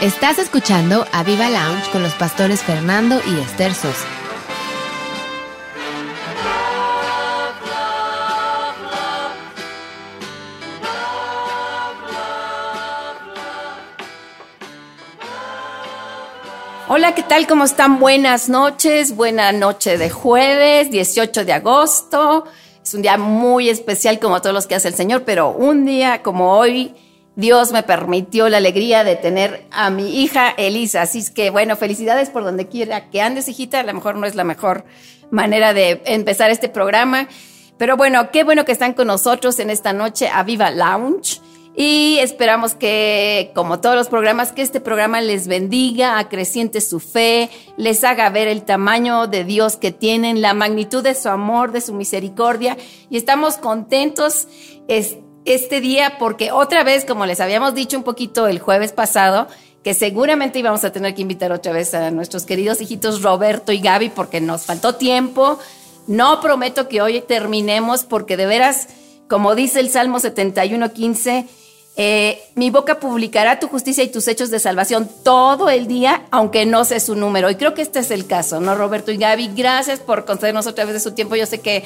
Estás 0.00 0.38
escuchando 0.38 1.04
a 1.10 1.24
Viva 1.24 1.50
Lounge 1.50 1.90
con 1.90 2.04
los 2.04 2.14
pastores 2.14 2.62
Fernando 2.62 3.20
y 3.26 3.40
Esther 3.40 3.74
Sosa. 3.74 4.06
Hola, 16.86 17.16
¿qué 17.16 17.24
tal? 17.24 17.48
¿Cómo 17.48 17.64
están? 17.64 17.98
Buenas 17.98 18.48
noches, 18.48 19.16
buena 19.16 19.50
noche 19.50 19.98
de 19.98 20.10
jueves, 20.10 20.92
18 20.92 21.44
de 21.44 21.52
agosto. 21.54 22.44
Es 22.84 22.94
un 22.94 23.02
día 23.02 23.18
muy 23.18 23.68
especial 23.68 24.20
como 24.20 24.40
todos 24.40 24.54
los 24.54 24.68
que 24.68 24.76
hace 24.76 24.86
el 24.86 24.94
Señor, 24.94 25.24
pero 25.24 25.50
un 25.50 25.84
día 25.84 26.22
como 26.22 26.56
hoy, 26.56 26.94
Dios 27.38 27.70
me 27.70 27.84
permitió 27.84 28.48
la 28.48 28.56
alegría 28.56 29.04
de 29.04 29.14
tener 29.14 29.64
a 29.70 29.90
mi 29.90 30.22
hija 30.24 30.50
Elisa. 30.56 31.02
Así 31.02 31.20
es 31.20 31.30
que, 31.30 31.50
bueno, 31.50 31.76
felicidades 31.76 32.30
por 32.30 32.42
donde 32.42 32.66
quiera 32.66 33.10
que 33.10 33.22
andes, 33.22 33.46
hijita. 33.46 33.78
A 33.78 33.84
lo 33.84 33.94
mejor 33.94 34.16
no 34.16 34.26
es 34.26 34.34
la 34.34 34.42
mejor 34.42 34.84
manera 35.30 35.72
de 35.72 36.02
empezar 36.06 36.50
este 36.50 36.68
programa. 36.68 37.28
Pero 37.76 37.96
bueno, 37.96 38.32
qué 38.32 38.42
bueno 38.42 38.64
que 38.64 38.72
están 38.72 38.92
con 38.92 39.06
nosotros 39.06 39.60
en 39.60 39.70
esta 39.70 39.92
noche 39.92 40.28
a 40.28 40.42
Viva 40.42 40.72
Lounge. 40.72 41.40
Y 41.76 42.18
esperamos 42.18 42.74
que, 42.74 43.52
como 43.54 43.78
todos 43.78 43.94
los 43.94 44.08
programas, 44.08 44.50
que 44.50 44.62
este 44.62 44.80
programa 44.80 45.20
les 45.20 45.46
bendiga, 45.46 46.18
acreciente 46.18 46.80
su 46.80 46.98
fe, 46.98 47.50
les 47.76 48.02
haga 48.02 48.30
ver 48.30 48.48
el 48.48 48.64
tamaño 48.64 49.28
de 49.28 49.44
Dios 49.44 49.76
que 49.76 49.92
tienen, 49.92 50.42
la 50.42 50.54
magnitud 50.54 51.04
de 51.04 51.14
su 51.14 51.28
amor, 51.28 51.70
de 51.70 51.82
su 51.82 51.94
misericordia. 51.94 52.76
Y 53.10 53.16
estamos 53.16 53.58
contentos 53.58 54.48
este 54.88 55.27
día 55.56 56.18
porque 56.18 56.52
otra 56.52 56.84
vez, 56.84 57.04
como 57.04 57.24
les 57.24 57.40
habíamos 57.40 57.74
dicho 57.74 57.96
un 57.96 58.04
poquito 58.04 58.46
el 58.46 58.58
jueves 58.58 58.92
pasado, 58.92 59.48
que 59.82 59.94
seguramente 59.94 60.58
íbamos 60.58 60.84
a 60.84 60.92
tener 60.92 61.14
que 61.14 61.22
invitar 61.22 61.52
otra 61.52 61.72
vez 61.72 61.94
a 61.94 62.10
nuestros 62.10 62.44
queridos 62.44 62.80
hijitos 62.80 63.22
Roberto 63.22 63.72
y 63.72 63.80
Gaby 63.80 64.10
porque 64.10 64.40
nos 64.40 64.66
faltó 64.66 64.96
tiempo. 64.96 65.58
No 66.06 66.40
prometo 66.40 66.88
que 66.88 67.00
hoy 67.00 67.20
terminemos 67.22 68.04
porque 68.04 68.36
de 68.36 68.46
veras, 68.46 68.88
como 69.28 69.54
dice 69.54 69.80
el 69.80 69.90
Salmo 69.90 70.20
71, 70.20 70.92
15, 70.92 71.46
eh, 71.96 72.42
mi 72.54 72.70
boca 72.70 73.00
publicará 73.00 73.58
tu 73.58 73.68
justicia 73.68 74.04
y 74.04 74.08
tus 74.08 74.28
hechos 74.28 74.50
de 74.50 74.60
salvación 74.60 75.08
todo 75.24 75.70
el 75.70 75.86
día, 75.86 76.26
aunque 76.30 76.66
no 76.66 76.84
sé 76.84 77.00
su 77.00 77.14
número. 77.14 77.50
Y 77.50 77.56
creo 77.56 77.74
que 77.74 77.82
este 77.82 78.00
es 78.00 78.10
el 78.10 78.26
caso, 78.26 78.60
¿no, 78.60 78.74
Roberto 78.74 79.10
y 79.10 79.16
Gaby? 79.16 79.52
Gracias 79.56 80.00
por 80.00 80.24
concedernos 80.24 80.66
otra 80.66 80.84
vez 80.84 80.94
de 80.94 81.00
su 81.00 81.12
tiempo. 81.12 81.36
Yo 81.36 81.46
sé 81.46 81.60
que 81.60 81.84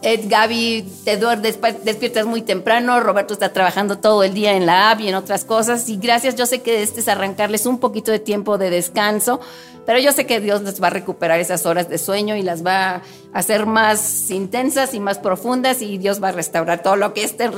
Ed, 0.00 0.26
Gaby, 0.28 0.86
te 1.04 1.16
despiertas 1.16 2.24
muy 2.24 2.42
temprano, 2.42 3.00
Roberto 3.00 3.34
está 3.34 3.52
trabajando 3.52 3.98
todo 3.98 4.22
el 4.22 4.32
día 4.32 4.54
en 4.54 4.64
la 4.64 4.92
app 4.92 5.00
y 5.00 5.08
en 5.08 5.16
otras 5.16 5.44
cosas. 5.44 5.88
Y 5.88 5.96
gracias, 5.96 6.36
yo 6.36 6.46
sé 6.46 6.62
que 6.62 6.82
este 6.82 7.00
es 7.00 7.08
arrancarles 7.08 7.66
un 7.66 7.78
poquito 7.78 8.12
de 8.12 8.20
tiempo 8.20 8.58
de 8.58 8.70
descanso, 8.70 9.40
pero 9.88 10.00
yo 10.00 10.12
sé 10.12 10.26
que 10.26 10.38
Dios 10.38 10.60
les 10.60 10.82
va 10.82 10.88
a 10.88 10.90
recuperar 10.90 11.40
esas 11.40 11.64
horas 11.64 11.88
de 11.88 11.96
sueño 11.96 12.36
y 12.36 12.42
las 12.42 12.62
va 12.62 12.96
a 12.96 13.02
hacer 13.32 13.64
más 13.64 14.30
intensas 14.30 14.92
y 14.92 15.00
más 15.00 15.18
profundas 15.18 15.80
y 15.80 15.96
Dios 15.96 16.22
va 16.22 16.28
a 16.28 16.32
restaurar 16.32 16.82
todo 16.82 16.96
lo 16.96 17.14
que 17.14 17.24
esté 17.24 17.48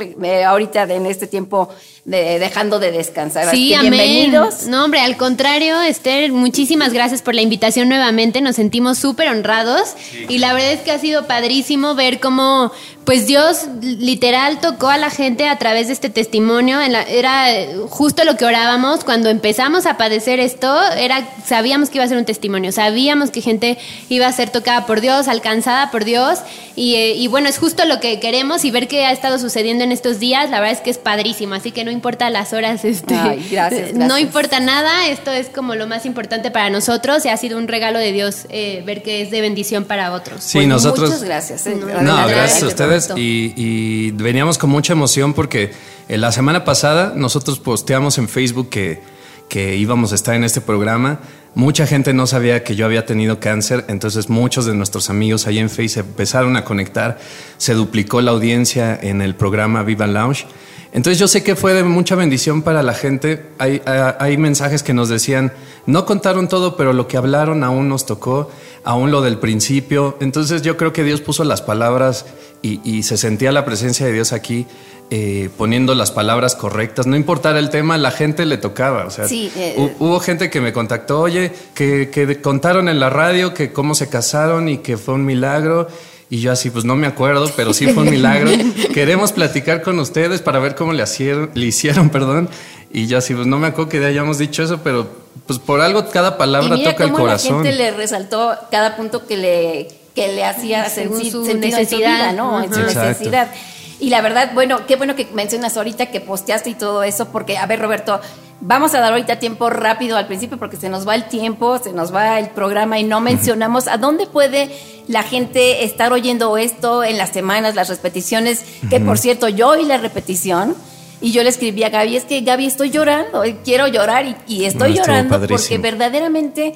ahorita 0.44 0.84
en 0.84 1.06
este 1.06 1.26
tiempo 1.26 1.70
de, 2.04 2.38
dejando 2.38 2.78
de 2.78 2.92
descansar. 2.92 3.50
Sí, 3.50 3.74
amén. 3.74 3.90
Bienvenidos. 3.90 4.68
No, 4.68 4.84
hombre, 4.84 5.00
al 5.00 5.16
contrario, 5.16 5.80
Esther, 5.82 6.30
muchísimas 6.30 6.92
gracias 6.92 7.20
por 7.20 7.34
la 7.34 7.42
invitación 7.42 7.88
nuevamente. 7.88 8.40
Nos 8.40 8.54
sentimos 8.54 8.98
súper 8.98 9.28
honrados 9.28 9.94
y 10.28 10.38
la 10.38 10.52
verdad 10.52 10.70
es 10.70 10.80
que 10.82 10.92
ha 10.92 11.00
sido 11.00 11.26
padrísimo 11.26 11.96
ver 11.96 12.20
cómo 12.20 12.70
pues 13.04 13.26
Dios 13.26 13.66
literal 13.82 14.60
tocó 14.60 14.88
a 14.88 14.96
la 14.96 15.10
gente 15.10 15.48
a 15.48 15.58
través 15.58 15.88
de 15.88 15.94
este 15.94 16.10
testimonio. 16.10 16.80
era 16.80 17.44
justo 17.88 18.22
lo 18.24 18.36
que 18.36 18.44
orábamos 18.44 19.02
cuando 19.02 19.30
empezamos 19.30 19.86
a 19.86 19.96
padecer 19.96 20.38
esto. 20.38 20.72
Era 20.92 21.28
sabíamos 21.44 21.90
que 21.90 21.98
iba 21.98 22.04
a 22.04 22.08
ser 22.08 22.19
un 22.20 22.24
testimonio, 22.26 22.72
sabíamos 22.72 23.30
que 23.30 23.40
gente 23.40 23.78
iba 24.08 24.26
a 24.26 24.32
ser 24.32 24.50
tocada 24.50 24.86
por 24.86 25.00
Dios, 25.00 25.28
alcanzada 25.28 25.90
por 25.90 26.04
Dios. 26.04 26.38
Y, 26.76 26.94
eh, 26.94 27.14
y 27.14 27.26
bueno, 27.26 27.48
es 27.48 27.58
justo 27.58 27.84
lo 27.84 28.00
que 28.00 28.20
queremos 28.20 28.64
y 28.64 28.70
ver 28.70 28.88
qué 28.88 29.04
ha 29.04 29.12
estado 29.12 29.38
sucediendo 29.38 29.84
en 29.84 29.92
estos 29.92 30.20
días. 30.20 30.50
La 30.50 30.60
verdad 30.60 30.76
es 30.76 30.80
que 30.80 30.90
es 30.90 30.98
padrísimo. 30.98 31.54
Así 31.54 31.72
que 31.72 31.84
no 31.84 31.90
importa 31.90 32.30
las 32.30 32.52
horas, 32.52 32.84
este, 32.84 33.14
gracias, 33.50 33.92
no 33.94 34.18
importa 34.18 34.60
nada. 34.60 35.08
Esto 35.08 35.30
es 35.30 35.48
como 35.48 35.74
lo 35.74 35.86
más 35.86 36.06
importante 36.06 36.50
para 36.50 36.70
nosotros 36.70 37.24
y 37.24 37.28
ha 37.28 37.36
sido 37.36 37.58
un 37.58 37.68
regalo 37.68 37.98
de 37.98 38.12
Dios 38.12 38.46
eh, 38.48 38.82
ver 38.86 39.02
que 39.02 39.22
es 39.22 39.30
de 39.30 39.40
bendición 39.40 39.84
para 39.84 40.12
otros. 40.12 40.42
Sí, 40.42 40.66
nosotros. 40.66 41.10
Muchas 41.10 41.24
gracias. 41.24 41.66
Eh, 41.66 41.76
no, 41.76 42.26
gracias 42.26 42.62
a 42.62 42.66
ustedes 42.66 43.10
y, 43.16 44.10
veníamos 44.12 44.58
con 44.58 44.70
mucha 44.70 44.92
emoción 44.92 45.34
porque 45.34 45.72
eh, 46.08 46.18
la 46.18 46.32
semana 46.32 46.64
pasada 46.64 47.12
nosotros 47.14 47.58
posteamos 47.58 48.18
en 48.18 48.28
Facebook 48.28 48.68
que, 48.68 49.00
que 49.48 49.76
íbamos 49.76 50.12
a 50.12 50.14
estar 50.14 50.34
en 50.34 50.44
este 50.44 50.60
programa. 50.60 51.20
Mucha 51.54 51.84
gente 51.86 52.14
no 52.14 52.28
sabía 52.28 52.62
que 52.62 52.76
yo 52.76 52.86
había 52.86 53.06
tenido 53.06 53.40
cáncer, 53.40 53.84
entonces 53.88 54.28
muchos 54.28 54.66
de 54.66 54.74
nuestros 54.74 55.10
amigos 55.10 55.48
ahí 55.48 55.58
en 55.58 55.68
Facebook 55.68 56.06
empezaron 56.10 56.56
a 56.56 56.64
conectar. 56.64 57.18
Se 57.58 57.74
duplicó 57.74 58.20
la 58.20 58.30
audiencia 58.30 58.96
en 59.00 59.20
el 59.20 59.34
programa 59.34 59.82
Viva 59.82 60.06
Lounge. 60.06 60.46
Entonces 60.92 61.18
yo 61.18 61.28
sé 61.28 61.42
que 61.42 61.54
fue 61.54 61.72
de 61.72 61.84
mucha 61.84 62.16
bendición 62.16 62.62
para 62.62 62.82
la 62.82 62.94
gente. 62.94 63.46
Hay, 63.58 63.80
hay, 63.86 64.36
mensajes 64.36 64.82
que 64.82 64.92
nos 64.92 65.08
decían, 65.08 65.52
no 65.86 66.04
contaron 66.04 66.48
todo, 66.48 66.76
pero 66.76 66.92
lo 66.92 67.06
que 67.06 67.16
hablaron 67.16 67.62
aún 67.62 67.88
nos 67.88 68.06
tocó, 68.06 68.50
aún 68.82 69.10
lo 69.10 69.22
del 69.22 69.38
principio. 69.38 70.16
Entonces 70.20 70.62
yo 70.62 70.76
creo 70.76 70.92
que 70.92 71.04
Dios 71.04 71.20
puso 71.20 71.44
las 71.44 71.62
palabras 71.62 72.26
y, 72.62 73.02
se 73.04 73.16
sentía 73.16 73.52
la 73.52 73.64
presencia 73.64 74.04
de 74.06 74.12
Dios 74.12 74.32
aquí 74.32 74.66
eh, 75.10 75.48
poniendo 75.56 75.94
las 75.94 76.10
palabras 76.10 76.54
correctas. 76.56 77.06
No 77.06 77.16
importara 77.16 77.58
el 77.58 77.70
tema, 77.70 77.96
la 77.96 78.10
gente 78.10 78.44
le 78.44 78.58
tocaba. 78.58 79.06
O 79.06 79.10
sea, 79.10 79.26
eh, 79.30 79.94
hubo 79.98 80.20
gente 80.20 80.50
que 80.50 80.60
me 80.60 80.72
contactó, 80.72 81.20
oye, 81.20 81.52
que, 81.74 82.10
que, 82.10 82.40
contaron 82.40 82.88
en 82.88 83.00
la 83.00 83.10
radio 83.10 83.54
que 83.54 83.72
cómo 83.72 83.94
se 83.94 84.08
casaron 84.08 84.68
y 84.68 84.78
que 84.78 84.96
fue 84.96 85.14
un 85.14 85.24
milagro. 85.24 85.88
Y 86.30 86.40
yo 86.40 86.52
así, 86.52 86.70
pues 86.70 86.84
no 86.84 86.94
me 86.94 87.08
acuerdo, 87.08 87.50
pero 87.56 87.74
sí 87.74 87.88
fue 87.88 88.04
un 88.04 88.10
milagro. 88.10 88.50
Queremos 88.94 89.32
platicar 89.32 89.82
con 89.82 89.98
ustedes 89.98 90.40
para 90.40 90.60
ver 90.60 90.76
cómo 90.76 90.92
le, 90.92 91.02
hicieron, 91.02 91.50
le 91.54 91.66
hicieron, 91.66 92.08
perdón. 92.10 92.48
Y 92.92 93.08
yo 93.08 93.18
así, 93.18 93.34
pues 93.34 93.48
no 93.48 93.58
me 93.58 93.66
acuerdo 93.66 93.90
que 93.90 94.04
hayamos 94.04 94.38
dicho 94.38 94.62
eso, 94.62 94.80
pero 94.82 95.10
pues 95.46 95.58
por 95.58 95.80
algo 95.80 96.08
cada 96.08 96.38
palabra 96.38 96.76
toca 96.82 97.04
el 97.04 97.12
corazón. 97.12 97.64
La 97.64 97.70
gente 97.70 97.76
le 97.76 97.90
resaltó 97.90 98.56
cada 98.70 98.96
punto 98.96 99.26
que 99.26 99.36
le 99.36 99.88
que 100.14 100.28
le 100.28 100.44
hacía 100.44 100.88
según 100.88 101.24
su 101.24 101.42
necesidad, 101.54 102.34
¿no? 102.34 102.62
En 102.62 102.72
su 102.72 102.80
necesidad. 102.80 103.50
Y 104.00 104.10
la 104.10 104.22
verdad, 104.22 104.52
bueno, 104.54 104.86
qué 104.86 104.96
bueno 104.96 105.14
que 105.14 105.26
mencionas 105.34 105.76
ahorita 105.76 106.06
que 106.06 106.20
posteaste 106.20 106.70
y 106.70 106.74
todo 106.74 107.02
eso, 107.02 107.28
porque, 107.28 107.58
a 107.58 107.66
ver, 107.66 107.80
Roberto, 107.80 108.20
vamos 108.60 108.94
a 108.94 109.00
dar 109.00 109.12
ahorita 109.12 109.38
tiempo 109.38 109.70
rápido 109.70 110.16
al 110.16 110.26
principio 110.26 110.58
porque 110.58 110.76
se 110.76 110.88
nos 110.88 111.06
va 111.06 111.14
el 111.14 111.24
tiempo, 111.28 111.78
se 111.78 111.92
nos 111.92 112.14
va 112.14 112.38
el 112.38 112.48
programa 112.50 112.98
y 112.98 113.04
no 113.04 113.20
mencionamos 113.20 113.88
a 113.88 113.96
dónde 113.96 114.26
puede 114.26 114.70
la 115.06 115.22
gente 115.22 115.84
estar 115.84 116.12
oyendo 116.12 116.56
esto 116.56 117.04
en 117.04 117.18
las 117.18 117.30
semanas, 117.30 117.74
las 117.74 117.88
repeticiones, 117.88 118.64
que 118.88 119.00
por 119.00 119.18
cierto, 119.18 119.48
yo 119.48 119.68
oí 119.68 119.84
la 119.84 119.98
repetición. 119.98 120.74
Y 121.22 121.32
yo 121.32 121.42
le 121.42 121.50
escribí 121.50 121.84
a 121.84 121.90
Gaby, 121.90 122.16
es 122.16 122.24
que 122.24 122.40
Gaby 122.40 122.64
estoy 122.64 122.88
llorando, 122.88 123.42
quiero 123.62 123.86
llorar 123.86 124.38
y, 124.46 124.64
estoy 124.64 124.94
llorando 124.94 125.38
porque 125.46 125.76
verdaderamente 125.76 126.72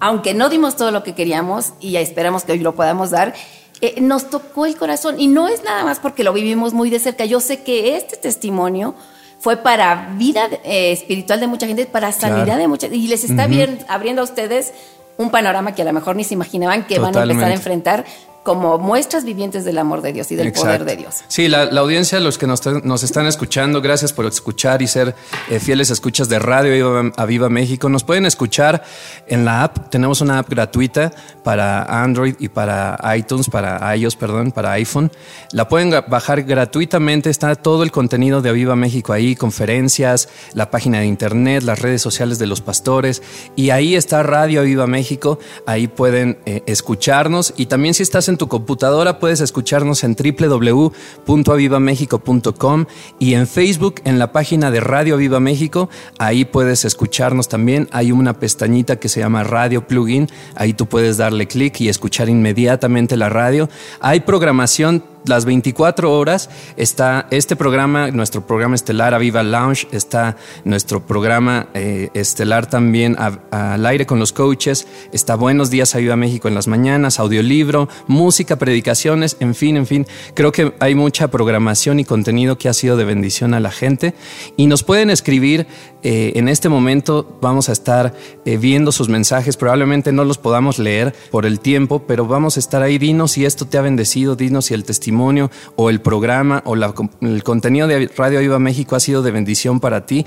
aunque 0.00 0.34
no 0.34 0.48
dimos 0.48 0.76
todo 0.76 0.90
lo 0.90 1.02
que 1.02 1.14
queríamos 1.14 1.72
y 1.80 1.92
ya 1.92 2.00
esperamos 2.00 2.44
que 2.44 2.52
hoy 2.52 2.58
lo 2.58 2.74
podamos 2.74 3.10
dar, 3.10 3.34
eh, 3.80 4.00
nos 4.00 4.30
tocó 4.30 4.66
el 4.66 4.76
corazón. 4.76 5.20
Y 5.20 5.28
no 5.28 5.48
es 5.48 5.62
nada 5.64 5.84
más 5.84 6.00
porque 6.00 6.24
lo 6.24 6.32
vivimos 6.32 6.72
muy 6.72 6.90
de 6.90 6.98
cerca. 6.98 7.24
Yo 7.24 7.40
sé 7.40 7.62
que 7.62 7.96
este 7.96 8.16
testimonio 8.16 8.94
fue 9.38 9.58
para 9.58 10.14
vida 10.16 10.48
eh, 10.64 10.92
espiritual 10.92 11.40
de 11.40 11.46
mucha 11.46 11.66
gente, 11.66 11.86
para 11.86 12.10
sanidad 12.12 12.58
de 12.58 12.68
mucha 12.68 12.86
y 12.86 13.06
les 13.06 13.24
está 13.24 13.46
bien, 13.46 13.78
abriendo 13.88 14.22
a 14.22 14.24
ustedes 14.24 14.72
un 15.18 15.30
panorama 15.30 15.74
que 15.74 15.82
a 15.82 15.84
lo 15.84 15.92
mejor 15.92 16.16
ni 16.16 16.24
se 16.24 16.34
imaginaban 16.34 16.86
que 16.86 16.98
van 16.98 17.16
a 17.16 17.22
empezar 17.22 17.50
a 17.50 17.54
enfrentar 17.54 18.04
como 18.46 18.78
muestras 18.78 19.24
vivientes 19.24 19.64
del 19.64 19.76
amor 19.76 20.02
de 20.02 20.12
Dios 20.12 20.30
y 20.30 20.36
del 20.36 20.52
poder 20.52 20.84
de 20.84 20.94
Dios. 20.94 21.16
Sí, 21.26 21.48
la, 21.48 21.64
audiencia, 21.64 22.20
los 22.20 22.38
que 22.38 22.46
nos, 22.46 23.02
están 23.02 23.26
escuchando, 23.26 23.82
gracias 23.82 24.12
por 24.12 24.24
escuchar 24.24 24.82
y 24.82 24.86
ser 24.86 25.16
eh, 25.50 25.58
fieles 25.58 25.90
escuchas 25.90 26.28
de 26.28 26.38
Radio 26.38 27.12
a 27.16 27.26
Viva 27.26 27.48
México. 27.48 27.88
Nos 27.88 28.04
pueden 28.04 28.24
escuchar 28.24 28.84
en 29.26 29.44
la 29.44 29.64
app. 29.64 29.90
Tenemos 29.90 30.20
una 30.20 30.38
app 30.38 30.48
gratuita 30.48 31.12
para 31.42 32.04
Android 32.04 32.36
y 32.38 32.48
para 32.48 32.96
iTunes, 33.16 33.50
para 33.50 33.96
iOS, 33.96 34.14
perdón, 34.14 34.52
para 34.52 34.70
iPhone. 34.72 35.10
La 35.50 35.68
pueden 35.68 35.90
bajar 36.06 36.44
gratuitamente. 36.44 37.30
Está 37.30 37.56
todo 37.56 37.82
el 37.82 37.90
contenido 37.90 38.42
de 38.42 38.50
Aviva 38.50 38.76
México 38.76 39.12
ahí, 39.12 39.34
conferencias, 39.34 40.28
la 40.54 40.70
página 40.70 41.00
de 41.00 41.06
internet, 41.06 41.64
las 41.64 41.80
redes 41.80 42.00
sociales 42.00 42.38
de 42.38 42.46
los 42.46 42.60
pastores. 42.60 43.24
Y 43.56 43.70
ahí 43.70 43.96
está 43.96 44.22
Radio 44.22 44.60
Aviva 44.60 44.86
México. 44.86 45.40
Ahí 45.66 45.88
pueden 45.88 46.38
eh, 46.46 46.62
escucharnos. 46.66 47.52
Y 47.56 47.66
también 47.66 47.92
si 47.92 48.04
estás 48.04 48.28
en 48.28 48.35
tu 48.36 48.48
computadora 48.48 49.18
puedes 49.18 49.40
escucharnos 49.40 50.04
en 50.04 50.16
www.avivamexico.com 50.16 52.86
y 53.18 53.34
en 53.34 53.46
Facebook 53.46 54.00
en 54.04 54.18
la 54.18 54.32
página 54.32 54.70
de 54.70 54.80
Radio 54.80 55.14
Aviva 55.14 55.40
México. 55.40 55.88
Ahí 56.18 56.44
puedes 56.44 56.84
escucharnos 56.84 57.48
también. 57.48 57.88
Hay 57.92 58.12
una 58.12 58.34
pestañita 58.34 58.96
que 58.96 59.08
se 59.08 59.20
llama 59.20 59.44
Radio 59.44 59.86
Plugin. 59.86 60.28
Ahí 60.54 60.72
tú 60.72 60.86
puedes 60.86 61.16
darle 61.16 61.46
clic 61.46 61.80
y 61.80 61.88
escuchar 61.88 62.28
inmediatamente 62.28 63.16
la 63.16 63.28
radio. 63.28 63.68
Hay 64.00 64.20
programación 64.20 65.02
las 65.28 65.44
24 65.44 66.12
horas 66.12 66.50
está 66.76 67.26
este 67.30 67.56
programa, 67.56 68.10
nuestro 68.10 68.46
programa 68.46 68.74
estelar 68.74 69.14
Aviva 69.14 69.42
Lounge, 69.42 69.88
está 69.92 70.36
nuestro 70.64 71.06
programa 71.06 71.68
eh, 71.74 72.10
estelar 72.14 72.66
también 72.66 73.16
al 73.18 73.86
aire 73.86 74.06
con 74.06 74.18
los 74.18 74.32
coaches, 74.32 74.86
está 75.12 75.34
Buenos 75.34 75.70
Días 75.70 75.94
Aviva 75.94 76.16
México 76.16 76.48
en 76.48 76.54
las 76.54 76.68
mañanas, 76.68 77.18
audiolibro, 77.18 77.88
música, 78.06 78.56
predicaciones, 78.56 79.36
en 79.40 79.54
fin, 79.54 79.76
en 79.76 79.86
fin. 79.86 80.06
Creo 80.34 80.52
que 80.52 80.74
hay 80.80 80.94
mucha 80.94 81.28
programación 81.28 82.00
y 82.00 82.04
contenido 82.04 82.58
que 82.58 82.68
ha 82.68 82.74
sido 82.74 82.96
de 82.96 83.04
bendición 83.04 83.54
a 83.54 83.60
la 83.60 83.70
gente 83.70 84.14
y 84.56 84.66
nos 84.66 84.82
pueden 84.82 85.10
escribir 85.10 85.66
eh, 86.08 86.38
en 86.38 86.48
este 86.48 86.68
momento 86.68 87.36
vamos 87.40 87.68
a 87.68 87.72
estar 87.72 88.14
eh, 88.44 88.56
viendo 88.58 88.92
sus 88.92 89.08
mensajes. 89.08 89.56
Probablemente 89.56 90.12
no 90.12 90.24
los 90.24 90.38
podamos 90.38 90.78
leer 90.78 91.12
por 91.32 91.46
el 91.46 91.58
tiempo, 91.58 92.04
pero 92.06 92.28
vamos 92.28 92.56
a 92.56 92.60
estar 92.60 92.80
ahí. 92.80 92.96
Dinos 92.96 93.32
si 93.32 93.44
esto 93.44 93.66
te 93.66 93.76
ha 93.76 93.80
bendecido, 93.80 94.36
dinos 94.36 94.66
si 94.66 94.74
el 94.74 94.84
testimonio 94.84 95.50
o 95.74 95.90
el 95.90 96.00
programa 96.00 96.62
o 96.64 96.76
el 96.76 97.42
contenido 97.42 97.88
de 97.88 98.06
Radio 98.16 98.38
Viva 98.38 98.60
México 98.60 98.94
ha 98.94 99.00
sido 99.00 99.20
de 99.22 99.32
bendición 99.32 99.80
para 99.80 100.06
ti. 100.06 100.24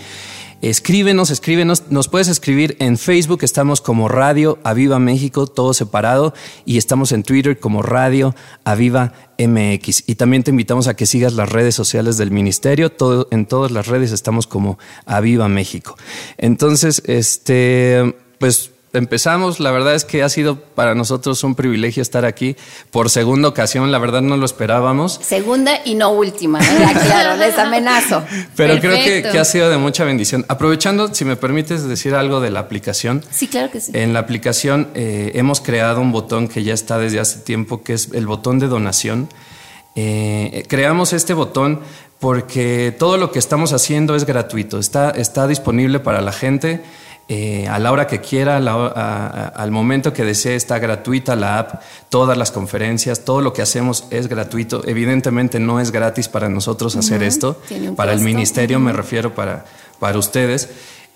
Escríbenos, 0.62 1.30
escríbenos. 1.30 1.84
Nos 1.90 2.10
puedes 2.10 2.28
escribir 2.28 2.76
en 2.80 2.98
Facebook, 2.98 3.40
estamos 3.44 3.80
como 3.80 4.10
Radio 4.10 4.60
Aviva 4.64 5.00
México, 5.00 5.48
todo 5.48 5.74
separado, 5.74 6.34
y 6.66 6.78
estamos 6.78 7.14
en 7.14 7.24
Twitter 7.24 7.60
como 7.60 7.82
Radio 7.82 8.36
Aviva 8.66 9.14
MX. 9.38 10.04
Y 10.08 10.16
también 10.16 10.44
te 10.44 10.52
invitamos 10.52 10.88
a 10.88 10.96
que 10.96 11.06
sigas 11.06 11.34
las 11.34 11.50
redes 11.50 11.76
sociales 11.76 12.18
del 12.18 12.32
ministerio. 12.32 12.92
Todo, 12.92 13.30
en 13.32 13.46
todas 13.46 13.72
las 13.72 13.88
redes 13.88 14.12
estamos 14.12 14.48
como 14.48 14.78
Aviva 15.06 15.48
México. 15.48 15.96
Entonces, 16.38 17.04
este, 17.06 18.18
pues 18.38 18.72
empezamos. 18.94 19.60
La 19.60 19.72
verdad 19.72 19.96
es 19.96 20.06
que 20.06 20.24
ha 20.24 20.30
sido 20.30 20.58
para 20.58 20.96
nosotros 20.96 21.44
un 21.44 21.56
privilegio 21.56 22.02
estar 22.02 22.26
aquí 22.26 22.56
por 22.92 23.10
segunda 23.10 23.48
ocasión. 23.48 23.92
La 23.92 24.00
verdad 24.00 24.22
no 24.22 24.38
lo 24.38 24.46
esperábamos. 24.46 25.20
Segunda 25.22 25.80
y 25.86 25.96
no 25.96 26.12
última, 26.12 26.60
¿eh? 26.60 26.96
claro, 27.06 27.38
les 27.38 27.58
amenazo. 27.58 28.24
Pero 28.56 28.80
creo 28.80 28.98
que, 28.98 29.38
ha 29.38 29.46
sido 29.46 29.70
de 29.70 29.78
mucha 29.78 30.04
bendición. 30.04 30.46
Aprovechando, 30.48 31.14
si 31.14 31.26
me 31.26 31.36
permites 31.36 31.88
decir 31.88 32.16
algo 32.16 32.42
de 32.42 32.52
la 32.52 32.62
aplicación. 32.62 33.24
Sí, 33.32 33.48
claro 33.48 33.72
que 33.72 33.82
sí. 33.82 33.92
En 33.94 34.14
la 34.14 34.20
aplicación 34.20 34.90
eh, 34.96 35.32
hemos 35.36 35.62
creado 35.62 36.02
un 36.02 36.12
botón 36.12 36.48
que 36.48 36.64
ya 36.64 36.74
está 36.74 36.98
desde 36.98 37.20
hace 37.20 37.40
tiempo, 37.40 37.84
que 37.84 37.94
es 37.94 38.10
el 38.14 38.28
botón 38.28 38.60
de 38.60 38.68
donación. 38.68 39.30
Eh, 39.96 40.64
creamos 40.68 41.14
este 41.14 41.34
botón 41.34 41.82
porque 42.20 42.96
todo 42.98 43.18
lo 43.18 43.32
que 43.32 43.40
estamos 43.40 43.74
haciendo 43.74 44.16
es 44.16 44.26
gratuito, 44.26 44.78
está, 44.78 45.10
está 45.12 45.48
disponible 45.48 46.00
para 46.00 46.22
la 46.22 46.32
gente. 46.32 46.82
Eh, 47.32 47.68
a 47.68 47.78
la 47.78 47.92
hora 47.92 48.08
que 48.08 48.22
quiera, 48.22 48.58
al 48.58 49.72
momento 49.72 50.14
que 50.14 50.24
desee, 50.24 50.56
está 50.56 50.80
gratuita 50.80 51.36
la 51.36 51.60
app, 51.60 51.82
todas 52.10 52.36
las 52.36 52.50
conferencias, 52.50 53.24
todo 53.24 53.42
lo 53.42 53.54
que 53.54 53.62
hacemos 53.62 54.06
es 54.10 54.28
gratuito. 54.28 54.82
Evidentemente 54.88 55.60
no 55.60 55.80
es 55.80 55.92
gratis 55.92 56.28
para 56.28 56.50
nosotros 56.50 56.96
hacer 56.96 57.22
esto, 57.22 57.62
para 57.96 58.14
el 58.14 58.22
ministerio 58.22 58.80
me 58.80 58.94
refiero 58.94 59.36
para, 59.36 59.66
para 60.00 60.18
ustedes. 60.18 60.70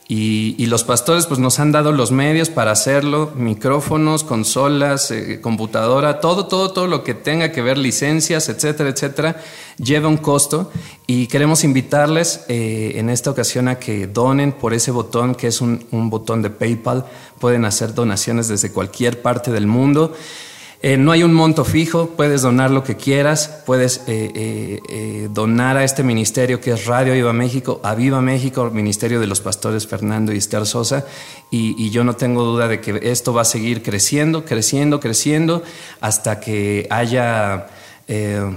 Y, 0.08 0.66
los 0.66 0.84
pastores 0.84 1.28
pues 1.28 1.40
nos 1.40 1.60
han 1.60 1.72
dado 1.72 1.92
los 1.92 2.12
medios 2.12 2.50
para 2.50 2.72
hacerlo, 2.72 3.32
micrófonos, 3.36 4.24
consolas, 4.24 5.12
eh, 5.12 5.40
computadora, 5.40 6.20
todo, 6.20 6.48
todo, 6.48 6.72
todo 6.72 6.88
lo 6.88 7.04
que 7.04 7.14
tenga 7.14 7.52
que 7.52 7.62
ver, 7.62 7.78
licencias, 7.78 8.50
etcétera, 8.50 8.90
etcétera, 8.90 9.42
lleva 9.78 10.10
un 10.10 10.18
costo 10.18 10.72
y 11.08 11.28
queremos 11.28 11.64
invitarles 11.64 12.44
eh, 12.48 12.94
en 12.96 13.10
esta 13.10 13.32
ocasión 13.32 13.68
a 13.68 13.80
que 13.80 14.08
donen 14.08 14.52
por 14.52 14.74
ese 14.74 14.92
botón 14.92 15.36
que 15.36 15.48
es 15.48 15.62
un, 15.62 15.86
un 15.92 16.10
botón 16.10 16.42
de 16.42 16.50
PayPal, 16.50 17.06
pueden 17.40 17.64
hacer 17.64 17.94
donaciones 17.94 18.48
desde 18.48 18.72
cualquier 18.72 19.22
parte 19.22 19.52
del 19.52 19.68
mundo. 19.68 20.14
Eh, 20.86 20.98
no 20.98 21.14
hay 21.14 21.24
un 21.24 21.34
monto 21.34 21.64
fijo, 21.64 22.10
puedes 22.10 22.42
donar 22.42 22.70
lo 22.70 22.84
que 22.84 22.98
quieras, 22.98 23.62
puedes 23.66 24.02
eh, 24.06 24.82
eh, 24.90 25.30
donar 25.32 25.78
a 25.78 25.86
este 25.86 26.04
ministerio 26.04 26.60
que 26.60 26.72
es 26.72 26.88
Radio 26.88 27.14
Viva 27.14 27.32
México, 27.32 27.80
a 27.86 27.96
Viva 27.96 28.20
México, 28.20 28.70
Ministerio 28.70 29.22
de 29.22 29.28
los 29.28 29.40
Pastores 29.40 29.88
Fernando 29.88 30.34
y 30.34 30.40
Esther 30.40 30.66
Sosa, 30.66 31.06
y, 31.50 31.90
yo 31.92 32.04
no 32.04 32.18
tengo 32.18 32.44
duda 32.44 32.68
de 32.68 32.82
que 32.82 33.00
esto 33.04 33.34
va 33.34 33.44
a 33.44 33.46
seguir 33.46 33.82
creciendo, 33.82 34.44
creciendo, 34.44 35.00
creciendo, 35.00 35.64
hasta 36.02 36.42
que 36.42 36.86
haya... 36.90 37.68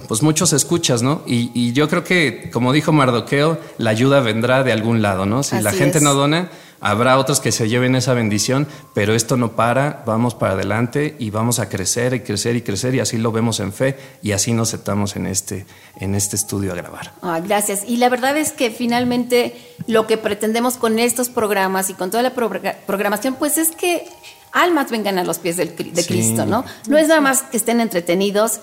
pues 0.09 0.23
muchos 0.23 0.53
escuchas, 0.53 1.03
¿no? 1.03 1.23
Y, 1.27 1.73
yo 1.75 1.89
creo 1.89 2.03
que, 2.03 2.51
como 2.53 2.73
dijo 2.73 2.91
Mardoqueo, 2.91 3.57
la 3.79 3.91
ayuda 3.91 4.19
vendrá 4.19 4.65
de 4.65 4.73
algún 4.73 5.01
lado, 5.01 5.27
¿no? 5.27 5.45
Si 5.45 5.61
la 5.61 5.71
gente 5.71 6.01
no 6.01 6.15
dona, 6.15 6.51
Habrá 6.81 7.19
otros 7.19 7.41
que 7.41 7.53
se 7.53 7.69
lleven 7.69 7.97
esa 7.97 8.15
bendición, 8.15 8.67
pero 8.95 9.15
esto 9.15 9.37
no 9.37 9.53
para, 9.53 10.03
vamos 10.07 10.35
para 10.35 10.53
adelante 10.53 11.17
y 11.19 11.31
vamos 11.31 11.59
a 11.59 11.69
crecer 11.69 12.15
y 12.15 12.21
crecer 12.21 12.57
y 12.57 12.63
crecer 12.63 12.95
y 12.95 13.01
así 13.01 13.17
lo 13.19 13.33
vemos 13.33 13.61
en 13.61 13.73
fe 13.73 13.97
y 14.23 14.33
así 14.33 14.53
nos 14.53 14.71
sentamos 14.71 15.17
en 15.17 15.27
este, 15.27 15.67
en 16.01 16.15
este 16.15 16.37
estudio 16.37 16.73
a 16.73 16.77
grabar. 16.77 17.13
Ah, 17.23 17.41
gracias. 17.41 17.85
Y 17.87 17.97
la 17.97 18.09
verdad 18.09 18.37
es 18.37 18.53
que 18.53 18.71
finalmente 18.71 19.57
lo 19.87 20.07
que 20.07 20.19
pretendemos 20.19 20.77
con 20.77 20.99
estos 20.99 21.29
programas 21.29 21.91
y 21.91 21.95
con 21.95 22.11
toda 22.11 22.23
la 22.23 22.35
programación, 22.35 23.35
pues 23.35 23.59
es 23.59 23.71
que 23.71 24.07
almas 24.53 24.91
vengan 24.91 25.19
a 25.19 25.25
los 25.25 25.39
pies 25.39 25.57
de 25.57 25.75
Cristo, 25.75 26.47
¿no? 26.47 26.65
No 26.89 26.99
es 26.99 27.09
nada 27.09 27.21
más 27.21 27.43
que 27.43 27.57
estén 27.57 27.81
entretenidos 27.81 28.61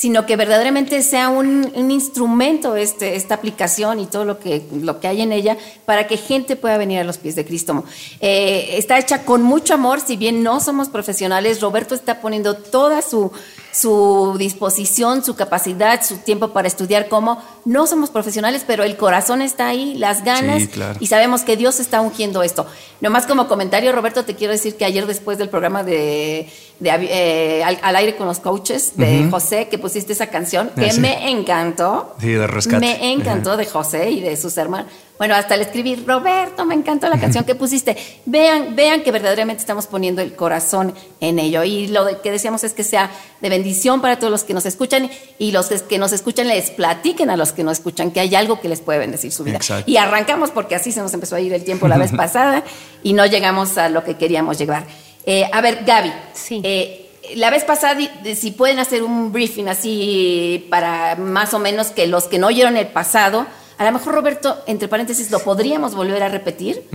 sino 0.00 0.24
que 0.24 0.36
verdaderamente 0.36 1.02
sea 1.02 1.28
un, 1.28 1.70
instrumento 1.90 2.74
este, 2.74 3.16
esta 3.16 3.34
aplicación 3.34 4.00
y 4.00 4.06
todo 4.06 4.24
lo 4.24 4.38
que, 4.38 4.62
lo 4.72 4.98
que 4.98 5.08
hay 5.08 5.20
en 5.20 5.30
ella 5.30 5.58
para 5.84 6.06
que 6.06 6.16
gente 6.16 6.56
pueda 6.56 6.78
venir 6.78 7.00
a 7.00 7.04
los 7.04 7.18
pies 7.18 7.36
de 7.36 7.44
Cristo. 7.44 7.84
Eh, 8.22 8.76
está 8.78 8.98
hecha 8.98 9.26
con 9.26 9.42
mucho 9.42 9.74
amor, 9.74 10.00
si 10.00 10.16
bien 10.16 10.42
no 10.42 10.58
somos 10.60 10.88
profesionales, 10.88 11.60
Roberto 11.60 11.94
está 11.94 12.22
poniendo 12.22 12.54
toda 12.54 13.02
su, 13.02 13.30
su 13.72 14.36
disposición, 14.38 15.24
su 15.24 15.36
capacidad, 15.36 16.02
su 16.02 16.18
tiempo 16.18 16.48
para 16.48 16.68
estudiar 16.68 17.08
cómo. 17.08 17.42
No 17.64 17.86
somos 17.86 18.10
profesionales, 18.10 18.64
pero 18.66 18.84
el 18.84 18.96
corazón 18.96 19.42
está 19.42 19.68
ahí, 19.68 19.94
las 19.94 20.24
ganas, 20.24 20.62
y 20.98 21.06
sabemos 21.06 21.42
que 21.42 21.56
Dios 21.56 21.80
está 21.80 22.00
ungiendo 22.00 22.42
esto. 22.42 22.66
Nomás 23.00 23.26
como 23.26 23.48
comentario, 23.48 23.92
Roberto, 23.92 24.24
te 24.24 24.34
quiero 24.34 24.52
decir 24.52 24.76
que 24.76 24.84
ayer 24.84 25.06
después 25.06 25.38
del 25.38 25.48
programa 25.48 25.82
de, 25.82 26.48
eh, 26.82 27.62
al, 27.64 27.96
aire 27.96 28.16
con 28.16 28.26
los 28.26 28.40
coaches 28.40 28.92
de 28.96 29.28
José, 29.30 29.68
que 29.68 29.78
pusiste 29.78 30.12
esa 30.12 30.26
canción, 30.28 30.70
que 30.74 30.92
me 30.94 31.30
encantó. 31.30 32.14
Sí, 32.20 32.28
de 32.28 32.46
rescate. 32.46 32.80
Me 32.80 33.12
encantó 33.12 33.56
de 33.56 33.66
José 33.66 34.10
y 34.10 34.20
de 34.20 34.36
sus 34.36 34.56
hermanos 34.56 34.90
bueno, 35.20 35.34
hasta 35.34 35.54
le 35.58 35.64
escribí, 35.64 35.96
Roberto, 35.96 36.64
me 36.64 36.74
encantó 36.74 37.06
la 37.10 37.20
canción 37.20 37.44
que 37.44 37.54
pusiste. 37.54 37.94
Vean, 38.24 38.74
vean 38.74 39.02
que 39.02 39.12
verdaderamente 39.12 39.60
estamos 39.60 39.86
poniendo 39.86 40.22
el 40.22 40.34
corazón 40.34 40.94
en 41.20 41.38
ello. 41.38 41.62
Y 41.62 41.88
lo 41.88 42.22
que 42.22 42.30
decíamos 42.30 42.64
es 42.64 42.72
que 42.72 42.84
sea 42.84 43.10
de 43.42 43.50
bendición 43.50 44.00
para 44.00 44.18
todos 44.18 44.30
los 44.30 44.44
que 44.44 44.54
nos 44.54 44.64
escuchan 44.64 45.10
y 45.38 45.52
los 45.52 45.66
que 45.66 45.98
nos 45.98 46.12
escuchan 46.12 46.48
les 46.48 46.70
platiquen 46.70 47.28
a 47.28 47.36
los 47.36 47.52
que 47.52 47.62
no 47.64 47.70
escuchan 47.70 48.12
que 48.12 48.20
hay 48.20 48.34
algo 48.34 48.62
que 48.62 48.70
les 48.70 48.80
puede 48.80 48.98
bendecir 48.98 49.30
su 49.30 49.44
vida. 49.44 49.58
Y 49.84 49.98
arrancamos 49.98 50.52
porque 50.52 50.74
así 50.74 50.90
se 50.90 51.00
nos 51.02 51.12
empezó 51.12 51.36
a 51.36 51.40
ir 51.40 51.52
el 51.52 51.64
tiempo 51.64 51.86
la 51.86 51.98
vez 51.98 52.12
pasada 52.16 52.64
y 53.02 53.12
no 53.12 53.26
llegamos 53.26 53.76
a 53.76 53.90
lo 53.90 54.02
que 54.02 54.16
queríamos 54.16 54.56
llegar. 54.56 54.86
Eh, 55.26 55.44
a 55.52 55.60
ver, 55.60 55.84
Gaby. 55.84 56.14
Sí. 56.32 56.62
Eh, 56.64 57.10
la 57.34 57.50
vez 57.50 57.64
pasada, 57.64 58.00
si 58.34 58.52
pueden 58.52 58.78
hacer 58.78 59.02
un 59.02 59.32
briefing 59.32 59.68
así 59.68 60.66
para 60.70 61.16
más 61.16 61.52
o 61.52 61.58
menos 61.58 61.88
que 61.88 62.06
los 62.06 62.24
que 62.24 62.38
no 62.38 62.46
oyeron 62.46 62.78
el 62.78 62.86
pasado, 62.86 63.46
a 63.80 63.84
lo 63.86 63.92
mejor, 63.92 64.14
Roberto, 64.14 64.58
entre 64.66 64.88
paréntesis, 64.88 65.30
lo 65.30 65.38
podríamos 65.38 65.94
volver 65.94 66.22
a 66.22 66.28
repetir 66.28 66.86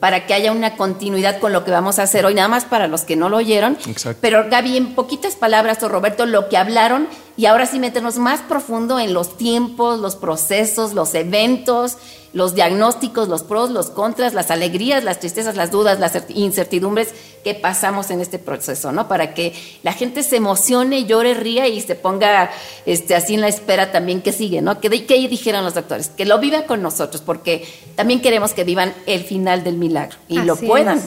para 0.00 0.26
que 0.26 0.34
haya 0.34 0.50
una 0.50 0.76
continuidad 0.76 1.38
con 1.38 1.52
lo 1.52 1.64
que 1.64 1.70
vamos 1.70 2.00
a 2.00 2.02
hacer 2.02 2.26
hoy, 2.26 2.34
nada 2.34 2.48
más 2.48 2.64
para 2.64 2.88
los 2.88 3.02
que 3.02 3.14
no 3.14 3.28
lo 3.28 3.36
oyeron. 3.36 3.78
Pero 4.20 4.50
Gaby, 4.50 4.76
en 4.76 4.94
poquitas 4.96 5.36
palabras, 5.36 5.80
o 5.84 5.88
Roberto, 5.88 6.26
lo 6.26 6.48
que 6.48 6.56
hablaron 6.56 7.06
y 7.36 7.46
ahora 7.46 7.66
sí 7.66 7.78
meternos 7.78 8.18
más 8.18 8.40
profundo 8.40 8.98
en 8.98 9.12
los 9.12 9.36
tiempos, 9.36 10.00
los 10.00 10.16
procesos, 10.16 10.94
los 10.94 11.14
eventos, 11.14 11.96
los 12.34 12.54
diagnósticos, 12.54 13.28
los 13.28 13.44
pros, 13.44 13.70
los 13.70 13.90
contras, 13.90 14.34
las 14.34 14.50
alegrías, 14.50 15.04
las 15.04 15.20
tristezas, 15.20 15.56
las 15.56 15.70
dudas, 15.70 16.00
las 16.00 16.12
incertidumbres 16.30 17.14
que 17.44 17.54
pasamos 17.54 18.10
en 18.10 18.20
este 18.20 18.38
proceso, 18.38 18.90
¿no? 18.90 19.06
Para 19.06 19.34
que 19.34 19.52
la 19.82 19.92
gente 19.92 20.22
se 20.22 20.36
emocione, 20.36 21.04
llore, 21.04 21.34
ría 21.34 21.68
y 21.68 21.80
se 21.80 21.94
ponga 21.94 22.50
este, 22.86 23.14
así 23.14 23.34
en 23.34 23.42
la 23.42 23.48
espera 23.48 23.92
también 23.92 24.20
que 24.20 24.32
sigue, 24.32 24.62
¿no? 24.62 24.80
Que, 24.80 25.06
que 25.06 25.28
dijeron 25.28 25.62
los 25.62 25.74
doctores, 25.74 26.08
que 26.08 26.24
lo 26.24 26.38
vivan 26.40 26.64
con 26.64 26.82
nosotros, 26.82 27.22
porque 27.24 27.68
también 27.94 28.20
queremos 28.20 28.52
que 28.52 28.64
vivan 28.64 28.92
el 29.06 29.22
final 29.22 29.62
del 29.62 29.76
milagro 29.76 30.16
y 30.26 30.38
lo 30.38 30.56
puedan 30.56 31.00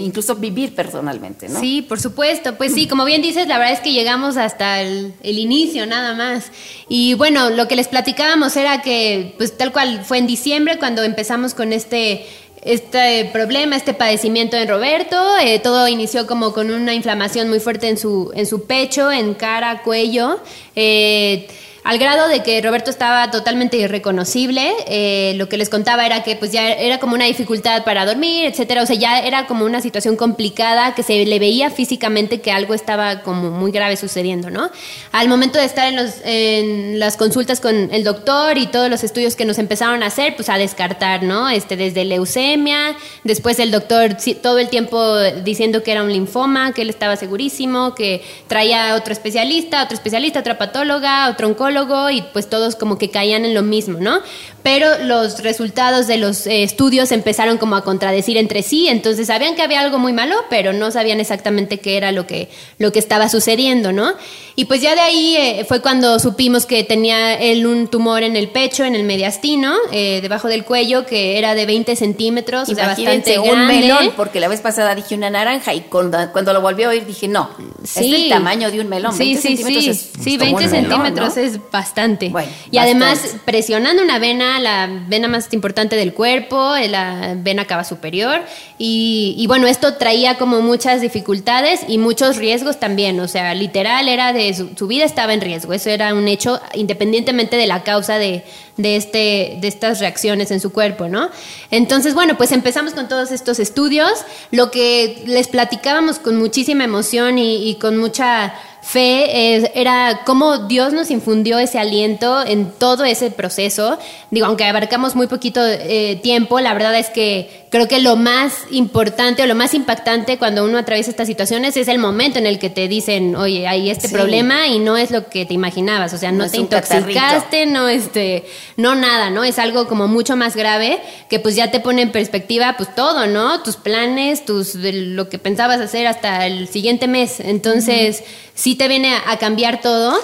incluso 0.00 0.36
vivir 0.36 0.74
personalmente, 0.74 1.48
¿no? 1.48 1.60
Sí, 1.60 1.82
por 1.82 2.00
supuesto. 2.00 2.56
Pues 2.56 2.72
sí, 2.72 2.88
como 2.88 3.04
bien 3.04 3.20
dices, 3.20 3.46
la 3.46 3.58
verdad 3.58 3.74
es 3.74 3.80
que 3.80 3.92
llegamos 3.92 4.38
hasta 4.38 4.80
el, 4.80 5.12
el 5.22 5.38
inicio 5.38 5.61
nada 5.86 6.14
más. 6.14 6.50
Y 6.88 7.14
bueno, 7.14 7.50
lo 7.50 7.68
que 7.68 7.76
les 7.76 7.88
platicábamos 7.88 8.56
era 8.56 8.82
que, 8.82 9.34
pues 9.38 9.56
tal 9.56 9.72
cual 9.72 10.04
fue 10.04 10.18
en 10.18 10.26
diciembre, 10.26 10.78
cuando 10.78 11.02
empezamos 11.02 11.54
con 11.54 11.72
este 11.72 12.26
este 12.62 13.28
problema, 13.32 13.74
este 13.74 13.92
padecimiento 13.92 14.56
en 14.56 14.68
Roberto. 14.68 15.16
Eh, 15.42 15.58
todo 15.58 15.88
inició 15.88 16.28
como 16.28 16.52
con 16.52 16.70
una 16.70 16.94
inflamación 16.94 17.48
muy 17.48 17.58
fuerte 17.58 17.88
en 17.88 17.98
su, 17.98 18.30
en 18.36 18.46
su 18.46 18.66
pecho, 18.66 19.10
en 19.10 19.34
cara, 19.34 19.82
cuello. 19.82 20.38
Eh, 20.76 21.48
al 21.84 21.98
grado 21.98 22.28
de 22.28 22.44
que 22.44 22.60
Roberto 22.62 22.90
estaba 22.90 23.30
totalmente 23.30 23.76
irreconocible. 23.76 24.72
Eh, 24.86 25.34
lo 25.36 25.48
que 25.48 25.56
les 25.56 25.68
contaba 25.68 26.06
era 26.06 26.22
que 26.22 26.36
pues 26.36 26.52
ya 26.52 26.72
era 26.72 27.00
como 27.00 27.14
una 27.14 27.24
dificultad 27.24 27.82
para 27.82 28.06
dormir, 28.06 28.46
etcétera. 28.46 28.82
O 28.82 28.86
sea, 28.86 28.94
ya 28.94 29.18
era 29.18 29.46
como 29.46 29.64
una 29.64 29.80
situación 29.80 30.16
complicada 30.16 30.94
que 30.94 31.02
se 31.02 31.24
le 31.24 31.38
veía 31.40 31.70
físicamente 31.70 32.40
que 32.40 32.52
algo 32.52 32.74
estaba 32.74 33.22
como 33.22 33.50
muy 33.50 33.72
grave 33.72 33.96
sucediendo, 33.96 34.48
¿no? 34.48 34.70
Al 35.10 35.28
momento 35.28 35.58
de 35.58 35.64
estar 35.64 35.88
en, 35.88 35.96
los, 35.96 36.14
en 36.24 37.00
las 37.00 37.16
consultas 37.16 37.60
con 37.60 37.92
el 37.92 38.04
doctor 38.04 38.58
y 38.58 38.68
todos 38.68 38.88
los 38.88 39.02
estudios 39.02 39.34
que 39.34 39.44
nos 39.44 39.58
empezaron 39.58 40.04
a 40.04 40.06
hacer, 40.06 40.36
pues 40.36 40.48
a 40.48 40.58
descartar, 40.58 41.24
¿no? 41.24 41.48
Este, 41.48 41.76
desde 41.76 42.04
leucemia, 42.04 42.96
después 43.24 43.58
el 43.58 43.72
doctor 43.72 44.16
todo 44.40 44.58
el 44.58 44.68
tiempo 44.68 45.18
diciendo 45.44 45.82
que 45.82 45.90
era 45.90 46.04
un 46.04 46.12
linfoma, 46.12 46.72
que 46.74 46.82
él 46.82 46.90
estaba 46.90 47.16
segurísimo, 47.16 47.96
que 47.96 48.22
traía 48.46 48.94
otro 48.94 49.12
especialista, 49.12 49.82
otro 49.82 49.94
especialista, 49.94 50.38
otra 50.38 50.58
patóloga, 50.58 51.28
otro 51.28 51.48
oncólogo 51.48 51.71
y 52.10 52.22
pues 52.32 52.48
todos 52.48 52.76
como 52.76 52.98
que 52.98 53.10
caían 53.10 53.44
en 53.44 53.54
lo 53.54 53.62
mismo, 53.62 53.98
¿no? 53.98 54.20
Pero 54.62 54.98
los 55.04 55.42
resultados 55.42 56.06
de 56.06 56.16
los 56.16 56.46
eh, 56.46 56.62
estudios 56.62 57.12
empezaron 57.12 57.58
como 57.58 57.76
a 57.76 57.82
contradecir 57.82 58.36
entre 58.36 58.62
sí, 58.62 58.88
entonces 58.88 59.26
sabían 59.26 59.54
que 59.54 59.62
había 59.62 59.80
algo 59.80 59.98
muy 59.98 60.12
malo, 60.12 60.36
pero 60.50 60.72
no 60.72 60.90
sabían 60.90 61.20
exactamente 61.20 61.78
qué 61.78 61.96
era 61.96 62.12
lo 62.12 62.26
que, 62.26 62.48
lo 62.78 62.92
que 62.92 62.98
estaba 62.98 63.28
sucediendo, 63.28 63.92
¿no? 63.92 64.14
Y 64.54 64.66
pues 64.66 64.82
ya 64.82 64.94
de 64.94 65.00
ahí 65.00 65.36
eh, 65.36 65.64
fue 65.66 65.80
cuando 65.80 66.18
supimos 66.18 66.66
que 66.66 66.84
tenía 66.84 67.34
él 67.34 67.66
un 67.66 67.88
tumor 67.88 68.22
en 68.22 68.36
el 68.36 68.48
pecho, 68.48 68.84
en 68.84 68.94
el 68.94 69.04
mediastino, 69.04 69.74
eh, 69.92 70.20
debajo 70.20 70.48
del 70.48 70.64
cuello, 70.64 71.06
que 71.06 71.38
era 71.38 71.54
de 71.54 71.64
20 71.64 71.96
centímetros, 71.96 72.68
o 72.68 72.74
sea, 72.74 72.88
bastante 72.88 73.38
un 73.38 73.66
melón, 73.66 74.12
porque 74.16 74.40
la 74.40 74.48
vez 74.48 74.60
pasada 74.60 74.94
dije 74.94 75.14
una 75.14 75.30
naranja 75.30 75.72
y 75.72 75.82
cuando, 75.82 76.18
cuando 76.32 76.52
lo 76.52 76.60
volví 76.60 76.82
a 76.82 76.90
oír 76.90 77.06
dije, 77.06 77.28
no, 77.28 77.50
es 77.82 77.96
el 77.96 78.28
tamaño 78.28 78.70
de 78.70 78.80
un 78.80 78.88
melón. 78.88 79.14
Sí, 79.14 79.34
20 79.34 79.40
sí, 79.40 79.56
centímetros 79.56 79.96
sí, 79.96 80.10
sí, 80.22 80.36
20 80.36 80.68
centímetros 80.68 81.36
es 81.36 81.58
bastante. 81.70 82.32
y 82.70 82.78
además 82.78 83.36
presionando 83.44 84.02
una 84.02 84.18
vena, 84.18 84.58
la 84.60 84.88
vena 85.08 85.28
más 85.28 85.52
importante 85.52 85.96
del 85.96 86.12
cuerpo, 86.12 86.76
eh, 86.76 86.88
la 86.88 87.34
vena 87.36 87.66
cava 87.66 87.84
superior, 87.84 88.42
y, 88.78 89.34
y 89.38 89.46
bueno, 89.46 89.66
esto 89.66 89.94
traía 89.94 90.36
como 90.36 90.60
muchas 90.60 91.00
dificultades 91.00 91.80
y 91.88 91.98
muchos 91.98 92.36
riesgos 92.36 92.78
también, 92.78 93.18
o 93.20 93.28
sea, 93.28 93.54
literal 93.54 94.08
era 94.08 94.32
de 94.32 94.41
su, 94.54 94.86
vida 94.86 95.04
estaba 95.04 95.34
en 95.34 95.40
riesgo. 95.40 95.72
Eso 95.72 95.90
era 95.90 96.14
un 96.14 96.28
hecho 96.28 96.60
independientemente 96.74 97.56
de 97.56 97.66
la 97.66 97.82
causa 97.82 98.18
de, 98.18 98.44
este, 98.76 99.58
de 99.60 99.68
estas 99.68 100.00
reacciones 100.00 100.50
en 100.50 100.60
su 100.60 100.72
cuerpo, 100.72 101.08
¿no? 101.08 101.30
Entonces, 101.70 102.14
bueno, 102.14 102.36
pues 102.36 102.52
empezamos 102.52 102.94
con 102.94 103.08
todos 103.08 103.30
estos 103.30 103.58
estudios. 103.58 104.10
Lo 104.50 104.70
que 104.70 105.22
les 105.26 105.48
platicábamos 105.48 106.18
con 106.18 106.36
muchísima 106.36 106.84
emoción 106.84 107.38
y 107.38 107.76
con 107.80 107.96
mucha 107.96 108.54
fe 108.82 109.80
era 109.80 110.22
cómo 110.26 110.66
Dios 110.66 110.92
nos 110.92 111.10
infundió 111.10 111.58
ese 111.58 111.78
aliento 111.78 112.44
en 112.44 112.70
todo 112.72 113.04
ese 113.04 113.30
proceso. 113.30 113.98
Digo, 114.30 114.46
aunque 114.46 114.64
abarcamos 114.64 115.14
muy 115.14 115.28
poquito 115.28 115.64
eh, 115.64 116.18
tiempo, 116.22 116.60
la 116.60 116.74
verdad 116.74 116.98
es 116.98 117.08
que 117.08 117.61
creo 117.72 117.88
que 117.88 118.00
lo 118.00 118.16
más 118.16 118.66
importante 118.70 119.42
o 119.42 119.46
lo 119.46 119.54
más 119.54 119.72
impactante 119.72 120.36
cuando 120.36 120.62
uno 120.62 120.76
atraviesa 120.76 121.10
estas 121.10 121.26
situaciones 121.26 121.74
es 121.78 121.88
el 121.88 121.98
momento 121.98 122.38
en 122.38 122.44
el 122.44 122.58
que 122.58 122.68
te 122.68 122.86
dicen, 122.86 123.34
oye, 123.34 123.66
hay 123.66 123.88
este 123.88 124.10
problema 124.10 124.66
y 124.68 124.78
no 124.78 124.98
es 124.98 125.10
lo 125.10 125.30
que 125.30 125.46
te 125.46 125.54
imaginabas. 125.54 126.12
O 126.12 126.18
sea, 126.18 126.32
no, 126.32 126.50
te 126.50 126.58
intoxicaste, 126.58 127.64
no 127.64 127.88
este, 127.88 128.44
no 128.76 128.94
nada, 128.94 129.30
¿no? 129.30 129.42
Es 129.42 129.58
algo 129.58 129.88
como 129.88 130.06
mucho 130.06 130.36
más 130.36 130.54
grave 130.54 131.00
que 131.30 131.38
pues 131.40 131.56
ya 131.56 131.70
te 131.70 131.80
pone 131.80 132.02
en 132.02 132.12
perspectiva 132.12 132.74
pues 132.76 132.94
todo, 132.94 133.26
¿no? 133.26 133.62
Tus 133.62 133.76
planes, 133.76 134.44
tus 134.44 134.74
lo 134.74 135.30
que 135.30 135.38
pensabas 135.38 135.80
hacer 135.80 136.06
hasta 136.06 136.46
el 136.46 136.68
siguiente 136.68 137.08
mes. 137.08 137.40
Entonces, 137.40 138.22
sí 138.54 138.74
te 138.74 138.88
viene 138.88 139.14
a, 139.14 139.38
cambiar 139.38 139.80
todo. 139.80 140.14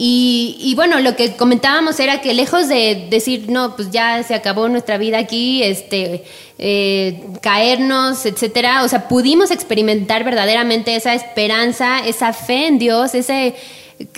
Y, 0.00 0.74
bueno, 0.76 1.00
lo 1.00 1.16
que 1.16 1.34
comentábamos 1.34 1.98
era 1.98 2.20
que 2.20 2.32
lejos 2.32 2.68
de 2.68 3.08
decir, 3.10 3.50
no, 3.50 3.74
pues 3.74 3.90
ya 3.90 4.22
se 4.22 4.36
acabó 4.36 4.68
nuestra 4.68 4.96
vida 4.96 5.18
aquí, 5.18 5.64
este, 5.64 6.22
eh, 6.56 7.20
caernos, 7.42 8.24
etcétera, 8.24 8.84
o 8.84 8.88
sea, 8.88 9.08
pudimos 9.08 9.50
experimentar 9.50 10.22
verdaderamente 10.22 10.94
esa 10.94 11.14
esperanza, 11.14 11.98
esa 11.98 12.32
fe 12.32 12.68
en 12.68 12.78
Dios, 12.78 13.16
ese 13.16 13.56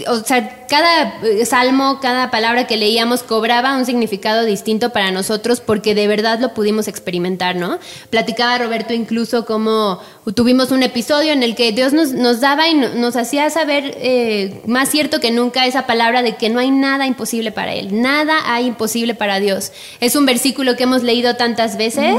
o 0.09 0.17
sea, 0.17 0.67
cada 0.69 1.21
eh, 1.23 1.47
salmo, 1.47 2.01
cada 2.03 2.31
palabra 2.31 2.67
que 2.67 2.77
leíamos 2.77 3.23
cobraba 3.23 3.77
un 3.77 3.87
significado 3.87 4.45
distinto 4.45 4.91
para 4.91 5.11
nosotros 5.11 5.61
porque 5.61 5.95
de 5.95 6.07
verdad 6.07 6.39
lo 6.39 6.53
pudimos 6.53 6.87
experimentar, 6.87 7.57
¿no? 7.57 7.79
Platicaba 8.11 8.59
Roberto 8.59 8.93
incluso 8.93 9.47
como 9.47 10.01
tuvimos 10.35 10.71
un 10.71 10.83
episodio 10.83 11.33
en 11.33 11.43
el 11.43 11.55
que 11.55 11.73
Dios 11.73 11.93
nos, 11.93 12.13
nos 12.13 12.41
daba 12.41 12.69
y 12.69 12.75
nos 12.75 13.17
hacía 13.17 13.51
saber 13.51 13.97
eh, 13.99 14.61
más 14.67 14.89
cierto 14.89 15.21
que 15.21 15.31
nunca 15.31 15.67
esa 15.67 15.87
palabra 15.87 16.23
de 16.23 16.37
que 16.37 16.49
no 16.49 16.61
hay 16.61 16.71
nada 16.71 17.07
imposible 17.07 17.53
para 17.53 17.75
Él, 17.75 18.01
nada 18.01 18.35
hay 18.47 18.67
imposible 18.67 19.15
para 19.15 19.41
Dios. 19.41 19.73
Es 20.01 20.17
un 20.17 20.27
versículo 20.27 20.77
que 20.77 20.85
hemos 20.85 21.03
leído 21.03 21.37
tantas 21.37 21.77
veces, 21.77 22.17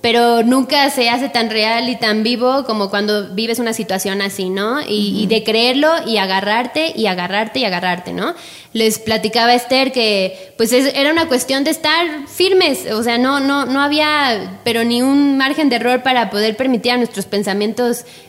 pero 0.00 0.42
nunca 0.42 0.90
se 0.90 1.08
hace 1.08 1.28
tan 1.28 1.48
real 1.48 1.88
y 1.88 1.96
tan 1.96 2.22
vivo 2.22 2.64
como 2.64 2.90
cuando 2.90 3.34
vives 3.34 3.58
una 3.58 3.72
situación 3.72 4.20
así, 4.20 4.50
¿no? 4.50 4.80
Y, 4.82 5.22
y 5.22 5.26
de 5.26 5.44
creerlo 5.44 5.90
y 6.06 6.18
agarrarte 6.18 6.92
y 6.94 7.06
agarrarte 7.06 7.60
y 7.60 7.64
agarrarte, 7.64 8.12
¿no? 8.12 8.34
Les 8.72 8.98
platicaba 8.98 9.54
Esther 9.54 9.92
que 9.92 10.52
pues 10.56 10.72
era 10.72 11.12
una 11.12 11.28
cuestión 11.28 11.62
de 11.62 11.70
estar 11.70 12.26
firmes, 12.26 12.90
o 12.90 13.02
sea, 13.04 13.18
no, 13.18 13.38
no, 13.38 13.66
no 13.66 13.80
había 13.80 14.60
pero 14.64 14.82
ni 14.82 15.00
un 15.00 15.36
margen 15.38 15.68
de 15.68 15.76
error 15.76 16.02
para 16.02 16.28
poder 16.30 16.56
permitir 16.56 16.92
a 16.92 16.96
nuestros 16.96 17.26
pensamientos 17.26 17.53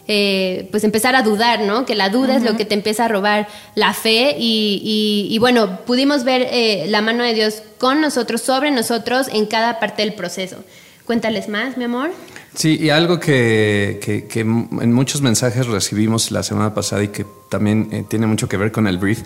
eh, 0.07 0.67
pues 0.71 0.83
empezar 0.83 1.15
a 1.15 1.23
dudar, 1.23 1.61
¿no? 1.61 1.85
Que 1.85 1.95
la 1.95 2.09
duda 2.09 2.35
es 2.35 2.43
lo 2.43 2.55
que 2.57 2.65
te 2.65 2.73
empieza 2.73 3.05
a 3.05 3.07
robar 3.07 3.47
la 3.75 3.93
fe 3.93 4.35
y, 4.37 5.37
bueno, 5.39 5.79
pudimos 5.85 6.23
ver 6.23 6.47
eh, 6.51 6.85
la 6.87 7.01
mano 7.01 7.23
de 7.23 7.33
Dios 7.33 7.63
con 7.77 8.01
nosotros, 8.01 8.41
sobre 8.41 8.71
nosotros 8.71 9.27
en 9.31 9.45
cada 9.45 9.79
parte 9.79 10.01
del 10.01 10.13
proceso. 10.13 10.57
Cuéntales 11.05 11.49
más, 11.49 11.77
mi 11.77 11.83
amor. 11.83 12.11
Sí, 12.55 12.77
y 12.79 12.89
algo 12.89 13.19
que, 13.19 13.99
en 14.33 14.93
muchos 14.93 15.21
mensajes 15.21 15.67
recibimos 15.67 16.31
la 16.31 16.41
semana 16.41 16.73
pasada 16.73 17.03
y 17.03 17.09
que 17.09 17.25
también 17.49 17.89
eh, 17.91 18.05
tiene 18.07 18.27
mucho 18.27 18.47
que 18.47 18.57
ver 18.57 18.71
con 18.71 18.87
el 18.87 18.97
brief, 18.97 19.23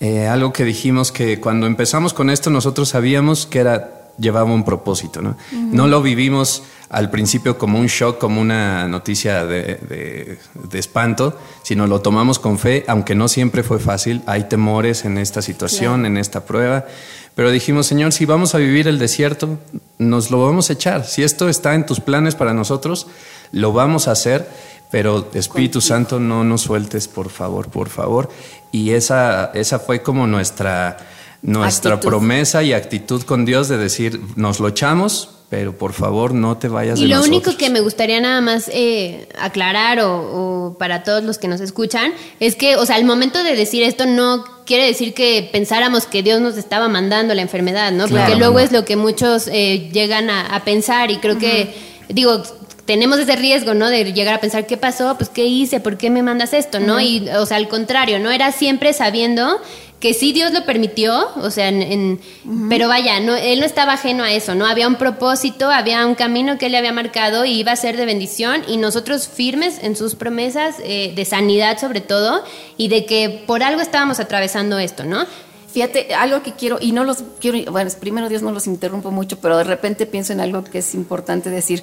eh, 0.00 0.26
algo 0.26 0.52
que 0.52 0.64
dijimos 0.64 1.12
que 1.12 1.40
cuando 1.40 1.66
empezamos 1.66 2.14
con 2.14 2.30
esto 2.30 2.50
nosotros 2.50 2.88
sabíamos 2.88 3.46
que 3.46 3.60
era 3.60 4.03
llevaba 4.18 4.52
un 4.52 4.64
propósito, 4.64 5.22
¿no? 5.22 5.36
No 5.52 5.86
lo 5.86 6.02
vivimos 6.02 6.62
al 6.94 7.10
principio 7.10 7.58
como 7.58 7.78
un 7.78 7.86
shock, 7.86 8.18
como 8.18 8.40
una 8.40 8.86
noticia 8.86 9.44
de, 9.44 10.38
espanto, 10.72 11.38
sino 11.62 11.86
lo 11.86 12.00
tomamos 12.00 12.38
con 12.38 12.58
fe, 12.58 12.84
aunque 12.86 13.14
no 13.14 13.26
siempre 13.26 13.62
fue 13.62 13.78
fácil, 13.80 14.22
hay 14.26 14.44
temores 14.44 15.04
en 15.04 15.18
esta 15.18 15.42
situación, 15.42 16.06
en 16.06 16.16
esta 16.16 16.44
prueba, 16.44 16.86
pero 17.34 17.50
dijimos, 17.50 17.86
Señor, 17.86 18.12
si 18.12 18.26
vamos 18.26 18.54
a 18.54 18.58
vivir 18.58 18.86
el 18.86 19.00
desierto, 19.00 19.58
nos 19.98 20.30
lo 20.30 20.44
vamos 20.44 20.70
a 20.70 20.74
echar, 20.74 21.04
si 21.04 21.24
esto 21.24 21.48
está 21.48 21.74
en 21.74 21.84
tus 21.84 21.98
planes 21.98 22.36
para 22.36 22.54
nosotros, 22.54 23.08
lo 23.50 23.72
vamos 23.72 24.06
a 24.06 24.12
hacer, 24.12 24.48
pero 24.92 25.28
Espíritu 25.34 25.80
Santo, 25.80 26.20
no 26.20 26.44
nos 26.44 26.62
sueltes, 26.62 27.08
por 27.08 27.28
favor, 27.28 27.70
por 27.70 27.88
favor, 27.88 28.30
y 28.70 28.90
esa, 28.90 29.50
esa 29.54 29.80
fue 29.80 30.02
como 30.02 30.28
nuestra 30.28 30.98
nuestra 31.44 32.00
promesa 32.00 32.62
y 32.62 32.72
actitud 32.72 33.22
con 33.22 33.44
Dios 33.44 33.68
de 33.68 33.76
decir, 33.76 34.20
nos 34.34 34.60
lo 34.60 34.68
echamos, 34.68 35.28
pero 35.50 35.76
por 35.76 35.92
favor 35.92 36.32
no 36.32 36.56
te 36.56 36.68
vayas 36.68 36.98
y 36.98 37.06
lo 37.06 37.22
único 37.22 37.56
que 37.56 37.68
me 37.68 37.80
gustaría 37.80 38.18
nada 38.18 38.40
más 38.40 38.70
eh, 38.72 39.28
aclarar 39.38 40.00
o, 40.00 40.74
para 40.78 41.04
todos 41.04 41.22
los 41.22 41.38
que 41.38 41.46
nos 41.46 41.60
escuchan 41.60 42.12
es 42.40 42.56
que, 42.56 42.76
o 42.76 42.86
sea, 42.86 42.96
el 42.96 43.04
momento 43.04 43.44
de 43.44 43.54
decir 43.54 43.82
esto 43.82 44.06
no 44.06 44.44
quiere 44.64 44.86
decir 44.86 45.12
que 45.12 45.48
pensáramos 45.52 46.06
que 46.06 46.22
Dios 46.22 46.40
nos 46.40 46.56
estaba 46.56 46.88
mandando 46.88 47.34
la 47.34 47.42
enfermedad, 47.42 47.92
¿no? 47.92 48.08
Porque 48.08 48.36
luego 48.36 48.58
es 48.58 48.72
lo 48.72 48.86
que 48.86 48.96
muchos 48.96 49.46
eh, 49.48 49.90
llegan 49.92 50.30
a, 50.30 50.62
pensar 50.64 51.10
y 51.10 51.18
creo 51.18 51.38
que, 51.38 51.74
digo, 52.08 52.42
tenemos 52.86 53.18
ese 53.18 53.36
riesgo, 53.36 53.74
¿no? 53.74 53.90
De 53.90 54.12
llegar 54.12 54.34
a 54.34 54.40
pensar, 54.40 54.66
¿qué 54.66 54.76
pasó? 54.76 55.16
Pues, 55.16 55.28
¿qué 55.28 55.44
hice? 55.44 55.80
¿Por 55.80 55.98
qué 55.98 56.10
me 56.10 56.22
mandas 56.22 56.54
esto? 56.54 56.80
¿No? 56.80 57.00
Y, 57.00 57.28
o 57.28 57.44
sea, 57.46 57.58
al 57.58 57.68
contrario, 57.68 58.18
¿no? 58.18 58.30
Era 58.30 58.50
siempre 58.52 58.92
sabiendo 58.92 59.60
que 60.00 60.12
sí 60.12 60.32
Dios 60.32 60.52
lo 60.52 60.66
permitió, 60.66 61.30
o 61.36 61.50
sea, 61.50 61.68
en, 61.68 62.20
pero 62.68 62.88
vaya, 62.88 63.20
no, 63.20 63.34
él 63.34 63.60
no 63.60 63.66
estaba 63.66 63.94
ajeno 63.94 64.22
a 64.22 64.32
eso, 64.32 64.54
¿no? 64.54 64.66
Había 64.66 64.86
un 64.86 64.96
propósito, 64.96 65.70
había 65.70 66.04
un 66.06 66.14
camino 66.14 66.58
que 66.58 66.66
él 66.66 66.72
le 66.72 66.78
había 66.78 66.92
marcado 66.92 67.44
y 67.44 67.52
iba 67.52 67.72
a 67.72 67.76
ser 67.76 67.96
de 67.96 68.04
bendición 68.04 68.62
y 68.68 68.76
nosotros 68.76 69.28
firmes 69.28 69.78
en 69.82 69.96
sus 69.96 70.14
promesas 70.14 70.76
eh, 70.84 71.12
de 71.16 71.24
sanidad 71.24 71.78
sobre 71.78 72.02
todo 72.02 72.44
y 72.76 72.88
de 72.88 73.06
que 73.06 73.44
por 73.46 73.62
algo 73.62 73.80
estábamos 73.80 74.20
atravesando 74.20 74.78
esto, 74.78 75.04
¿no? 75.04 75.26
Fíjate, 75.72 76.14
algo 76.14 76.42
que 76.42 76.52
quiero, 76.52 76.78
y 76.80 76.92
no 76.92 77.02
los 77.02 77.24
quiero, 77.40 77.72
bueno, 77.72 77.90
primero 77.98 78.28
Dios 78.28 78.42
no 78.42 78.52
los 78.52 78.66
interrumpo 78.66 79.10
mucho, 79.10 79.38
pero 79.40 79.56
de 79.56 79.64
repente 79.64 80.06
pienso 80.06 80.32
en 80.32 80.40
algo 80.40 80.62
que 80.64 80.78
es 80.78 80.94
importante 80.94 81.50
decir. 81.50 81.82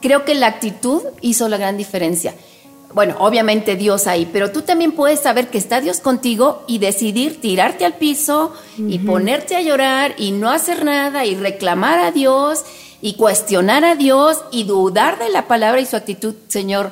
Creo 0.00 0.24
que 0.24 0.34
la 0.34 0.46
actitud 0.46 1.02
hizo 1.20 1.48
la 1.48 1.58
gran 1.58 1.76
diferencia 1.76 2.34
bueno, 2.92 3.16
obviamente 3.20 3.76
Dios 3.76 4.06
ahí, 4.06 4.28
pero 4.32 4.50
tú 4.50 4.62
también 4.62 4.92
puedes 4.92 5.20
saber 5.20 5.48
que 5.48 5.58
está 5.58 5.80
Dios 5.80 6.00
contigo 6.00 6.64
y 6.66 6.78
decidir 6.78 7.40
tirarte 7.40 7.84
al 7.84 7.94
piso 7.94 8.52
y 8.76 8.98
ponerte 9.00 9.54
a 9.54 9.60
llorar 9.60 10.14
y 10.18 10.32
no 10.32 10.50
hacer 10.50 10.84
nada 10.84 11.24
y 11.24 11.36
reclamar 11.36 12.00
a 12.00 12.10
Dios 12.10 12.64
y 13.00 13.14
cuestionar 13.14 13.84
a 13.84 13.94
Dios 13.94 14.38
y 14.50 14.64
dudar 14.64 15.18
de 15.18 15.30
la 15.30 15.46
palabra 15.46 15.80
y 15.80 15.86
su 15.86 15.96
actitud, 15.96 16.34
Señor, 16.48 16.90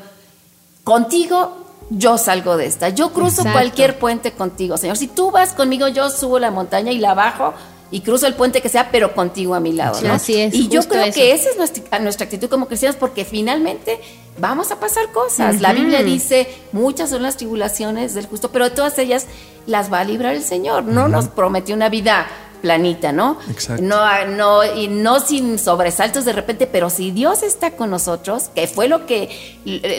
contigo 0.84 1.64
yo 1.90 2.18
salgo 2.18 2.56
de 2.56 2.66
esta. 2.66 2.90
Yo 2.90 3.12
cruzo 3.12 3.42
cualquier 3.50 3.98
puente 3.98 4.32
contigo, 4.32 4.76
Señor. 4.76 4.96
Si 4.96 5.08
tú 5.08 5.30
vas 5.30 5.52
conmigo, 5.52 5.88
yo 5.88 6.10
subo 6.10 6.38
la 6.38 6.50
montaña 6.50 6.92
y 6.92 6.98
la 6.98 7.14
bajo 7.14 7.54
y 7.90 8.00
cruzo 8.00 8.26
el 8.26 8.34
puente 8.34 8.60
que 8.60 8.68
sea, 8.68 8.90
pero 8.90 9.14
contigo 9.14 9.54
a 9.54 9.60
mi 9.60 9.72
lado. 9.72 10.00
¿no? 10.02 10.12
Así 10.12 10.40
es. 10.40 10.54
Y 10.54 10.68
yo 10.68 10.82
creo 10.82 11.12
que 11.12 11.32
esa 11.32 11.50
es 11.50 11.56
nuestra, 11.56 11.98
nuestra, 11.98 12.24
actitud 12.24 12.48
como 12.48 12.66
cristianos, 12.66 12.96
porque 12.96 13.24
finalmente 13.24 14.00
vamos 14.38 14.70
a 14.70 14.80
pasar 14.80 15.10
cosas. 15.12 15.60
La 15.60 15.72
Biblia 15.72 16.02
dice, 16.02 16.48
muchas 16.72 17.10
son 17.10 17.22
las 17.22 17.36
tribulaciones 17.36 18.14
del 18.14 18.26
justo, 18.26 18.50
pero 18.50 18.72
todas 18.72 18.98
ellas 18.98 19.26
las 19.66 19.92
va 19.92 20.00
a 20.00 20.04
librar 20.04 20.34
el 20.34 20.42
Señor. 20.42 20.84
No 20.84 21.08
nos 21.08 21.28
prometió 21.28 21.74
una 21.74 21.88
vida 21.88 22.26
planita, 22.60 23.12
¿no? 23.12 23.38
Exacto. 23.50 23.82
No, 23.82 24.26
no, 24.26 24.64
y 24.64 24.88
no 24.88 25.20
sin 25.20 25.58
sobresaltos 25.58 26.24
de 26.24 26.32
repente, 26.32 26.66
pero 26.66 26.90
si 26.90 27.10
Dios 27.10 27.42
está 27.42 27.72
con 27.72 27.90
nosotros, 27.90 28.50
que 28.54 28.66
fue 28.66 28.88
lo 28.88 29.06
que, 29.06 29.30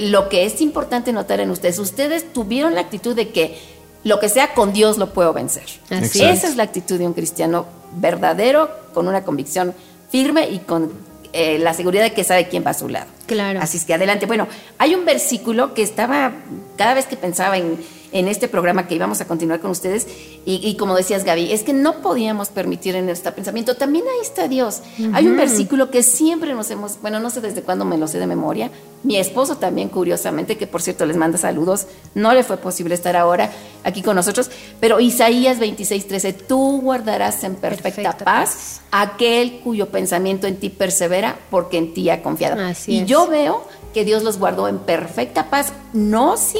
lo 0.02 0.30
que 0.30 0.46
es 0.46 0.62
importante 0.62 1.12
notar 1.14 1.40
en 1.40 1.50
ustedes, 1.50 1.80
ustedes 1.80 2.34
tuvieron 2.34 2.76
la 2.76 2.82
actitud 2.82 3.16
de 3.16 3.30
que 3.30 3.58
lo 4.04 4.20
que 4.20 4.30
sea 4.30 4.54
con 4.54 4.74
Dios 4.74 4.98
lo 4.98 5.14
puedo 5.14 5.34
vencer. 5.34 5.66
Así 5.90 6.24
Esa 6.24 6.48
es 6.48 6.56
la 6.56 6.64
actitud 6.64 6.98
de 6.98 7.08
un 7.08 7.14
cristiano 7.14 7.79
verdadero, 7.94 8.70
con 8.94 9.08
una 9.08 9.24
convicción 9.24 9.74
firme 10.10 10.50
y 10.50 10.60
con 10.60 10.92
eh, 11.32 11.60
la 11.60 11.74
seguridad 11.74 12.04
de 12.04 12.14
que 12.14 12.24
sabe 12.24 12.48
quién 12.48 12.64
va 12.66 12.72
a 12.72 12.74
su 12.74 12.90
lado. 12.90 13.08
Claro. 13.28 13.60
Así 13.62 13.78
es 13.78 13.86
que 13.86 13.94
adelante. 13.94 14.26
Bueno, 14.26 14.48
hay 14.78 14.96
un 14.96 15.06
versículo 15.06 15.74
que 15.74 15.84
estaba, 15.84 16.32
cada 16.78 16.96
vez 16.96 17.06
que 17.06 17.16
pensaba 17.16 17.58
en 17.58 17.78
en 18.12 18.28
este 18.28 18.48
programa 18.48 18.88
que 18.88 18.96
íbamos 18.96 19.22
a 19.22 19.26
continuar 19.28 19.60
con 19.60 19.72
ustedes. 19.72 20.08
Y, 20.46 20.76
como 20.78 20.96
decías, 20.96 21.24
Gaby, 21.24 21.52
es 21.52 21.64
que 21.64 21.74
no 21.74 22.02
podíamos 22.02 22.50
permitir 22.50 22.96
en 22.96 23.08
este 23.10 23.32
pensamiento. 23.32 23.76
También 23.76 24.06
ahí 24.06 24.22
está 24.22 24.48
Dios. 24.48 24.82
Hay 25.14 25.28
un 25.28 25.38
versículo 25.38 25.92
que 25.92 26.02
siempre 26.02 26.54
nos 26.54 26.72
hemos, 26.72 27.00
bueno, 27.02 27.20
no 27.20 27.30
sé 27.30 27.42
desde 27.42 27.62
cuándo 27.62 27.86
me 27.86 27.98
lo 27.98 28.08
sé 28.08 28.20
de 28.20 28.28
memoria. 28.28 28.72
Mi 29.04 29.18
esposo 29.18 29.58
también, 29.58 29.90
curiosamente, 29.90 30.58
que 30.58 30.68
por 30.68 30.82
cierto 30.82 31.06
les 31.06 31.16
manda 31.16 31.38
saludos, 31.38 31.88
no 32.16 32.34
le 32.34 32.44
fue 32.44 32.58
posible 32.58 32.96
estar 32.96 33.16
ahora 33.16 33.52
aquí 33.84 34.02
con 34.02 34.16
nosotros. 34.16 34.50
Pero 34.80 35.00
Isaías 35.00 35.60
26, 35.60 36.08
13, 36.08 36.34
tú 36.34 36.82
guardarás 36.82 37.44
en 37.44 37.56
perfecta, 37.56 38.18
paz, 38.18 38.82
aquel 38.92 39.60
cuyo 39.60 39.90
pensamiento 39.90 40.48
en 40.48 40.58
ti 40.58 40.70
persevera, 40.70 41.38
porque 41.50 41.78
en 41.78 41.94
ti 41.94 42.10
ha 42.10 42.22
confiado. 42.22 42.62
y 42.88 43.06
yo 43.06 43.28
veo 43.28 43.64
que 43.94 44.04
Dios 44.04 44.24
los 44.24 44.38
guardó 44.38 44.68
en 44.68 44.80
perfecta 44.80 45.50
paz, 45.50 45.74
no 45.94 46.38
sin 46.38 46.60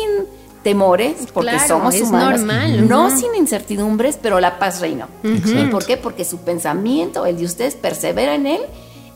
temores, 0.64 1.16
porque 1.34 1.58
somos 1.68 2.00
humanos, 2.02 2.42
no 2.82 3.18
sin 3.18 3.34
incertidumbres, 3.36 4.20
pero 4.22 4.40
la 4.40 4.60
paz 4.60 4.82
reinó. 4.82 5.08
¿Por 5.72 5.86
qué? 5.86 5.98
Porque 5.98 6.26
su 6.26 6.40
pensamiento, 6.40 7.26
el 7.26 7.38
de 7.38 7.46
ustedes, 7.46 7.76
persevera 7.76 8.36
en 8.36 8.48
él 8.48 8.62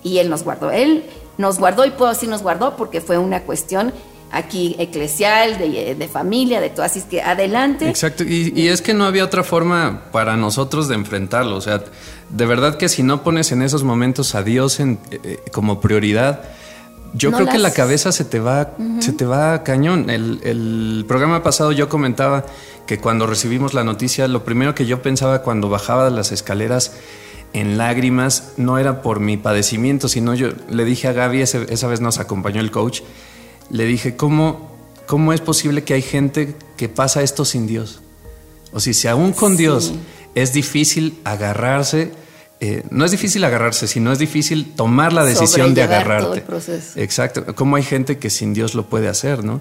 y 0.04 0.20
él 0.20 0.30
nos 0.30 0.44
guardó. 0.44 0.72
Él 0.72 1.04
nos 1.38 1.60
guardó 1.60 1.86
y 1.86 1.92
puedo 1.92 2.12
decir 2.12 2.30
nos 2.30 2.44
guardó 2.44 2.76
porque 2.76 3.02
fue 3.02 3.18
una 3.18 3.42
cuestión 3.42 3.94
aquí 4.32 4.76
eclesial, 4.80 5.58
de, 5.60 6.10
familia, 6.12 6.60
de 6.60 6.70
todo. 6.70 6.86
Así 6.86 7.00
es 7.00 7.06
que 7.06 7.22
adelante. 7.22 7.88
Exacto, 7.88 8.24
y, 8.24 8.68
es 8.68 8.82
que 8.82 8.94
no 8.94 9.06
había 9.06 9.24
otra 9.24 9.44
forma 9.44 10.06
para 10.12 10.36
nosotros 10.36 10.88
de 10.88 10.96
enfrentarlo. 10.96 11.56
O 11.56 11.62
sea, 11.62 11.84
de 12.30 12.46
verdad 12.46 12.78
que 12.78 12.90
si 12.90 13.04
no 13.04 13.24
pones 13.24 13.52
en 13.52 13.62
esos 13.62 13.84
momentos 13.84 14.34
a 14.36 14.44
Dios 14.44 14.80
en, 14.80 15.00
eh, 15.12 15.20
eh, 15.24 15.44
como 15.52 15.80
prioridad, 15.80 16.42
yo 17.14 17.32
creo 17.32 17.48
que 17.48 17.60
la 17.60 17.72
cabeza 17.72 18.12
se 18.12 18.26
te 18.26 18.40
va, 18.40 18.76
se 19.00 19.14
te 19.14 19.26
va 19.26 19.64
cañón. 19.64 20.10
El, 20.10 20.40
el, 20.44 21.06
programa 21.08 21.44
pasado 21.44 21.72
yo 21.72 21.90
comentaba 21.90 22.46
que 22.88 23.00
cuando 23.00 23.28
recibimos 23.28 23.74
la 23.74 23.84
noticia, 23.84 24.28
lo 24.28 24.44
primero 24.44 24.74
que 24.76 24.86
yo 24.86 25.02
pensaba 25.02 25.42
cuando 25.42 25.70
bajaba 25.70 26.10
las 26.10 26.32
escaleras 26.32 26.94
en 27.54 27.78
lágrimas 27.78 28.54
no 28.58 28.80
era 28.80 29.02
por 29.02 29.20
mi 29.20 29.38
padecimiento, 29.38 30.08
sino 30.08 30.34
yo 30.34 30.50
le 30.70 30.86
dije 30.86 31.08
a 31.08 31.14
Gaby, 31.14 31.42
esa 31.42 31.88
vez 31.88 32.02
nos 32.02 32.20
acompañó 32.20 32.60
el 32.60 32.72
coach, 32.72 33.02
le 33.70 33.86
dije, 33.86 34.16
¿cómo, 34.16 34.76
¿cómo 35.06 35.34
es 35.34 35.42
posible 35.42 35.84
que 35.84 35.94
hay 35.94 36.02
gente 36.02 36.56
que 36.78 36.90
pasa 36.90 37.22
esto 37.22 37.46
sin 37.46 37.68
Dios? 37.68 38.02
O 38.72 38.80
sea, 38.80 38.94
si 38.94 39.08
aún 39.08 39.34
con 39.34 39.56
Dios 39.56 39.94
es 40.34 40.52
difícil 40.52 41.20
agarrarse 41.24 42.12
eh, 42.66 42.86
no 42.92 43.04
es 43.04 43.12
difícil 43.12 43.44
agarrarse, 43.44 43.90
sino 43.90 44.14
es 44.14 44.20
difícil 44.20 44.72
tomar 44.74 45.12
la 45.12 45.26
decisión 45.26 45.74
de 45.74 45.84
agarrarte. 45.84 46.46
Exacto. 46.96 47.54
Como 47.56 47.76
hay 47.76 47.84
gente 47.84 48.20
que 48.20 48.30
sin 48.30 48.54
Dios 48.54 48.74
lo 48.74 48.86
puede 48.86 49.10
hacer, 49.10 49.44
¿no? 49.44 49.60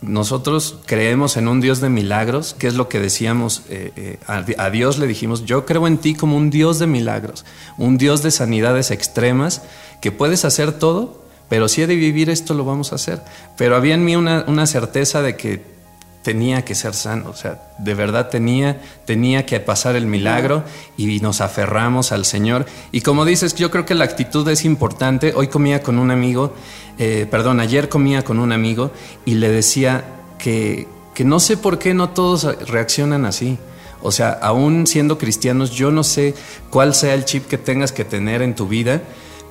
Nosotros 0.00 0.80
creemos 0.84 1.36
en 1.36 1.46
un 1.46 1.60
Dios 1.60 1.80
de 1.80 1.88
milagros, 1.88 2.56
que 2.58 2.66
es 2.66 2.74
lo 2.74 2.88
que 2.88 2.98
decíamos 2.98 3.62
eh, 3.68 3.92
eh, 3.94 4.18
a, 4.26 4.70
Dios 4.70 4.98
le 4.98 5.06
dijimos, 5.06 5.44
yo 5.44 5.64
creo 5.66 5.86
en 5.86 5.98
ti 5.98 6.16
como 6.16 6.36
un 6.36 6.50
Dios 6.50 6.80
de 6.80 6.88
milagros, 6.88 7.44
un 7.78 7.96
Dios 7.96 8.24
de 8.24 8.32
sanidades 8.32 8.90
extremas, 8.90 9.62
que 10.00 10.10
puedes 10.10 10.44
hacer 10.44 10.72
todo, 10.72 11.22
pero 11.48 11.68
si 11.68 11.82
he 11.82 11.86
de 11.86 11.94
vivir 11.94 12.28
esto 12.28 12.54
lo 12.54 12.64
vamos 12.64 12.90
a 12.90 12.96
hacer. 12.96 13.22
Pero 13.56 13.76
había 13.76 13.94
en 13.94 14.04
mí 14.04 14.16
una, 14.16 14.44
una 14.48 14.66
certeza 14.66 15.22
de 15.22 15.36
que 15.36 15.62
tenía 16.22 16.64
que 16.64 16.74
ser 16.74 16.94
sano, 16.94 17.30
o 17.30 17.34
sea, 17.34 17.60
de 17.78 17.94
verdad 17.94 18.28
tenía, 18.28 18.80
tenía 19.04 19.44
que 19.44 19.58
pasar 19.60 19.96
el 19.96 20.06
milagro 20.06 20.64
y 20.96 21.20
nos 21.20 21.40
aferramos 21.40 22.12
al 22.12 22.24
Señor. 22.24 22.64
Y 22.92 23.00
como 23.00 23.24
dices, 23.24 23.54
yo 23.54 23.70
creo 23.70 23.84
que 23.84 23.94
la 23.94 24.04
actitud 24.04 24.48
es 24.48 24.64
importante. 24.64 25.32
Hoy 25.34 25.48
comía 25.48 25.82
con 25.82 25.98
un 25.98 26.10
amigo, 26.10 26.54
eh, 26.98 27.26
perdón, 27.30 27.60
ayer 27.60 27.88
comía 27.88 28.24
con 28.24 28.38
un 28.38 28.52
amigo 28.52 28.92
y 29.24 29.34
le 29.34 29.48
decía 29.48 30.04
que, 30.38 30.86
que 31.14 31.24
no 31.24 31.40
sé 31.40 31.56
por 31.56 31.78
qué 31.78 31.92
no 31.92 32.10
todos 32.10 32.44
reaccionan 32.68 33.24
así. 33.24 33.58
O 34.00 34.10
sea, 34.10 34.30
aún 34.30 34.86
siendo 34.86 35.18
cristianos, 35.18 35.70
yo 35.70 35.90
no 35.90 36.04
sé 36.04 36.34
cuál 36.70 36.94
sea 36.94 37.14
el 37.14 37.24
chip 37.24 37.46
que 37.46 37.58
tengas 37.58 37.92
que 37.92 38.04
tener 38.04 38.42
en 38.42 38.54
tu 38.54 38.66
vida, 38.66 39.02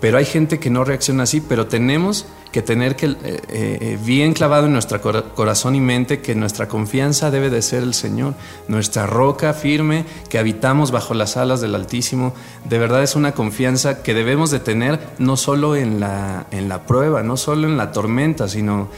pero 0.02 0.18
hay 0.18 0.26
gente 0.26 0.60
que 0.60 0.72
no 0.72 0.84
reacciona 0.84 1.24
así, 1.24 1.40
pero 1.40 1.68
tenemos 1.68 2.26
que 2.52 2.64
tener 2.64 2.98
eh, 3.00 3.16
eh, 3.24 4.00
bien 4.04 4.34
clavado 4.34 4.66
en 4.66 4.74
nuestro 4.74 5.00
corazón 5.36 5.76
y 5.76 5.80
mente 5.80 6.22
que 6.22 6.34
nuestra 6.36 6.68
confianza 6.68 7.32
debe 7.32 7.52
de 7.52 7.62
ser 7.62 7.84
el 7.84 7.94
Señor, 7.94 8.34
nuestra 8.68 9.06
roca 9.06 9.54
firme 9.54 10.06
que 10.28 10.40
habitamos 10.40 10.92
bajo 10.92 11.14
las 11.14 11.38
alas 11.38 11.62
del 11.62 11.76
Altísimo. 11.76 12.34
De 12.68 12.80
verdad 12.80 13.04
es 13.04 13.16
una 13.16 13.34
confianza 13.34 14.02
que 14.02 14.16
debemos 14.16 14.50
de 14.50 14.60
tener 14.60 15.00
no 15.20 15.38
solo 15.38 15.76
en 15.76 16.00
la, 16.00 16.48
en 16.50 16.68
la 16.68 16.82
prueba, 16.88 17.22
no 17.22 17.38
solo 17.38 17.68
en 17.68 17.78
la 17.78 17.92
tormenta, 17.92 18.50
sino 18.50 18.90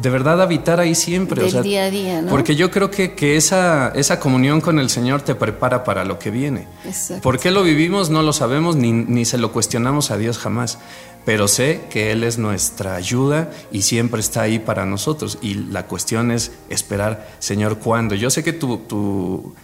de 0.00 0.10
verdad 0.10 0.40
habitar 0.40 0.80
ahí 0.80 0.94
siempre. 0.94 1.42
Del 1.42 1.62
día 1.62 1.84
a 1.84 1.90
día, 1.90 2.22
¿no? 2.22 2.30
Porque 2.30 2.56
yo 2.56 2.70
creo 2.70 2.90
que, 2.90 3.14
que, 3.14 3.36
esa, 3.36 3.92
esa 3.94 4.20
comunión 4.20 4.60
con 4.60 4.78
el 4.78 4.90
Señor 4.90 5.22
te 5.22 5.34
prepara 5.34 5.84
para 5.84 6.04
lo 6.04 6.18
que 6.18 6.30
viene. 6.30 6.66
Exacto. 6.84 7.22
¿Por 7.22 7.38
qué 7.38 7.50
lo 7.50 7.62
vivimos? 7.62 8.10
No 8.10 8.22
lo 8.22 8.32
sabemos 8.32 8.76
ni, 8.76 8.92
ni 8.92 9.24
se 9.24 9.38
lo 9.38 9.52
cuestionamos 9.52 10.10
a 10.10 10.16
Dios 10.16 10.38
jamás 10.38 10.78
pero 11.24 11.48
sé 11.48 11.82
que 11.90 12.12
Él 12.12 12.24
es 12.24 12.38
nuestra 12.38 12.94
ayuda 12.94 13.50
y 13.70 13.82
siempre 13.82 14.20
está 14.20 14.42
ahí 14.42 14.58
para 14.58 14.86
nosotros. 14.86 15.38
Y 15.42 15.54
la 15.54 15.86
cuestión 15.86 16.30
es 16.30 16.52
esperar, 16.68 17.28
Señor, 17.38 17.78
¿cuándo? 17.78 18.14
Yo 18.14 18.30
sé 18.30 18.42
que 18.42 18.52
tu, 18.52 18.78
tu, 18.78 19.54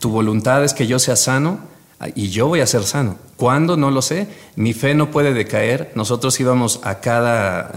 tu 0.00 0.10
voluntad 0.10 0.64
es 0.64 0.74
que 0.74 0.86
yo 0.86 0.98
sea 0.98 1.16
sano 1.16 1.60
y 2.14 2.28
yo 2.28 2.48
voy 2.48 2.60
a 2.60 2.66
ser 2.66 2.82
sano. 2.82 3.16
¿Cuándo? 3.36 3.76
No 3.76 3.90
lo 3.90 4.02
sé. 4.02 4.28
Mi 4.56 4.72
fe 4.72 4.94
no 4.94 5.10
puede 5.10 5.32
decaer. 5.32 5.92
Nosotros 5.94 6.38
íbamos 6.40 6.80
a 6.82 7.00
cada, 7.00 7.70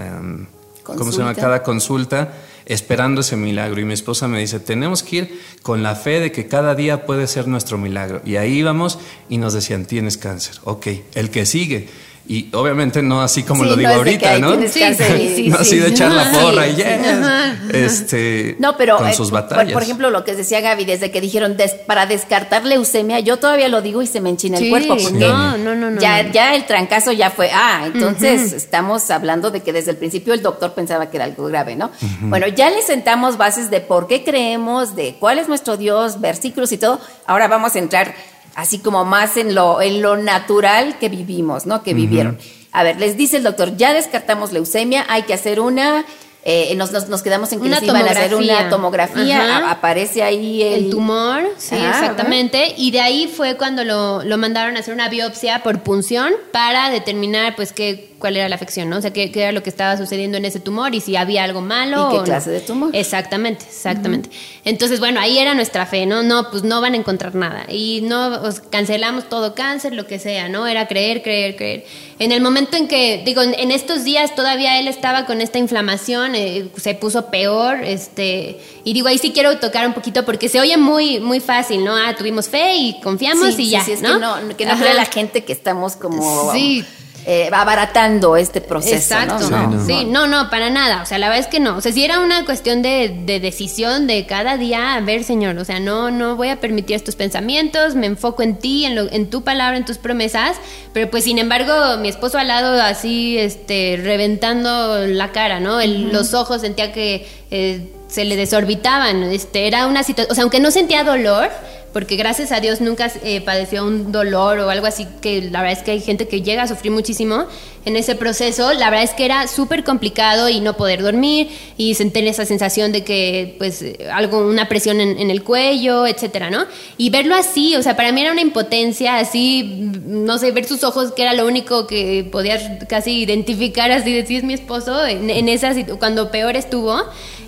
em, 0.89 0.97
¿cómo 0.97 1.11
se 1.11 1.19
llama? 1.19 1.35
cada 1.35 1.63
consulta 1.63 2.33
esperando 2.65 3.21
ese 3.21 3.37
milagro. 3.37 3.79
Y 3.79 3.85
mi 3.85 3.93
esposa 3.93 4.27
me 4.27 4.39
dice, 4.39 4.59
tenemos 4.59 5.03
que 5.03 5.15
ir 5.15 5.41
con 5.61 5.83
la 5.83 5.95
fe 5.95 6.19
de 6.19 6.31
que 6.31 6.47
cada 6.47 6.75
día 6.75 7.05
puede 7.05 7.27
ser 7.27 7.47
nuestro 7.47 7.77
milagro. 7.77 8.21
Y 8.25 8.35
ahí 8.35 8.59
íbamos 8.59 8.99
y 9.29 9.37
nos 9.37 9.53
decían, 9.53 9.85
tienes 9.85 10.17
cáncer. 10.17 10.57
Ok, 10.63 10.87
el 11.15 11.29
que 11.29 11.45
sigue 11.45 11.87
y 12.29 12.49
obviamente 12.53 13.01
no 13.01 13.21
así 13.21 13.43
como 13.43 13.63
lo 13.63 13.75
digo 13.75 13.89
ahorita, 13.89 14.37
¿no? 14.39 14.55
Sí, 14.67 14.83
sí, 14.93 15.47
no 15.49 15.57
así 15.57 15.77
de 15.77 15.87
echar 15.87 16.11
la 16.11 16.29
porra 16.41 16.67
y 16.67 16.75
ya. 16.75 17.57
Este, 17.71 18.57
no, 18.59 18.75
pero 18.75 18.97
con 18.97 19.07
eh, 19.07 19.13
sus 19.13 19.31
batallas. 19.31 19.71
Por, 19.71 19.83
ejemplo, 19.83 20.09
lo 20.09 20.23
que 20.23 20.35
decía 20.35 20.59
Gaby, 20.59 20.85
desde 20.85 21.09
que 21.09 21.21
dijeron 21.21 21.55
para 21.85 22.05
descartar 22.05 22.65
leucemia, 22.65 23.19
yo 23.19 23.37
todavía 23.37 23.69
lo 23.69 23.81
digo 23.81 24.01
y 24.01 24.07
se 24.07 24.19
me 24.19 24.29
enchina 24.29 24.57
el 24.57 24.69
cuerpo 24.69 24.97
porque 25.01 25.11
no, 25.11 25.57
no, 25.57 25.75
no, 25.75 26.01
ya, 26.01 26.29
ya 26.31 26.55
el 26.55 26.65
trancazo 26.65 27.11
ya 27.13 27.29
fue, 27.29 27.49
ah, 27.53 27.83
entonces 27.85 28.51
estamos 28.51 29.09
hablando 29.09 29.49
de 29.49 29.61
que 29.61 29.71
desde 29.71 29.91
el 29.91 29.97
principio 29.97 30.33
el 30.33 30.41
doctor 30.41 30.73
pensaba 30.73 31.09
que 31.09 31.17
era 31.17 31.25
algo 31.25 31.45
grave, 31.45 31.75
¿no? 31.75 31.91
Bueno, 32.21 32.47
ya 32.47 32.69
le 32.69 32.81
sentamos 32.81 33.37
bases 33.37 33.69
de 33.69 33.79
por 33.79 34.07
qué 34.07 34.23
creemos, 34.23 34.95
de 34.95 35.15
cuál 35.19 35.39
es 35.39 35.47
nuestro 35.47 35.77
Dios, 35.77 36.19
versículos 36.19 36.71
y 36.71 36.77
todo. 36.77 36.99
Ahora 37.25 37.47
vamos 37.47 37.75
a 37.75 37.79
entrar 37.79 38.13
así 38.57 38.79
como 38.79 39.05
más 39.05 39.37
en 39.37 39.53
lo, 39.53 39.81
en 39.83 40.01
lo 40.01 40.17
natural 40.17 40.97
que 40.97 41.09
vivimos, 41.09 41.67
¿no? 41.67 41.83
Que 41.83 41.93
vivieron. 41.93 42.39
A 42.71 42.81
ver, 42.81 42.99
les 42.99 43.15
dice 43.15 43.37
el 43.37 43.43
doctor, 43.43 43.77
ya 43.77 43.93
descartamos 43.93 44.51
leucemia, 44.51 45.05
hay 45.09 45.23
que 45.23 45.35
hacer 45.35 45.59
una, 45.59 46.05
eh, 46.43 46.73
nos, 46.75 46.91
nos, 46.91 47.21
quedamos 47.21 47.51
en 47.53 47.61
que 47.61 47.67
una 47.67 47.83
iban 47.83 48.07
a 48.07 48.11
hacer 48.11 48.33
una 48.33 48.67
tomografía, 48.67 49.69
aparece 49.69 50.23
ahí 50.23 50.63
el, 50.63 50.85
el 50.85 50.89
tumor, 50.89 51.43
sí, 51.57 51.75
exactamente, 51.75 52.73
y 52.77 52.89
de 52.89 53.01
ahí 53.01 53.27
fue 53.27 53.57
cuando 53.57 53.83
lo, 53.83 54.23
lo, 54.23 54.37
mandaron 54.39 54.75
a 54.75 54.79
hacer 54.79 54.95
una 54.95 55.07
biopsia 55.07 55.61
por 55.61 55.83
punción 55.83 56.33
para 56.51 56.89
determinar 56.89 57.55
pues 57.55 57.73
qué 57.73 58.15
cuál 58.19 58.37
era 58.37 58.49
la 58.49 58.55
afección, 58.55 58.89
¿no? 58.89 58.97
O 58.97 59.01
sea, 59.01 59.11
qué, 59.11 59.31
qué, 59.31 59.43
era 59.43 59.51
lo 59.51 59.63
que 59.63 59.69
estaba 59.69 59.95
sucediendo 59.97 60.37
en 60.37 60.45
ese 60.45 60.59
tumor 60.59 60.95
y 60.95 61.01
si 61.01 61.15
había 61.15 61.43
algo 61.43 61.61
malo. 61.61 62.09
¿Y 62.11 62.17
qué 62.17 62.23
clase 62.23 62.49
de 62.49 62.59
tumor? 62.61 62.89
Exactamente, 62.93 63.65
exactamente. 63.65 64.29
Entonces, 64.65 64.99
bueno, 64.99 65.19
ahí 65.19 65.37
era 65.37 65.53
nuestra 65.53 65.85
fe, 65.85 66.05
¿no? 66.05 66.23
No, 66.23 66.49
pues 66.49 66.63
no 66.63 66.81
van 66.81 66.93
a 66.93 66.97
encontrar 66.97 67.35
nada. 67.35 67.65
Y 67.69 68.01
no, 68.01 68.41
cancelamos 68.69 69.29
todo 69.29 69.53
cáncer, 69.53 69.93
lo 69.93 70.07
que 70.07 70.19
sea, 70.19 70.49
¿no? 70.49 70.67
Era 70.67 70.87
creer, 70.87 71.21
creer, 71.21 71.55
creer. 71.55 71.85
En 72.19 72.31
el 72.31 72.41
momento 72.41 72.75
en 72.77 72.87
que, 72.87 73.21
digo, 73.23 73.41
en 73.41 73.71
estos 73.71 74.03
días 74.03 74.33
todavía 74.35 74.79
él 74.79 74.87
estaba 74.87 75.25
con 75.25 75.39
esta 75.41 75.59
inflamación, 75.59 76.33
eh, 76.33 76.69
se 76.75 76.95
puso 76.95 77.27
peor, 77.27 77.83
este, 77.83 78.59
y 78.83 78.93
digo, 78.93 79.07
ahí 79.07 79.19
sí 79.19 79.31
quiero 79.31 79.57
tocar 79.59 79.85
un 79.85 79.93
poquito 79.93 80.25
porque 80.25 80.49
se 80.49 80.59
oye 80.59 80.77
muy, 80.77 81.19
muy 81.19 81.39
fácil, 81.39 81.85
¿no? 81.85 81.95
Ah, 81.95 82.15
tuvimos 82.17 82.49
fe 82.49 82.75
y 82.75 82.99
confiamos 83.01 83.59
y 83.59 83.69
ya, 83.69 83.83
sí, 83.83 83.91
es 83.91 84.01
¿no? 84.01 84.13
Que 84.13 84.19
no, 84.19 84.57
que 84.57 84.65
no 84.65 84.75
la 84.75 85.05
gente 85.05 85.43
que 85.43 85.53
estamos 85.53 85.95
como... 85.95 86.51
Sí 86.51 86.83
eh, 87.29 87.49
abaratando 87.51 88.37
este 88.37 88.61
proceso. 88.61 88.95
Exacto. 88.95 89.49
¿no? 89.49 89.85
Sí, 89.85 90.05
no. 90.05 90.27
no. 90.27 90.49
para 90.49 90.69
nada. 90.69 91.03
O 91.03 91.05
sea, 91.05 91.17
la 91.17 91.27
verdad 91.27 91.43
es 91.43 91.51
que 91.51 91.59
no. 91.59 91.75
O 91.75 91.81
sea, 91.81 91.91
si 91.91 92.05
era 92.05 92.21
una 92.21 92.45
cuestión 92.45 92.81
de, 92.81 93.39
decisión 93.41 94.07
de 94.07 94.25
cada 94.25 94.55
día, 94.55 94.93
a 94.93 95.01
ver, 95.01 95.25
Señor, 95.25 95.57
o 95.57 95.65
sea, 95.65 95.81
no, 95.81 96.09
no 96.09 96.37
voy 96.37 96.47
a 96.47 96.61
permitir 96.61 96.95
estos 96.95 97.17
pensamientos, 97.17 97.95
me 97.95 98.07
enfoco 98.07 98.43
en 98.43 98.55
ti, 98.55 98.85
en, 98.85 98.95
lo, 98.95 99.11
en 99.11 99.29
tu 99.29 99.43
palabra, 99.43 99.75
en 99.75 99.83
tus 99.83 99.97
promesas, 99.97 100.55
pero 100.93 101.11
pues 101.11 101.25
sin 101.25 101.37
embargo, 101.37 101.97
mi 101.99 102.07
esposo 102.07 102.37
al 102.37 102.47
lado 102.47 102.81
así, 102.81 103.37
este, 103.37 103.99
reventando 104.01 105.05
la 105.05 105.33
cara, 105.33 105.59
¿no? 105.59 105.85
Los 105.85 106.33
ojos 106.33 106.61
sentía 106.61 106.93
que 106.93 107.27
eh, 107.51 107.91
se 108.07 108.23
le 108.23 108.37
desorbitaban. 108.37 109.23
Este, 109.23 109.67
era 109.67 109.87
una 109.87 110.03
situación, 110.03 110.31
o 110.31 110.35
sea, 110.35 110.43
aunque 110.43 110.61
no 110.61 110.71
sentía 110.71 111.03
dolor, 111.03 111.49
porque 111.97 112.15
gracias 112.15 112.51
a 112.51 112.59
Dios 112.59 112.79
nunca 112.79 113.11
eh, 113.23 113.41
padeció 113.41 113.83
un 113.83 114.11
dolor 114.11 114.59
o 114.59 114.69
algo 114.69 114.85
así, 114.85 115.07
que 115.19 115.41
la 115.49 115.63
verdad 115.63 115.79
es 115.79 115.83
que 115.83 115.89
hay 115.89 115.99
gente 115.99 116.27
que 116.27 116.43
llega 116.43 116.61
a 116.61 116.67
sufrir 116.67 116.91
muchísimo 116.91 117.47
en 117.85 117.95
ese 117.95 118.13
proceso. 118.13 118.71
La 118.73 118.91
verdad 118.91 119.05
es 119.05 119.15
que 119.15 119.25
era 119.25 119.47
súper 119.47 119.83
complicado 119.83 120.47
y 120.47 120.59
no 120.59 120.77
poder 120.77 121.01
dormir 121.01 121.49
y 121.75 121.95
sentir 121.95 122.27
esa 122.27 122.45
sensación 122.45 122.91
de 122.91 123.03
que, 123.03 123.55
pues, 123.57 123.83
algo, 124.13 124.47
una 124.47 124.69
presión 124.69 125.01
en, 125.01 125.31
el 125.31 125.43
cuello, 125.43 126.05
etcétera, 126.05 126.51
¿no? 126.51 126.67
Y 126.99 127.09
verlo 127.09 127.33
así, 127.33 127.75
o 127.75 127.81
sea, 127.81 127.95
para 127.95 128.11
mí 128.11 128.21
era 128.21 128.31
una 128.31 128.41
impotencia, 128.41 129.17
así, 129.17 129.63
no 130.05 130.37
sé, 130.37 130.51
ver 130.51 130.65
sus 130.65 130.83
ojos, 130.83 131.13
que 131.13 131.23
era 131.23 131.33
lo 131.33 131.47
único 131.47 131.87
que 131.87 132.29
podías 132.31 132.85
casi 132.87 133.23
identificar, 133.23 133.89
así, 133.89 134.13
decir, 134.13 134.37
es 134.37 134.43
mi 134.43 134.53
esposo, 134.53 135.03
en, 135.03 135.31
en 135.31 135.97
cuando 135.97 136.29
peor 136.29 136.55
estuvo. 136.55 137.01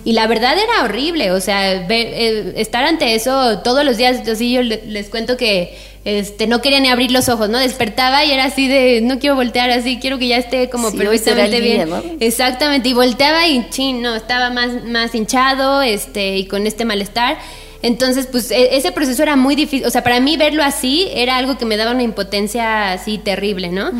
Y 0.04 0.12
la 0.12 0.26
verdad 0.26 0.56
era 0.56 0.84
horrible, 0.84 1.30
o 1.32 1.40
sea, 1.40 1.86
eh, 1.88 2.54
estar 2.56 2.84
ante 2.84 3.14
eso 3.14 3.58
todos 3.58 3.84
los 3.84 3.96
días, 3.96 4.26
así 4.28 4.52
yo 4.52 4.62
les, 4.62 5.08
cuento 5.10 5.36
que 5.36 5.76
este 6.04 6.46
no 6.46 6.62
quería 6.62 6.80
ni 6.80 6.88
abrir 6.88 7.10
los 7.10 7.28
ojos, 7.28 7.50
¿no? 7.50 7.58
Despertaba 7.58 8.24
y 8.24 8.32
era 8.32 8.44
así 8.44 8.66
de, 8.66 9.00
no 9.02 9.18
quiero 9.18 9.36
voltear 9.36 9.70
así, 9.70 9.98
quiero 10.00 10.18
que 10.18 10.28
ya 10.28 10.38
esté 10.38 10.70
como 10.70 10.90
perfectamente 10.92 11.60
bien. 11.60 11.90
Exactamente, 12.20 12.88
y 12.88 12.94
volteaba 12.94 13.46
y 13.46 13.68
chin, 13.68 14.00
no, 14.00 14.14
estaba 14.14 14.50
más, 14.50 14.84
más 14.84 15.14
hinchado 15.14 15.82
este, 15.82 16.38
y 16.38 16.46
con 16.46 16.66
este 16.66 16.84
malestar. 16.84 17.38
Entonces, 17.82 18.26
pues 18.26 18.50
e, 18.50 18.76
ese 18.76 18.92
proceso 18.92 19.22
era 19.22 19.36
muy 19.36 19.54
difícil, 19.54 19.86
o 19.86 19.90
sea, 19.90 20.02
para 20.02 20.20
mí 20.20 20.36
verlo 20.36 20.62
así 20.62 21.08
era 21.14 21.36
algo 21.36 21.56
que 21.56 21.64
me 21.64 21.76
daba 21.76 21.92
una 21.92 22.02
impotencia 22.02 22.92
así 22.92 23.18
terrible, 23.18 23.70
¿no? 23.70 23.90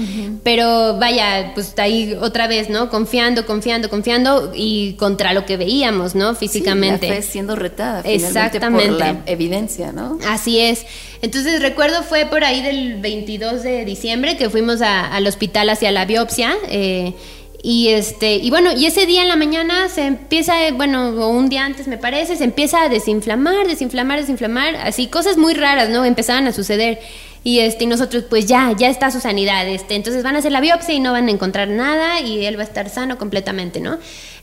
Pero 0.42 0.98
vaya, 0.98 1.52
pues 1.54 1.74
ahí 1.78 2.16
otra 2.20 2.46
vez, 2.46 2.68
¿no? 2.68 2.90
Confiando, 2.90 3.46
confiando, 3.46 3.88
confiando 3.88 4.52
y 4.54 4.94
contra 4.94 5.32
lo 5.32 5.46
que 5.46 5.56
veíamos, 5.56 6.14
¿no? 6.14 6.34
Físicamente. 6.34 7.06
Sí, 7.06 7.12
la 7.12 7.16
fe 7.16 7.22
siendo 7.22 7.56
retada. 7.56 8.02
Exactamente. 8.04 8.88
Por 8.88 8.98
la 8.98 9.22
evidencia, 9.26 9.92
¿no? 9.92 10.18
Así 10.28 10.60
es. 10.60 10.84
Entonces 11.22 11.60
recuerdo 11.60 12.02
fue 12.02 12.26
por 12.26 12.44
ahí 12.44 12.62
del 12.62 13.00
22 13.00 13.62
de 13.62 13.84
diciembre 13.84 14.36
que 14.36 14.50
fuimos 14.50 14.80
al 14.82 15.26
hospital 15.26 15.70
hacia 15.70 15.90
la 15.90 16.04
biopsia. 16.04 16.54
Eh, 16.68 17.14
y 17.62 17.88
este, 17.88 18.36
y 18.36 18.48
bueno, 18.50 18.72
y 18.72 18.86
ese 18.86 19.04
día 19.06 19.22
en 19.22 19.28
la 19.28 19.36
mañana 19.36 19.88
se 19.88 20.06
empieza, 20.06 20.54
bueno, 20.74 21.10
o 21.10 21.28
un 21.28 21.48
día 21.48 21.64
antes 21.64 21.88
me 21.88 21.98
parece, 21.98 22.36
se 22.36 22.44
empieza 22.44 22.82
a 22.82 22.88
desinflamar, 22.88 23.66
desinflamar, 23.66 24.20
desinflamar, 24.20 24.76
así 24.76 25.08
cosas 25.08 25.36
muy 25.36 25.54
raras, 25.54 25.90
¿no? 25.90 26.04
Empezaban 26.04 26.46
a 26.46 26.52
suceder. 26.52 27.00
Y 27.42 27.60
este, 27.60 27.84
y 27.84 27.86
nosotros, 27.86 28.24
pues 28.28 28.46
ya, 28.46 28.72
ya 28.76 28.88
está 28.88 29.10
su 29.10 29.20
sanidad. 29.20 29.66
Este, 29.68 29.94
entonces 29.94 30.22
van 30.22 30.36
a 30.36 30.38
hacer 30.40 30.52
la 30.52 30.60
biopsia 30.60 30.94
y 30.94 31.00
no 31.00 31.12
van 31.12 31.28
a 31.28 31.30
encontrar 31.30 31.68
nada 31.68 32.20
y 32.20 32.44
él 32.44 32.58
va 32.58 32.62
a 32.62 32.66
estar 32.66 32.88
sano 32.90 33.18
completamente, 33.18 33.80
¿no? 33.80 33.98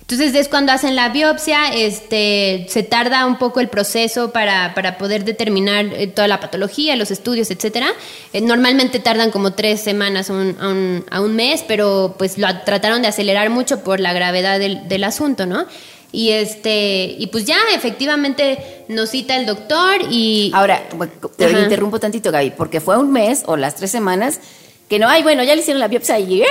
Entonces 0.10 0.34
es 0.36 0.48
cuando 0.48 0.72
hacen 0.72 0.96
la 0.96 1.10
biopsia, 1.10 1.68
este, 1.68 2.66
se 2.70 2.82
tarda 2.84 3.26
un 3.26 3.38
poco 3.38 3.60
el 3.60 3.68
proceso 3.68 4.32
para, 4.32 4.74
para 4.74 4.98
poder 4.98 5.26
determinar 5.26 5.86
eh, 5.88 6.08
toda 6.08 6.30
la 6.30 6.40
patología, 6.40 6.96
los 6.96 7.12
estudios, 7.12 7.52
etcétera. 7.52 7.88
Eh, 8.32 8.40
normalmente 8.40 9.00
tardan 9.00 9.32
como 9.32 9.52
tres 9.52 9.82
semanas 9.82 10.30
a 10.30 10.34
un, 10.34 11.04
a 11.12 11.20
un, 11.20 11.36
mes, 11.36 11.66
pero 11.68 12.16
pues 12.18 12.38
lo 12.38 12.48
trataron 12.62 13.02
de 13.02 13.10
acelerar 13.10 13.50
mucho 13.50 13.84
por 13.84 14.00
la 14.00 14.14
gravedad 14.14 14.60
del, 14.60 14.88
del 14.88 15.04
asunto, 15.04 15.46
¿no? 15.46 15.66
Y 16.14 16.30
este, 16.30 17.18
y 17.20 17.28
pues 17.28 17.44
ya 17.44 17.58
efectivamente 17.76 18.86
nos 18.88 19.10
cita 19.10 19.36
el 19.36 19.46
doctor 19.46 19.98
y. 20.10 20.52
Ahora, 20.54 20.88
te 21.36 21.52
interrumpo 21.52 22.00
tantito, 22.00 22.32
Gaby, 22.32 22.52
porque 22.52 22.80
fue 22.80 22.98
un 22.98 23.12
mes 23.12 23.44
o 23.46 23.58
las 23.58 23.76
tres 23.76 23.92
semanas 23.92 24.40
que 24.88 25.00
no, 25.00 25.10
ay, 25.10 25.22
bueno, 25.22 25.44
ya 25.44 25.54
le 25.54 25.62
hicieron 25.62 25.80
la 25.80 25.88
biopsia 25.88 26.20
y... 26.20 26.44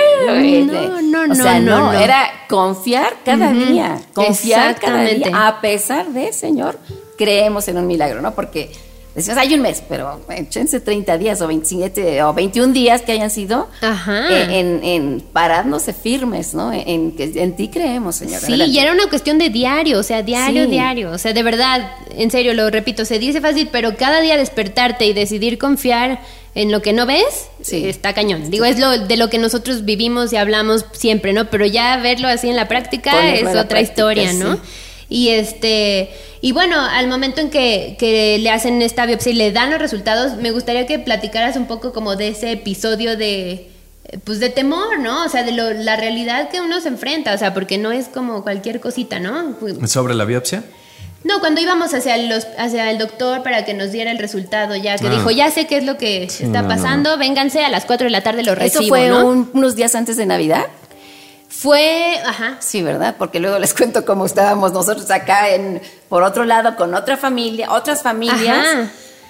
No, 0.65 1.01
no, 1.01 1.27
no, 1.27 1.33
o 1.33 1.35
sea, 1.35 1.59
no, 1.59 1.91
era 1.91 2.29
confiar 2.47 3.17
cada 3.25 3.51
día, 3.51 3.99
confiar 4.13 4.79
cada 4.79 5.03
día, 5.03 5.47
a 5.47 5.59
pesar 5.59 6.07
de, 6.07 6.31
Señor, 6.33 6.79
creemos 7.17 7.67
en 7.67 7.77
un 7.77 7.87
milagro, 7.87 8.21
¿no? 8.21 8.35
Porque 8.35 8.71
decimos, 9.15 9.39
hay 9.39 9.55
un 9.55 9.61
mes, 9.61 9.81
pero 9.89 10.21
échense 10.29 10.79
30 10.79 11.17
días 11.17 11.41
o 11.41 11.47
27 11.47 12.21
o 12.21 12.33
21 12.35 12.71
días 12.71 13.01
que 13.01 13.13
hayan 13.13 13.31
sido 13.31 13.67
eh, 13.81 14.47
en, 14.51 14.83
en, 14.83 15.21
parándose 15.33 15.91
firmes, 15.91 16.53
¿no? 16.53 16.71
En, 16.71 17.13
que 17.13 17.31
en 17.41 17.55
ti 17.55 17.69
creemos, 17.69 18.17
Señor. 18.17 18.39
Sí, 18.39 18.53
y 18.53 18.77
era 18.77 18.91
una 18.91 19.09
cuestión 19.09 19.39
de 19.39 19.49
diario, 19.49 19.97
o 19.97 20.03
sea, 20.03 20.21
diario, 20.21 20.67
diario, 20.67 21.09
o 21.09 21.17
sea, 21.17 21.33
de 21.33 21.41
verdad, 21.41 21.91
en 22.11 22.29
serio, 22.29 22.53
lo 22.53 22.69
repito, 22.69 23.03
se 23.03 23.17
dice 23.17 23.41
fácil, 23.41 23.69
pero 23.71 23.97
cada 23.97 24.21
día 24.21 24.37
despertarte 24.37 25.07
y 25.07 25.13
decidir 25.13 25.57
confiar 25.57 26.21
en 26.57 26.71
lo 26.71 26.81
que 26.81 26.91
no 26.91 27.05
ves, 27.05 27.49
está 27.71 28.13
cañón. 28.13 28.49
Digo, 28.49 28.65
es 28.65 28.79
lo 28.79 28.97
de 28.97 29.15
lo 29.15 29.29
que 29.29 29.37
nosotros 29.37 29.85
vivimos 29.85 30.33
y 30.33 30.37
hablamos 30.37 30.85
siempre, 30.91 31.31
¿no? 31.31 31.51
Pero 31.51 31.67
ya 31.67 31.97
verlo 31.97 32.27
así 32.27 32.49
en 32.49 32.55
la 32.55 32.67
práctica 32.67 33.31
es 33.35 33.55
otra 33.55 33.79
historia, 33.79 34.33
¿no? 34.33 34.59
Y 35.07 35.29
este, 35.29 36.09
y 36.41 36.53
bueno, 36.53 36.81
al 36.81 37.07
momento 37.09 37.41
en 37.41 37.51
que, 37.51 37.95
que, 37.99 38.39
le 38.39 38.49
hacen 38.49 38.81
esta 38.81 39.05
biopsia 39.05 39.33
y 39.33 39.35
le 39.35 39.51
dan 39.51 39.69
los 39.69 39.79
resultados, 39.79 40.37
me 40.37 40.49
gustaría 40.49 40.87
que 40.87 40.97
platicaras 40.97 41.57
un 41.57 41.67
poco 41.67 41.93
como 41.93 42.15
de 42.15 42.29
ese 42.29 42.53
episodio 42.53 43.15
de 43.15 43.69
pues 44.23 44.39
de 44.39 44.49
temor, 44.49 44.97
¿no? 44.99 45.25
O 45.25 45.29
sea, 45.29 45.43
de 45.43 45.51
lo, 45.51 45.71
la 45.73 45.95
realidad 45.95 46.49
que 46.49 46.59
uno 46.59 46.81
se 46.81 46.87
enfrenta, 46.87 47.35
o 47.35 47.37
sea, 47.37 47.53
porque 47.53 47.77
no 47.77 47.91
es 47.91 48.07
como 48.07 48.41
cualquier 48.41 48.79
cosita, 48.79 49.19
¿no? 49.19 49.55
¿Sobre 49.85 50.15
la 50.15 50.25
biopsia? 50.25 50.63
No, 51.27 51.39
cuando 51.39 51.59
íbamos 51.59 51.93
hacia 51.93 52.15
el, 52.15 52.31
hacia 52.57 52.89
el 52.89 52.97
doctor 52.97 53.43
para 53.43 53.65
que 53.65 53.73
nos 53.73 53.91
diera 53.91 54.11
el 54.11 54.17
resultado, 54.17 54.75
ya 54.75 54.97
que 54.97 55.07
ah. 55.07 55.11
dijo, 55.11 55.29
ya 55.29 55.51
sé 55.51 55.67
qué 55.67 55.77
es 55.77 55.83
lo 55.83 55.97
que 55.97 56.23
está 56.23 56.67
pasando, 56.67 57.17
vénganse 57.17 57.63
a 57.65 57.69
las 57.69 57.85
4 57.85 58.05
de 58.05 58.11
la 58.11 58.21
tarde 58.21 58.43
lo 58.43 58.55
recibo, 58.55 58.95
¿Eso 58.95 59.19
fue 59.19 59.23
unos 59.53 59.75
días 59.75 59.93
antes 59.95 60.15
de 60.17 60.25
Navidad? 60.25 60.67
Fue, 61.49 62.19
ajá. 62.25 62.57
Sí, 62.59 62.81
¿verdad? 62.81 63.15
Porque 63.17 63.39
luego 63.39 63.59
les 63.59 63.73
cuento 63.73 64.05
cómo 64.05 64.25
estábamos 64.25 64.73
nosotros 64.73 65.09
acá 65.11 65.49
en, 65.49 65.81
por 66.07 66.23
otro 66.23 66.45
lado, 66.45 66.75
con 66.75 66.93
otra 66.93 67.17
familia, 67.17 67.71
otras 67.71 68.01
familias. 68.01 68.65
Ajá 68.65 68.89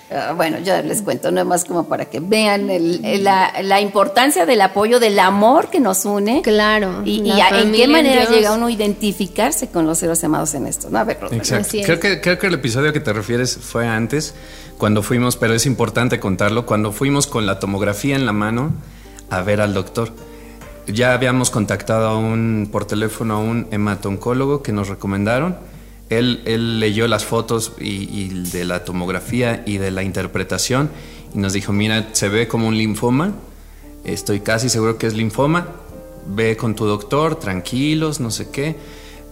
Ah, 0.10 0.34
bueno, 0.34 0.60
ya 0.60 0.82
les 0.82 1.02
cuento, 1.02 1.32
no 1.32 1.44
más 1.44 1.66
como 1.66 1.90
para 1.90 2.06
que 2.06 2.22
vean 2.22 2.68
la, 2.68 3.82
importancia 3.82 4.46
del 4.46 4.62
apoyo, 4.62 5.02
del 5.02 5.20
amor 5.20 5.70
que 5.70 5.82
nos 5.82 6.06
une. 6.06 6.42
Claro. 6.44 7.02
Y, 7.04 7.30
en 7.30 7.74
qué 7.74 7.88
manera 7.90 8.24
llega 8.26 8.54
uno 8.54 8.68
a 8.68 8.72
identificarse 8.72 9.68
con 9.68 9.86
los 9.86 9.98
seres 9.98 10.24
amados 10.24 10.54
en 10.54 10.66
esto. 10.66 10.90
¿no? 10.90 11.00
A 11.00 11.04
ver, 11.04 11.20
Exacto. 11.32 11.78
Creo 11.84 12.00
que, 12.00 12.22
creo 12.22 12.40
que 12.40 12.48
el 12.48 12.54
episodio 12.54 12.94
que 12.94 13.02
te 13.02 13.12
refieres 13.12 13.58
fue 13.58 13.86
antes, 13.86 14.34
cuando 14.78 15.04
fuimos, 15.04 15.36
pero 15.36 15.54
es 15.54 15.66
importante 15.66 16.22
contarlo, 16.22 16.66
cuando 16.66 16.94
fuimos 16.94 17.28
con 17.28 17.46
la 17.46 17.60
tomografía 17.60 18.16
en 18.16 18.26
la 18.26 18.34
mano 18.34 18.72
a 19.30 19.42
ver 19.42 19.60
al 19.60 19.74
doctor. 19.74 20.14
Ya 20.88 21.14
habíamos 21.14 21.50
contactado 21.50 22.08
a 22.08 22.18
un, 22.18 22.70
por 22.72 22.86
teléfono 22.86 23.36
a 23.36 23.40
un 23.40 23.68
hematoncólogo 23.72 24.64
que 24.64 24.72
nos 24.72 24.88
recomendaron 24.88 25.58
él, 26.10 26.80
leyó 26.80 27.08
las 27.08 27.26
fotos 27.26 27.74
y, 27.80 28.30
de 28.30 28.66
la 28.66 28.86
tomografía 28.86 29.64
y 29.66 29.78
de 29.78 29.92
la 29.92 30.04
interpretación 30.04 30.90
y 31.34 31.40
nos 31.40 31.54
dijo, 31.54 31.74
mira, 31.74 32.10
se 32.14 32.30
ve 32.30 32.48
como 32.48 32.68
un 32.68 32.78
linfoma, 32.78 33.34
estoy 34.04 34.40
casi 34.40 34.70
seguro 34.70 34.98
que 34.98 35.08
es 35.08 35.14
linfoma, 35.14 35.68
ve 36.28 36.56
con 36.56 36.76
tu 36.76 36.86
doctor, 36.86 37.36
tranquilos, 37.36 38.20
no 38.20 38.32
sé 38.32 38.50
qué. 38.50 38.76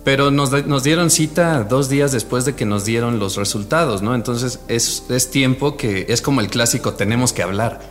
Pero 0.04 0.30
nos, 0.30 0.52
dieron 0.84 1.10
cita 1.10 1.64
dos 1.64 1.90
días 1.90 2.12
después 2.12 2.46
de 2.46 2.54
que 2.54 2.64
nos 2.64 2.86
dieron 2.86 3.18
los 3.18 3.38
resultados, 3.38 4.04
¿no? 4.04 4.14
Entonces 4.14 4.60
es, 4.68 5.32
tiempo 5.32 5.78
que 5.78 6.06
es 6.10 6.22
como 6.22 6.42
el 6.42 6.48
clásico, 6.48 6.94
tenemos 6.94 7.34
que 7.34 7.42
hablar. 7.42 7.82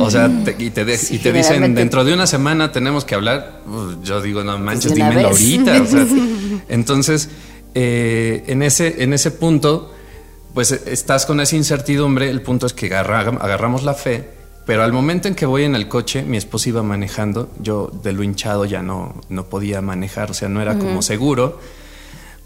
O 0.00 0.10
sea, 0.10 0.28
y 0.58 0.70
te, 0.70 0.84
dicen, 0.84 1.76
dentro 1.76 2.04
de 2.04 2.12
una 2.12 2.26
semana 2.26 2.72
tenemos 2.72 3.04
que 3.04 3.14
hablar. 3.14 3.62
yo 4.02 4.20
digo, 4.20 4.42
no 4.42 4.58
manches, 4.58 4.92
dímelo 4.92 5.28
ahorita. 5.28 5.84
entonces, 6.68 7.28
eh, 7.78 8.42
en, 8.46 8.62
ese, 8.62 9.02
en 9.02 9.12
ese 9.12 9.30
punto, 9.30 9.92
pues 10.54 10.72
estás 10.72 11.26
con 11.26 11.40
esa 11.40 11.56
incertidumbre, 11.56 12.30
el 12.30 12.40
punto 12.40 12.64
es 12.64 12.72
que 12.72 12.86
agarramos 12.94 13.82
la 13.82 13.92
fe 13.92 14.30
Pero 14.64 14.82
al 14.82 14.94
momento 14.94 15.28
en 15.28 15.34
que 15.34 15.44
voy 15.44 15.64
en 15.64 15.74
el 15.76 15.86
coche, 15.86 16.22
mi 16.22 16.38
esposa 16.38 16.70
iba 16.70 16.82
manejando, 16.82 17.50
yo 17.60 17.90
de 18.02 18.14
lo 18.14 18.22
hinchado 18.22 18.64
ya 18.64 18.80
no, 18.80 19.20
no 19.28 19.50
podía 19.50 19.82
manejar, 19.82 20.30
o 20.30 20.34
sea, 20.34 20.48
no 20.48 20.62
era 20.62 20.78
como 20.78 21.02
seguro, 21.02 21.60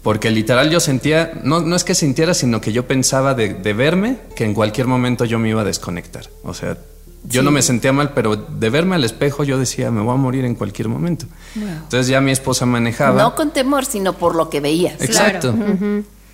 porque 0.03 0.31
literal 0.31 0.69
yo 0.69 0.81
sentía, 0.81 1.31
no, 1.45 1.61
no 1.61 1.77
es 1.77 1.85
que 1.85 1.95
sintiera, 1.95 2.33
sino 2.33 2.59
que 2.59 2.73
yo 2.73 2.85
pensaba 2.85 3.33
de, 3.33 3.53
de, 3.53 3.73
verme 3.73 4.17
que 4.35 4.43
en 4.43 4.53
cualquier 4.53 4.87
momento 4.87 5.23
yo 5.23 5.39
me 5.39 5.47
iba 5.47 5.61
a 5.61 5.65
desconectar. 5.65 6.29
O 6.43 6.53
sea, 6.53 6.77
yo 7.23 7.43
no 7.43 7.51
me 7.51 7.61
sentía 7.61 7.93
mal, 7.93 8.13
pero 8.13 8.35
de 8.35 8.69
verme 8.69 8.95
al 8.95 9.03
espejo 9.03 9.43
yo 9.43 9.59
decía, 9.59 9.91
me 9.91 10.01
voy 10.01 10.13
a 10.13 10.17
morir 10.17 10.45
en 10.45 10.55
cualquier 10.55 10.87
momento. 10.87 11.25
Entonces 11.55 12.07
ya 12.07 12.21
mi 12.21 12.31
esposa 12.31 12.65
manejaba. 12.65 13.21
No 13.21 13.35
con 13.35 13.51
temor, 13.51 13.85
sino 13.85 14.13
por 14.13 14.35
lo 14.35 14.49
que 14.49 14.59
veías. 14.59 15.01
Exacto. 15.01 15.53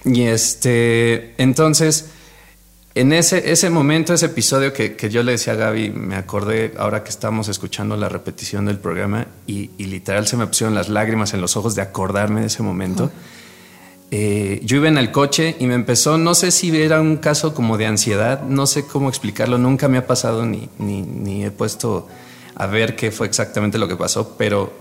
Y 0.06 0.22
este, 0.24 1.34
entonces, 1.38 2.10
en 2.96 3.12
ese, 3.12 3.52
ese 3.52 3.70
momento, 3.70 4.14
ese 4.14 4.28
episodio 4.28 4.72
que, 4.72 4.96
que, 4.96 5.10
yo 5.10 5.24
le 5.24 5.34
decía 5.34 5.54
a 5.54 5.56
Gaby, 5.58 5.90
me 5.90 6.16
acordé 6.16 6.74
ahora 6.78 7.04
que 7.04 7.10
estamos 7.10 7.50
escuchando 7.50 7.98
la 7.98 8.08
repetición 8.08 8.66
del 8.66 8.80
programa 8.80 9.28
y, 9.46 9.72
y 9.78 9.86
literal 9.86 10.26
se 10.28 10.38
me 10.38 10.48
pusieron 10.48 10.74
las 10.74 10.88
lágrimas 10.88 11.34
en 11.34 11.42
los 11.42 11.58
ojos 11.58 11.76
de 11.76 11.82
acordarme 11.82 12.42
de 12.42 12.48
ese 12.48 12.64
momento. 12.64 13.12
Eh, 14.10 14.62
yo 14.64 14.78
iba 14.78 14.88
en 14.88 14.98
el 14.98 15.12
coche 15.12 15.56
y 15.60 15.68
me 15.68 15.74
empezó, 15.74 16.18
no 16.18 16.34
sé 16.34 16.52
si 16.52 16.76
era 16.82 17.02
un 17.02 17.18
caso 17.18 17.54
como 17.54 17.78
de 17.78 17.88
ansiedad, 17.88 18.42
no 18.44 18.66
sé 18.66 18.86
cómo 18.86 19.10
explicarlo, 19.10 19.58
nunca 19.58 19.90
me 19.90 19.98
ha 19.98 20.08
pasado 20.08 20.46
ni, 20.46 20.70
ni, 20.80 21.02
ni 21.02 21.44
he 21.44 21.52
puesto 21.52 22.08
a 22.56 22.68
ver 22.68 22.96
qué 22.96 23.12
fue 23.12 23.28
exactamente 23.28 23.78
lo 23.78 23.88
que 23.88 23.98
pasó, 23.98 24.36
pero 24.38 24.72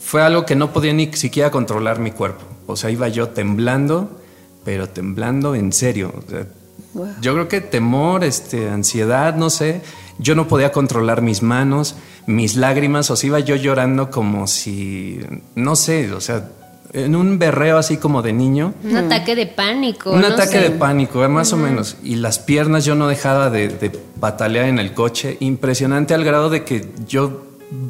fue 0.00 0.22
algo 0.22 0.46
que 0.46 0.56
no 0.56 0.72
podía 0.72 0.92
ni 0.92 1.12
siquiera 1.12 1.50
controlar 1.50 1.98
mi 1.98 2.12
cuerpo. 2.12 2.44
O 2.66 2.76
sea, 2.76 2.90
iba 2.90 3.08
yo 3.08 3.28
temblando, 3.28 4.20
pero 4.64 4.88
temblando 4.88 5.54
en 5.54 5.72
serio. 5.72 6.12
O 6.16 6.30
sea, 6.30 6.46
wow. 6.94 7.08
Yo 7.20 7.34
creo 7.34 7.48
que 7.48 7.60
temor, 7.60 8.24
este, 8.24 8.70
ansiedad, 8.70 9.34
no 9.36 9.50
sé. 9.50 9.82
Yo 10.18 10.34
no 10.34 10.48
podía 10.48 10.72
controlar 10.72 11.22
mis 11.22 11.42
manos, 11.42 11.96
mis 12.26 12.56
lágrimas, 12.56 13.10
o 13.10 13.16
sea, 13.16 13.28
iba 13.28 13.40
yo 13.40 13.54
llorando 13.56 14.10
como 14.10 14.46
si, 14.46 15.20
no 15.54 15.76
sé, 15.76 16.12
o 16.12 16.20
sea, 16.20 16.48
en 16.96 17.14
un 17.14 17.38
berreo 17.38 17.76
así 17.76 17.98
como 17.98 18.22
de 18.22 18.32
niño. 18.32 18.72
Un 18.82 18.96
ataque 18.96 19.36
de 19.36 19.46
pánico. 19.46 20.12
Un 20.12 20.22
no 20.22 20.28
ataque 20.28 20.52
sé. 20.52 20.60
de 20.60 20.70
pánico, 20.70 21.22
eh, 21.22 21.28
más 21.28 21.52
uh 21.52 21.56
-huh. 21.56 21.60
o 21.60 21.62
menos. 21.62 21.96
Y 22.02 22.16
las 22.16 22.38
piernas 22.38 22.86
yo 22.86 22.94
no 22.94 23.06
dejaba 23.06 23.50
de, 23.50 23.68
de, 23.68 23.90
patalear 23.90 24.66
en 24.66 24.78
el 24.78 24.94
coche. 24.94 25.36
Impresionante 25.40 26.14
al 26.14 26.24
grado 26.24 26.48
de 26.48 26.64
que 26.64 26.88
yo 27.06 27.46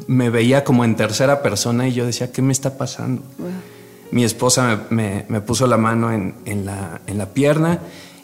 me 0.07 0.29
veía 0.29 0.65
como 0.65 0.83
en 0.83 0.95
tercera 0.95 1.41
persona 1.41 1.87
y 1.87 1.93
yo 1.93 2.05
decía, 2.05 2.31
¿qué 2.33 2.41
me 2.41 2.51
está 2.51 2.77
pasando? 2.77 3.21
Wow. 3.37 3.49
Mi 4.11 4.23
esposa 4.25 4.83
me, 4.89 5.03
me, 5.03 5.25
me, 5.29 5.41
puso 5.41 5.67
la 5.67 5.77
mano 5.77 6.11
en, 6.11 6.35
en, 6.45 6.65
la, 6.65 7.01
en 7.07 7.17
la 7.17 7.27
pierna 7.27 7.79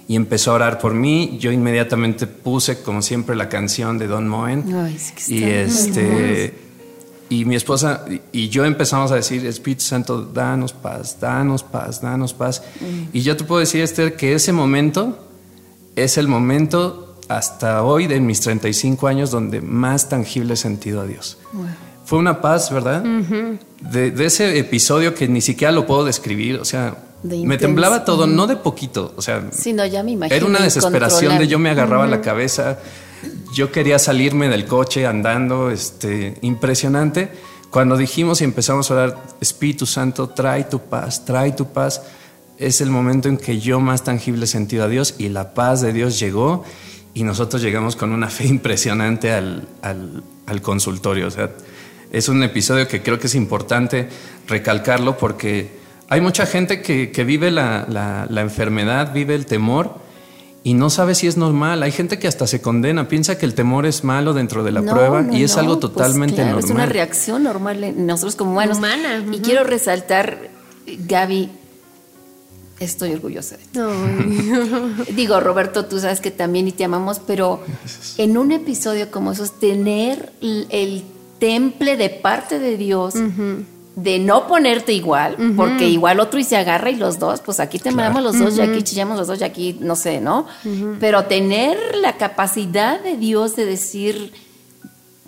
y 0.07 0.17
empezó 0.17 0.51
a 0.51 0.55
orar 0.55 0.79
por 0.79 0.93
mí. 0.93 1.37
Yo 1.39 1.51
inmediatamente 1.51 2.27
puse, 2.27 2.81
como 2.81 3.01
siempre, 3.01 3.35
la 3.35 3.47
canción 3.47 3.97
de 3.97 4.07
Don 4.07 4.27
Moen. 4.27 4.65
Ay, 4.75 4.95
es 4.95 5.11
que 5.11 5.33
y 5.33 5.43
este 5.43 6.62
y 7.33 7.45
mi 7.45 7.55
esposa 7.55 8.05
y 8.31 8.49
yo 8.49 8.63
empezamos 8.65 9.11
a 9.11 9.15
decir, 9.15 9.45
Espíritu 9.45 9.83
Santo, 9.83 10.21
danos 10.21 10.73
paz, 10.73 11.17
danos 11.19 11.63
paz, 11.63 12.01
danos 12.01 12.33
paz. 12.33 12.61
Mm. 12.79 13.17
Y 13.17 13.21
yo 13.21 13.35
te 13.35 13.43
puedo 13.43 13.59
decir, 13.59 13.81
Esther, 13.81 14.15
que 14.15 14.33
ese 14.33 14.51
momento 14.53 15.17
es 15.95 16.17
el 16.17 16.27
momento 16.27 17.15
hasta 17.29 17.83
hoy 17.83 18.07
de 18.07 18.19
mis 18.19 18.41
35 18.41 19.07
años 19.07 19.31
donde 19.31 19.61
más 19.61 20.09
tangible 20.09 20.53
he 20.53 20.57
sentido 20.57 21.01
a 21.01 21.05
Dios. 21.05 21.37
Wow. 21.53 21.65
Fue 22.05 22.19
una 22.19 22.41
paz, 22.41 22.71
¿verdad? 22.71 23.01
De, 23.01 24.11
de, 24.11 24.25
ese 24.25 24.59
episodio 24.59 25.15
que 25.15 25.27
ni 25.27 25.41
siquiera 25.41 25.71
lo 25.71 25.87
puedo 25.87 26.03
describir, 26.03 26.57
o 26.57 26.65
sea, 26.65 26.95
me 27.23 27.57
temblaba 27.57 28.03
todo, 28.03 28.27
no 28.27 28.45
de 28.45 28.57
poquito, 28.57 29.13
o 29.15 29.21
sea, 29.21 29.47
sí, 29.51 29.71
no, 29.71 29.85
ya 29.85 30.03
me 30.03 30.11
imagino 30.11 30.35
era 30.35 30.45
una 30.45 30.59
desesperación 30.59 31.39
de 31.39 31.47
yo 31.47 31.57
me 31.57 31.69
agarraba 31.69 32.05
la 32.05 32.19
cabeza, 32.19 32.77
yo 33.53 33.71
quería 33.71 33.99
salirme 33.99 34.49
del 34.49 34.65
coche 34.65 35.05
andando, 35.05 35.69
este, 35.69 36.35
impresionante. 36.41 37.29
Cuando 37.69 37.97
dijimos 37.97 38.41
y 38.41 38.43
empezamos 38.43 38.89
a 38.89 38.95
orar, 38.95 39.23
Espíritu 39.39 39.85
Santo, 39.85 40.29
trae 40.29 40.63
tu 40.63 40.79
paz, 40.79 41.23
trae 41.25 41.51
tu 41.51 41.71
paz, 41.71 42.01
es 42.57 42.81
el 42.81 42.89
momento 42.89 43.29
en 43.29 43.37
que 43.37 43.59
yo 43.59 43.79
más 43.79 44.03
tangible 44.03 44.45
he 44.45 44.47
sentido 44.47 44.83
a 44.83 44.87
Dios 44.87 45.15
y 45.17 45.29
la 45.29 45.53
paz 45.53 45.81
de 45.81 45.93
Dios 45.93 46.19
llegó 46.19 46.63
y 47.13 47.23
nosotros 47.23 47.61
llegamos 47.61 47.95
con 47.95 48.11
una 48.11 48.29
fe 48.29 48.47
impresionante 48.47 49.31
al, 49.31 49.67
al, 49.81 50.23
al 50.47 50.61
consultorio. 50.61 51.27
O 51.27 51.31
sea, 51.31 51.51
es 52.11 52.29
un 52.29 52.43
episodio 52.43 52.87
que 52.87 53.01
creo 53.01 53.19
que 53.19 53.27
es 53.27 53.35
importante 53.35 54.09
recalcarlo 54.47 55.17
porque 55.17 55.71
hay 56.09 56.21
mucha 56.21 56.45
gente 56.45 56.81
que, 56.81 57.11
que 57.11 57.23
vive 57.23 57.51
la, 57.51 57.85
la, 57.87 58.27
la 58.29 58.41
enfermedad, 58.41 59.13
vive 59.13 59.35
el 59.35 59.45
temor 59.45 60.02
y 60.63 60.73
no 60.73 60.89
sabe 60.89 61.13
si 61.13 61.27
es 61.27 61.35
normal. 61.35 61.83
Hay 61.83 61.91
gente 61.91 62.17
que 62.19 62.27
hasta 62.27 62.47
se 62.47 62.61
condena, 62.61 63.07
piensa 63.07 63.37
que 63.37 63.45
el 63.45 63.53
temor 63.53 63.85
es 63.85 64.03
malo 64.03 64.33
dentro 64.33 64.63
de 64.63 64.71
la 64.71 64.81
no, 64.81 64.93
prueba 64.93 65.21
no, 65.21 65.35
y 65.35 65.43
es 65.43 65.55
no, 65.55 65.61
algo 65.61 65.79
totalmente 65.79 66.35
pues 66.35 66.45
claro, 66.45 66.51
normal. 66.51 66.65
Es 66.65 66.71
una 66.71 66.85
reacción 66.85 67.43
normal 67.43 67.83
en 67.83 68.05
nosotros 68.05 68.35
como 68.35 68.51
humanos. 68.51 68.77
Humana. 68.77 69.21
Uh 69.21 69.29
-huh. 69.29 69.35
Y 69.35 69.39
quiero 69.41 69.65
resaltar, 69.65 70.49
Gaby, 70.87 71.49
estoy 72.79 73.11
orgullosa 73.11 73.57
de 73.57 73.63
ti. 73.63 75.11
Digo, 75.13 75.39
Roberto, 75.41 75.85
tú 75.85 75.99
sabes 75.99 76.21
que 76.21 76.31
también 76.31 76.67
y 76.67 76.71
te 76.71 76.85
amamos, 76.85 77.19
pero 77.19 77.61
en 78.17 78.37
un 78.37 78.53
episodio 78.53 79.11
como 79.11 79.33
esos, 79.33 79.59
tener 79.59 80.31
el 80.41 81.03
temple 81.39 81.97
de 81.97 82.09
parte 82.09 82.59
de 82.59 82.77
Dios. 82.77 83.15
Uh 83.15 83.19
-huh 83.19 83.65
de 83.95 84.19
no 84.19 84.47
ponerte 84.47 84.91
igual, 84.93 85.35
uh 85.37 85.41
-huh. 85.41 85.55
porque 85.55 85.87
igual 85.87 86.19
otro 86.19 86.39
y 86.39 86.43
se 86.43 86.57
agarra 86.57 86.89
y 86.89 86.95
los 86.95 87.19
dos, 87.19 87.41
pues 87.41 87.59
aquí 87.59 87.77
temblamos 87.77 88.21
claro. 88.21 88.31
los 88.31 88.39
dos, 88.39 88.53
uh 88.57 88.61
-huh. 88.61 88.67
y 88.67 88.71
aquí 88.71 88.83
chillamos 88.83 89.17
los 89.17 89.27
dos, 89.27 89.39
y 89.39 89.43
aquí 89.43 89.77
no 89.79 89.95
sé, 89.95 90.19
¿no? 90.19 90.47
Uh 90.65 90.69
-huh. 90.69 90.97
Pero 90.99 91.25
tener 91.25 91.77
la 92.01 92.17
capacidad 92.17 92.99
de 93.01 93.17
Dios 93.17 93.55
de 93.55 93.65
decir, 93.65 94.33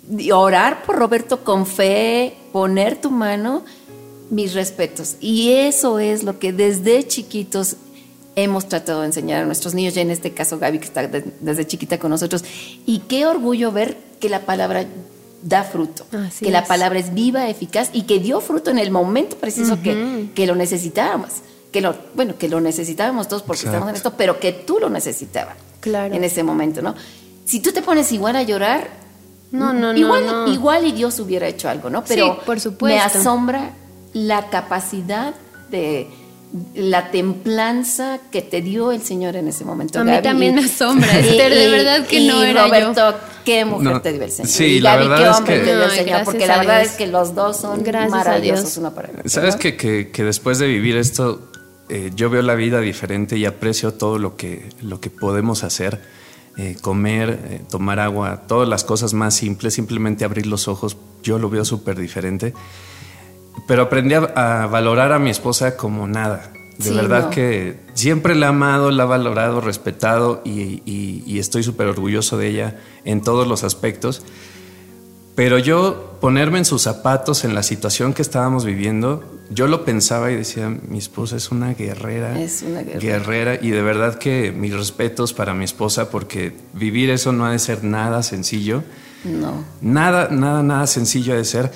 de 0.02 0.32
orar 0.32 0.82
por 0.82 0.96
Roberto 0.96 1.44
con 1.44 1.66
fe, 1.66 2.36
poner 2.52 3.00
tu 3.00 3.10
mano, 3.10 3.64
mis 4.30 4.54
respetos. 4.54 5.16
Y 5.20 5.52
eso 5.52 5.98
es 5.98 6.24
lo 6.24 6.38
que 6.38 6.52
desde 6.52 7.06
chiquitos 7.06 7.76
hemos 8.34 8.68
tratado 8.68 9.00
de 9.00 9.06
enseñar 9.06 9.42
a 9.42 9.46
nuestros 9.46 9.74
niños, 9.74 9.94
ya 9.94 10.02
en 10.02 10.10
este 10.10 10.32
caso 10.32 10.58
Gaby, 10.58 10.78
que 10.78 10.84
está 10.84 11.06
de, 11.06 11.24
desde 11.40 11.66
chiquita 11.66 11.98
con 11.98 12.10
nosotros. 12.10 12.44
Y 12.84 13.00
qué 13.08 13.26
orgullo 13.26 13.72
ver 13.72 13.96
que 14.20 14.28
la 14.28 14.40
palabra 14.40 14.84
da 15.42 15.64
fruto, 15.64 16.06
Así 16.12 16.40
que 16.40 16.46
es. 16.46 16.52
la 16.52 16.64
palabra 16.64 16.98
es 16.98 17.14
viva, 17.14 17.48
eficaz 17.48 17.90
y 17.92 18.02
que 18.02 18.18
dio 18.18 18.40
fruto 18.40 18.70
en 18.70 18.78
el 18.78 18.90
momento 18.90 19.36
preciso 19.36 19.74
uh 19.74 19.76
-huh. 19.76 19.82
que, 19.82 20.30
que, 20.34 20.46
lo 20.46 20.54
necesitábamos. 20.54 21.30
Que 21.72 21.80
lo, 21.80 21.94
bueno, 22.14 22.36
que 22.38 22.48
lo 22.48 22.60
necesitábamos 22.60 23.28
todos 23.28 23.42
porque 23.42 23.60
Exacto. 23.60 23.76
estamos 23.76 23.90
en 23.90 23.96
esto, 23.96 24.14
pero 24.16 24.40
que 24.40 24.52
tú 24.52 24.78
lo 24.80 24.88
necesitabas 24.88 25.56
claro. 25.80 26.14
en 26.14 26.24
ese 26.24 26.42
momento, 26.42 26.82
¿no? 26.82 26.94
Si 27.44 27.60
tú 27.60 27.72
te 27.72 27.82
pones 27.82 28.10
igual 28.12 28.36
a 28.36 28.42
llorar, 28.42 28.88
no, 29.52 29.72
no, 29.72 29.94
igual, 29.94 30.26
no, 30.26 30.46
no. 30.46 30.52
igual 30.52 30.84
y 30.86 30.92
Dios 30.92 31.18
hubiera 31.20 31.46
hecho 31.46 31.68
algo, 31.68 31.90
¿no? 31.90 32.04
Pero 32.04 32.26
sí, 32.26 32.40
por 32.44 32.58
supuesto. 32.60 32.96
me 32.96 33.00
asombra 33.00 33.70
la 34.12 34.48
capacidad 34.48 35.34
de 35.70 36.08
la 36.74 37.10
templanza 37.10 38.18
que 38.30 38.40
te 38.40 38.62
dio 38.62 38.92
el 38.92 39.02
Señor 39.02 39.36
en 39.36 39.48
ese 39.48 39.64
momento. 39.64 39.98
A 40.00 40.04
Gaby. 40.04 40.16
mí 40.16 40.22
también 40.22 40.54
me 40.54 40.64
asombra, 40.64 41.18
Esther, 41.18 41.54
de 41.54 41.68
verdad 41.68 42.06
que 42.06 42.20
y 42.20 42.28
no 42.28 42.42
era 42.42 42.64
Roberto, 42.66 43.10
yo. 43.10 43.16
qué 43.44 43.64
mujer 43.64 43.84
No, 43.92 44.00
te 44.00 44.12
dio 44.12 44.22
el 44.22 44.30
Señor. 44.30 44.48
sí, 44.50 44.64
y 44.64 44.80
la 44.80 44.96
Gaby, 44.96 45.08
verdad 45.08 45.24
qué 45.24 45.30
es 45.30 45.36
que- 45.40 45.58
te 45.58 45.64
dio 45.64 45.74
el 45.74 45.82
Ay, 45.82 45.90
Señor, 45.90 46.06
gracias 46.06 46.24
porque 46.24 46.44
a 46.44 46.46
la 46.48 46.58
verdad 46.58 46.80
Dios. 46.80 46.90
es 46.92 46.96
que 46.96 47.06
los 47.08 47.34
dos 47.34 47.56
son 47.58 47.82
Gracias 47.82 48.10
maravillosos 48.10 48.76
uno 48.78 48.94
para 48.94 49.08
el 49.08 49.16
otro. 49.18 49.28
Sabes 49.28 49.54
¿no? 49.54 49.60
que, 49.60 49.76
que- 49.76 50.10
que 50.10 50.24
después 50.24 50.58
de 50.58 50.66
vivir 50.68 50.96
esto, 50.96 51.50
eh, 51.88 52.10
yo 52.16 52.30
veo 52.30 52.42
la 52.42 52.54
vida 52.54 52.80
diferente 52.80 53.36
y 53.36 53.44
aprecio 53.44 53.92
todo 53.94 54.18
lo 54.18 54.36
que, 54.36 54.68
lo 54.82 55.00
que 55.00 55.10
podemos 55.10 55.62
hacer. 55.64 56.00
eh, 56.58 56.74
comer, 56.80 57.38
eh, 57.50 57.60
tomar 57.70 58.00
agua, 58.00 58.44
todas 58.48 58.66
las 58.66 58.82
cosas 58.82 59.12
más 59.12 59.34
simples, 59.34 59.74
simplemente 59.74 60.24
abrir 60.24 60.46
los 60.46 60.68
ojos, 60.68 60.96
yo 61.22 61.38
lo 61.38 61.50
veo 61.50 61.66
súper 61.66 61.98
diferente. 61.98 62.54
Pero 63.66 63.82
aprendí 63.82 64.14
a, 64.14 64.62
a 64.62 64.66
valorar 64.66 65.12
a 65.12 65.18
mi 65.18 65.30
esposa 65.30 65.76
como 65.76 66.06
nada. 66.06 66.52
De 66.78 66.84
Sí, 66.90 66.94
verdad 66.94 67.24
no. 67.24 67.30
que 67.30 67.80
siempre 67.94 68.34
la 68.34 68.46
he 68.46 68.48
amado, 68.50 68.90
la 68.90 69.04
he 69.04 69.06
valorado, 69.06 69.60
respetado 69.62 70.42
y, 70.44 70.82
y- 70.84 71.22
y 71.26 71.38
estoy 71.38 71.62
súper 71.62 71.86
orgulloso 71.86 72.36
de 72.36 72.48
ella 72.48 72.76
en 73.04 73.22
todos 73.22 73.46
los 73.46 73.64
aspectos. 73.64 74.22
Pero 75.34 75.58
yo 75.58 76.16
ponerme 76.20 76.58
en 76.58 76.64
sus 76.64 76.82
zapatos 76.82 77.44
en 77.44 77.54
la 77.54 77.62
situación 77.62 78.14
que 78.14 78.22
estábamos 78.22 78.64
viviendo, 78.64 79.22
yo 79.50 79.66
lo 79.68 79.84
pensaba 79.84 80.30
y 80.30 80.36
decía, 80.36 80.68
mi 80.68 80.96
esposa 80.98 81.36
es 81.36 81.50
una 81.50 81.74
guerrera. 81.74 82.38
Es 82.40 82.62
una 82.62 82.82
guerrera. 82.82 83.00
guerrera, 83.18 83.54
y 83.60 83.70
de 83.70 83.82
verdad 83.82 84.14
que 84.18 84.50
mis 84.52 84.72
respetos 84.74 85.34
para 85.34 85.52
mi 85.52 85.64
esposa 85.64 86.10
porque 86.10 86.54
vivir 86.72 87.10
eso 87.10 87.32
no 87.32 87.44
ha 87.44 87.50
de 87.52 87.58
ser 87.58 87.84
nada 87.84 88.22
sencillo. 88.22 88.82
No. 89.24 89.62
Nada, 89.82 90.28
nada, 90.30 90.62
nada 90.62 90.86
sencillo 90.86 91.34
ha 91.34 91.36
de 91.36 91.44
ser. 91.44 91.70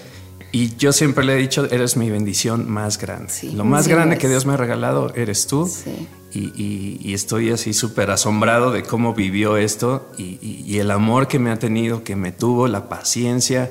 Y 0.52 0.76
yo 0.76 0.92
siempre 0.92 1.24
le 1.24 1.34
he 1.34 1.36
dicho, 1.36 1.66
eres 1.70 1.96
mi 1.96 2.10
bendición 2.10 2.68
más 2.68 2.98
grande. 2.98 3.32
Sí, 3.32 3.52
Lo 3.52 3.64
más 3.64 3.84
sí 3.84 3.90
grande 3.90 4.18
que 4.18 4.28
Dios 4.28 4.46
me 4.46 4.54
ha 4.54 4.56
regalado 4.56 5.12
eres 5.14 5.46
tú. 5.46 5.66
Sí. 5.66 6.08
Y, 6.32 6.38
y- 6.60 7.00
y 7.02 7.14
estoy 7.14 7.50
así 7.50 7.72
súper 7.72 8.10
asombrado 8.10 8.70
de 8.72 8.82
cómo 8.84 9.14
vivió 9.14 9.56
esto 9.56 10.08
y, 10.18 10.38
y- 10.42 10.78
el 10.78 10.90
amor 10.90 11.26
que 11.28 11.38
me 11.38 11.50
ha 11.50 11.58
tenido, 11.58 12.02
que 12.04 12.14
me 12.16 12.30
tuvo, 12.32 12.68
la 12.68 12.88
paciencia, 12.88 13.70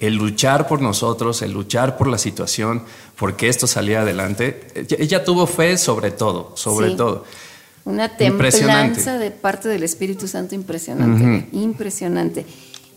el 0.00 0.14
luchar 0.14 0.66
por 0.66 0.80
nosotros, 0.82 1.42
el 1.42 1.52
luchar 1.52 1.96
por 1.96 2.06
la 2.08 2.18
situación, 2.18 2.82
porque 3.16 3.48
esto 3.48 3.66
salía 3.66 4.00
adelante. 4.02 4.66
Ella, 4.74 4.96
ella 4.98 5.24
tuvo 5.24 5.46
fe 5.46 5.76
sobre 5.78 6.10
todo, 6.10 6.52
sobre 6.56 6.90
todo. 6.92 7.24
Una 7.84 8.16
templanza 8.16 9.18
de 9.18 9.30
parte 9.30 9.68
del 9.68 9.82
Espíritu 9.84 10.26
Santo 10.28 10.54
impresionante, 10.54 11.48
impresionante. 11.52 12.44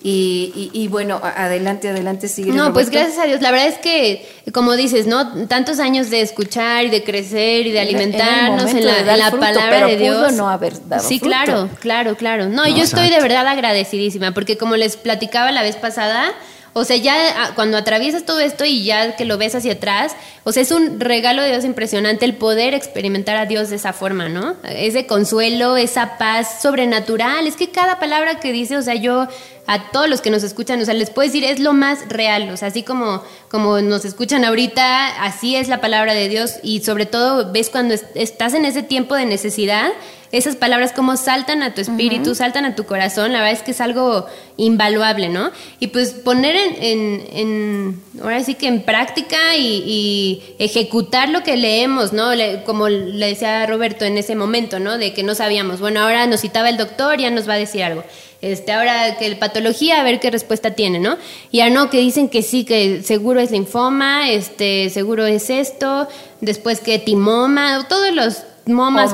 Y, 0.05 0.69
y, 0.73 0.87
bueno, 0.89 1.21
adelante, 1.23 1.87
adelante, 1.87 2.27
sigue. 2.27 2.51
No, 2.51 2.73
pues 2.73 2.89
gracias 2.89 3.17
a 3.19 3.25
Dios. 3.25 3.41
La 3.41 3.51
verdad 3.51 3.69
es 3.69 3.77
que, 3.77 4.27
como 4.51 4.75
dices, 4.75 5.07
¿no? 5.07 5.47
Tantos 5.47 5.79
años 5.79 6.09
de 6.09 6.19
escuchar 6.19 6.83
y 6.83 6.89
de 6.89 7.05
crecer 7.05 7.65
y 7.65 7.71
de 7.71 7.79
alimentarnos 7.79 8.69
en, 8.71 8.85
la, 8.85 9.31
palabra 9.31 9.87
de 9.87 9.95
Dios. 9.95 10.33
no 10.33 10.49
haber 10.49 10.73
dado 10.89 11.07
sí, 11.07 11.21
claro, 11.21 11.69
claro, 11.79 12.17
claro. 12.17 12.49
No, 12.49 12.67
y 12.67 12.75
yo 12.75 12.83
estoy 12.83 13.09
de 13.09 13.21
verdad 13.21 13.47
agradecidísima, 13.47 14.33
porque 14.33 14.57
como 14.57 14.75
les 14.75 14.97
platicaba 14.97 15.53
la 15.53 15.61
vez 15.61 15.77
pasada, 15.77 16.33
o 16.73 16.83
sea, 16.85 16.97
ya 16.97 17.15
ah, 17.37 17.51
cuando 17.55 17.77
atraviesas 17.77 18.25
todo 18.25 18.39
esto 18.39 18.65
y 18.65 18.83
ya 18.83 19.15
que 19.15 19.25
lo 19.25 19.37
ves 19.37 19.55
hacia 19.55 19.73
atrás, 19.73 20.15
o 20.43 20.51
sea, 20.51 20.63
es 20.63 20.71
un 20.71 20.99
regalo 20.99 21.41
de 21.41 21.51
Dios 21.51 21.65
impresionante 21.65 22.25
el 22.25 22.35
poder 22.35 22.73
experimentar 22.73 23.37
a 23.37 23.45
Dios 23.45 23.69
de 23.69 23.75
esa 23.75 23.93
forma, 23.93 24.27
¿no? 24.27 24.55
Ese 24.63 25.05
consuelo, 25.05 25.77
esa 25.77 26.17
paz 26.17 26.61
sobrenatural. 26.61 27.45
Es 27.47 27.55
que 27.55 27.69
cada 27.69 27.99
palabra 27.99 28.39
que 28.39 28.51
dice, 28.51 28.75
o 28.77 28.81
sea, 28.81 28.95
yo 28.95 29.27
a 29.65 29.91
todos 29.91 30.09
los 30.09 30.21
que 30.21 30.29
nos 30.29 30.43
escuchan, 30.43 30.81
o 30.81 30.85
sea, 30.85 30.93
les 30.93 31.09
puedo 31.09 31.27
decir, 31.27 31.43
es 31.43 31.59
lo 31.59 31.73
más 31.73 32.09
real, 32.09 32.49
o 32.49 32.57
sea, 32.57 32.67
así 32.67 32.83
como, 32.83 33.23
como 33.49 33.79
nos 33.81 34.03
escuchan 34.03 34.43
ahorita, 34.43 35.23
así 35.23 35.55
es 35.55 35.69
la 35.69 35.79
palabra 35.79 36.13
de 36.13 36.27
Dios 36.27 36.55
y 36.63 36.81
sobre 36.81 37.05
todo 37.05 37.51
ves 37.51 37.69
cuando 37.69 37.95
estás 38.15 38.53
en 38.55 38.65
ese 38.65 38.83
tiempo 38.83 39.15
de 39.15 39.25
necesidad, 39.25 39.91
esas 40.33 40.55
palabras 40.55 40.93
como 40.93 41.15
saltan 41.15 41.61
a 41.61 41.75
tu 41.75 41.81
espíritu, 41.81 42.33
saltan 42.33 42.65
a 42.65 42.75
tu 42.75 42.85
corazón, 42.85 43.31
la 43.31 43.37
verdad 43.37 43.53
es 43.53 43.61
que 43.61 43.69
es 43.69 43.79
algo 43.79 44.25
invaluable, 44.57 45.29
¿no? 45.29 45.51
Y 45.79 45.87
pues 45.87 46.09
poner 46.09 46.55
en, 46.55 47.23
en, 47.33 48.01
ahora 48.19 48.43
sí 48.43 48.55
que 48.55 48.65
en 48.65 48.81
práctica 48.81 49.55
y, 49.55 50.41
ejecutar 50.57 51.29
lo 51.29 51.43
que 51.43 51.55
leemos, 51.55 52.13
¿no? 52.13 52.31
como 52.65 52.89
le 52.89 53.27
decía 53.27 53.63
Roberto 53.67 54.05
en 54.05 54.17
ese 54.17 54.35
momento, 54.35 54.79
¿no? 54.79 54.97
De 54.97 55.13
que 55.13 55.21
no 55.21 55.35
sabíamos, 55.35 55.79
bueno, 55.79 56.01
ahora 56.01 56.25
nos 56.25 56.41
citaba 56.41 56.67
el 56.69 56.77
doctor, 56.77 57.19
ya 57.19 57.29
nos 57.29 57.47
va 57.47 57.53
a 57.53 57.57
decir 57.57 57.83
algo. 57.83 58.03
Este, 58.41 58.71
ahora 58.73 59.17
que 59.17 59.27
el 59.27 59.37
patología, 59.37 60.01
a 60.01 60.03
ver 60.03 60.19
qué 60.19 60.31
respuesta 60.31 60.71
tiene, 60.71 60.97
¿no? 60.97 61.17
Y 61.51 61.59
ya 61.59 61.69
no, 61.69 61.91
que 61.91 61.99
dicen 61.99 62.27
que 62.27 62.41
sí, 62.41 62.65
que 62.65 63.03
seguro 63.03 63.39
es 63.39 63.51
linfoma, 63.51 64.31
este, 64.31 64.89
seguro 64.89 65.27
es 65.27 65.51
esto, 65.51 66.07
después 66.41 66.79
que 66.79 66.97
timoma, 66.97 67.85
todos 67.87 68.11
los 68.13 68.43
momas, 68.65 69.13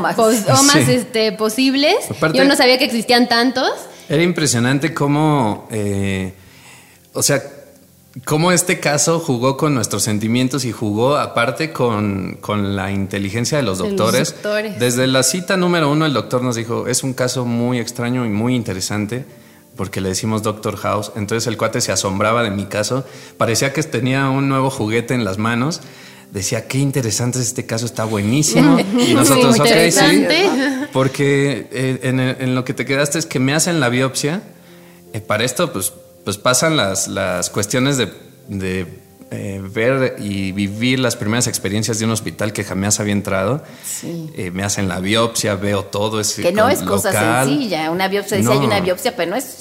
este, 0.88 1.32
posibles. 1.32 1.96
Yo 2.34 2.46
no 2.46 2.56
sabía 2.56 2.78
que 2.78 2.86
existían 2.86 3.28
tantos. 3.28 3.72
Era 4.08 4.24
impresionante 4.24 4.94
cómo, 4.94 5.68
eh, 5.72 6.34
o 7.14 7.22
sea, 7.22 7.42
cómo 8.26 8.52
este 8.52 8.80
caso 8.80 9.20
jugó 9.20 9.56
con 9.58 9.76
nuestros 9.76 10.04
sentimientos 10.04 10.66
y 10.66 10.72
jugó 10.72 11.18
aparte 11.18 11.72
con, 11.72 12.38
con 12.42 12.76
la 12.76 12.92
inteligencia 12.92 13.58
de 13.58 13.64
los 13.64 13.78
doctores. 13.78 14.36
Desde 14.80 15.08
la 15.08 15.24
cita 15.24 15.58
número 15.58 15.92
uno, 15.92 16.06
el 16.06 16.14
doctor 16.14 16.42
nos 16.42 16.56
dijo, 16.56 16.88
es 16.88 17.04
un 17.04 17.14
caso 17.14 17.46
muy 17.46 17.80
extraño 17.80 18.26
y 18.26 18.30
muy 18.30 18.56
interesante 18.56 19.26
porque 19.76 20.02
le 20.02 20.10
decimos 20.10 20.44
Doctor 20.44 20.76
House. 20.76 21.14
Entonces 21.16 21.48
el 21.48 21.56
cuate 21.56 21.80
se 21.80 21.94
asombraba 21.94 22.44
de 22.44 22.52
mi 22.52 22.66
caso. 22.66 23.06
Parecía 23.38 23.72
que 23.72 23.82
tenía 23.84 24.30
un 24.30 24.50
nuevo 24.50 24.70
juguete 24.70 25.14
en 25.14 25.24
las 25.24 25.38
manos 25.38 25.82
decía, 26.32 26.68
qué 26.68 26.78
interesante 26.78 27.40
este 27.40 27.66
caso, 27.66 27.86
está 27.86 28.06
buenísimo. 28.06 28.78
y 29.08 29.14
nosotros, 29.14 29.56
sí, 29.56 29.62
ok, 29.62 29.68
sí. 29.92 30.26
Porque 30.94 31.68
eh, 31.72 32.00
en, 32.40 32.56
lo 32.56 32.64
que 32.64 32.74
te 32.74 32.86
quedaste 32.86 33.20
es 33.20 33.26
que 33.26 33.40
me 33.40 33.54
hacen 33.54 33.80
la 33.80 33.90
biopsia. 33.90 34.42
Eh, 35.14 35.22
para 35.22 35.44
esto, 35.44 35.74
pues, 35.74 35.92
pues 36.24 36.38
pasan 36.38 36.78
las, 36.78 37.08
las 37.08 37.50
cuestiones 37.50 37.98
de, 37.98 38.12
de 38.48 38.88
eh, 39.32 39.62
ver 39.62 40.16
y 40.18 40.52
vivir 40.54 41.00
las 41.00 41.16
primeras 41.16 41.46
experiencias 41.46 42.00
de 42.00 42.06
un 42.06 42.12
hospital 42.12 42.52
que 42.52 42.64
jamás 42.64 43.00
había 43.00 43.14
entrado. 43.14 43.62
Eh, 44.04 44.50
me 44.52 44.64
hacen 44.64 44.88
la 44.88 45.00
biopsia, 45.00 45.54
veo 45.54 45.86
todo. 45.86 46.20
Es 46.20 46.34
que 46.34 46.52
no 46.52 46.68
es 46.68 46.82
cosa 46.82 47.44
sencilla. 47.44 47.92
Una 47.92 48.08
biopsia, 48.08 48.38
dice 48.38 48.52
hay 48.52 48.58
una 48.58 48.80
biopsia, 48.80 49.16
pero 49.16 49.30
no 49.30 49.38
es, 49.38 49.58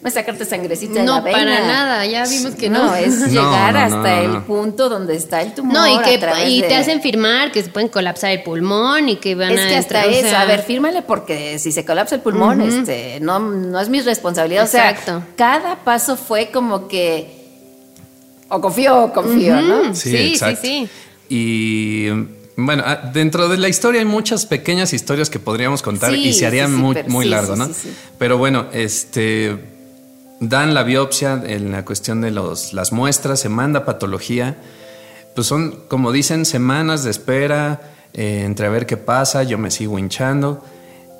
no 0.00 0.08
es 0.08 0.14
sacarte 0.14 0.46
sangrecita 0.46 1.02
no, 1.02 1.16
de 1.16 1.18
la 1.18 1.20
vena. 1.20 1.38
para 1.38 1.66
nada, 1.66 2.06
ya 2.06 2.24
vimos 2.26 2.54
que 2.54 2.70
no. 2.70 2.94
es 2.94 3.26
llegar 3.30 3.76
hasta 3.76 4.22
el 4.22 4.40
punto 4.44 4.88
donde 4.88 5.16
está 5.16 5.42
el 5.42 5.52
tumor. 5.52 5.74
No, 5.74 5.86
y, 5.86 5.98
que, 6.02 6.18
y 6.46 6.62
te 6.62 6.76
hacen 6.76 7.02
firmar 7.02 7.52
que 7.52 7.62
se 7.62 7.68
pueden 7.68 7.90
colapsar 7.90 8.30
el 8.30 8.42
pulmón 8.42 9.10
y 9.10 9.16
que 9.16 9.34
van 9.34 9.50
a... 9.50 9.54
Es 9.54 9.70
que 9.70 9.76
hasta 9.76 10.04
eso, 10.06 10.34
a 10.34 10.46
ver, 10.46 10.62
fírmale 10.62 11.02
porque 11.02 11.58
si 11.58 11.72
se 11.72 11.84
colapsa 11.84 12.14
el 12.14 12.22
pulmón, 12.22 12.62
este, 12.62 13.18
no, 13.20 13.38
no 13.38 13.78
es 13.80 13.90
mi 13.90 14.00
responsabilidad. 14.00 14.64
Exacto. 14.64 15.16
O 15.16 15.20
sea, 15.20 15.26
cada 15.36 15.84
paso 15.84 16.16
fue 16.16 16.50
como 16.50 16.88
que 16.88 17.39
o 18.50 18.60
confío 18.60 19.04
o 19.04 19.12
confío, 19.12 19.60
¿no? 19.62 19.94
Sí, 19.94 20.36
sí, 20.36 20.56
sí, 20.60 20.88
Y 21.28 22.08
bueno, 22.56 22.82
ah, 22.84 23.10
dentro 23.12 23.48
de 23.48 23.56
la 23.56 23.68
historia 23.68 24.00
hay 24.00 24.06
muchas 24.06 24.44
pequeñas 24.44 24.92
historias 24.92 25.30
que 25.30 25.38
podríamos 25.38 25.82
contar 25.82 26.14
y 26.14 26.32
se 26.32 26.46
haría 26.46 26.68
muy, 26.68 26.96
muy 27.06 27.26
largo, 27.26 27.56
¿no? 27.56 27.68
Pero 28.18 28.38
bueno, 28.38 28.66
este 28.72 29.56
dan 30.40 30.74
la 30.74 30.82
biopsia 30.82 31.42
en 31.46 31.70
la 31.70 31.84
cuestión 31.84 32.20
de 32.22 32.30
los, 32.30 32.72
las 32.72 32.92
muestras, 32.92 33.40
se 33.40 33.48
manda 33.48 33.84
patología, 33.84 34.56
pues 35.34 35.46
son, 35.46 35.84
como 35.86 36.12
dicen, 36.12 36.44
semanas 36.44 37.04
de 37.04 37.10
espera 37.10 37.80
eh, 38.14 38.42
entre 38.44 38.66
a 38.66 38.70
ver 38.70 38.86
qué 38.86 38.96
pasa, 38.96 39.42
yo 39.42 39.58
me 39.58 39.70
sigo 39.70 39.98
hinchando. 39.98 40.64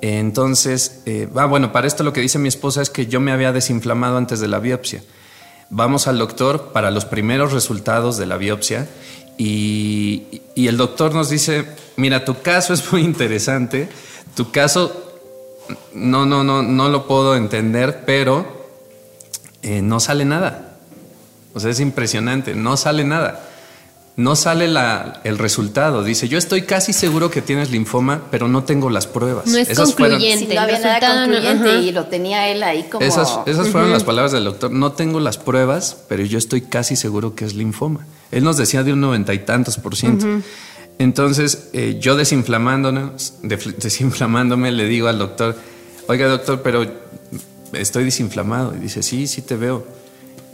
entonces, 0.01 1.03
eh, 1.05 1.29
ah, 1.35 1.45
bueno, 1.45 1.71
para 1.71 1.87
esto 1.87 2.03
lo 2.03 2.11
que 2.11 2.21
dice 2.21 2.39
mi 2.39 2.49
esposa 2.49 2.81
es 2.81 2.89
que 2.89 3.05
yo 3.05 3.19
me 3.21 3.31
había 3.31 3.53
desinflamado 3.53 4.17
antes 4.17 4.39
de 4.39 4.47
la 4.47 4.59
biopsia 4.59 5.01
vamos 5.71 6.07
al 6.07 6.19
doctor 6.19 6.71
para 6.73 6.91
los 6.91 7.05
primeros 7.05 7.51
resultados 7.51 8.17
de 8.17 8.27
la 8.27 8.37
biopsia 8.37 8.87
y, 9.37 10.41
el 10.55 10.77
doctor 10.77 11.15
nos 11.15 11.29
dice, 11.29 11.65
mira, 11.95 12.23
tu 12.23 12.41
caso 12.43 12.73
es 12.73 12.91
muy 12.91 13.01
interesante, 13.01 13.89
tu 14.35 14.51
caso 14.51 15.19
no, 15.93 16.27
no, 16.27 16.43
no, 16.43 16.61
no 16.61 16.89
lo 16.89 17.07
puedo 17.07 17.35
entender, 17.35 18.03
pero 18.05 18.67
eh, 19.63 19.81
no 19.81 19.99
sale 19.99 20.23
nada. 20.23 20.77
O 21.55 21.59
sea, 21.59 21.71
es 21.71 21.79
impresionante, 21.79 22.53
no 22.53 22.77
sale 22.77 23.03
nada 23.03 23.50
no 24.17 24.35
sale 24.35 24.67
la, 24.67 25.21
el 25.23 25.37
resultado. 25.37 26.03
Dice, 26.03 26.27
yo 26.27 26.37
estoy 26.37 26.63
casi 26.63 26.93
seguro 26.93 27.31
que 27.31 27.41
tienes 27.41 27.71
linfoma, 27.71 28.23
pero 28.29 28.47
no 28.47 28.63
tengo 28.63 28.89
las 28.89 29.07
pruebas. 29.07 29.47
No 29.47 29.57
es 29.57 29.77
concluyente. 29.77 30.53
no 30.53 30.61
había 30.61 30.79
nada 30.79 31.25
concluyente 31.25 31.81
y 31.81 31.91
lo 31.91 32.05
tenía 32.05 32.47
él 32.49 32.61
ahí 32.63 32.83
como... 32.83 33.05
Esas, 33.05 33.39
esas 33.45 33.69
fueron 33.69 33.91
las 33.91 34.03
palabras 34.03 34.31
del 34.31 34.43
doctor. 34.43 34.71
No 34.71 34.91
tengo 34.91 35.19
las 35.19 35.37
pruebas, 35.37 35.97
pero 36.09 36.23
yo 36.23 36.37
estoy 36.37 36.61
casi 36.61 36.95
seguro 36.95 37.35
que 37.35 37.45
es 37.45 37.55
linfoma. 37.55 38.05
Él 38.31 38.43
nos 38.43 38.57
decía 38.57 38.83
de 38.83 38.93
un 38.93 39.01
noventa 39.01 39.33
y 39.33 39.39
tantos 39.39 39.77
por 39.77 39.95
ciento. 39.95 40.27
Entonces, 40.99 41.69
eh, 41.73 41.97
yo 41.99 42.15
desinflamándonos, 42.15 43.33
desinflamándome, 43.41 44.71
le 44.71 44.85
digo 44.85 45.07
al 45.07 45.17
doctor, 45.17 45.55
oiga 46.07 46.27
doctor, 46.27 46.61
pero 46.61 46.85
estoy 47.73 48.03
desinflamado. 48.03 48.75
Y 48.75 48.79
dice, 48.79 49.01
sí, 49.01 49.25
sí 49.25 49.41
te 49.41 49.55
veo 49.55 49.87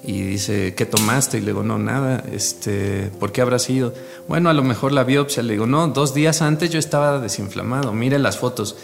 y 0.04 0.22
dice, 0.22 0.74
¿qué 0.76 0.86
tomaste? 0.86 1.38
Y 1.38 1.42
le 1.42 1.48
digo, 1.48 1.64
no, 1.64 1.78
nada, 1.78 2.24
este, 2.32 3.12
¿por 3.20 3.32
qué 3.32 3.42
habrá 3.42 3.60
sido? 3.60 3.94
Bueno, 4.28 4.50
a 4.50 4.54
lo 4.54 4.64
mejor 4.64 4.92
la 4.92 5.04
biopsia. 5.04 5.44
Le 5.44 5.54
digo, 5.54 5.68
no, 5.68 5.88
dos 5.88 6.14
días 6.14 6.42
antes 6.42 6.70
yo 6.70 6.80
estaba 6.80 7.20
desinflamado, 7.20 7.94
mire 7.94 8.20
las 8.20 8.38
fotos. 8.38 8.76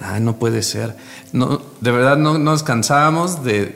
Ah, 0.00 0.20
no 0.20 0.36
puede 0.38 0.62
ser. 0.62 0.94
No, 1.32 1.60
de 1.80 1.90
verdad 1.90 2.16
no, 2.16 2.38
nos 2.38 2.62
cansábamos 2.62 3.44
de, 3.44 3.66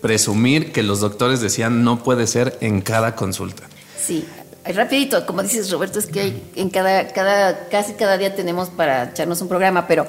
presumir 0.00 0.72
que 0.72 0.82
los 0.82 1.00
doctores 1.00 1.40
decían 1.40 1.84
no 1.84 2.02
puede 2.02 2.26
ser 2.26 2.56
en 2.60 2.80
cada 2.80 3.14
consulta. 3.14 3.64
Sí, 3.98 4.26
rapidito, 4.64 5.24
como 5.26 5.42
dices 5.42 5.70
Roberto, 5.70 5.98
es 5.98 6.06
que 6.06 6.42
en 6.56 6.70
cada, 6.70 7.08
cada, 7.08 7.68
casi 7.68 7.94
cada 7.94 8.18
día 8.18 8.34
tenemos 8.34 8.68
para 8.68 9.10
echarnos 9.10 9.40
un 9.40 9.48
programa, 9.48 9.86
pero 9.86 10.06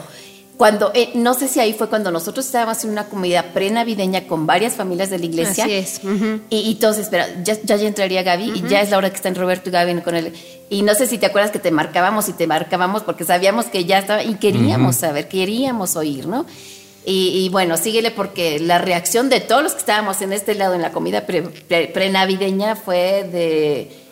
cuando, 0.58 0.92
eh, 0.96 1.12
no 1.14 1.36
sé 1.36 1.48
si 1.48 1.60
ahí 1.60 1.74
fue 1.74 1.88
cuando 1.88 2.12
nosotros 2.12 2.44
estábamos 2.46 2.84
en 2.84 2.90
una 2.90 3.06
comunidad 3.06 3.54
prenavideña 3.54 4.26
con 4.26 4.48
varias 4.48 4.74
familias 4.74 5.12
de 5.12 5.20
la 5.20 5.26
iglesia. 5.26 5.66
Así 5.66 5.74
es. 5.74 6.02
y, 6.50 6.72
entonces, 6.72 7.04
espera, 7.04 7.28
ya, 7.44 7.56
ya, 7.64 7.76
entraría 7.76 8.24
Gaby 8.24 8.54
y 8.56 8.68
ya 8.68 8.82
es 8.82 8.90
la 8.90 8.98
hora 8.98 9.12
que 9.12 9.18
están 9.18 9.36
Roberto 9.36 9.70
y 9.70 9.72
Gaby 9.72 10.02
con 10.02 10.16
él. 10.16 10.34
Y 10.72 10.82
no 10.82 10.96
sé 10.96 11.06
si 11.06 11.20
te 11.20 11.28
acuerdas 11.28 11.52
que 11.52 11.60
te 11.60 11.70
marcábamos 11.70 12.28
y 12.28 12.34
te 12.34 12.48
marcábamos 12.48 13.04
porque 13.04 13.24
sabíamos 13.24 13.68
que 13.68 13.86
ya 13.86 14.00
estaba 14.00 14.24
y 14.24 14.34
queríamos 14.36 14.96
saber, 14.96 15.28
queríamos 15.28 15.96
oír, 15.96 16.26
¿no? 16.28 16.46
Y, 17.06 17.48
bueno, 17.50 17.78
síguele 17.78 18.12
porque 18.12 18.60
la 18.60 18.80
reacción 18.80 19.30
de 19.30 19.40
todos 19.40 19.64
los 19.64 19.72
que 19.74 19.80
estábamos 19.80 20.22
en 20.22 20.34
este 20.34 20.56
lado 20.56 20.74
en 20.74 20.82
la 20.82 20.92
comida 20.92 21.26
prenavideña 21.26 22.76
fue 22.76 23.24
de 23.32 24.07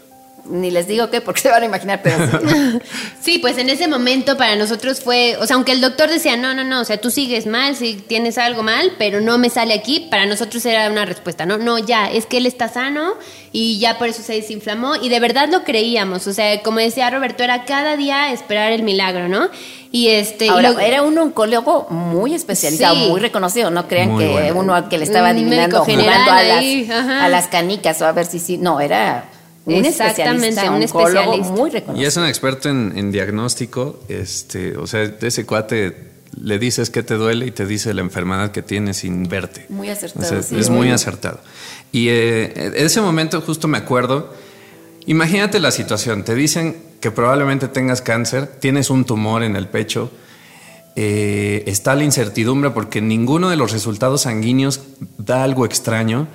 ni 0.48 0.72
les 0.72 0.88
digo 0.88 1.10
qué 1.10 1.22
porque 1.22 1.42
se 1.42 1.50
van 1.50 1.64
a 1.64 1.66
imaginar, 1.66 2.02
pero 2.04 2.18
sí. 3.22 3.40
pues 3.40 3.58
en 3.58 3.70
ese 3.70 3.88
momento 3.88 4.38
para 4.38 4.56
nosotros 4.56 5.02
fue, 5.02 5.38
o 5.40 5.46
sea, 5.46 5.56
aunque 5.56 5.72
el 5.72 5.82
doctor 5.82 6.10
decía, 6.10 6.38
no, 6.38 6.54
no, 6.54 6.64
no, 6.64 6.82
o 6.82 6.86
sea, 6.86 7.00
tú 7.00 7.12
sigues 7.12 7.46
mal, 7.46 7.76
si 7.76 7.96
tienes 7.96 8.38
algo 8.38 8.64
mal, 8.64 8.94
pero 8.98 9.22
no 9.22 9.38
me 9.38 9.50
sale 9.50 9.74
aquí, 9.74 10.08
para 10.10 10.26
nosotros 10.26 10.66
era 10.66 10.90
una 10.90 11.06
respuesta, 11.06 11.46
no, 11.46 11.58
no, 11.58 11.80
ya, 11.80 12.10
es 12.12 12.26
que 12.26 12.38
él 12.38 12.46
está 12.46 12.68
sano 12.70 13.16
y 13.52 13.80
ya 13.80 13.98
por 13.98 14.08
eso 14.08 14.22
se 14.22 14.34
desinflamó 14.34 14.96
y 14.96 15.10
de 15.10 15.20
verdad 15.20 15.50
lo 15.50 15.64
creíamos, 15.64 16.28
o 16.28 16.34
sea, 16.34 16.62
como 16.62 16.80
decía 16.80 17.10
Roberto, 17.10 17.44
era 17.44 17.66
cada 17.66 17.96
día 17.98 18.32
esperar 18.32 18.72
el 18.72 18.84
milagro, 18.84 19.28
¿no? 19.28 19.50
Y 19.92 20.10
este 20.10 20.50
era 20.82 21.04
un 21.04 21.18
oncólogo 21.18 21.88
muy 21.90 22.34
especializado, 22.34 22.96
muy 22.96 23.22
reconocido, 23.22 23.72
no 23.72 23.88
crean 23.88 24.18
que 24.18 24.52
uno 24.54 24.90
que 24.90 24.98
le 24.98 25.06
estaba 25.06 25.30
adivinando 25.30 25.86
jugando 25.86 26.12
a 26.12 26.44
las, 26.44 26.90
a 26.90 27.30
las 27.30 27.48
canicas 27.48 28.02
o 28.02 28.06
a 28.06 28.12
ver 28.12 28.26
si 28.26 28.40
sí, 28.40 28.58
no, 28.58 28.82
era 28.82 29.30
un 29.66 29.86
Exactamente, 29.86 30.70
un 30.70 30.84
especialista 30.84 31.52
muy 31.52 31.70
reconocido. 31.70 32.04
Y 32.04 32.06
es 32.06 32.18
un 32.18 32.26
experto 32.26 32.70
en, 32.70 33.12
diagnóstico, 33.12 34.00
este, 34.08 34.78
o 34.78 34.88
sea, 34.88 35.04
ese 35.04 35.46
cuate 35.46 36.16
le 36.40 36.60
dices 36.60 36.90
que 36.90 37.02
te 37.02 37.16
duele 37.16 37.46
y 37.46 37.52
te 37.52 37.66
dice 37.66 37.94
la 37.94 38.02
enfermedad 38.02 38.52
que 38.52 38.62
tienes 38.62 38.98
sin 38.98 39.28
verte. 39.28 39.66
Muy 39.70 39.90
acertado. 39.90 40.38
es 40.38 40.70
muy 40.70 40.92
acertado. 40.92 41.40
Y 41.92 42.10
eh, 42.10 42.52
en 42.56 42.86
ese 42.86 43.02
momento 43.02 43.42
justo 43.42 43.68
me 43.68 43.78
acuerdo, 43.78 44.34
imagínate 45.06 45.60
la 45.60 45.72
situación, 45.72 46.24
te 46.24 46.36
dicen 46.36 46.76
que 47.00 47.12
probablemente 47.12 47.68
tengas 47.68 48.02
cáncer, 48.02 48.48
tienes 48.60 48.90
un 48.90 49.06
tumor 49.06 49.44
en 49.44 49.56
el 49.56 49.68
pecho, 49.68 50.12
eh, 50.98 51.64
está 51.68 51.96
la 51.96 52.04
incertidumbre 52.04 52.72
porque 52.72 53.02
ninguno 53.02 53.50
de 53.50 53.58
los 53.58 53.72
resultados 53.72 54.22
sanguíneos 54.22 54.82
da 55.18 55.44
algo 55.44 55.66
extraño, 55.66 56.28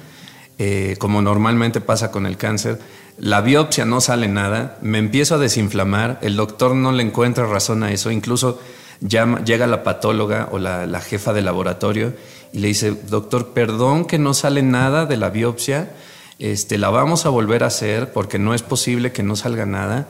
eh, 0.59 0.97
como 0.99 1.23
normalmente 1.23 1.81
pasa 1.81 2.11
con 2.11 2.27
el 2.27 2.37
cáncer. 2.37 2.79
La 3.21 3.43
biopsia 3.43 3.85
no 3.85 4.01
sale 4.01 4.29
nada, 4.29 4.79
me 4.81 4.97
empiezo 4.97 5.35
a 5.35 5.39
desinflamar, 5.39 6.19
el 6.23 6.37
doctor 6.37 6.75
no 6.75 6.91
le 6.91 7.03
encuentra 7.03 7.47
razón 7.47 7.83
a 7.83 7.93
eso, 7.93 8.11
incluso 8.11 8.59
llega 9.07 9.67
la 9.67 9.83
patóloga 9.83 10.49
o 10.53 10.59
la, 10.59 11.01
jefa 11.01 11.35
de 11.35 11.43
laboratorio 11.43 12.15
y 12.55 12.61
le 12.61 12.69
dice, 12.69 12.97
doctor, 13.09 13.49
perdón 13.49 14.07
que 14.07 14.19
no 14.19 14.33
sale 14.33 14.63
nada 14.63 15.05
de 15.05 15.19
la 15.19 15.29
biopsia, 15.29 15.91
este, 16.39 16.79
la 16.79 16.89
vamos 16.89 17.27
a 17.27 17.29
volver 17.29 17.63
a 17.63 17.67
hacer 17.67 18.11
porque 18.15 18.39
no 18.39 18.55
es 18.55 18.63
posible 18.63 19.13
que 19.13 19.23
no 19.23 19.37
salga 19.37 19.67
nada. 19.67 20.09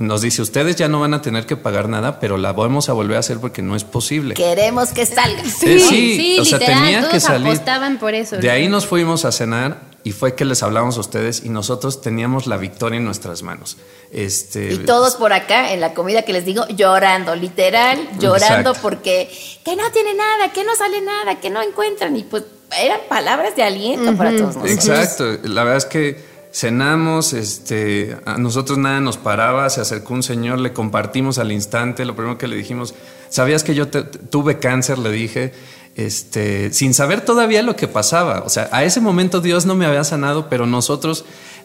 Nos 0.00 0.22
dice, 0.22 0.42
ustedes 0.42 0.74
ya 0.74 0.88
no 0.88 0.98
van 0.98 1.14
a 1.14 1.22
tener 1.22 1.46
que 1.46 1.56
pagar 1.56 1.88
nada, 1.88 2.18
pero 2.18 2.36
la 2.38 2.52
vamos 2.52 2.88
a 2.88 2.92
volver 2.92 3.18
a 3.18 3.20
hacer 3.20 3.38
porque 3.38 3.62
no 3.62 3.76
es 3.76 3.84
posible. 3.84 4.34
Queremos 4.34 4.88
que 4.88 5.06
salga. 5.06 5.44
Sí, 5.44 5.78
sí, 5.78 6.38
o 6.40 6.44
sea, 6.44 6.58
tenía 6.58 7.08
que 7.08 7.20
salir. 7.20 7.46
apostaban 7.46 7.98
por 7.98 8.14
eso. 8.14 8.38
De 8.38 8.50
ahí 8.50 8.66
nos 8.66 8.86
fuimos 8.86 9.24
a 9.24 9.30
cenar 9.30 9.87
y 10.08 10.12
fue 10.12 10.34
que 10.34 10.46
les 10.46 10.62
hablamos 10.62 10.96
a 10.96 11.00
ustedes 11.00 11.42
y 11.44 11.50
nosotros 11.50 12.00
teníamos 12.00 12.46
la 12.46 12.56
victoria 12.56 12.96
en 12.96 13.04
nuestras 13.04 13.42
manos. 13.42 13.76
Este, 14.10 14.72
y 14.72 14.78
todos 14.78 15.16
por 15.16 15.34
acá 15.34 15.74
en 15.74 15.82
la 15.82 15.92
comida 15.92 16.22
que 16.22 16.32
les 16.32 16.46
digo 16.46 16.66
llorando, 16.68 17.36
literal, 17.36 17.98
llorando 18.18 18.72
porque 18.80 19.30
que 19.62 19.76
no 19.76 19.90
tiene 19.92 20.14
nada, 20.14 20.50
que 20.50 20.64
no 20.64 20.74
sale 20.76 21.02
nada, 21.02 21.40
que 21.40 21.50
no 21.50 21.60
encuentran 21.60 22.16
y 22.16 22.24
pues 22.24 22.44
eran 22.80 23.00
palabras 23.06 23.54
de 23.54 23.64
aliento 23.64 24.16
para 24.16 24.30
todos 24.30 24.56
nosotros. 24.56 24.70
Exacto, 24.70 25.24
la 25.42 25.64
verdad 25.64 25.76
es 25.76 25.84
que 25.84 26.24
cenamos, 26.54 27.34
este, 27.34 28.16
a 28.24 28.38
nosotros 28.38 28.78
nada 28.78 29.00
nos 29.00 29.18
paraba, 29.18 29.68
se 29.68 29.82
acercó 29.82 30.14
un 30.14 30.22
señor, 30.22 30.58
le 30.58 30.72
compartimos 30.72 31.36
al 31.36 31.52
instante, 31.52 32.06
lo 32.06 32.16
primero 32.16 32.38
que 32.38 32.48
le 32.48 32.56
dijimos, 32.56 32.94
¿sabías 33.28 33.62
que 33.62 33.74
yo 33.74 33.88
tuve 33.88 34.58
cáncer? 34.58 34.96
Le 34.98 35.10
dije, 35.10 35.52
este, 35.98 36.72
sin 36.72 36.94
saber 36.94 37.22
todavía 37.22 37.60
lo 37.64 37.74
que 37.74 37.88
pasaba. 37.88 38.44
O 38.46 38.48
sea, 38.48 38.68
a 38.70 38.84
ese 38.84 39.00
momento 39.00 39.40
Dios 39.40 39.66
no 39.66 39.74
me 39.74 39.84
había 39.84 40.04
sanado, 40.04 40.48
pero 40.48 40.64
nosotros 40.64 41.24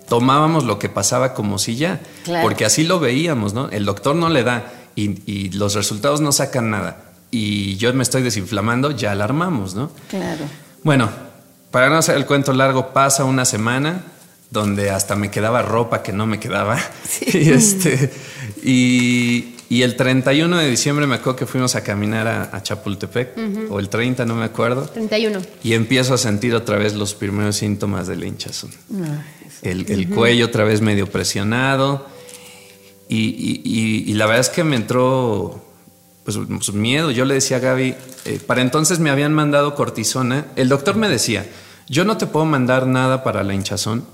tomábamos 0.09 0.63
lo 0.63 0.79
que 0.79 0.89
pasaba 0.89 1.35
como 1.35 1.59
si 1.59 1.75
ya, 1.75 2.01
porque 2.41 2.65
así 2.65 2.83
lo 2.83 2.99
veíamos, 2.99 3.53
¿no? 3.53 3.69
El 3.69 3.85
doctor 3.85 4.15
no 4.15 4.29
le 4.29 4.43
da 4.43 4.73
y, 4.95 5.49
los 5.51 5.75
resultados 5.75 6.19
no 6.19 6.31
sacan 6.31 6.71
nada. 6.71 6.97
Y 7.29 7.77
yo 7.77 7.93
me 7.93 8.01
estoy 8.01 8.23
desinflamando, 8.23 8.89
ya 8.89 9.11
alarmamos, 9.11 9.75
¿no? 9.75 9.91
Claro. 10.09 10.45
Bueno, 10.81 11.11
para 11.69 11.89
no 11.89 11.97
hacer 11.97 12.17
el 12.17 12.25
cuento 12.25 12.53
largo, 12.53 12.91
pasa 12.91 13.25
una 13.25 13.45
semana 13.45 14.03
donde 14.49 14.89
hasta 14.89 15.15
me 15.15 15.29
quedaba 15.29 15.61
ropa 15.61 16.01
que 16.01 16.11
no 16.11 16.25
me 16.25 16.39
quedaba. 16.39 16.79
Y 17.27 17.51
este, 17.51 18.11
y, 18.63 19.52
y 19.69 19.81
el 19.81 19.95
31 19.95 20.57
de 20.57 20.69
diciembre 20.69 21.07
me 21.07 21.15
acuerdo 21.15 21.35
que 21.35 21.45
fuimos 21.45 21.75
a 21.75 21.83
caminar 21.83 22.27
a, 22.27 22.61
Chapultepec, 22.61 23.37
o 23.69 23.79
el 23.79 23.89
30, 23.89 24.25
no 24.25 24.35
me 24.35 24.45
acuerdo. 24.45 24.85
31. 24.85 25.41
Y 25.63 25.73
empiezo 25.73 26.13
a 26.13 26.17
sentir 26.17 26.53
otra 26.53 26.77
vez 26.77 26.93
los 26.93 27.15
primeros 27.15 27.55
síntomas 27.55 28.07
del 28.07 28.23
hinchazón. 28.23 28.71
Ah, 29.03 29.23
el, 29.61 30.09
cuello 30.09 30.45
otra 30.45 30.63
vez 30.63 30.81
medio 30.81 31.07
presionado. 31.07 32.07
Y, 33.09 34.13
la 34.13 34.25
verdad 34.25 34.41
es 34.41 34.49
que 34.49 34.63
me 34.63 34.75
entró 34.75 35.63
pues, 36.23 36.37
pues, 36.47 36.73
miedo. 36.73 37.11
Yo 37.11 37.25
le 37.25 37.35
decía 37.35 37.57
a 37.57 37.59
Gaby, 37.59 37.95
eh, 38.25 38.39
para 38.45 38.61
entonces 38.61 38.99
me 38.99 39.09
habían 39.09 39.33
mandado 39.33 39.75
cortisona. 39.75 40.47
El 40.55 40.69
doctor 40.69 40.95
me 40.95 41.09
decía, 41.09 41.45
yo 41.87 42.05
no 42.05 42.17
te 42.17 42.27
puedo 42.27 42.45
mandar 42.45 42.87
nada 42.87 43.23
para 43.23 43.43
la 43.43 43.53
hinchazón 43.53 44.05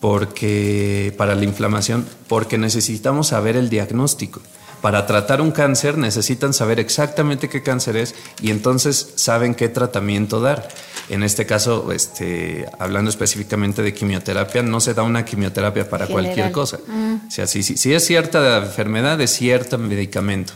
porque 0.00 1.14
para 1.18 1.34
la 1.34 1.44
inflamación 1.44 2.06
porque 2.26 2.56
necesitamos 2.56 3.28
saber 3.28 3.56
el 3.56 3.68
diagnóstico 3.68 4.40
para 4.80 5.06
tratar 5.06 5.40
un 5.40 5.50
cáncer 5.50 5.98
necesitan 5.98 6.54
saber 6.54 6.80
exactamente 6.80 7.48
qué 7.48 7.62
cáncer 7.62 7.96
es 7.96 8.14
y 8.40 8.50
entonces 8.50 9.12
saben 9.16 9.54
qué 9.54 9.68
tratamiento 9.68 10.40
dar. 10.40 10.68
En 11.08 11.22
este 11.22 11.44
caso, 11.44 11.92
este, 11.92 12.66
hablando 12.78 13.10
específicamente 13.10 13.82
de 13.82 13.92
quimioterapia, 13.92 14.62
no 14.62 14.80
se 14.80 14.94
da 14.94 15.02
una 15.02 15.24
quimioterapia 15.24 15.88
para 15.88 16.06
cualquier 16.06 16.52
cosa. 16.52 16.78
Mm. 16.86 17.26
O 17.26 17.30
sea, 17.30 17.46
si, 17.46 17.62
si, 17.62 17.92
es 17.92 18.06
cierta 18.06 18.58
enfermedad, 18.58 19.20
es 19.20 19.32
cierto 19.32 19.76
medicamento 19.76 20.52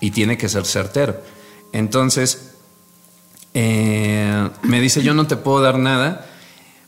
y 0.00 0.10
tiene 0.10 0.36
que 0.36 0.48
ser 0.48 0.64
certero. 0.66 1.20
Entonces, 1.72 2.50
eh, 3.54 4.48
me 4.62 4.80
dice, 4.80 5.02
yo 5.02 5.14
no 5.14 5.26
te 5.26 5.36
puedo 5.36 5.62
dar 5.62 5.78
nada, 5.78 6.26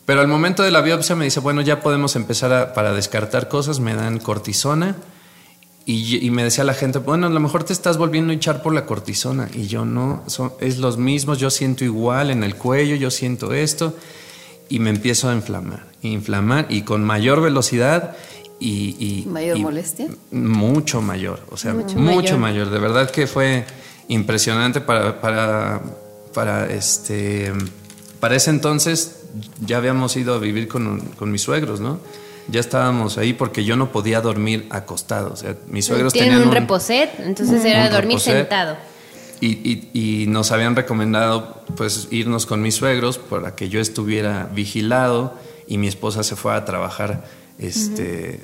pero 0.05 0.21
al 0.21 0.29
momento 0.29 0.63
de 0.63 0.71
la 0.71 0.83
biopsia 0.83 1.17
me 1.17 1.25
dice, 1.25 1.41
bueno, 1.41 1.63
ya 1.63 1.81
podemos 1.81 2.17
empezar 2.17 2.75
para 2.75 2.93
descartar 2.93 3.49
cosas, 3.49 3.81
me 3.81 3.95
dan 3.95 4.19
cortisona 4.19 4.97
y, 5.93 6.31
me 6.31 6.45
decía 6.45 6.63
la 6.63 6.75
gente, 6.75 6.99
bueno, 6.99 7.27
a 7.27 7.31
lo 7.31 7.41
mejor 7.41 7.65
te 7.65 7.73
estás 7.73 7.99
volviendo 7.99 8.31
a 8.31 8.35
hinchar 8.35 8.63
por 8.63 8.73
la 8.73 8.87
cortisona. 8.87 9.49
Y 9.55 9.67
yo 9.67 9.85
no, 9.85 10.23
es 10.61 10.79
los 10.79 10.99
mismos, 10.99 11.39
yo 11.39 11.51
siento 11.51 11.85
igual 11.85 12.31
en 12.31 12.45
el 12.45 12.55
cuello, 12.55 12.95
yo 12.95 13.11
siento 13.11 13.53
esto. 13.53 13.95
Y 14.69 14.79
me 14.79 14.91
empiezo 14.91 15.29
a 15.29 15.35
inflamar, 15.35 15.87
inflamar 16.03 16.67
y 16.69 16.83
con 16.83 17.03
mayor 17.03 17.41
velocidad 17.41 18.17
y... 18.61 19.25
¿Mayor 19.29 19.59
molestia? 19.59 20.09
Mucho 20.31 21.03
mayor, 21.03 21.41
o 21.51 21.57
sea, 21.57 21.75
mucho, 21.75 22.39
mayor. 22.39 22.71
De 22.71 22.79
verdad 22.79 23.11
que 23.11 23.27
fue 23.27 23.65
impresionante 24.07 24.81
para, 24.81 25.21
para, 25.21 25.83
para, 26.33 26.71
este, 26.71 27.53
para 28.21 28.37
ese 28.37 28.51
entonces 28.51 29.23
ya 29.65 29.79
habíamos 29.79 30.17
ido 30.17 30.35
a 30.35 30.39
vivir 30.39 30.69
con, 30.69 31.01
con 31.17 31.33
mis 31.33 31.43
suegros, 31.43 31.81
¿no? 31.81 31.99
Ya 32.49 32.61
estábamos 32.61 33.19
ahí 33.19 33.33
porque 33.33 33.65
yo 33.65 33.77
no 33.77 33.93
podía 33.93 34.21
dormir 34.21 34.67
acostado. 34.71 35.33
O 35.33 35.37
sea, 35.37 35.57
mis 35.67 35.87
suegros 35.87 36.13
Tienen 36.13 36.33
tenían 36.33 36.49
un, 36.49 36.55
reposet, 36.55 37.11
entonces 37.21 37.65
era 37.65 37.89
dormir 37.91 38.21
sentado. 38.21 38.77
Y, 39.43 39.89
y, 39.95 40.27
nos 40.27 40.53
habían 40.53 40.77
recomendado 40.77 41.65
pues 41.75 42.09
irnos 42.11 42.45
con 42.45 42.61
mis 42.61 42.75
suegros 42.75 43.17
para 43.17 43.55
que 43.55 43.71
yo 43.71 43.81
estuviera 43.81 44.51
vigilado 44.53 45.35
y 45.67 45.79
mi 45.79 45.89
esposa 45.89 46.23
se 46.23 46.37
fue 46.37 46.55
a 46.55 46.67
trabajar 46.67 47.25
este, 47.59 48.41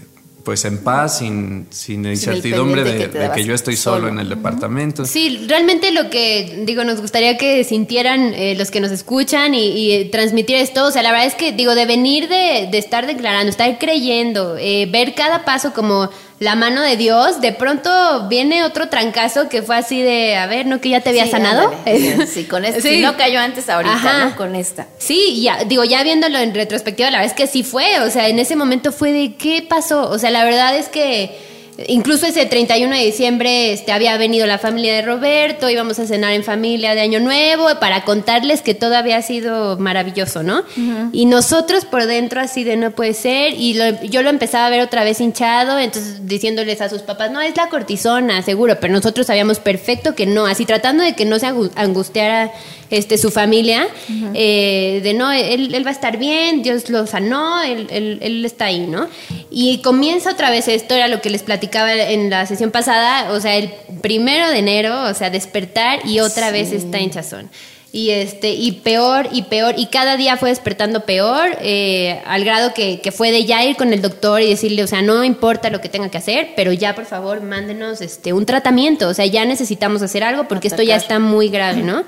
pues 0.46 0.64
en 0.64 0.78
paz, 0.78 1.18
sin, 1.18 1.66
sin 1.70 2.06
incertidumbre 2.06 2.84
de, 2.84 3.10
que, 3.34 3.44
yo 3.44 3.52
estoy 3.52 3.74
solo, 3.74 4.06
en 4.06 4.20
el 4.20 4.28
departamento. 4.28 5.04
Sí, 5.04 5.44
realmente 5.48 5.90
lo 5.90 6.08
que 6.08 6.62
digo, 6.64 6.84
nos 6.84 7.00
gustaría 7.00 7.36
que 7.36 7.64
sintieran 7.64 8.32
eh, 8.32 8.54
los 8.54 8.70
que 8.70 8.78
nos 8.78 8.92
escuchan 8.92 9.54
y, 9.54 9.92
y, 9.92 10.04
transmitir 10.04 10.54
esto, 10.54 10.84
o 10.84 10.90
sea, 10.92 11.02
la 11.02 11.10
verdad 11.10 11.26
es 11.26 11.34
que 11.34 11.50
digo, 11.50 11.74
de 11.74 11.84
venir 11.84 12.28
de, 12.28 12.68
de 12.70 12.78
estar 12.78 13.08
declarando, 13.08 13.50
estar 13.50 13.76
creyendo, 13.80 14.56
eh, 14.56 14.86
ver 14.88 15.16
cada 15.16 15.44
paso 15.44 15.72
como 15.72 16.10
la 16.38 16.54
mano 16.54 16.82
de 16.82 16.96
Dios, 16.96 17.40
de 17.40 17.52
pronto 17.52 18.28
viene 18.28 18.62
otro 18.62 18.88
trancazo 18.88 19.48
que 19.48 19.62
fue 19.62 19.76
así 19.76 20.02
de, 20.02 20.36
a 20.36 20.46
ver, 20.46 20.66
¿no 20.66 20.80
que 20.80 20.90
ya 20.90 21.00
te 21.00 21.08
había 21.08 21.26
sanado? 21.26 21.72
sí, 22.26 22.44
con 22.44 22.64
esto. 22.64 22.82
Si 22.82 23.00
no 23.00 23.16
cayó 23.16 23.40
antes 23.40 23.68
ahorita, 23.70 24.24
¿no? 24.26 24.36
Con 24.36 24.54
esta. 24.54 24.86
Sí, 24.98 25.40
ya, 25.40 25.64
digo, 25.64 25.84
ya 25.84 26.02
viéndolo 26.02 26.38
en 26.38 26.54
retrospectiva, 26.54 27.10
la 27.10 27.18
verdad 27.18 27.32
es 27.32 27.36
que 27.36 27.46
sí 27.46 27.62
fue, 27.62 28.00
o 28.00 28.10
sea, 28.10 28.28
en 28.28 28.38
ese 28.38 28.54
momento 28.54 28.92
fue 28.92 29.12
de, 29.12 29.34
¿qué 29.36 29.64
pasó? 29.66 30.10
O 30.10 30.18
sea, 30.18 30.30
la 30.30 30.44
verdad 30.44 30.76
es 30.76 30.88
que 30.88 31.55
Incluso 31.88 32.26
ese 32.26 32.46
31 32.46 32.94
de 32.94 33.04
diciembre 33.04 33.72
este, 33.72 33.92
había 33.92 34.16
venido 34.16 34.46
la 34.46 34.58
familia 34.58 34.94
de 34.94 35.02
Roberto, 35.02 35.68
íbamos 35.68 35.98
a 35.98 36.06
cenar 36.06 36.32
en 36.32 36.42
familia 36.42 36.94
de 36.94 37.02
Año 37.02 37.20
Nuevo 37.20 37.68
para 37.80 38.04
contarles 38.04 38.62
que 38.62 38.74
todo 38.74 38.96
había 38.96 39.20
sido 39.20 39.76
maravilloso, 39.78 40.42
¿no? 40.42 40.64
Y 41.12 41.26
nosotros 41.26 41.84
por 41.84 42.06
dentro 42.06 42.40
así 42.40 42.64
de 42.64 42.76
no 42.76 42.92
puede 42.92 43.12
ser, 43.12 43.52
y 43.54 43.76
yo 44.08 44.22
lo 44.22 44.30
empezaba 44.30 44.66
a 44.66 44.70
ver 44.70 44.80
otra 44.80 45.04
vez 45.04 45.20
hinchado, 45.20 45.78
entonces 45.78 46.26
diciéndoles 46.26 46.80
a 46.80 46.88
sus 46.88 47.02
papás, 47.02 47.30
no, 47.30 47.42
es 47.42 47.56
la 47.56 47.68
cortisona, 47.68 48.40
seguro, 48.42 48.78
pero 48.80 48.94
nosotros 48.94 49.26
sabíamos 49.26 49.58
perfecto 49.58 50.14
que 50.14 50.24
no, 50.24 50.46
así 50.46 50.64
tratando 50.64 51.04
de 51.04 51.14
que 51.14 51.26
no 51.26 51.38
se 51.38 51.46
angustiara 51.46 52.52
este, 52.90 53.18
su 53.18 53.30
familia, 53.30 53.88
eh, 54.34 55.00
de 55.02 55.14
no, 55.14 55.32
él, 55.32 55.74
él, 55.74 55.84
va 55.84 55.90
a 55.90 55.94
estar 55.94 56.18
bien, 56.18 56.62
Dios 56.62 56.88
lo 56.88 57.06
sanó, 57.06 57.62
él, 57.62 57.86
él, 57.90 58.18
él, 58.22 58.44
está 58.44 58.66
ahí, 58.66 58.86
¿no? 58.86 59.08
Y 59.50 59.78
comienza 59.78 60.30
otra 60.30 60.50
vez 60.50 60.68
esto, 60.68 60.94
era 60.94 61.08
lo 61.08 61.20
que 61.20 61.30
les 61.30 61.42
platicaba 61.42 61.92
en 61.92 62.30
la 62.30 62.46
sesión 62.46 62.70
pasada, 62.70 63.32
o 63.32 63.40
sea, 63.40 63.56
el 63.56 63.70
primero 64.00 64.48
de 64.50 64.58
enero, 64.58 65.02
o 65.04 65.14
sea, 65.14 65.30
despertar 65.30 66.06
y 66.06 66.20
otra 66.20 66.50
vez 66.50 66.72
está 66.72 67.00
hinchazón. 67.00 67.50
Y 67.92 68.10
este 68.10 68.50
y 68.50 68.72
peor 68.72 69.28
y 69.32 69.42
peor 69.42 69.74
y 69.78 69.86
cada 69.86 70.16
día 70.16 70.36
fue 70.36 70.50
despertando 70.50 71.04
peor 71.04 71.56
eh, 71.60 72.20
al 72.26 72.44
grado 72.44 72.74
que, 72.74 73.00
que, 73.00 73.12
fue 73.12 73.30
de 73.30 73.44
ya 73.44 73.64
ir 73.64 73.76
con 73.76 73.92
el 73.92 74.02
doctor 74.02 74.42
y 74.42 74.48
decirle 74.50 74.82
o 74.82 74.86
sea 74.86 75.02
no 75.02 75.24
importa 75.24 75.70
lo 75.70 75.80
que 75.80 75.88
tenga 75.88 76.10
que 76.10 76.18
hacer 76.18 76.50
pero 76.56 76.72
ya 76.72 76.94
por 76.94 77.06
favor 77.06 77.40
mándenos 77.42 78.00
este 78.00 78.32
un 78.32 78.44
tratamiento 78.44 79.08
o 79.08 79.14
sea 79.14 79.24
ya 79.26 79.44
necesitamos 79.44 80.02
hacer 80.02 80.24
algo 80.24 80.48
porque 80.48 80.68
esto 80.68 80.82
ya 80.82 80.96
está 80.96 81.18
muy 81.18 81.48
grave 81.48 81.82
no 81.82 82.02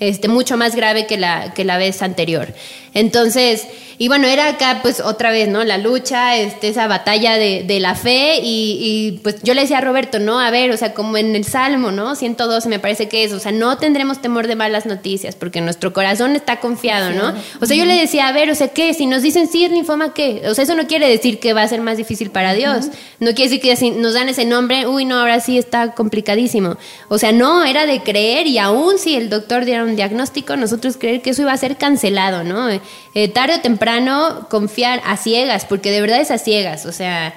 este 0.00 0.28
mucho 0.28 0.56
más 0.56 0.76
grave 0.76 1.06
que 1.06 1.18
la 1.18 1.52
que 1.52 1.64
la 1.64 1.78
vez 1.78 2.00
anterior 2.00 2.54
entonces 2.94 3.66
y 3.96 4.08
bueno, 4.08 4.26
era 4.26 4.48
acá 4.48 4.80
pues 4.82 5.00
otra 5.00 5.30
vez, 5.30 5.48
¿no? 5.48 5.62
La 5.62 5.78
lucha, 5.78 6.36
este, 6.36 6.68
esa 6.68 6.88
batalla 6.88 7.36
de, 7.36 7.62
de 7.62 7.78
la 7.80 7.94
fe 7.94 8.40
y, 8.42 8.78
y, 8.80 9.18
pues 9.22 9.42
yo 9.42 9.54
le 9.54 9.62
decía 9.62 9.78
a 9.78 9.80
Roberto, 9.80 10.18
¿no? 10.18 10.40
A 10.40 10.50
ver, 10.50 10.70
o 10.72 10.76
sea, 10.76 10.94
como 10.94 11.16
en 11.16 11.36
el 11.36 11.44
Salmo, 11.44 11.92
¿no? 11.92 12.16
112 12.16 12.68
me 12.68 12.78
parece 12.78 13.08
que 13.08 13.24
es, 13.24 13.32
o 13.32 13.38
sea, 13.38 13.52
no 13.52 13.78
tendremos 13.78 14.20
temor 14.20 14.48
de 14.48 14.56
malas 14.56 14.86
noticias 14.86 15.33
porque 15.34 15.60
nuestro 15.60 15.92
corazón 15.92 16.36
está 16.36 16.60
confiado, 16.60 17.10
¿no? 17.10 17.34
O 17.60 17.66
sea, 17.66 17.76
yo 17.76 17.84
le 17.84 17.94
decía, 17.94 18.28
a 18.28 18.32
ver, 18.32 18.50
o 18.50 18.54
sea, 18.54 18.68
¿qué? 18.68 18.94
Si 18.94 19.06
nos 19.06 19.22
dicen 19.22 19.48
sí 19.48 19.64
es 19.64 19.70
linfoma, 19.70 20.14
¿qué? 20.14 20.42
O 20.46 20.54
sea, 20.54 20.64
eso 20.64 20.74
no 20.74 20.86
quiere 20.86 21.08
decir 21.08 21.40
que 21.40 21.52
va 21.52 21.62
a 21.62 21.68
ser 21.68 21.80
más 21.80 21.96
difícil 21.96 22.30
para 22.30 22.54
Dios. 22.54 22.86
No 23.20 23.34
quiere 23.34 23.50
decir 23.50 23.60
que 23.60 23.76
si 23.76 23.90
nos 23.90 24.14
dan 24.14 24.28
ese 24.28 24.44
nombre, 24.44 24.86
uy, 24.86 25.04
no, 25.04 25.18
ahora 25.18 25.40
sí 25.40 25.58
está 25.58 25.92
complicadísimo. 25.92 26.76
O 27.08 27.18
sea, 27.18 27.32
no, 27.32 27.64
era 27.64 27.86
de 27.86 28.02
creer 28.02 28.46
y 28.46 28.58
aún 28.58 28.98
si 28.98 29.16
el 29.16 29.30
doctor 29.30 29.64
diera 29.64 29.84
un 29.84 29.96
diagnóstico, 29.96 30.56
nosotros 30.56 30.96
creer 30.96 31.22
que 31.22 31.30
eso 31.30 31.42
iba 31.42 31.52
a 31.52 31.56
ser 31.56 31.76
cancelado, 31.76 32.44
¿no? 32.44 32.68
Eh, 32.68 33.28
tarde 33.28 33.56
o 33.56 33.60
temprano 33.60 34.46
confiar 34.50 35.00
a 35.04 35.16
ciegas, 35.16 35.64
porque 35.64 35.90
de 35.90 36.00
verdad 36.00 36.20
es 36.20 36.30
a 36.30 36.38
ciegas, 36.38 36.86
o 36.86 36.92
sea, 36.92 37.34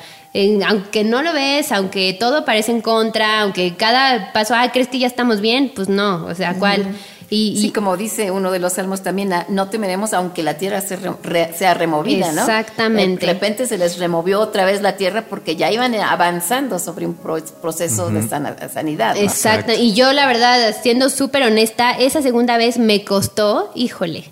aunque 0.67 1.03
no 1.03 1.21
lo 1.23 1.33
ves, 1.33 1.71
aunque 1.71 2.13
todo 2.13 2.45
parece 2.45 2.71
en 2.71 2.81
contra, 2.81 3.41
aunque 3.41 3.75
cada 3.75 4.33
paso, 4.33 4.53
ah, 4.55 4.71
¿crees 4.71 4.87
que 4.87 4.99
ya 4.99 5.07
estamos 5.07 5.41
bien? 5.41 5.71
Pues 5.75 5.89
no, 5.89 6.25
o 6.25 6.35
sea, 6.35 6.53
¿cuál? 6.55 6.85
Y, 7.29 7.59
sí, 7.59 7.71
como 7.71 7.97
dice 7.97 8.31
uno 8.31 8.51
de 8.51 8.59
los 8.59 8.73
salmos 8.73 9.03
también, 9.03 9.33
ah, 9.33 9.45
no 9.49 9.69
temeremos 9.69 10.13
aunque 10.13 10.43
la 10.43 10.57
tierra 10.57 10.81
sea 10.81 11.73
removida, 11.73 12.31
¿no? 12.31 12.41
Exactamente. 12.41 13.25
De 13.25 13.33
repente 13.33 13.67
se 13.67 13.77
les 13.77 13.99
removió 13.99 14.39
otra 14.39 14.63
vez 14.63 14.81
la 14.81 14.95
tierra 14.95 15.25
porque 15.29 15.57
ya 15.57 15.69
iban 15.69 15.93
avanzando 15.95 16.79
sobre 16.79 17.05
un 17.05 17.15
proceso 17.15 18.09
de 18.09 18.27
sanidad. 18.69 19.17
Exacto. 19.17 19.73
Y 19.73 19.93
yo, 19.93 20.13
la 20.13 20.25
verdad, 20.25 20.73
siendo 20.81 21.09
súper 21.09 21.43
honesta, 21.43 21.91
esa 21.91 22.21
segunda 22.21 22.57
vez 22.57 22.77
me 22.77 23.03
costó, 23.03 23.71
híjole. 23.75 24.31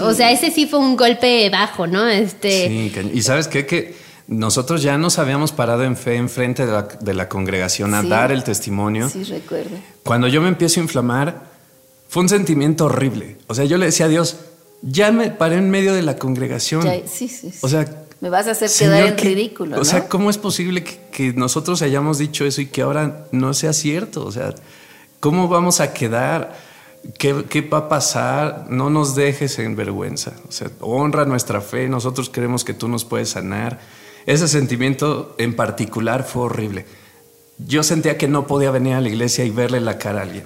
O 0.00 0.14
sea, 0.14 0.30
ese 0.30 0.50
sí 0.50 0.66
fue 0.66 0.78
un 0.78 0.96
golpe 0.96 1.50
bajo, 1.50 1.86
¿no? 1.86 2.08
Este... 2.08 2.68
Sí, 2.68 3.10
y 3.12 3.20
sabes 3.20 3.46
qué? 3.46 3.66
Que 3.66 3.94
nosotros 4.26 4.80
ya 4.80 4.96
nos 4.96 5.18
habíamos 5.18 5.52
parado 5.52 5.84
en 5.84 5.98
fe 5.98 6.16
enfrente 6.16 6.64
de 6.64 6.72
la, 6.72 6.82
de 6.82 7.12
la 7.12 7.28
congregación 7.28 7.92
a 7.92 8.02
dar 8.02 8.32
el 8.32 8.42
testimonio. 8.42 9.10
Sí, 9.10 9.24
recuerdo. 9.24 9.76
Cuando 10.02 10.28
yo 10.28 10.40
me 10.40 10.48
empiezo 10.48 10.80
a 10.80 10.84
inflamar, 10.84 11.51
fue 12.12 12.24
un 12.24 12.28
sentimiento 12.28 12.84
horrible. 12.84 13.38
O 13.46 13.54
sea, 13.54 13.64
yo 13.64 13.78
le 13.78 13.86
decía 13.86 14.04
a 14.04 14.08
Dios, 14.10 14.36
ya 14.82 15.10
me 15.12 15.30
paré 15.30 15.56
en 15.56 15.70
medio 15.70 15.94
de 15.94 16.02
la 16.02 16.18
congregación. 16.18 16.82
sí, 17.06 17.26
sí, 17.26 17.50
sí, 17.50 17.58
O 17.62 17.70
sea, 17.70 18.04
me 18.20 18.28
vas 18.28 18.48
a 18.48 18.50
hacer 18.50 18.70
quedar 18.70 19.06
en 19.06 19.16
ridículo. 19.16 19.80
O 19.80 19.84
sea, 19.86 20.10
¿cómo 20.10 20.28
es 20.28 20.36
posible 20.36 20.84
que, 20.84 21.00
que, 21.10 21.32
nosotros 21.32 21.80
hayamos 21.80 22.18
dicho 22.18 22.44
eso 22.44 22.60
y 22.60 22.66
que 22.66 22.82
ahora 22.82 23.28
no 23.32 23.54
sea 23.54 23.72
cierto? 23.72 24.26
O 24.26 24.30
sea, 24.30 24.54
¿cómo 25.20 25.48
vamos 25.48 25.80
a 25.80 25.94
quedar? 25.94 26.54
¿Qué, 27.18 27.46
¿Qué, 27.48 27.62
va 27.62 27.78
a 27.78 27.88
pasar? 27.88 28.66
No 28.68 28.90
nos 28.90 29.14
dejes 29.14 29.58
en 29.58 29.74
vergüenza. 29.74 30.34
O 30.46 30.52
sea, 30.52 30.70
honra 30.80 31.24
nuestra 31.24 31.62
fe. 31.62 31.88
Nosotros 31.88 32.28
creemos 32.28 32.62
que 32.62 32.74
tú 32.74 32.88
nos 32.88 33.06
puedes 33.06 33.30
sanar. 33.30 33.80
Ese 34.26 34.48
sentimiento 34.48 35.34
en 35.38 35.56
particular 35.56 36.24
fue 36.24 36.42
horrible. 36.42 36.84
Yo 37.56 37.82
sentía 37.82 38.18
que 38.18 38.28
no 38.28 38.46
podía 38.46 38.70
venir 38.70 38.96
a 38.96 39.00
la 39.00 39.08
iglesia 39.08 39.46
y 39.46 39.50
verle 39.50 39.80
la 39.80 39.96
cara 39.96 40.20
a 40.20 40.24
alguien. 40.24 40.44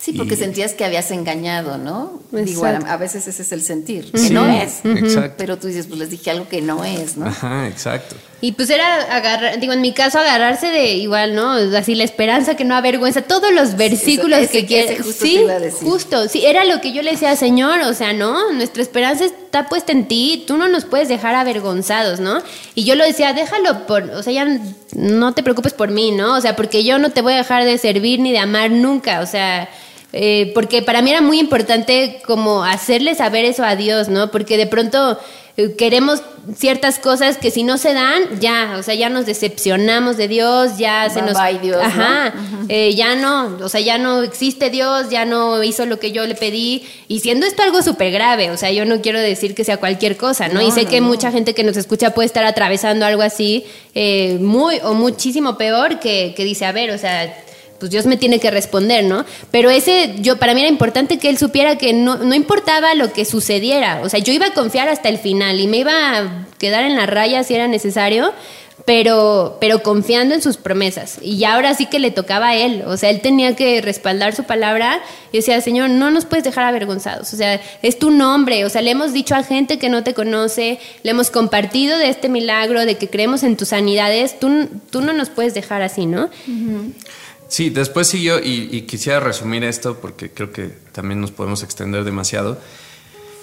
Sí, 0.00 0.14
porque 0.14 0.34
sentías 0.34 0.72
que 0.72 0.86
habías 0.86 1.10
engañado, 1.10 1.76
¿no? 1.76 2.22
Digo, 2.32 2.64
a, 2.64 2.96
veces 2.96 3.28
ese 3.28 3.42
es 3.42 3.52
el 3.52 3.60
sentir, 3.60 4.10
que 4.10 4.30
no 4.30 4.48
es. 4.48 4.80
Exacto. 4.82 5.34
Pero 5.36 5.58
tú 5.58 5.66
dices, 5.66 5.86
pues 5.88 6.00
les 6.00 6.08
dije 6.08 6.30
algo 6.30 6.48
que 6.48 6.62
no 6.62 6.82
es, 6.86 7.18
¿no? 7.18 7.26
Ajá, 7.26 7.68
exacto. 7.68 8.16
Y 8.40 8.52
pues 8.52 8.70
era 8.70 9.14
agarrar, 9.14 9.60
digo, 9.60 9.74
en 9.74 9.82
mi 9.82 9.92
caso 9.92 10.18
agarrarse 10.18 10.68
de 10.68 10.94
igual, 10.94 11.34
¿no? 11.34 11.52
Así 11.76 11.94
la 11.94 12.04
esperanza 12.04 12.56
que 12.56 12.64
no 12.64 12.74
avergüenza, 12.74 13.20
todos 13.20 13.52
los 13.52 13.76
versículos 13.76 14.48
que 14.48 14.64
quiere. 14.64 14.96
Justo 14.96 15.12
sí, 15.22 15.44
justo, 15.82 16.28
sí, 16.28 16.46
era 16.46 16.64
lo 16.64 16.80
que 16.80 16.92
yo 16.92 17.02
le 17.02 17.10
decía, 17.10 17.36
Señor, 17.36 17.80
o 17.82 17.92
sea, 17.92 18.14
no, 18.14 18.52
nuestra 18.52 18.82
esperanza 18.82 19.26
está 19.26 19.68
puesta 19.68 19.92
en 19.92 20.08
ti, 20.08 20.44
tú 20.46 20.56
no 20.56 20.68
nos 20.68 20.86
puedes 20.86 21.08
dejar 21.08 21.34
avergonzados, 21.34 22.20
¿no? 22.20 22.42
Y 22.74 22.84
yo 22.84 22.94
lo 22.94 23.04
decía, 23.04 23.34
déjalo 23.34 23.86
por, 23.86 24.04
o 24.04 24.22
sea, 24.22 24.32
ya 24.32 24.60
no 24.94 25.34
te 25.34 25.42
preocupes 25.42 25.74
por 25.74 25.90
mí, 25.90 26.10
¿no? 26.10 26.38
O 26.38 26.40
sea, 26.40 26.56
porque 26.56 26.84
yo 26.84 26.98
no 26.98 27.10
te 27.10 27.20
voy 27.20 27.34
a 27.34 27.36
dejar 27.36 27.64
de 27.66 27.76
servir 27.76 28.20
ni 28.20 28.32
de 28.32 28.38
amar 28.38 28.70
nunca, 28.70 29.20
o 29.20 29.26
sea, 29.26 29.68
eh, 30.12 30.50
porque 30.54 30.82
para 30.82 31.02
mí 31.02 31.10
era 31.10 31.20
muy 31.20 31.38
importante 31.38 32.20
como 32.26 32.64
hacerle 32.64 33.14
saber 33.14 33.44
eso 33.44 33.64
a 33.64 33.76
Dios, 33.76 34.08
¿no? 34.08 34.30
Porque 34.30 34.56
de 34.56 34.66
pronto 34.66 35.18
eh, 35.56 35.74
queremos 35.76 36.22
ciertas 36.56 36.98
cosas 36.98 37.36
que 37.36 37.52
si 37.52 37.62
no 37.62 37.78
se 37.78 37.94
dan, 37.94 38.22
ya, 38.40 38.76
o 38.76 38.82
sea, 38.82 38.94
ya 38.94 39.08
nos 39.08 39.26
decepcionamos 39.26 40.16
de 40.16 40.26
Dios, 40.26 40.78
ya 40.78 41.08
se 41.10 41.22
nos... 41.22 41.36
Dios, 41.62 41.78
ajá, 41.80 42.32
eh, 42.68 42.94
ya 42.94 43.14
no, 43.14 43.58
o 43.62 43.68
sea, 43.68 43.80
ya 43.80 43.98
no 43.98 44.22
existe 44.22 44.70
Dios, 44.70 45.10
ya 45.10 45.24
no 45.24 45.62
hizo 45.62 45.86
lo 45.86 46.00
que 46.00 46.10
yo 46.10 46.26
le 46.26 46.34
pedí, 46.34 46.84
y 47.06 47.20
siendo 47.20 47.46
esto 47.46 47.62
algo 47.62 47.82
súper 47.82 48.10
grave, 48.10 48.50
o 48.50 48.56
sea, 48.56 48.70
yo 48.72 48.84
no 48.84 49.02
quiero 49.02 49.20
decir 49.20 49.54
que 49.54 49.64
sea 49.64 49.76
cualquier 49.76 50.16
cosa, 50.16 50.48
¿no? 50.48 50.62
y 50.62 50.70
sé 50.70 50.86
que 50.86 51.00
mucha 51.00 51.30
gente 51.30 51.54
que 51.54 51.64
nos 51.64 51.76
escucha 51.76 52.14
puede 52.14 52.26
estar 52.26 52.44
atravesando 52.44 53.04
algo 53.04 53.22
así, 53.22 53.64
muy 54.40 54.78
o 54.82 54.94
muchísimo 54.94 55.58
peor, 55.58 56.00
que, 56.00 56.32
que 56.36 56.44
dice, 56.44 56.64
a 56.64 56.72
ver, 56.72 56.90
o 56.90 56.98
sea 56.98 57.34
pues 57.80 57.90
Dios 57.90 58.06
me 58.06 58.16
tiene 58.16 58.38
que 58.38 58.50
responder, 58.50 59.04
¿no? 59.04 59.24
Pero 59.50 59.70
ese, 59.70 60.14
yo, 60.20 60.36
para 60.36 60.54
mí 60.54 60.60
era 60.60 60.68
importante 60.68 61.18
que 61.18 61.30
él 61.30 61.38
supiera 61.38 61.76
que 61.76 61.92
no, 61.92 62.18
no 62.18 62.34
importaba 62.34 62.94
lo 62.94 63.12
que 63.12 63.24
sucediera, 63.24 64.00
o 64.04 64.08
sea, 64.08 64.20
yo 64.20 64.32
iba 64.32 64.46
a 64.46 64.54
confiar 64.54 64.88
hasta 64.88 65.08
el 65.08 65.18
final 65.18 65.58
y 65.58 65.66
me 65.66 65.78
iba 65.78 66.18
a 66.18 66.46
quedar 66.58 66.84
en 66.84 66.94
la 66.94 67.06
raya 67.06 67.42
si 67.42 67.54
era 67.54 67.66
necesario, 67.66 68.32
pero, 68.84 69.58
pero 69.60 69.82
confiando 69.82 70.34
en 70.34 70.42
sus 70.42 70.56
promesas. 70.56 71.18
Y 71.22 71.44
ahora 71.44 71.74
sí 71.74 71.86
que 71.86 71.98
le 71.98 72.10
tocaba 72.10 72.48
a 72.48 72.56
él, 72.56 72.82
o 72.86 72.96
sea, 72.96 73.10
él 73.10 73.20
tenía 73.20 73.54
que 73.56 73.80
respaldar 73.80 74.34
su 74.34 74.44
palabra 74.44 75.00
y 75.32 75.38
decía, 75.38 75.60
Señor, 75.60 75.90
no 75.90 76.10
nos 76.10 76.24
puedes 76.24 76.44
dejar 76.44 76.64
avergonzados, 76.64 77.32
o 77.32 77.36
sea, 77.36 77.60
es 77.82 77.98
tu 77.98 78.10
nombre, 78.10 78.64
o 78.64 78.70
sea, 78.70 78.82
le 78.82 78.90
hemos 78.90 79.12
dicho 79.12 79.34
a 79.34 79.42
gente 79.42 79.78
que 79.78 79.88
no 79.88 80.02
te 80.02 80.14
conoce, 80.14 80.78
le 81.02 81.10
hemos 81.10 81.30
compartido 81.30 81.98
de 81.98 82.08
este 82.08 82.28
milagro, 82.28 82.84
de 82.84 82.96
que 82.96 83.08
creemos 83.08 83.42
en 83.42 83.56
tus 83.56 83.68
sanidades, 83.68 84.38
tú, 84.38 84.68
tú 84.90 85.00
no 85.02 85.12
nos 85.12 85.30
puedes 85.30 85.54
dejar 85.54 85.82
así, 85.82 86.06
¿no? 86.06 86.28
Sí, 87.50 87.68
después 87.68 88.06
siguió 88.06 88.38
y, 88.38 88.82
quisiera 88.82 89.18
resumir 89.18 89.64
esto 89.64 89.96
porque 89.96 90.30
creo 90.30 90.52
que 90.52 90.68
también 90.92 91.20
nos 91.20 91.32
podemos 91.32 91.64
extender 91.64 92.04
demasiado. 92.04 92.58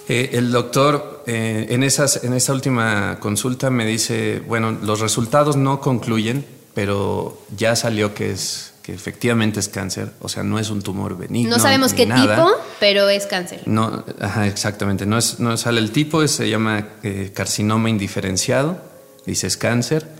Eh, 0.08 0.30
el 0.32 0.50
doctor 0.50 1.22
eh, 1.26 1.66
en, 1.68 1.82
esas, 1.82 2.24
en 2.24 2.32
esa 2.32 2.54
última 2.54 3.18
consulta 3.20 3.68
me 3.68 3.84
dice, 3.84 4.42
bueno, 4.48 4.72
los 4.72 5.00
resultados 5.00 5.56
no 5.56 5.82
concluyen, 5.82 6.46
pero 6.72 7.38
ya 7.54 7.76
salió 7.76 8.14
que 8.14 8.30
es 8.30 8.72
que 8.82 8.94
efectivamente 8.94 9.60
es 9.60 9.68
cáncer, 9.68 10.12
o 10.20 10.30
sea, 10.30 10.42
no 10.42 10.58
es 10.58 10.70
un 10.70 10.80
tumor 10.80 11.18
benigno. 11.18 11.50
No 11.50 11.62
sabemos 11.62 11.92
qué 11.92 12.06
tipo, 12.06 12.50
pero 12.80 13.10
es 13.10 13.26
cáncer. 13.26 13.60
No, 13.66 14.02
ajá, 14.18 14.46
exactamente, 14.46 15.04
no, 15.04 15.18
es, 15.18 15.38
no 15.38 15.54
sale 15.58 15.80
el 15.80 15.90
tipo, 15.90 16.26
se 16.26 16.48
llama 16.48 16.88
eh, 17.02 17.30
carcinoma 17.34 17.90
indiferenciado, 17.90 18.80
dice 19.26 19.46
es 19.46 19.58
cáncer. 19.58 20.17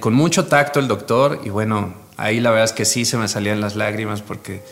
Con 0.00 0.14
mucho 0.14 0.46
tacto 0.46 0.80
el 0.80 0.88
doctor 0.88 1.40
y 1.44 1.48
bueno, 1.48 1.94
ahí 2.16 2.40
la 2.40 2.50
verdad 2.50 2.66
es 2.66 2.72
que 2.72 2.84
sí 2.84 3.04
se 3.04 3.16
me 3.16 3.28
salían 3.28 3.60
las 3.60 3.76
lágrimas 3.76 4.22
porque 4.22 4.62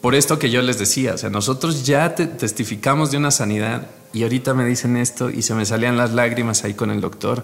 por 0.00 0.14
esto 0.14 0.38
que 0.38 0.50
yo 0.50 0.62
les 0.62 0.78
decía, 0.78 1.14
o 1.14 1.18
sea, 1.18 1.30
nosotros 1.30 1.84
ya 1.84 2.14
testificamos 2.14 3.10
de 3.10 3.16
una 3.16 3.30
sanidad 3.30 3.88
y 4.12 4.22
ahorita 4.22 4.54
me 4.54 4.64
dicen 4.64 4.96
esto 4.96 5.30
y 5.30 5.42
se 5.42 5.54
me 5.54 5.66
salían 5.66 5.96
las 5.96 6.12
lágrimas 6.12 6.64
ahí 6.64 6.74
con 6.74 6.90
el 6.90 7.00
doctor. 7.00 7.42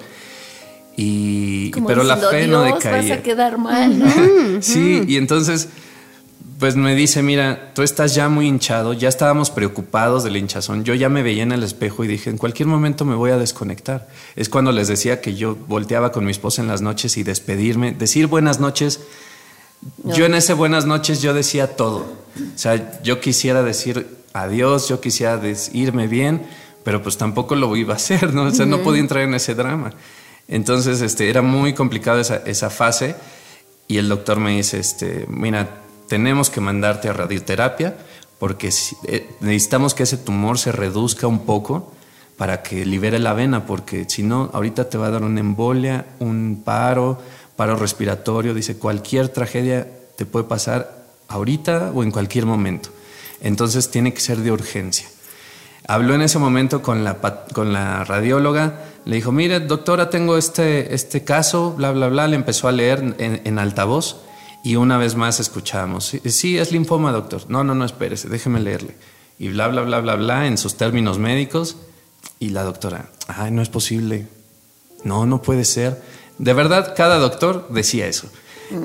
Y, 0.97 1.73
pero 1.87 2.05
la 2.05 2.17
fe 2.17 2.47
no 2.47 2.63
decaía. 2.63 2.97
Vas 2.97 3.19
a 3.19 3.23
quedar 3.23 3.59
mal, 3.59 3.99
¿no? 3.99 4.07
sí, 4.61 5.03
y 5.09 5.17
entonces 5.17 5.69
pues 6.59 6.77
me 6.77 6.95
dice, 6.95 7.23
mira, 7.23 7.73
tú 7.75 7.83
estás 7.83 8.15
ya 8.15 8.29
muy 8.29 8.47
hinchado, 8.47 8.93
ya 8.93 9.09
estábamos 9.09 9.51
preocupados 9.51 10.25
del 10.25 10.37
hinchazón, 10.37 10.85
yo 10.85 10.95
ya 10.95 11.09
me 11.09 11.23
veía 11.23 11.43
en 11.43 11.53
el 11.53 11.63
espejo 11.63 12.05
y 12.05 12.09
dije, 12.09 12.31
en 12.31 12.39
cualquier 12.39 12.69
momento 12.69 13.05
me 13.05 13.15
voy 13.15 13.31
a 13.31 13.39
desconectar. 13.39 14.09
Es 14.37 14.49
cuando 14.49 14.73
les 14.73 14.89
decía 14.89 15.21
que 15.21 15.35
yo 15.35 15.57
volteaba 15.57 16.13
con 16.13 16.25
mi 16.25 16.31
esposa 16.31 16.63
en 16.63 16.69
las 16.69 16.83
noches 16.83 17.17
y 17.17 17.23
despedirme, 17.23 17.93
decir 17.93 18.27
buenas 18.27 18.61
noches 18.61 19.01
yo 20.05 20.27
en 20.27 20.35
ese 20.35 20.55
buenas 20.55 20.87
noches 20.87 21.21
yo 21.23 21.35
decía 21.35 21.77
todo. 21.77 21.99
O 22.37 22.59
sea, 22.59 23.03
yo 23.03 23.21
quisiera 23.21 23.63
decir 23.63 24.07
adiós, 24.33 24.89
yo 24.89 25.01
quisiera 25.01 25.41
irme 25.73 26.09
bien, 26.09 26.47
pero 26.85 27.03
pues 27.03 27.17
tampoco 27.17 27.55
lo 27.55 27.75
iba 27.77 27.95
a 27.95 27.97
hacer, 27.97 28.33
¿no? 28.33 28.45
O 28.45 28.51
sea, 28.51 28.67
no 28.67 28.83
podía 28.83 29.01
entrar 29.01 29.23
en 29.23 29.35
ese 29.35 29.55
drama. 29.55 29.93
Entonces, 30.49 31.01
este, 31.01 31.31
era 31.31 31.43
muy 31.43 31.73
complicado 31.75 32.21
esa, 32.21 32.37
esa 32.45 32.71
fase 32.71 33.15
y 33.89 33.99
el 33.99 34.09
doctor 34.09 34.41
me 34.41 34.57
dice, 34.57 34.79
este, 34.79 35.27
mira, 35.29 35.84
tenemos 36.09 36.51
que 36.51 36.61
mandarte 36.61 37.09
a 37.09 37.13
radioterapia 37.13 37.97
porque 38.39 38.71
eh, 39.07 39.29
necesitamos 39.41 39.95
que 39.95 40.03
ese 40.03 40.17
tumor 40.17 40.59
se 40.59 40.73
reduzca 40.73 41.27
un 41.27 41.41
poco 41.41 41.93
para 42.37 42.63
que 42.63 42.85
libere 42.85 43.19
la 43.19 43.33
vena, 43.33 43.65
porque 43.65 44.07
si 44.09 44.23
no, 44.23 44.51
ahorita 44.53 44.89
te 44.89 44.99
va 44.99 45.07
a 45.07 45.11
dar 45.11 45.23
una 45.23 45.41
embolia, 45.41 46.07
un 46.19 46.63
paro, 46.65 47.19
paro 47.57 47.77
respiratorio, 47.77 48.55
dice, 48.55 48.77
cualquier 48.77 49.29
tragedia 49.29 49.87
te 50.17 50.27
puede 50.27 50.45
pasar 50.45 51.05
ahorita 51.29 51.93
o 51.95 52.03
en 52.03 52.11
cualquier 52.11 52.47
momento. 52.47 52.91
Entonces 53.41 53.91
tiene 53.91 54.13
que 54.13 54.21
ser 54.21 54.39
de 54.39 54.51
urgencia. 54.51 55.09
Habló 55.87 56.15
en 56.15 56.23
ese 56.23 56.39
momento 56.39 56.83
con 56.83 57.05
la, 57.05 57.19
con 57.53 57.73
la 57.73 58.05
radióloga, 58.05 58.81
le 59.05 59.17
dijo, 59.17 59.33
mire, 59.33 59.61
doctora, 59.61 60.09
tengo 60.09 60.39
este, 60.39 60.95
este 60.95 61.25
caso, 61.25 61.73
bla, 61.73 61.93
bla, 61.93 62.09
bla, 62.09 62.27
le 62.27 62.37
empezó 62.37 62.69
a 62.69 62.73
leer 62.73 63.15
en, 63.19 63.59
altavoz 63.59 64.17
y 64.65 64.77
una 64.77 64.97
vez 64.97 65.15
más 65.15 65.41
escuchamos, 65.41 66.07
sí, 66.07 66.23
sí, 66.25 66.57
es 66.57 66.73
linfoma, 66.73 67.13
doctor. 67.13 67.43
No, 67.49 67.63
no, 67.63 67.75
no, 67.75 67.85
espérese, 67.85 68.31
déjeme 68.31 68.61
leerle. 68.61 68.97
Y 69.39 69.49
bla, 69.49 69.69
bla, 69.69 69.83
bla, 69.83 70.01
bla, 70.01 70.15
bla, 70.15 70.47
en 70.47 70.57
sus 70.57 70.77
términos 70.77 71.19
médicos. 71.19 71.77
Y 72.41 72.49
la 72.49 72.63
doctora, 72.63 73.11
ay, 73.29 73.51
no 73.51 73.61
es 73.61 73.69
posible. 73.69 74.27
No, 75.03 75.27
no 75.27 75.43
puede 75.43 75.67
ser. 75.67 76.01
De 76.39 76.55
verdad, 76.55 76.95
cada 76.97 77.19
doctor 77.19 77.69
decía 77.69 78.07
eso. 78.07 78.27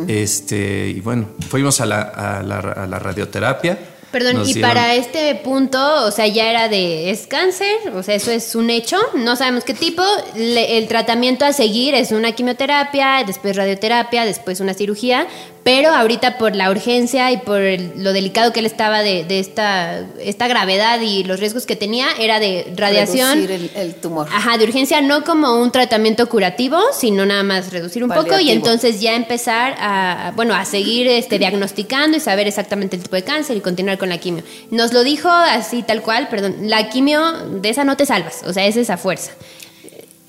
Este, 0.10 0.90
y 0.90 1.00
bueno, 1.00 1.30
fuimos 1.48 1.80
a 1.80 1.86
la, 1.86 2.02
a 2.02 2.44
la, 2.44 2.60
a 2.60 2.86
la 2.86 3.00
radioterapia 3.00 3.80
Perdón, 4.12 4.44
y 4.48 4.56
para 4.56 4.96
este 4.96 5.36
punto, 5.36 6.06
o 6.06 6.10
sea, 6.10 6.26
ya 6.26 6.50
era 6.50 6.68
de, 6.68 7.12
es 7.12 7.28
cáncer, 7.28 7.78
o 7.94 8.02
sea, 8.02 8.16
eso 8.16 8.32
es 8.32 8.56
un 8.56 8.72
hecho, 8.72 8.98
no 9.14 9.36
sabemos 9.36 9.64
qué 9.64 9.76
tipo, 9.76 10.02
el 10.36 10.88
tratamiento 10.88 11.46
a 11.46 11.54
seguir 11.54 11.94
es 11.94 12.12
una 12.12 12.32
quimioterapia, 12.32 13.24
después 13.26 13.56
radioterapia, 13.56 14.26
después 14.26 14.62
una 14.62 14.74
cirugía, 14.74 15.28
pero 15.64 15.94
ahorita 15.94 16.38
por 16.38 16.56
la 16.56 16.72
urgencia 16.72 17.32
y 17.32 17.38
por 17.38 17.62
lo 17.98 18.14
delicado 18.14 18.54
que 18.54 18.60
él 18.60 18.66
estaba 18.66 19.02
de, 19.02 19.26
esta, 19.40 20.06
esta 20.20 20.48
gravedad 20.48 21.02
y 21.02 21.24
los 21.24 21.40
riesgos 21.40 21.66
que 21.66 21.76
tenía, 21.76 22.08
era 22.20 22.40
de 22.40 22.72
radiación. 22.76 23.48
Reducir 23.48 23.72
el, 23.76 23.96
tumor. 23.96 24.28
Ajá, 24.32 24.58
de 24.58 24.64
urgencia, 24.64 25.02
no 25.02 25.24
como 25.24 25.62
un 25.62 25.72
tratamiento 25.72 26.28
curativo, 26.30 26.80
sino 26.94 27.26
nada 27.26 27.44
más 27.44 27.72
reducir 27.72 28.04
un 28.04 28.10
poco 28.10 28.40
y 28.40 28.52
entonces 28.52 29.02
ya 29.02 29.16
empezar 29.16 29.76
a, 29.80 30.32
bueno, 30.36 30.56
a 30.56 30.66
seguir 30.66 31.08
este, 31.08 31.40
diagnosticando 31.40 32.18
y 32.18 32.20
saber 32.20 32.48
exactamente 32.48 32.96
el 32.96 33.04
tipo 33.04 33.16
de 33.16 33.24
cáncer 33.24 33.58
y 33.58 33.62
continuar 33.62 33.98
con 33.98 34.10
la 34.10 34.18
quimio. 34.18 34.44
Nos 34.72 34.94
lo 34.94 35.04
dijo 35.04 35.30
así 35.30 35.84
tal 35.84 36.02
cual, 36.02 36.30
perdón, 36.30 36.56
la 36.70 36.90
quimio 36.90 37.32
de 37.62 37.70
esa 37.70 37.84
no 37.84 37.98
te 37.98 38.06
salvas, 38.06 38.42
o 38.46 38.54
sea, 38.54 38.66
es 38.66 38.78
esa 38.78 38.98
fuerza. 38.98 39.32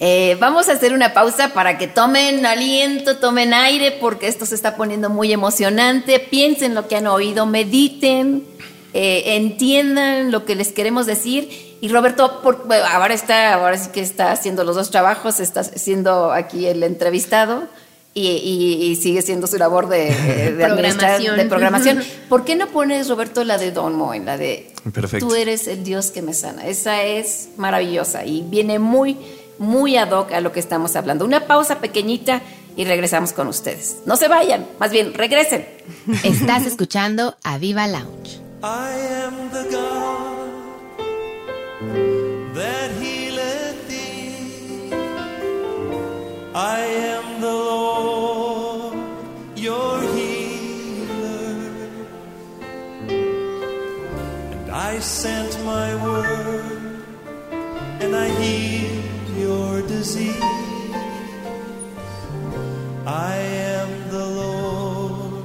Eh, 0.03 0.39
vamos 0.41 0.71
a 0.71 0.73
hacer 0.73 0.95
una 0.95 1.13
pausa 1.13 1.53
para 1.53 1.77
que 1.77 1.87
tomen 1.87 2.47
aliento, 2.47 3.19
tomen 3.19 3.53
aire, 3.53 3.99
porque 4.01 4.29
esto 4.29 4.47
se 4.47 4.55
está 4.55 4.75
poniendo 4.75 5.11
muy 5.11 5.31
emocionante. 5.31 6.19
Piensen 6.19 6.75
lo 6.75 6.89
que 6.89 6.97
han 6.97 7.07
oído, 7.07 7.45
mediten, 7.45 8.45
eh, 8.95 9.37
entiendan 9.37 10.33
lo 10.33 10.47
que 10.47 10.55
les 10.55 10.73
queremos 10.73 11.05
decir. 11.05 11.77
Y 11.83 11.89
Roberto, 11.89 12.41
ahora 12.91 13.13
está, 13.13 13.53
ahora 13.53 13.77
sí 13.77 13.91
que 13.93 14.01
está 14.01 14.33
haciendo 14.33 14.65
los 14.65 14.75
dos 14.75 14.91
trabajos, 14.91 15.39
está 15.39 15.65
siendo 15.65 16.33
aquí 16.33 16.67
el 16.67 16.83
entrevistado. 16.83 17.69
Y, 18.13 18.99
sigue 19.01 19.23
siendo 19.23 19.47
su 19.47 19.57
labor 19.57 19.89
de, 19.89 20.13
de, 20.13 20.67
programación. 20.67 21.37
de 21.37 21.45
programación. 21.45 22.03
¿Por 22.29 22.45
qué 22.45 22.57
no 22.57 22.67
pones, 22.67 23.09
Roberto, 23.09 23.45
la 23.45 23.57
de 23.57 23.71
Don 23.71 24.15
en 24.15 24.27
la 24.27 24.37
de 24.37 24.73
Perfecto. 24.93 25.29
Tú 25.29 25.35
eres 25.35 25.69
el 25.69 25.85
Dios 25.85 26.11
que 26.11 26.21
me 26.21 26.35
sana? 26.35 26.67
Esa 26.67 27.05
es 27.05 27.51
maravillosa 27.57 28.25
y 28.25 28.43
viene 28.43 28.79
muy 28.79 29.17
muy 29.61 29.97
ad 29.99 30.11
hoc 30.11 30.33
a 30.33 30.41
lo 30.41 30.51
que 30.53 30.59
estamos 30.59 30.97
hablando. 30.97 31.25
Una 31.25 31.47
pausa 31.47 31.79
pequeñita 31.81 32.41
y 32.77 32.85
regresamos 32.85 33.33
con 33.33 33.47
ustedes. 33.47 33.99
No 34.07 34.17
se 34.17 34.27
vayan, 34.27 34.67
más 34.81 34.91
bien 34.91 35.15
regresen. 35.15 35.69
Estás 36.25 36.67
escuchando 36.67 37.37
a 37.45 37.59
Viva 37.59 37.87
Lounge. 37.87 38.41
I 38.63 38.91
am 39.25 39.51
the 39.51 39.65
God 39.71 40.49
that 42.55 42.91
healeth 43.01 43.89
thee. 43.89 44.93
I 46.55 46.81
am 47.15 47.41
the 47.41 47.53
Lord, 47.53 48.95
your 49.57 50.01
healer. 50.15 51.57
And 54.53 54.71
I 54.71 55.01
sent 55.01 55.59
my 55.65 55.95
word 56.03 57.03
and 58.01 58.15
I 58.17 58.29
healed 58.41 59.00
your 59.51 59.83
disease. 59.83 60.43
I 63.07 63.35
am 63.75 63.89
the 64.17 64.27
Lord, 64.43 65.45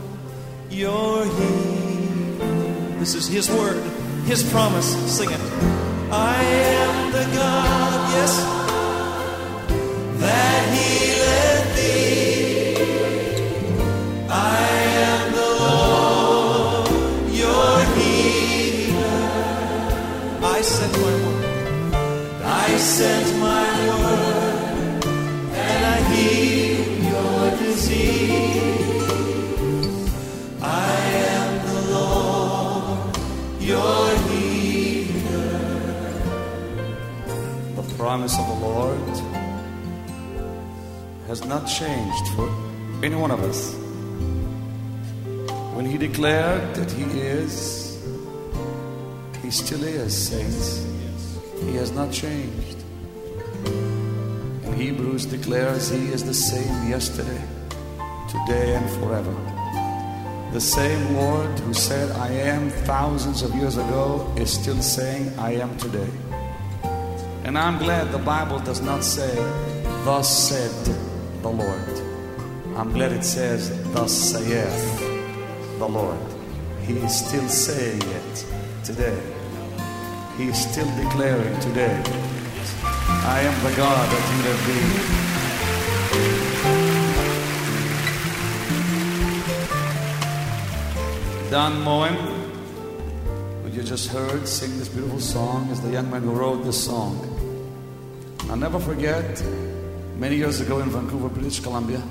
your 0.69 1.25
healer. 1.37 2.99
This 3.01 3.15
is 3.15 3.25
His 3.27 3.49
word, 3.49 3.81
His 4.31 4.41
promise. 4.53 4.89
Sing 5.17 5.31
it. 5.37 5.43
I 6.11 6.37
am 6.77 6.95
the 7.17 7.25
God, 7.39 7.99
yes, 8.15 8.33
that 10.21 10.61
healeth 10.75 11.14
word. 22.76 22.82
And 22.82 22.82
I 22.82 22.82
sent 22.82 23.39
my 23.39 23.76
promise 38.05 38.38
of 38.38 38.47
the 38.47 38.53
Lord 38.53 38.99
has 41.28 41.43
not 41.45 41.65
changed 41.65 42.28
for 42.36 42.47
any 43.03 43.15
one 43.15 43.32
of 43.32 43.41
us. 43.41 43.73
When 45.76 45.86
He 45.86 45.97
declared 45.97 46.76
that 46.76 46.91
He 46.91 47.03
is, 47.03 47.97
He 49.41 49.49
still 49.49 49.84
is, 49.84 50.15
saints. 50.15 50.94
He 51.63 51.75
has 51.75 51.91
not 51.91 52.11
changed. 52.11 52.77
And 53.65 54.75
Hebrews 54.75 55.25
declares 55.25 55.89
He 55.89 56.07
is 56.07 56.23
the 56.23 56.33
same 56.33 56.89
yesterday, 56.89 57.41
today, 58.29 58.75
and 58.75 58.89
forever. 58.99 59.35
The 60.51 60.61
same 60.61 61.15
Lord 61.15 61.59
who 61.59 61.73
said, 61.73 62.11
I 62.11 62.29
am 62.29 62.69
thousands 62.69 63.41
of 63.41 63.53
years 63.55 63.77
ago, 63.77 64.33
is 64.37 64.53
still 64.53 64.81
saying, 64.81 65.31
I 65.37 65.55
am 65.55 65.77
today. 65.77 66.09
And 67.43 67.57
I'm 67.57 67.77
glad 67.77 68.11
the 68.11 68.19
Bible 68.19 68.59
does 68.59 68.81
not 68.81 69.03
say, 69.03 69.35
Thus 70.05 70.49
said 70.49 70.71
the 71.41 71.49
Lord. 71.49 72.01
I'm 72.77 72.93
glad 72.93 73.11
it 73.11 73.23
says, 73.23 73.69
Thus 73.93 74.11
saith 74.11 74.99
the 75.79 75.87
Lord. 75.87 76.17
He 76.81 76.97
is 76.97 77.25
still 77.27 77.47
saying 77.47 78.01
it 78.01 78.45
today. 78.83 79.34
He 80.38 80.47
is 80.49 80.57
still 80.69 80.89
declaring 80.97 81.57
today, 81.61 82.03
I 83.07 83.39
am 83.39 83.63
the 83.63 83.73
God 83.77 84.09
that 84.11 84.23
you 84.31 84.41
have 84.51 84.65
been. 84.67 85.25
Don 91.51 91.81
Moen, 91.83 92.15
who 93.63 93.69
you 93.69 93.81
just 93.81 94.09
heard 94.09 94.45
sing 94.45 94.77
this 94.77 94.89
beautiful 94.89 95.21
song, 95.21 95.69
is 95.69 95.79
the 95.79 95.91
young 95.91 96.11
man 96.11 96.23
who 96.23 96.31
wrote 96.31 96.65
this 96.65 96.83
song. 96.83 97.17
I'll 98.49 98.57
never 98.57 98.79
forget 98.79 99.41
many 100.17 100.36
years 100.36 100.59
ago 100.59 100.79
in 100.79 100.89
Vancouver, 100.89 101.29
British 101.29 101.61
Columbia, 101.61 102.03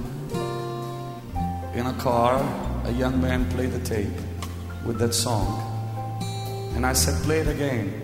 in 1.75 1.85
a 1.85 1.95
car, 1.99 2.41
a 2.87 2.91
young 2.93 3.21
man 3.21 3.51
played 3.51 3.73
the 3.73 3.81
tape 3.81 4.17
with 4.87 4.99
that 4.99 5.13
song. 5.13 5.61
And 6.75 6.87
I 6.87 6.95
said, 6.95 7.23
Play 7.23 7.41
it 7.41 7.49
again. 7.49 8.04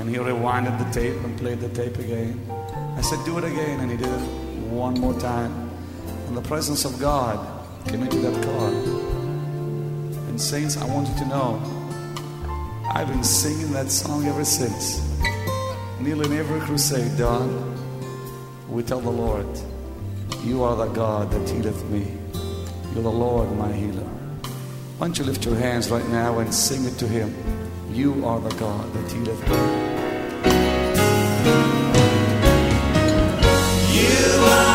And 0.00 0.08
he 0.08 0.16
rewinded 0.16 0.78
the 0.78 0.90
tape 1.00 1.22
and 1.22 1.38
played 1.38 1.60
the 1.60 1.68
tape 1.68 1.98
again. 1.98 2.40
I 2.96 3.02
said, 3.02 3.24
Do 3.24 3.38
it 3.38 3.44
again. 3.44 3.80
And 3.80 3.90
he 3.90 3.96
did 3.96 4.08
it 4.08 4.26
one 4.70 4.94
more 4.94 5.14
time. 5.20 5.70
And 6.26 6.36
the 6.36 6.42
presence 6.42 6.84
of 6.84 6.98
God 6.98 7.38
came 7.86 8.02
into 8.02 8.18
that 8.18 8.42
car. 8.42 8.68
And, 10.28 10.40
Saints, 10.40 10.76
I 10.76 10.86
want 10.86 11.08
you 11.08 11.14
to 11.18 11.26
know, 11.26 11.62
I've 12.92 13.08
been 13.08 13.22
singing 13.22 13.72
that 13.74 13.90
song 13.90 14.26
ever 14.26 14.44
since. 14.44 15.06
Kneeling 16.00 16.32
every 16.32 16.60
crusade, 16.60 17.16
Don 17.18 17.70
we 18.70 18.84
tell 18.84 19.00
the 19.00 19.10
Lord, 19.10 19.46
You 20.44 20.62
are 20.62 20.76
the 20.76 20.86
God 20.86 21.30
that 21.32 21.48
healeth 21.48 21.84
me. 21.90 22.06
You're 22.94 23.02
the 23.02 23.10
Lord, 23.10 23.50
my 23.56 23.72
healer. 23.72 24.06
Why 24.96 25.08
don't 25.08 25.18
you 25.18 25.24
lift 25.24 25.44
your 25.44 25.56
hands 25.56 25.90
right 25.90 26.08
now 26.08 26.38
and 26.38 26.54
sing 26.54 26.84
it 26.84 26.96
to 26.98 27.08
Him? 27.08 27.34
You 27.92 28.24
are 28.24 28.40
the 28.40 28.54
God 28.54 28.92
that 28.92 29.12
healeth 29.12 29.42
me. 29.48 29.56
You 33.92 34.44
are 34.44 34.69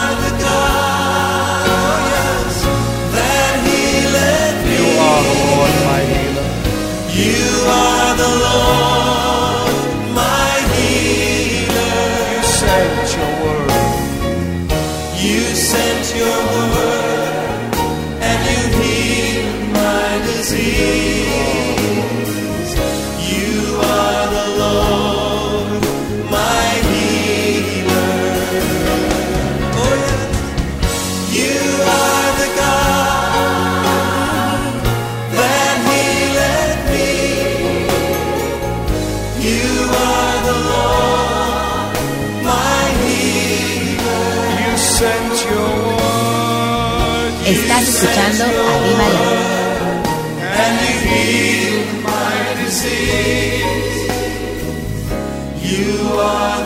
escuchando 48.06 48.44
a 48.44 48.78
Viva 48.84 49.08
You 55.62 56.65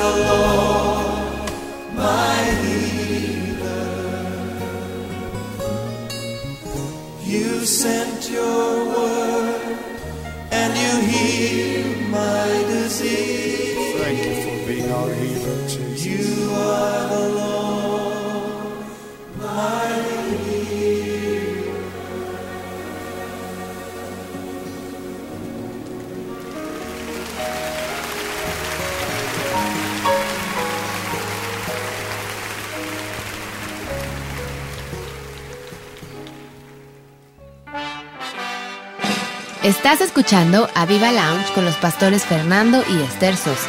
Estás 39.91 40.05
escuchando 40.09 40.69
a 40.75 40.85
Viva 40.85 41.11
Lounge 41.11 41.51
con 41.55 41.65
los 41.65 41.75
pastores 41.77 42.23
Fernando 42.23 42.83
y 42.91 43.01
Esther 43.01 43.35
Sosa. 43.35 43.67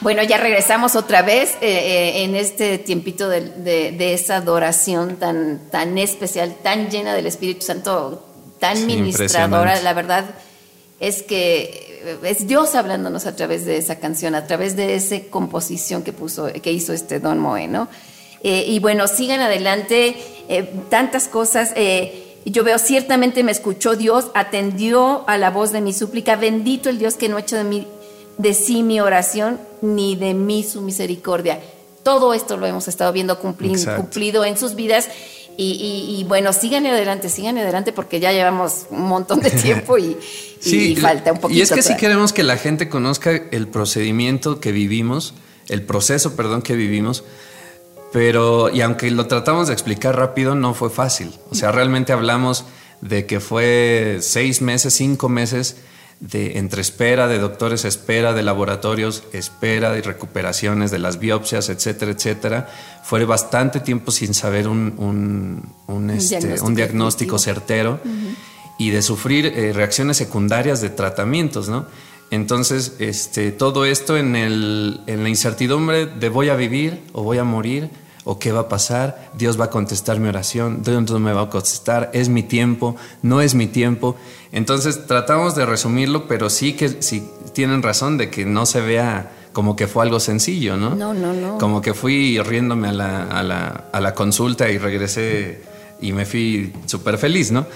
Bueno, 0.00 0.24
ya 0.24 0.36
regresamos 0.36 0.96
otra 0.96 1.22
vez 1.22 1.50
eh, 1.60 1.68
eh, 1.70 2.24
en 2.24 2.34
este 2.34 2.78
tiempito 2.78 3.28
de, 3.28 3.40
de- 3.42 3.92
de 3.92 4.14
esa 4.14 4.36
adoración 4.36 5.16
tan, 5.16 5.60
tan 5.70 5.96
especial, 5.96 6.56
tan 6.60 6.90
llena 6.90 7.14
del 7.14 7.26
Espíritu 7.26 7.64
Santo, 7.64 8.26
tan 8.58 8.76
Sí, 8.76 8.86
ministradora. 8.86 9.80
La 9.82 9.92
verdad 9.94 10.24
es 10.98 11.22
que 11.22 12.00
eh, 12.04 12.18
es 12.24 12.48
Dios 12.48 12.74
hablándonos 12.74 13.26
a 13.26 13.36
través 13.36 13.64
de 13.64 13.76
esa 13.76 14.00
canción, 14.00 14.34
a 14.34 14.44
través 14.48 14.74
de 14.74 14.96
esa 14.96 15.20
composición 15.30 16.02
que, 16.02 16.12
puso, 16.12 16.48
que 16.52 16.72
hizo 16.72 16.92
este 16.92 17.20
Don 17.20 17.38
Moe, 17.38 17.68
¿no? 17.68 17.86
Eh, 18.44 18.64
y 18.68 18.78
bueno, 18.80 19.06
sigan 19.08 19.40
adelante, 19.40 20.16
eh, 20.48 20.70
tantas 20.90 21.28
cosas. 21.28 21.72
eh, 21.76 22.18
yo 22.44 22.64
veo, 22.64 22.76
ciertamente 22.78 23.44
me 23.44 23.52
escuchó 23.52 23.94
Dios, 23.94 24.26
atendió 24.34 25.22
a 25.28 25.38
la 25.38 25.50
voz 25.50 25.70
de 25.72 25.80
mi 25.80 25.92
súplica. 25.92 26.34
Bendito 26.36 26.90
el 26.90 26.98
Dios 26.98 27.14
que 27.14 27.28
no 27.28 27.36
ha 27.36 27.40
hecho 27.40 27.54
de 27.56 27.62
mí, 27.64 27.86
de 28.38 28.52
sí 28.54 28.82
mi 28.82 28.98
oración, 29.00 29.60
ni 29.80 30.16
de 30.16 30.34
mí 30.34 30.64
su 30.64 30.82
misericordia. 30.82 31.60
Todo 32.02 32.34
esto 32.34 32.56
lo 32.56 32.66
hemos 32.66 32.88
estado 32.88 33.12
viendo 33.12 33.34
Exacto. 33.34 34.00
cumplido 34.02 34.44
en 34.44 34.58
sus 34.58 34.74
vidas. 34.74 35.08
Y, 35.56 35.72
y- 35.74 36.20
y 36.20 36.24
bueno, 36.24 36.52
sigan 36.54 36.86
adelante, 36.86 37.28
sigan 37.28 37.58
adelante, 37.58 37.92
porque 37.92 38.18
ya 38.20 38.32
llevamos 38.32 38.86
un 38.90 39.02
montón 39.02 39.38
de 39.40 39.50
tiempo 39.50 39.98
y, 39.98 40.16
y 40.64 40.96
falta 40.96 41.30
un 41.32 41.38
poquito. 41.38 41.58
Y 41.58 41.62
es 41.62 41.68
que 41.70 41.76
sí 41.82 41.88
todavía. 41.90 42.00
queremos 42.08 42.32
que 42.32 42.42
la 42.42 42.56
gente 42.56 42.88
conozca 42.88 43.30
el 43.52 43.68
procedimiento 43.68 44.58
que 44.60 44.72
vivimos, 44.72 45.34
el 45.68 45.82
proceso, 45.82 46.34
perdón, 46.34 46.62
que 46.62 46.74
vivimos. 46.74 47.22
Pero, 48.12 48.70
y 48.70 48.82
aunque 48.82 49.10
lo 49.10 49.26
tratamos 49.26 49.68
de 49.68 49.72
explicar 49.72 50.16
rápido, 50.16 50.54
no 50.54 50.74
fue 50.74 50.90
fácil. 50.90 51.32
O 51.50 51.54
sea, 51.54 51.72
realmente 51.72 52.12
hablamos 52.12 52.66
de 53.00 53.26
que 53.26 53.40
fue 53.40 54.18
seis 54.20 54.60
meses, 54.60 54.94
cinco 54.94 55.28
meses 55.28 55.76
de 56.20 56.58
entre 56.58 56.82
espera, 56.82 57.26
de 57.26 57.38
doctores 57.38 57.84
espera, 57.84 58.32
de 58.32 58.44
laboratorios 58.44 59.24
espera, 59.32 59.90
de 59.90 60.02
recuperaciones, 60.02 60.92
de 60.92 61.00
las 61.00 61.18
biopsias, 61.18 61.68
etcétera, 61.68 62.12
etcétera. 62.12 62.68
Fue 63.02 63.24
bastante 63.24 63.80
tiempo 63.80 64.12
sin 64.12 64.32
saber 64.32 64.68
un, 64.68 64.94
un, 64.98 65.74
un, 65.88 66.10
este, 66.10 66.38
diagnóstico 66.38 66.66
un 66.66 66.74
diagnóstico 66.76 67.38
certero 67.38 68.00
y 68.78 68.90
de 68.90 69.02
sufrir 69.02 69.46
eh, 69.46 69.72
reacciones 69.72 70.16
secundarias 70.16 70.80
de 70.80 70.90
tratamientos, 70.90 71.68
¿no? 71.68 71.86
Entonces, 72.30 72.94
este, 72.98 73.50
todo 73.50 73.84
esto 73.84 74.16
en, 74.16 74.36
el, 74.36 75.00
en 75.06 75.22
la 75.22 75.28
incertidumbre 75.28 76.06
de 76.06 76.28
voy 76.28 76.50
a 76.50 76.54
vivir 76.54 77.02
o 77.12 77.24
voy 77.24 77.38
a 77.38 77.44
morir 77.44 77.90
o 78.24 78.38
qué 78.38 78.52
va 78.52 78.60
a 78.60 78.68
pasar, 78.68 79.30
Dios 79.34 79.60
va 79.60 79.66
a 79.66 79.70
contestar 79.70 80.20
mi 80.20 80.28
oración, 80.28 80.82
Dios 80.82 81.10
no 81.10 81.18
me 81.18 81.32
va 81.32 81.42
a 81.42 81.50
contestar, 81.50 82.10
es 82.12 82.28
mi 82.28 82.42
tiempo, 82.42 82.96
no 83.22 83.40
es 83.40 83.54
mi 83.54 83.66
tiempo. 83.66 84.16
Entonces, 84.52 85.06
tratamos 85.06 85.54
de 85.56 85.66
resumirlo, 85.66 86.28
pero 86.28 86.50
sí 86.50 86.74
que 86.74 87.02
sí 87.02 87.28
tienen 87.52 87.82
razón 87.82 88.18
de 88.18 88.30
que 88.30 88.44
no 88.44 88.66
se 88.66 88.80
vea 88.80 89.32
como 89.52 89.76
que 89.76 89.86
fue 89.86 90.04
algo 90.04 90.20
sencillo, 90.20 90.76
¿no? 90.76 90.94
No, 90.94 91.12
no, 91.12 91.32
no. 91.32 91.58
Como 91.58 91.80
que 91.80 91.94
fui 91.94 92.38
riéndome 92.40 92.88
a 92.88 92.92
la, 92.92 93.24
a 93.24 93.42
la, 93.42 93.84
a 93.92 94.00
la 94.00 94.14
consulta 94.14 94.70
y 94.70 94.78
regresé 94.78 95.62
y 96.00 96.12
me 96.12 96.24
fui 96.24 96.72
súper 96.86 97.18
feliz, 97.18 97.52
¿no? 97.52 97.66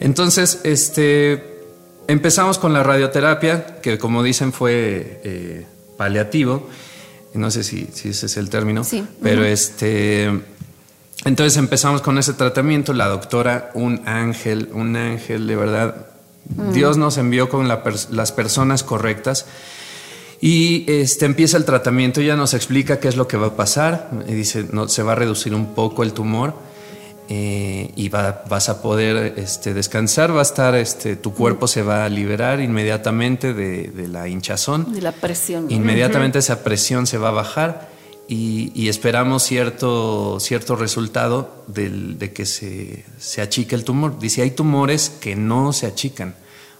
Entonces, 0.00 0.60
este, 0.64 1.60
empezamos 2.08 2.58
con 2.58 2.72
la 2.72 2.82
radioterapia, 2.82 3.76
que 3.80 3.98
como 3.98 4.22
dicen 4.22 4.52
fue 4.52 5.20
eh, 5.24 5.66
paliativo. 5.96 6.68
No 7.34 7.50
sé 7.50 7.64
si, 7.64 7.88
si 7.92 8.10
ese 8.10 8.26
es 8.26 8.36
el 8.36 8.50
término. 8.50 8.84
Sí. 8.84 9.04
Pero 9.22 9.44
este. 9.44 10.30
Entonces 11.24 11.56
empezamos 11.56 12.02
con 12.02 12.18
ese 12.18 12.32
tratamiento. 12.32 12.92
La 12.92 13.08
doctora, 13.08 13.70
un 13.74 14.02
ángel, 14.06 14.68
un 14.72 14.96
ángel, 14.96 15.46
de 15.46 15.56
verdad. 15.56 16.06
Dios 16.72 16.96
nos 16.96 17.18
envió 17.18 17.48
con 17.48 17.68
la 17.68 17.84
pers- 17.84 18.10
las 18.10 18.32
personas 18.32 18.82
correctas. 18.82 19.46
Y 20.40 20.84
este, 20.88 21.24
empieza 21.24 21.56
el 21.56 21.64
tratamiento, 21.64 22.20
ella 22.20 22.34
nos 22.34 22.52
explica 22.52 22.98
qué 22.98 23.06
es 23.06 23.16
lo 23.16 23.28
que 23.28 23.36
va 23.36 23.46
a 23.48 23.56
pasar. 23.56 24.10
Y 24.26 24.32
dice, 24.34 24.66
no, 24.72 24.88
se 24.88 25.04
va 25.04 25.12
a 25.12 25.14
reducir 25.14 25.54
un 25.54 25.74
poco 25.74 26.02
el 26.02 26.12
tumor 26.12 26.54
eh, 27.34 27.90
y 27.96 28.08
va- 28.10 28.42
vas 28.48 28.68
a 28.68 28.82
poder 28.82 29.34
este, 29.38 29.72
descansar, 29.72 30.34
va 30.36 30.40
a 30.40 30.42
estar, 30.42 30.74
este, 30.74 31.16
tu 31.16 31.32
cuerpo 31.32 31.66
se 31.66 31.82
va 31.82 32.04
a 32.04 32.08
liberar 32.10 32.60
inmediatamente 32.60 33.54
de, 33.54 33.88
de 33.88 34.06
la 34.08 34.28
hinchazón. 34.28 34.92
De 34.92 35.00
la 35.00 35.12
presión. 35.12 35.70
Inmediatamente 35.70 36.38
esa 36.40 36.62
presión 36.62 37.06
se 37.06 37.16
va 37.16 37.28
a 37.28 37.32
bajar 37.32 37.88
y, 38.28 38.70
y 38.74 38.88
esperamos 38.88 39.42
cierto, 39.44 40.38
cierto 40.40 40.76
resultado 40.76 41.64
del- 41.68 42.18
de 42.18 42.32
que 42.34 42.44
se, 42.44 43.04
se 43.18 43.40
achique 43.40 43.74
el 43.74 43.84
tumor. 43.84 44.18
Dice, 44.18 44.42
hay 44.42 44.50
tumores 44.50 45.08
que 45.08 45.34
no 45.34 45.72
se 45.72 45.86
achican. 45.86 46.34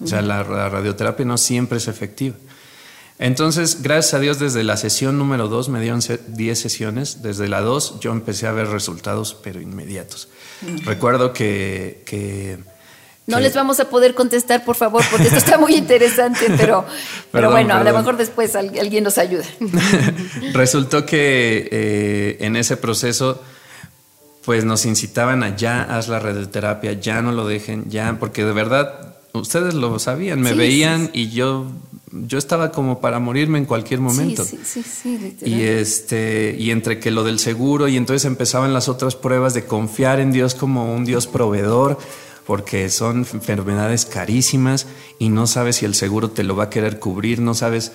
O 0.04 0.06
sea, 0.06 0.20
la, 0.20 0.42
la 0.44 0.68
radioterapia 0.68 1.24
no 1.24 1.38
siempre 1.38 1.78
es 1.78 1.86
efectiva. 1.88 2.34
Entonces, 3.24 3.82
gracias 3.82 4.14
a 4.14 4.18
Dios, 4.18 4.38
desde 4.40 4.64
la 4.64 4.76
sesión 4.76 5.16
número 5.16 5.46
2, 5.46 5.68
me 5.68 5.80
dieron 5.80 6.02
se- 6.02 6.18
10 6.26 6.58
sesiones, 6.58 7.22
desde 7.22 7.46
la 7.48 7.60
2 7.60 8.00
yo 8.00 8.10
empecé 8.10 8.48
a 8.48 8.52
ver 8.52 8.66
resultados, 8.66 9.34
pero 9.42 9.60
inmediatos. 9.60 10.28
Recuerdo 10.84 11.32
que... 11.32 12.02
que 12.04 12.58
No 13.28 13.38
les 13.38 13.54
vamos 13.54 13.78
a 13.78 13.88
poder 13.88 14.14
contestar, 14.14 14.64
por 14.64 14.74
favor, 14.74 15.02
porque 15.08 15.26
esto 15.26 15.38
está 15.38 15.56
muy 15.56 15.74
interesante, 15.76 16.46
pero, 16.58 16.84
pero 16.86 16.86
Perdón, 17.30 17.52
bueno, 17.52 17.74
a 17.74 17.84
lo 17.84 17.96
mejor 17.96 18.16
después 18.16 18.56
al- 18.56 18.76
alguien 18.76 19.04
nos 19.04 19.18
ayuda. 19.18 19.44
Resultó 20.52 21.06
que 21.06 21.68
eh, 21.70 22.36
en 22.40 22.56
ese 22.56 22.76
proceso, 22.76 23.40
pues 24.44 24.64
nos 24.64 24.84
incitaban 24.84 25.44
a 25.44 25.54
ya 25.56 25.82
haz 25.82 26.08
la 26.08 26.18
radioterapia, 26.18 26.94
ya 26.94 27.22
no 27.22 27.30
lo 27.30 27.46
dejen, 27.46 27.84
ya, 27.88 28.16
porque 28.18 28.44
de 28.44 28.52
verdad 28.52 29.14
ustedes 29.32 29.74
lo 29.74 29.96
sabían, 30.00 30.40
me 30.40 30.50
Sí, 30.50 30.56
veían 30.56 31.04
sí, 31.06 31.20
y 31.22 31.30
yo, 31.30 31.66
yo 32.12 32.38
estaba 32.38 32.70
como 32.72 33.00
para 33.00 33.18
morirme 33.18 33.58
en 33.58 33.64
cualquier 33.64 34.00
momento. 34.00 34.44
Sí, 34.44 34.58
sí, 34.64 34.82
sí. 34.82 35.36
Y 35.44 35.62
este, 35.62 36.54
y 36.58 36.70
entre 36.70 37.00
que 37.00 37.10
lo 37.10 37.24
del 37.24 37.38
seguro, 37.38 37.88
y 37.88 37.96
entonces 37.96 38.24
empezaban 38.26 38.72
las 38.74 38.88
otras 38.88 39.16
pruebas 39.16 39.54
de 39.54 39.64
confiar 39.64 40.20
en 40.20 40.30
Dios 40.32 40.54
como 40.54 40.94
un 40.94 41.04
Dios 41.04 41.26
proveedor, 41.26 41.98
porque 42.46 42.88
son 42.90 43.18
enfermedades 43.32 44.04
carísimas 44.04 44.86
y 45.18 45.28
no 45.28 45.46
sabes 45.46 45.76
si 45.76 45.84
el 45.86 45.94
seguro 45.94 46.30
te 46.30 46.42
lo 46.42 46.56
va 46.56 46.64
a 46.64 46.70
querer 46.70 46.98
cubrir, 46.98 47.40
no 47.40 47.54
sabes 47.54 47.92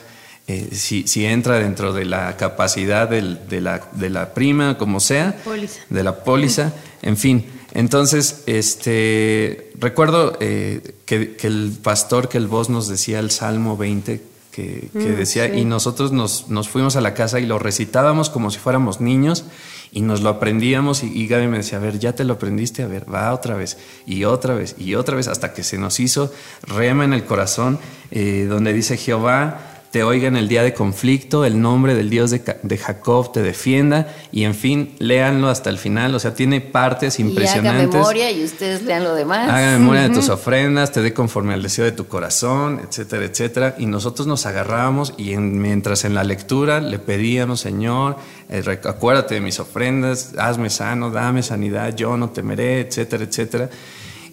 eh, 0.47 0.69
si, 0.71 1.05
si 1.07 1.25
entra 1.25 1.59
dentro 1.59 1.91
de 1.91 2.05
la 2.05 2.37
capacidad 2.37 3.09
del- 3.09 3.47
de, 3.49 3.59
la, 3.59 3.89
de 3.91 4.09
la 4.09 4.33
prima, 4.33 4.77
como 4.77 4.99
sea, 5.01 5.35
Póliza. 5.43 5.81
de 5.89 6.03
la 6.03 6.23
póliza, 6.23 6.73
en 7.01 7.17
fin. 7.17 7.45
Entonces, 7.73 8.43
este, 8.45 9.71
recuerdo 9.77 10.37
eh, 10.39 10.95
que, 11.05 11.35
que 11.35 11.47
el 11.47 11.77
pastor, 11.81 12.29
que 12.29 12.37
el 12.37 12.47
voz 12.47 12.69
nos 12.69 12.87
decía 12.87 13.19
el 13.19 13.31
Salmo 13.31 13.77
20, 13.77 14.21
que, 14.51 14.89
que 14.91 15.11
decía, 15.11 15.55
y 15.55 15.65
nosotros 15.65 16.11
nos, 16.11 16.49
nos 16.49 16.67
fuimos 16.67 16.95
a 16.95 17.01
la 17.01 17.13
casa 17.13 17.39
y 17.39 17.45
lo 17.45 17.59
recitábamos 17.59 18.31
como 18.31 18.49
si 18.49 18.57
fuéramos 18.57 19.01
niños 19.01 19.45
y 19.91 20.01
nos 20.01 20.21
lo 20.21 20.29
aprendíamos 20.29 21.03
y, 21.03 21.07
y 21.07 21.27
Gaby 21.27 21.47
me 21.47 21.57
decía, 21.57 21.77
a 21.77 21.81
ver, 21.81 21.99
ya 21.99 22.13
te 22.13 22.23
lo 22.23 22.33
aprendiste, 22.33 22.81
a 22.81 22.87
ver, 22.87 23.05
va 23.13 23.33
otra 23.33 23.55
vez 23.55 23.77
y 24.07 24.23
otra 24.23 24.55
vez 24.55 24.75
y 24.79 24.95
otra 24.95 25.15
vez 25.15 25.27
hasta 25.27 25.53
que 25.53 25.63
se 25.63 25.77
nos 25.77 25.99
hizo 25.99 26.33
rema 26.63 27.05
en 27.05 27.13
el 27.13 27.23
corazón, 27.23 27.79
eh, 28.11 28.47
donde 28.49 28.73
dice 28.73 28.97
Jehová. 28.97 29.76
Te 29.97 30.03
oiga 30.03 30.27
en 30.27 30.37
el 30.37 30.47
día 30.47 30.61
de 30.61 30.75
conflicto, 30.75 31.43
el 31.43 31.59
nombre 31.59 31.95
del 31.95 32.11
Dios 32.11 32.29
de, 32.29 32.77
Jacob 32.77 33.31
te 33.31 33.41
defienda 33.41 34.13
y 34.31 34.43
en 34.43 34.53
fin, 34.53 34.93
léanlo 34.99 35.49
hasta 35.49 35.71
el 35.71 35.79
final, 35.79 36.13
o 36.13 36.19
sea, 36.19 36.35
tiene 36.35 36.61
partes 36.61 37.17
Y 37.17 37.23
haga 37.23 37.29
impresionantes. 37.31 37.95
memoria 37.95 38.29
y 38.29 38.43
ustedes 38.43 38.83
lean 38.83 39.03
lo 39.03 39.15
demás. 39.15 39.49
Haga 39.49 39.71
memoria 39.79 40.03
de 40.03 40.09
tus 40.13 40.29
ofrendas, 40.29 40.91
te 40.91 41.01
dé 41.01 41.15
conforme 41.15 41.55
al 41.55 41.63
deseo 41.63 41.83
de 41.85 41.93
tu 41.93 42.05
corazón, 42.07 42.79
etcétera, 42.87 43.25
etcétera. 43.25 43.75
Y 43.79 43.87
nosotros 43.87 44.27
nos 44.27 44.45
agarrábamos 44.45 45.15
y 45.17 45.33
en- 45.33 45.59
mientras 45.59 46.05
en 46.05 46.13
la 46.13 46.23
lectura 46.23 46.79
le 46.79 46.99
pedíamos, 46.99 47.59
Señor, 47.61 48.17
eh, 48.51 48.61
acuérdate 48.85 49.33
de 49.33 49.41
mis 49.41 49.59
ofrendas, 49.59 50.33
hazme 50.37 50.69
sano, 50.69 51.09
dame 51.09 51.41
sanidad, 51.41 51.95
yo 51.95 52.17
no 52.17 52.29
temeré, 52.29 52.81
etcétera, 52.81 53.23
etcétera. 53.23 53.67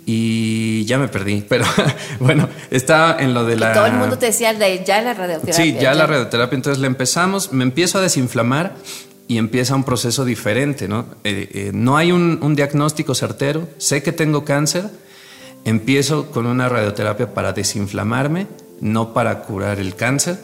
Y 0.06 0.84
ya 0.84 0.98
me 0.98 1.08
perdí, 1.08 1.44
pero 1.48 1.64
bueno, 2.20 2.48
estaba 2.70 3.16
en 3.20 3.34
lo 3.34 3.44
de 3.44 3.54
Y 3.54 3.58
la... 3.58 3.72
todo 3.72 3.86
el 3.86 3.94
mundo 3.94 4.18
te 4.18 4.26
decía 4.26 4.52
de 4.52 4.84
ya 4.84 5.00
la 5.00 5.14
radioterapia. 5.14 5.54
Sí, 5.54 5.76
ya 5.80 5.94
la 5.94 6.06
radioterapia, 6.06 6.56
entonces 6.56 6.80
le 6.80 6.86
empezamos, 6.86 7.52
me 7.52 7.64
empiezo 7.64 7.98
a 7.98 8.02
desinflamar 8.02 8.74
y 9.28 9.38
empieza 9.38 9.74
un 9.74 9.84
proceso 9.84 10.24
diferente, 10.24 10.88
¿no? 10.88 11.06
Eh, 11.24 11.48
eh, 11.52 11.70
no 11.72 11.96
hay 11.96 12.12
un, 12.12 12.38
un 12.42 12.54
diagnóstico 12.54 13.14
certero, 13.14 13.68
sé 13.78 14.02
que 14.02 14.12
tengo 14.12 14.44
cáncer, 14.44 14.90
empiezo 15.64 16.30
con 16.30 16.46
una 16.46 16.68
radioterapia 16.68 17.32
para 17.32 17.52
desinflamarme, 17.52 18.46
no 18.80 19.14
para 19.14 19.40
curar 19.40 19.80
el 19.80 19.94
cáncer. 19.94 20.38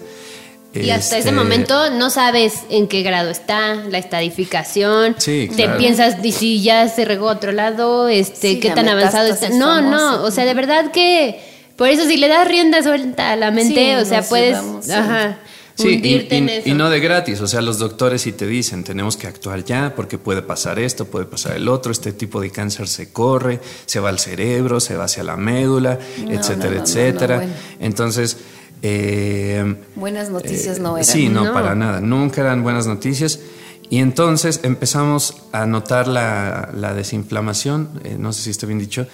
Y 0.73 0.91
hasta 0.91 1.19
ese 1.19 1.31
Este, 1.31 1.33
momento 1.33 1.91
no 1.91 2.11
sabes 2.11 2.55
en 2.71 2.87
qué 2.87 3.03
grado 3.03 3.31
está, 3.31 3.75
la 3.75 3.99
estadificación. 3.99 5.17
Sí, 5.19 5.49
Te 5.57 5.65
claro. 5.65 5.79
piensas 5.79 6.17
y 6.23 6.33
si 6.33 6.63
ya 6.63 6.89
se 6.89 7.05
regó 7.05 7.29
a 7.29 7.33
otro 7.33 7.53
lado, 7.53 8.09
este, 8.09 8.53
Sí, 8.53 8.61
qué 8.61 8.69
la 8.69 8.75
tan 8.77 8.89
avanzado 8.89 9.29
está. 9.29 9.49
No, 9.51 9.81
no, 9.81 10.23
o 10.23 10.31
sea, 10.31 10.45
de 10.45 10.55
verdad 10.55 10.93
que 10.93 11.41
por 11.77 11.89
eso 11.89 12.07
si 12.07 12.17
le 12.17 12.29
das 12.29 12.47
rienda 12.47 12.83
suelta 12.83 13.33
a 13.33 13.37
la 13.37 13.51
mente, 13.51 13.75
Sí, 13.75 13.95
o 14.01 14.05
sea, 14.05 14.23
puedes, 14.23 14.57
ajá, 14.91 15.39
Sí, 15.77 15.99
y, 16.03 16.09
y- 16.09 16.27
en 16.31 16.49
eso. 16.51 16.69
y 16.69 16.75
no 16.75 16.91
de 16.91 17.01
gratis, 17.01 17.41
o 17.41 17.47
sea, 17.47 17.63
los 17.63 17.79
doctores 17.79 18.21
sí 18.23 18.33
te 18.33 18.47
dicen, 18.47 18.85
tenemos 18.85 19.17
que 19.17 19.27
actuar 19.27 19.65
ya 19.65 19.95
porque 19.97 20.19
puede 20.19 20.43
pasar 20.43 20.79
esto, 20.79 21.07
puede 21.07 21.25
pasar 21.25 21.57
el 21.57 21.69
otro, 21.69 21.91
este 21.91 22.13
tipo 22.13 22.39
de 22.41 22.51
cáncer 22.51 22.87
se 22.87 23.13
corre, 23.13 23.61
se 23.87 23.99
va 23.99 24.11
al 24.11 24.19
cerebro, 24.19 24.79
se 24.79 24.95
va 24.97 25.05
hacia 25.05 25.23
la 25.25 25.37
médula, 25.37 25.99
No, 26.19 26.33
etcétera, 26.33 26.57
no, 26.69 26.71
no, 26.71 26.77
no, 26.77 26.83
etcétera. 26.85 27.35
no, 27.37 27.43
bueno. 27.43 27.55
Entonces, 27.81 28.37
eh, 28.83 29.77
Buenas 29.97 30.31
noticias 30.31 30.79
no 30.79 30.97
eran. 30.97 31.05
Sí, 31.05 31.29
no, 31.29 31.45
No. 31.45 31.53
para 31.53 31.75
nada. 31.75 32.01
Nunca 32.01 32.41
eran 32.41 32.63
buenas 32.63 32.87
noticias. 32.87 33.41
Y 33.89 33.99
entonces 33.99 34.61
empezamos 34.63 35.43
a 35.51 35.67
notar 35.67 36.07
la, 36.07 36.71
la 36.73 36.95
desinflamación, 36.95 38.01
eh, 38.05 38.17
no 38.19 38.33
sé 38.33 38.43
si 38.43 38.51
está 38.51 38.65
bien 38.67 38.79
dicho, 38.79 39.07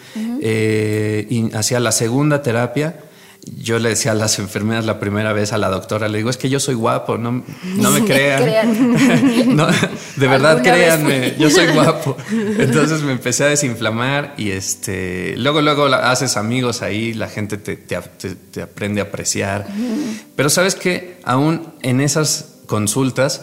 eh, 0.42 1.26
y 1.30 1.54
hacia 1.56 1.80
la 1.80 1.92
segunda 1.92 2.42
terapia. 2.42 3.00
Yo 3.62 3.78
le 3.78 3.90
decía 3.90 4.10
a 4.10 4.14
las 4.16 4.38
enfermeras 4.40 4.84
la 4.86 4.98
primera 4.98 5.32
vez 5.32 5.52
a 5.52 5.58
la 5.58 5.68
doctora, 5.68 6.08
le 6.08 6.18
digo, 6.18 6.30
es 6.30 6.36
que 6.36 6.48
yo 6.48 6.58
soy 6.58 6.74
guapo, 6.74 7.16
no, 7.16 7.44
no 7.76 7.90
me 7.92 8.04
crean. 8.04 8.42
crean. 8.42 8.96
No, 9.56 9.66
de 10.16 10.26
verdad, 10.26 10.62
créanme, 10.62 11.36
yo 11.38 11.48
soy 11.48 11.68
guapo. 11.68 12.16
Entonces 12.30 13.02
me 13.02 13.12
empecé 13.12 13.44
a 13.44 13.48
desinflamar 13.48 14.34
y 14.36 14.50
este, 14.50 15.34
luego, 15.36 15.60
luego 15.62 15.88
la- 15.88 16.10
haces 16.10 16.36
amigos 16.36 16.82
ahí, 16.82 17.14
la 17.14 17.28
gente 17.28 17.56
te, 17.56 17.76
te- 17.76 18.00
te- 18.00 18.34
te 18.34 18.62
aprende 18.62 19.00
a 19.00 19.04
apreciar. 19.04 19.66
Pero 20.34 20.50
sabes 20.50 20.74
que 20.74 21.18
aún 21.22 21.72
en 21.82 22.00
esas 22.00 22.56
consultas, 22.66 23.42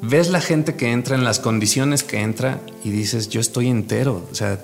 ves 0.00 0.28
la 0.30 0.40
gente 0.40 0.76
que 0.76 0.92
entra 0.92 1.16
en 1.16 1.24
las 1.24 1.40
condiciones 1.40 2.04
que 2.04 2.20
entra 2.20 2.60
y 2.84 2.90
dices, 2.90 3.28
yo 3.30 3.40
estoy 3.40 3.68
entero. 3.68 4.26
O 4.30 4.34
sea, 4.34 4.60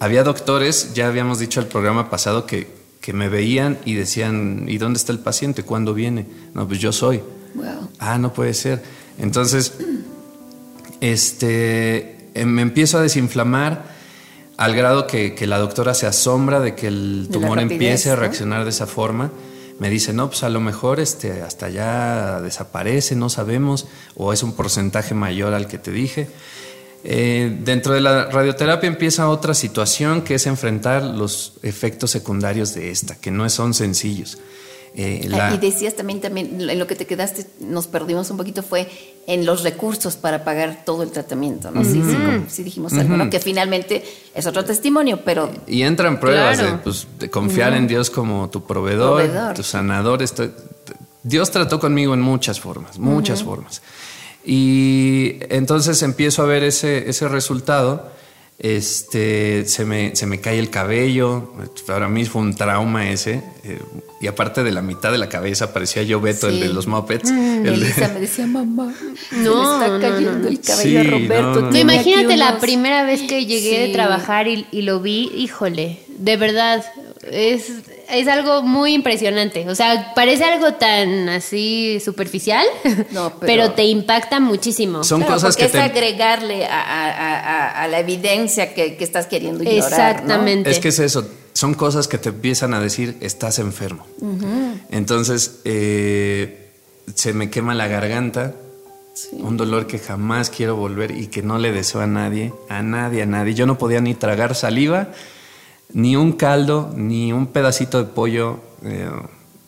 había 0.00 0.24
doctores, 0.24 0.94
ya 0.94 1.06
habíamos 1.06 1.38
dicho 1.38 1.60
el 1.60 1.66
programa 1.66 2.10
pasado, 2.10 2.44
que, 2.46 2.79
que 3.00 3.12
me 3.12 3.28
veían 3.28 3.78
y 3.84 3.94
decían, 3.94 4.66
¿y 4.68 4.78
dónde 4.78 4.98
está 4.98 5.12
el 5.12 5.20
paciente? 5.20 5.62
¿Cuándo 5.62 5.94
viene? 5.94 6.26
No, 6.54 6.66
pues 6.68 6.80
yo 6.80 6.92
soy. 6.92 7.22
Wow. 7.54 7.88
Ah, 7.98 8.18
no 8.18 8.32
puede 8.32 8.54
ser. 8.54 8.82
Entonces, 9.18 9.74
este, 11.00 12.28
eh, 12.34 12.44
me 12.44 12.62
empiezo 12.62 12.98
a 12.98 13.02
desinflamar 13.02 13.84
al 14.56 14.74
grado 14.74 15.06
que, 15.06 15.34
que 15.34 15.46
la 15.46 15.58
doctora 15.58 15.94
se 15.94 16.06
asombra 16.06 16.60
de 16.60 16.74
que 16.74 16.88
el 16.88 17.28
tumor 17.32 17.56
rapidez, 17.56 17.72
empiece 17.72 18.10
a 18.10 18.14
¿no? 18.14 18.20
reaccionar 18.20 18.64
de 18.64 18.70
esa 18.70 18.86
forma. 18.86 19.30
Me 19.78 19.88
dice, 19.88 20.12
no, 20.12 20.28
pues 20.28 20.42
a 20.42 20.50
lo 20.50 20.60
mejor 20.60 21.00
este, 21.00 21.40
hasta 21.40 21.70
ya 21.70 22.42
desaparece, 22.42 23.16
no 23.16 23.30
sabemos, 23.30 23.88
o 24.14 24.34
es 24.34 24.42
un 24.42 24.52
porcentaje 24.52 25.14
mayor 25.14 25.54
al 25.54 25.66
que 25.68 25.78
te 25.78 25.90
dije. 25.90 26.28
Eh, 27.02 27.56
dentro 27.64 27.94
de 27.94 28.00
la 28.00 28.26
radioterapia 28.26 28.86
empieza 28.86 29.28
otra 29.28 29.54
situación 29.54 30.22
que 30.22 30.34
es 30.34 30.46
enfrentar 30.46 31.02
los 31.02 31.54
efectos 31.62 32.10
secundarios 32.10 32.74
de 32.74 32.90
esta, 32.90 33.14
que 33.16 33.30
no 33.30 33.48
son 33.48 33.72
sencillos. 33.74 34.38
Eh, 34.94 35.28
Ah, 35.32 35.50
la- 35.50 35.54
Y 35.54 35.58
decías 35.58 35.94
también, 35.94 36.20
también, 36.20 36.60
en 36.68 36.78
lo 36.78 36.86
que 36.88 36.96
te 36.96 37.06
quedaste, 37.06 37.46
nos 37.60 37.86
perdimos 37.86 38.28
un 38.30 38.36
poquito, 38.36 38.62
fue 38.64 38.88
en 39.28 39.46
los 39.46 39.62
recursos 39.62 40.16
para 40.16 40.42
pagar 40.44 40.82
todo 40.84 41.04
el 41.04 41.10
tratamiento, 41.12 41.70
¿no? 41.70 41.84
Sí, 41.84 42.02
sí, 42.04 42.12
como- 42.16 42.44
sí 42.50 42.62
dijimos 42.64 42.92
algo, 42.94 43.16
¿no? 43.16 43.30
Que 43.30 43.38
finalmente 43.38 44.02
es 44.34 44.46
otro 44.46 44.64
testimonio, 44.64 45.20
pero 45.24 45.48
Y 45.68 45.82
entran 45.82 46.18
pruebas 46.18 46.58
Claro. 46.58 46.72
de, 46.76 46.82
pues, 46.82 47.06
de 47.20 47.30
confiar 47.30 47.72
en 47.74 47.86
Dios 47.86 48.10
como 48.10 48.50
tu 48.50 48.64
proveedor, 48.66 49.22
Proveedor. 49.22 49.54
tu 49.54 49.62
sanador. 49.62 50.24
Dios 51.22 51.50
trató 51.50 51.78
conmigo 51.78 52.12
en 52.14 52.20
muchas 52.20 52.58
formas, 52.60 52.98
muchas 52.98 53.42
formas. 53.44 53.82
Y 54.44 55.36
entonces 55.50 56.02
empiezo 56.02 56.42
a 56.42 56.46
ver 56.46 56.62
ese, 56.64 57.08
ese 57.10 57.28
resultado. 57.28 58.10
Este, 58.62 59.64
se 59.66 59.86
me, 59.86 60.14
se 60.14 60.26
me 60.26 60.40
cae 60.40 60.58
el 60.58 60.68
cabello. 60.68 61.52
Para 61.86 62.08
mí 62.08 62.26
fue 62.26 62.42
un 62.42 62.54
trauma 62.54 63.10
ese. 63.10 63.42
eh, 63.64 63.78
y 64.20 64.26
aparte 64.26 64.62
de 64.62 64.70
la 64.70 64.82
mitad 64.82 65.10
de 65.12 65.16
la 65.16 65.30
cabeza 65.30 65.72
parecía 65.72 66.02
yo 66.02 66.20
Beto, 66.20 66.46
el 66.48 66.60
de 66.60 66.68
los 66.68 66.86
Muppets. 66.86 67.30
el 67.30 67.62
de- 67.62 67.68
Elisa 67.72 68.08
me 68.14 68.20
decía, 68.20 68.46
mamá, 68.46 68.92
No, 69.32 69.80
se 69.80 69.88
le 69.88 69.96
está 69.96 70.08
cayendo 70.10 70.38
no. 70.40 70.48
el 70.48 70.60
cabello 70.60 71.00
a 71.00 71.04
Roberto. 71.04 71.42
no, 71.42 71.54
no, 71.54 71.60
No, 71.62 71.70
tiene 71.70 71.98
aquí 71.98 72.10
imagínate 72.10 72.36
la 72.36 72.58
primera 72.58 73.04
vez 73.04 73.22
que 73.22 73.46
llegué 73.46 73.80
de 73.80 73.86
Sí. 73.86 73.92
trabajar 73.94 74.46
y, 74.46 74.66
y 74.70 74.82
lo 74.82 75.00
vi, 75.00 75.30
híjole, 75.34 76.00
de 76.18 76.36
verdad, 76.36 76.84
es, 77.30 77.64
es 78.10 78.28
algo 78.28 78.62
muy 78.62 78.94
impresionante. 78.94 79.68
O 79.68 79.74
sea, 79.74 80.12
parece 80.14 80.44
algo 80.44 80.74
tan 80.74 81.28
así 81.28 81.98
superficial, 82.04 82.66
No, 83.10 83.30
pero- 83.38 83.46
pero... 83.64 83.70
te 83.72 83.84
impacta 83.84 84.40
muchísimo. 84.40 85.04
Son 85.04 85.20
Claro, 85.20 85.34
cosas 85.34 85.56
porque 85.56 85.62
que 85.62 85.66
es 85.66 85.72
te, 85.72 85.80
agregarle 85.80 86.66
a, 86.66 86.80
a- 86.80 87.10
a- 87.10 87.38
a- 87.40 87.82
a 87.82 87.88
la 87.88 87.98
evidencia 88.00 88.74
que, 88.74 88.96
que 88.96 89.04
estás 89.04 89.26
queriendo 89.26 89.62
ignorar. 89.62 89.80
¿no? 89.80 89.86
Exactamente. 89.96 90.70
Es 90.70 90.78
que 90.78 90.88
es 90.88 90.98
eso, 90.98 91.28
son 91.52 91.74
cosas 91.74 92.08
que 92.08 92.18
te 92.18 92.30
empiezan 92.30 92.74
a 92.74 92.80
decir, 92.80 93.16
estás 93.20 93.58
enfermo. 93.58 94.06
Entonces, 94.90 95.60
eh, 95.64 96.70
se 97.14 97.32
me 97.32 97.50
quema 97.50 97.74
la 97.74 97.88
garganta, 97.88 98.54
un 99.32 99.56
dolor 99.56 99.86
que 99.86 99.98
jamás 99.98 100.50
quiero 100.50 100.76
volver 100.76 101.10
y 101.10 101.26
que 101.26 101.42
no 101.42 101.58
le 101.58 101.72
deseo 101.72 102.00
a 102.00 102.06
nadie, 102.06 102.52
a 102.68 102.82
nadie, 102.82 103.22
a 103.22 103.26
nadie. 103.26 103.54
Yo 103.54 103.66
no 103.66 103.76
podía 103.78 104.00
ni 104.00 104.14
tragar 104.14 104.54
saliva, 104.54 105.08
ni 105.92 106.16
un 106.16 106.32
caldo, 106.32 106.92
ni 106.96 107.32
un 107.32 107.46
pedacito 107.46 107.98
de 107.98 108.04
pollo, 108.04 108.60
eh, 108.84 109.08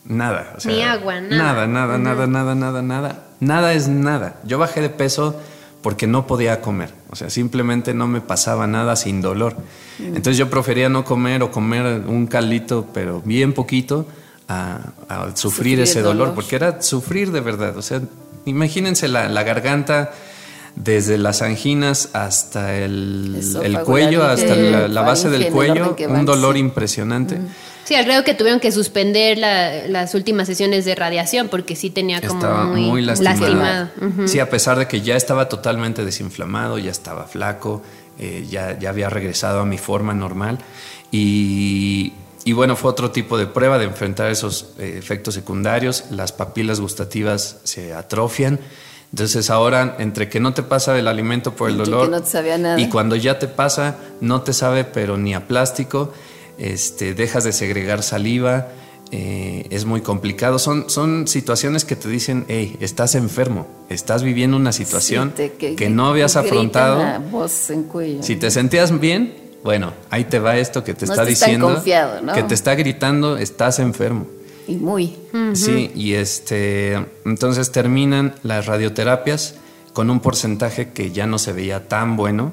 nada. 0.04 0.54
o 0.56 0.60
sea, 0.60 0.72
Ni 0.72 0.82
agua, 0.82 1.20
nada. 1.20 1.66
Nada, 1.66 1.66
nada, 1.66 1.98
nada, 1.98 2.26
nada, 2.26 2.54
nada, 2.54 2.82
nada. 2.82 3.24
Nada 3.40 3.72
es 3.74 3.88
nada. 3.88 4.36
Yo 4.44 4.58
bajé 4.58 4.80
de 4.80 4.88
peso 4.90 5.34
porque 5.82 6.06
no 6.06 6.26
podía 6.28 6.60
comer. 6.60 6.94
O 7.10 7.16
sea, 7.16 7.28
simplemente 7.28 7.92
no 7.92 8.06
me 8.06 8.20
pasaba 8.20 8.66
nada 8.66 8.94
sin 8.94 9.20
dolor. 9.20 9.56
Entonces 9.98 10.36
yo 10.36 10.48
prefería 10.48 10.88
no 10.88 11.04
comer 11.04 11.42
o 11.42 11.50
comer 11.50 12.04
un 12.06 12.26
caldito, 12.28 12.86
pero 12.94 13.20
bien 13.24 13.52
poquito, 13.52 14.06
a, 14.48 14.78
a 15.08 15.24
sufrir, 15.34 15.36
Sufrir 15.36 15.80
ese 15.80 16.00
dolor. 16.02 16.18
dolor. 16.18 16.34
Porque 16.34 16.54
era 16.56 16.80
sufrir 16.82 17.32
de 17.32 17.40
verdad. 17.40 17.76
O 17.76 17.82
sea, 17.82 18.00
imagínense 18.44 19.08
la, 19.08 19.28
la 19.28 19.42
garganta 19.42 20.12
desde 20.76 21.18
las 21.18 21.42
anginas 21.42 22.08
hasta 22.14 22.76
el, 22.76 23.40
el 23.62 23.80
cuello, 23.80 24.24
hasta 24.24 24.54
la, 24.56 24.88
la 24.88 25.02
base 25.02 25.28
del 25.30 25.48
cuello, 25.52 25.96
un 26.08 26.24
dolor 26.26 26.54
sí. 26.54 26.60
impresionante. 26.60 27.38
Sí, 27.84 27.94
al 27.96 28.04
grado 28.04 28.22
que 28.24 28.34
tuvieron 28.34 28.60
que 28.60 28.70
suspender 28.72 29.38
la- 29.38 29.86
las 29.88 30.14
últimas 30.14 30.46
sesiones 30.46 30.84
de 30.84 30.94
radiación 30.94 31.48
porque 31.48 31.74
sí 31.76 31.90
tenía 31.90 32.20
como 32.20 32.34
Estaba 32.34 32.64
muy, 32.64 32.80
muy, 32.82 33.02
lastimado. 33.02 33.40
lastimado. 33.40 33.88
Ujú. 34.00 34.28
Sí, 34.28 34.38
a 34.38 34.48
pesar 34.48 34.78
de 34.78 34.86
que 34.86 35.00
ya 35.00 35.16
estaba 35.16 35.48
totalmente 35.48 36.04
desinflamado, 36.04 36.78
ya 36.78 36.90
estaba 36.92 37.24
flaco, 37.24 37.82
eh, 38.18 38.46
ya, 38.48 38.78
ya 38.78 38.90
había 38.90 39.10
regresado 39.10 39.60
a 39.60 39.64
mi 39.66 39.78
forma 39.78 40.14
normal. 40.14 40.58
Y, 41.10 42.12
y 42.44 42.52
bueno, 42.52 42.76
fue 42.76 42.90
otro 42.90 43.10
tipo 43.10 43.36
de 43.36 43.46
prueba 43.46 43.78
de 43.78 43.84
enfrentar 43.84 44.30
esos 44.30 44.70
eh, 44.78 44.94
efectos 44.98 45.34
secundarios. 45.34 46.04
Las 46.10 46.32
papilas 46.32 46.80
gustativas 46.80 47.58
se 47.64 47.92
atrofian. 47.94 48.58
Entonces 49.12 49.50
ahora, 49.50 49.96
entre 49.98 50.28
que 50.28 50.40
no 50.40 50.54
te 50.54 50.62
pasa 50.62 50.98
el 50.98 51.06
alimento 51.06 51.54
por 51.54 51.68
el 51.68 51.76
dolor 51.76 52.06
que 52.06 52.10
no 52.12 52.22
te 52.22 52.30
sabía 52.30 52.56
nada. 52.56 52.80
y 52.80 52.88
cuando 52.88 53.14
ya 53.14 53.38
te 53.38 53.46
pasa, 53.46 53.96
no 54.22 54.40
te 54.42 54.52
sabe, 54.54 54.84
pero 54.84 55.18
ni 55.18 55.34
a 55.34 55.46
plástico, 55.46 56.12
este, 56.58 57.12
dejas 57.14 57.44
de 57.44 57.52
segregar 57.52 58.02
saliva, 58.02 58.68
eh, 59.10 59.66
es 59.68 59.84
muy 59.84 60.00
complicado. 60.00 60.58
Son, 60.58 60.88
son 60.88 61.28
situaciones 61.28 61.84
que 61.84 61.94
te 61.96 62.08
dicen, 62.08 62.46
hey, 62.48 62.76
estás 62.80 63.14
enfermo, 63.14 63.66
estás 63.90 64.22
viviendo 64.22 64.56
una 64.56 64.72
situación 64.72 65.34
Sí, 65.36 65.50
te- 65.58 65.74
que, 65.74 65.90
no 65.90 66.06
habías 66.06 66.36
afrontado. 66.36 67.02
a 67.02 67.18
voz 67.18 67.68
en 67.68 67.82
cuello. 67.84 68.22
Si 68.22 68.36
te 68.36 68.50
sentías 68.50 68.98
bien, 68.98 69.34
bueno, 69.62 69.92
ahí 70.08 70.24
te 70.24 70.38
va 70.38 70.56
esto 70.56 70.82
que 70.84 70.94
te 70.94 71.04
No 71.04 71.12
está 71.12 71.26
diciendo, 71.26 71.74
confiado, 71.74 72.22
¿no? 72.22 72.32
que 72.32 72.42
te 72.44 72.54
está 72.54 72.74
gritando, 72.74 73.36
estás 73.36 73.78
enfermo. 73.78 74.26
Y 74.66 74.76
muy. 74.76 75.16
Sí, 75.54 75.90
y 75.94 76.14
este, 76.14 76.94
entonces 77.24 77.72
terminan 77.72 78.34
las 78.42 78.66
radioterapias 78.66 79.56
con 79.92 80.10
un 80.10 80.20
porcentaje 80.20 80.92
que 80.92 81.12
ya 81.12 81.26
no 81.26 81.38
se 81.38 81.52
veía 81.52 81.88
tan 81.88 82.16
bueno. 82.16 82.52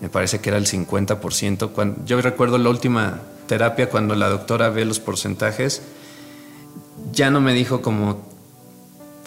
Me 0.00 0.08
parece 0.08 0.40
que 0.40 0.50
era 0.50 0.58
el 0.58 0.66
50%. 0.66 1.70
Cuando, 1.70 2.04
yo 2.04 2.20
recuerdo 2.20 2.58
la 2.58 2.68
última 2.68 3.20
terapia 3.46 3.88
cuando 3.88 4.14
la 4.14 4.28
doctora 4.28 4.68
ve 4.70 4.84
los 4.84 5.00
porcentajes, 5.00 5.82
ya 7.12 7.30
no 7.30 7.40
me 7.40 7.54
dijo 7.54 7.80
como, 7.80 8.22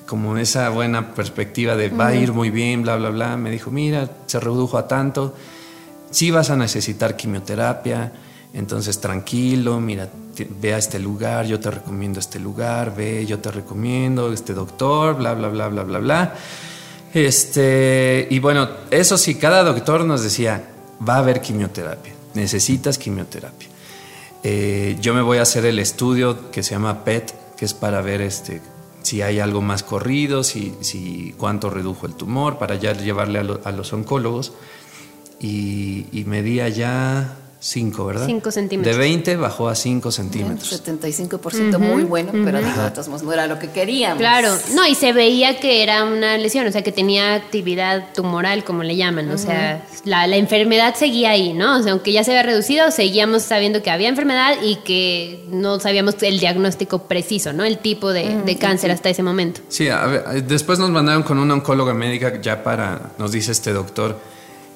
como 0.05 0.37
esa 0.37 0.69
buena 0.69 1.13
perspectiva 1.15 1.75
de 1.75 1.89
va 1.89 2.07
a 2.07 2.15
ir 2.15 2.33
muy 2.33 2.49
bien, 2.49 2.83
bla, 2.83 2.97
bla, 2.97 3.09
bla. 3.09 3.37
Me 3.37 3.49
dijo, 3.49 3.71
mira, 3.71 4.09
se 4.27 4.39
redujo 4.39 4.77
a 4.77 4.87
tanto, 4.87 5.33
sí 6.11 6.31
vas 6.31 6.49
a 6.49 6.55
necesitar 6.55 7.15
quimioterapia, 7.15 8.11
entonces 8.53 8.99
tranquilo, 8.99 9.79
mira, 9.79 10.09
ve 10.61 10.73
a 10.73 10.77
este 10.77 10.99
lugar, 10.99 11.45
yo 11.45 11.59
te 11.59 11.69
recomiendo 11.71 12.19
este 12.19 12.39
lugar, 12.39 12.95
ve, 12.95 13.25
yo 13.25 13.39
te 13.39 13.51
recomiendo 13.51 14.31
este 14.33 14.53
doctor, 14.53 15.15
bla, 15.17 15.33
bla, 15.33 15.49
bla, 15.49 15.67
bla, 15.67 15.83
bla, 15.83 15.99
bla. 15.99 16.35
Este, 17.13 18.27
y 18.29 18.39
bueno, 18.39 18.69
eso 18.91 19.17
sí, 19.17 19.35
cada 19.35 19.63
doctor 19.63 20.05
nos 20.05 20.23
decía, 20.23 20.63
va 21.07 21.15
a 21.15 21.19
haber 21.19 21.41
quimioterapia, 21.41 22.13
necesitas 22.35 22.97
quimioterapia. 22.97 23.67
Eh, 24.43 24.97
yo 25.01 25.13
me 25.13 25.21
voy 25.21 25.39
a 25.39 25.41
hacer 25.41 25.65
el 25.65 25.79
estudio 25.79 26.51
que 26.51 26.63
se 26.63 26.71
llama 26.71 27.03
PET, 27.03 27.33
que 27.57 27.65
es 27.65 27.73
para 27.73 28.01
ver 28.01 28.21
este, 28.21 28.61
si 29.01 29.21
hay 29.21 29.39
algo 29.39 29.61
más 29.61 29.83
corrido, 29.83 30.43
si, 30.43 30.73
si 30.81 31.33
cuánto 31.37 31.69
redujo 31.69 32.05
el 32.05 32.13
tumor, 32.13 32.57
para 32.57 32.75
ya 32.75 32.93
llevarle 32.93 33.39
a, 33.39 33.43
lo- 33.43 33.59
a 33.65 33.71
los 33.71 33.91
oncólogos. 33.91 34.53
Y, 35.41 36.05
y 36.11 36.25
medía 36.25 36.69
ya 36.69 37.37
5, 37.61 38.05
¿verdad? 38.05 38.25
Cinco 38.25 38.51
centímetros. 38.51 38.95
De 38.95 38.99
20 38.99 39.35
bajó 39.35 39.67
a 39.67 39.75
5 39.75 40.11
centímetros. 40.11 40.83
75% 40.83 41.77
muy 41.77 42.03
bueno, 42.03 42.31
pero 42.45 42.59
de 42.61 42.91
todos 42.91 43.09
modos 43.09 43.23
no 43.23 43.33
era 43.33 43.47
lo 43.47 43.59
que 43.59 43.69
queríamos. 43.69 44.17
Claro, 44.17 44.55
no, 44.73 44.87
y 44.87 44.95
se 44.95 45.11
veía 45.11 45.59
que 45.59 45.83
era 45.83 46.05
una 46.05 46.37
lesión, 46.37 46.65
o 46.67 46.71
sea, 46.71 46.83
que 46.83 46.93
tenía 46.93 47.35
actividad 47.35 48.13
tumoral, 48.13 48.63
como 48.63 48.83
le 48.83 48.95
llaman, 48.95 49.29
o 49.29 49.37
sea, 49.37 49.85
la, 50.05 50.25
la 50.27 50.37
enfermedad 50.37 50.95
seguía 50.95 51.31
ahí, 51.31 51.51
¿no? 51.51 51.77
O 51.77 51.83
sea, 51.83 51.91
aunque 51.91 52.13
ya 52.13 52.23
se 52.23 52.31
había 52.31 52.43
reducido, 52.43 52.91
seguíamos 52.91 53.43
sabiendo 53.43 53.83
que 53.83 53.91
había 53.91 54.07
enfermedad 54.07 54.55
y 54.63 54.77
que 54.77 55.43
no 55.49 55.81
sabíamos 55.81 56.15
el 56.23 56.39
diagnóstico 56.39 57.03
preciso, 57.03 57.51
¿no? 57.51 57.65
El 57.65 57.79
tipo 57.79 58.13
de, 58.13 58.41
de 58.41 58.57
cáncer 58.57 58.89
hasta 58.91 59.09
ese 59.09 59.21
momento. 59.21 59.59
Sí, 59.67 59.89
a 59.89 60.05
ver, 60.05 60.43
después 60.45 60.79
nos 60.79 60.91
mandaron 60.91 61.23
con 61.23 61.37
una 61.37 61.55
oncóloga 61.55 61.93
médica 61.93 62.39
ya 62.41 62.63
para, 62.63 63.11
nos 63.17 63.33
dice 63.33 63.51
este 63.51 63.73
doctor, 63.73 64.17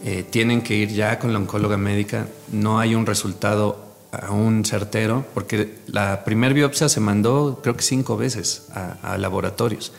eh, 0.03 0.23
tienen 0.29 0.61
que 0.61 0.75
ir 0.75 0.89
ya 0.89 1.17
con 1.19 1.31
la 1.33 1.39
oncóloga 1.39 1.77
médica, 1.77 2.27
no 2.51 2.79
hay 2.79 2.93
un 2.95 3.05
resultado 3.05 3.79
aún 4.11 4.63
certero, 4.65 5.25
porque 5.33 5.77
la 5.87 6.23
primer 6.23 6.53
biopsia 6.53 6.87
se 6.89 6.99
mandó 6.99 7.59
creo 7.63 7.75
que 7.75 7.83
cinco 7.83 8.15
veces 8.17 8.67
a, 8.73 9.13
a 9.13 9.17
laboratorios. 9.17 9.91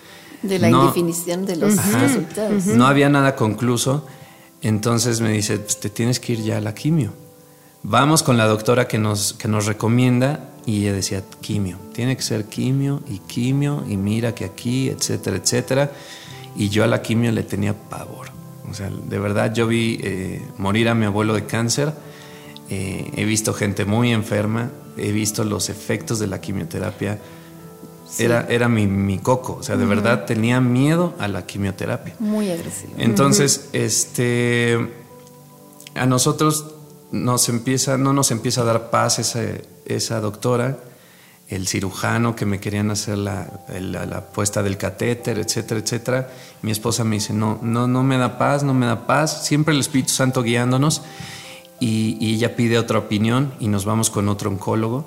De 0.42 0.58
la 0.58 0.68
No- 0.70 0.82
indefinición 0.82 1.46
de 1.46 1.56
los 1.56 1.78
Ajá. 1.78 1.98
resultados. 2.00 2.66
No 2.66 2.86
había 2.86 3.08
nada 3.08 3.34
concluso, 3.34 4.06
entonces 4.62 5.20
me 5.20 5.30
dice, 5.32 5.58
"Pues, 5.58 5.80
te 5.80 5.88
tienes 5.88 6.20
que 6.20 6.34
ir 6.34 6.42
ya 6.42 6.58
a 6.58 6.60
la 6.60 6.74
quimio. 6.74 7.12
Vamos 7.82 8.22
con 8.22 8.36
la 8.36 8.46
doctora 8.46 8.86
que 8.88 8.98
nos, 8.98 9.32
que 9.34 9.48
nos 9.48 9.66
recomienda 9.66 10.50
y 10.66 10.82
ella 10.82 10.92
decía, 10.94 11.22
quimio, 11.40 11.76
tiene 11.92 12.16
que 12.16 12.22
ser 12.22 12.44
quimio 12.46 13.02
y 13.08 13.18
quimio 13.18 13.84
y 13.88 13.96
mira 13.98 14.34
que 14.34 14.44
aquí, 14.46 14.88
etcétera, 14.88 15.36
etcétera. 15.36 15.90
Y 16.56 16.68
yo 16.70 16.84
a 16.84 16.86
la 16.86 17.02
quimio 17.02 17.30
le 17.32 17.42
tenía 17.42 17.74
pavor. 17.74 18.23
O 18.74 18.76
sea, 18.76 18.90
de 18.90 19.18
verdad 19.20 19.54
yo 19.54 19.68
vi 19.68 20.00
eh, 20.02 20.42
morir 20.58 20.88
a 20.88 20.96
mi 20.96 21.06
abuelo 21.06 21.32
de 21.32 21.46
cáncer, 21.46 21.92
eh, 22.68 23.08
he 23.14 23.24
visto 23.24 23.54
gente 23.54 23.84
muy 23.84 24.10
enferma, 24.12 24.72
he 24.96 25.12
visto 25.12 25.44
los 25.44 25.68
efectos 25.70 26.18
de 26.18 26.26
la 26.26 26.40
quimioterapia. 26.40 27.20
Era, 28.18 28.48
era 28.48 28.68
mi, 28.68 28.88
mi 28.88 29.18
coco, 29.18 29.58
o 29.60 29.62
sea, 29.62 29.76
de 29.76 29.86
verdad 29.86 30.24
tenía 30.24 30.60
miedo 30.60 31.14
a 31.20 31.28
la 31.28 31.46
quimioterapia. 31.46 32.16
Muy 32.18 32.50
agresivo. 32.50 32.94
Entonces, 32.98 33.68
este, 33.72 34.90
a 35.94 36.06
nosotros 36.06 36.74
nos 37.12 37.48
empieza, 37.48 37.96
no 37.96 38.12
nos 38.12 38.32
empieza 38.32 38.62
a 38.62 38.64
dar 38.64 38.90
paz 38.90 39.20
esa, 39.20 39.40
esa 39.84 40.18
doctora, 40.18 40.78
el 41.48 41.68
cirujano 41.68 42.34
que 42.34 42.46
me 42.46 42.58
querían 42.58 42.90
hacer 42.90 43.18
la, 43.18 43.46
la, 43.78 44.06
la 44.06 44.20
puesta 44.22 44.62
del 44.62 44.76
catéter, 44.76 45.38
etcétera, 45.38 45.80
etcétera. 45.80 46.30
Mi 46.62 46.70
esposa 46.70 47.04
me 47.04 47.16
dice, 47.16 47.32
no, 47.32 47.58
no, 47.62 47.86
no 47.86 48.02
me 48.02 48.16
da 48.16 48.38
paz, 48.38 48.62
no 48.62 48.72
me 48.72 48.86
da 48.86 49.06
paz. 49.06 49.44
Siempre 49.46 49.74
el 49.74 49.80
Espíritu 49.80 50.12
Santo 50.12 50.42
guiándonos. 50.42 51.02
Y, 51.80 52.16
y 52.20 52.34
ella 52.34 52.56
pide 52.56 52.78
otra 52.78 52.98
opinión 52.98 53.52
y 53.60 53.68
nos 53.68 53.84
vamos 53.84 54.08
con 54.08 54.28
otro 54.28 54.48
oncólogo. 54.48 55.04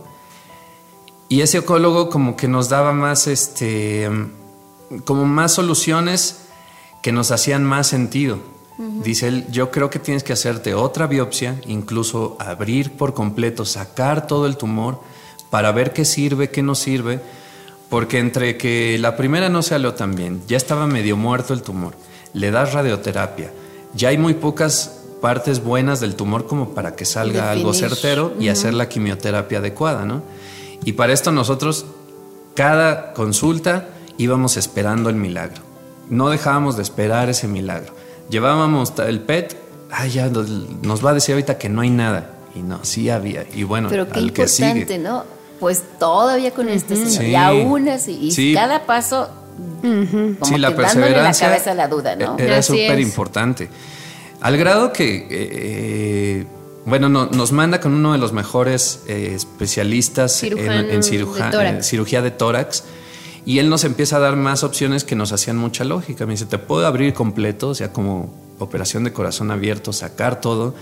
Y 1.29 1.41
ese 1.41 1.59
oncólogo 1.59 2.09
como 2.09 2.35
que 2.35 2.47
nos 2.47 2.69
daba 2.69 2.93
más, 2.93 3.27
este, 3.27 4.09
como 5.05 5.25
más 5.25 5.53
soluciones 5.53 6.41
que 7.01 7.11
nos 7.11 7.31
hacían 7.31 7.63
más 7.63 7.87
sentido. 7.87 8.39
Dice 9.03 9.27
él, 9.27 9.47
yo 9.49 9.71
creo 9.71 9.89
que 9.89 9.97
tienes 9.97 10.23
que 10.23 10.33
hacerte 10.33 10.75
otra 10.75 11.07
biopsia, 11.07 11.59
incluso 11.65 12.37
abrir 12.39 12.91
por 12.91 13.15
completo, 13.15 13.65
sacar 13.65 14.27
todo 14.27 14.45
el 14.45 14.55
tumor 14.55 15.01
para 15.49 15.71
ver 15.71 15.93
qué 15.93 16.05
sirve, 16.05 16.49
qué 16.49 16.61
no 16.61 16.75
sirve, 16.75 17.19
porque 17.89 18.19
entre 18.19 18.57
que 18.57 18.97
la 18.99 19.15
primera 19.15 19.49
no 19.49 19.61
salió 19.61 19.93
tan 19.93 20.15
bien, 20.15 20.41
ya 20.47 20.57
estaba 20.57 20.87
medio 20.87 21.15
muerto 21.17 21.53
el 21.53 21.61
tumor, 21.61 21.93
le 22.33 22.51
das 22.51 22.73
radioterapia, 22.73 23.51
ya 23.93 24.09
hay 24.09 24.17
muy 24.17 24.33
pocas 24.33 24.97
partes 25.21 25.63
buenas 25.63 25.99
del 25.99 26.15
tumor 26.15 26.45
como 26.47 26.73
para 26.73 26.95
que 26.95 27.05
salga 27.05 27.51
algo 27.51 27.73
certero 27.73 28.33
y 28.39 28.49
hacer 28.49 28.73
la 28.73 28.89
quimioterapia 28.89 29.59
adecuada, 29.59 30.05
¿no? 30.05 30.21
Y 30.83 30.93
para 30.93 31.13
esto 31.13 31.31
nosotros, 31.31 31.85
cada 32.53 33.13
consulta, 33.13 33.89
íbamos 34.17 34.57
esperando 34.57 35.09
el 35.09 35.15
milagro. 35.15 35.61
No 36.09 36.29
dejábamos 36.29 36.77
de 36.77 36.83
esperar 36.83 37.29
ese 37.29 37.47
milagro. 37.47 37.93
Llevábamos 38.29 38.93
el 39.05 39.21
PET, 39.21 39.57
ay, 39.91 40.11
ya 40.11 40.29
nos, 40.29 41.05
va 41.05 41.11
a 41.11 41.13
decir 41.13 41.33
ahorita 41.33 41.57
que 41.57 41.69
no 41.69 41.81
hay 41.81 41.89
nada. 41.89 42.37
Y 42.55 42.59
no, 42.59 42.83
sí 42.83 43.09
había. 43.09 43.45
Y 43.53 43.63
bueno, 43.63 43.89
Pero 43.89 44.07
qué 44.07 44.19
al 44.19 44.33
que 44.33 44.47
sigue. 44.47 44.97
¿no? 44.97 45.25
Pues 45.59 45.83
todavía 45.99 46.51
con 46.51 46.69
este 46.69 46.95
señor. 46.95 47.11
Sí. 47.11 47.25
Y 47.31 47.35
aún 47.35 47.89
así, 47.89 48.11
y 48.21 48.31
Sí. 48.31 48.53
cada 48.53 48.85
paso, 48.85 49.29
como 49.81 49.95
Sí, 49.95 49.97
la 49.97 50.35
que 50.35 50.41
dándole 50.41 50.59
la 50.69 50.75
perseverancia 50.75 51.47
cabeza 51.47 51.71
a 51.71 51.73
la 51.73 51.87
duda, 51.87 52.15
¿no? 52.15 52.37
e- 52.37 52.45
Era 52.45 52.61
súper 52.61 52.99
es. 52.99 53.07
importante. 53.07 53.69
Al 54.41 54.55
grado 54.57 54.93
que, 54.93 55.27
eh, 55.31 56.45
bueno, 56.85 57.09
no- 57.09 57.25
nos 57.27 57.51
manda 57.51 57.79
con 57.81 57.93
uno 57.93 58.11
de 58.13 58.17
los 58.19 58.33
mejores 58.33 58.99
eh, 59.07 59.31
especialistas 59.35 60.43
en, 60.43 60.49
Cirujano 60.51 60.89
en 60.89 61.03
ciruja- 61.03 61.49
de 61.49 61.69
eh, 61.79 61.83
cirugía 61.83 62.21
de 62.21 62.31
tórax. 62.31 62.83
Y 63.45 63.59
él 63.59 63.69
nos 63.69 63.83
empieza 63.85 64.17
a 64.17 64.19
dar 64.19 64.35
más 64.35 64.63
opciones 64.63 65.03
que 65.05 65.15
nos 65.15 65.31
hacían 65.31 65.57
mucha 65.57 65.85
lógica. 65.85 66.25
Me 66.25 66.33
dice, 66.33 66.45
te 66.45 66.57
puedo 66.59 66.85
abrir 66.85 67.13
completo, 67.13 67.69
o 67.69 67.75
sea, 67.75 67.91
como 67.93 68.29
operación 68.59 69.03
de 69.05 69.13
corazón 69.13 69.51
abierto, 69.51 69.93
sacar 69.93 70.41
todo, 70.41 70.75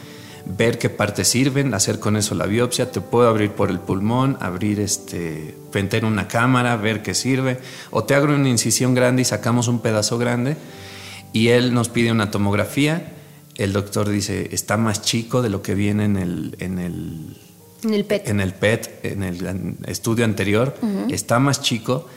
ver 0.46 0.78
qué 0.78 0.90
partes 0.90 1.28
sirven, 1.28 1.74
hacer 1.74 2.00
con 2.00 2.16
eso 2.16 2.36
la 2.36 2.46
biopsia, 2.46 2.92
te 2.92 3.02
puedo 3.02 3.28
abrir 3.28 3.52
por 3.52 3.70
el 3.70 3.80
pulmón, 3.80 4.38
abrir 4.40 4.80
este, 4.80 5.56
meter 5.74 6.06
una 6.06 6.28
cámara, 6.28 6.76
ver 6.78 7.02
qué 7.02 7.14
sirve, 7.14 7.60
o 7.92 8.04
te 8.04 8.16
hago 8.16 8.34
una 8.34 8.50
incisión 8.50 8.94
grande 8.94 9.24
y 9.24 9.26
sacamos 9.26 9.68
un 9.68 9.80
pedazo 9.80 10.18
grande, 10.18 10.56
y 11.34 11.50
él 11.50 11.74
nos 11.74 11.90
pide 11.90 12.12
una 12.12 12.32
tomografía, 12.32 13.12
el 13.56 13.74
doctor 13.74 14.10
dice, 14.10 14.50
está 14.52 14.78
más 14.78 15.02
chico 15.02 15.42
de 15.42 15.50
lo 15.50 15.62
que 15.62 15.76
viene 15.76 16.06
en 16.06 16.18
el, 16.18 16.56
en 16.60 16.80
el 16.80 17.38
En 17.84 17.94
el 17.94 18.06
PET. 18.06 18.28
en 18.28 18.42
el 18.42 18.54
PET, 18.54 19.06
en 19.06 19.24
el 19.24 19.78
estudio 19.86 20.26
anterior, 20.26 20.76
está 21.10 21.40
más 21.40 21.62
chico. 21.62 22.08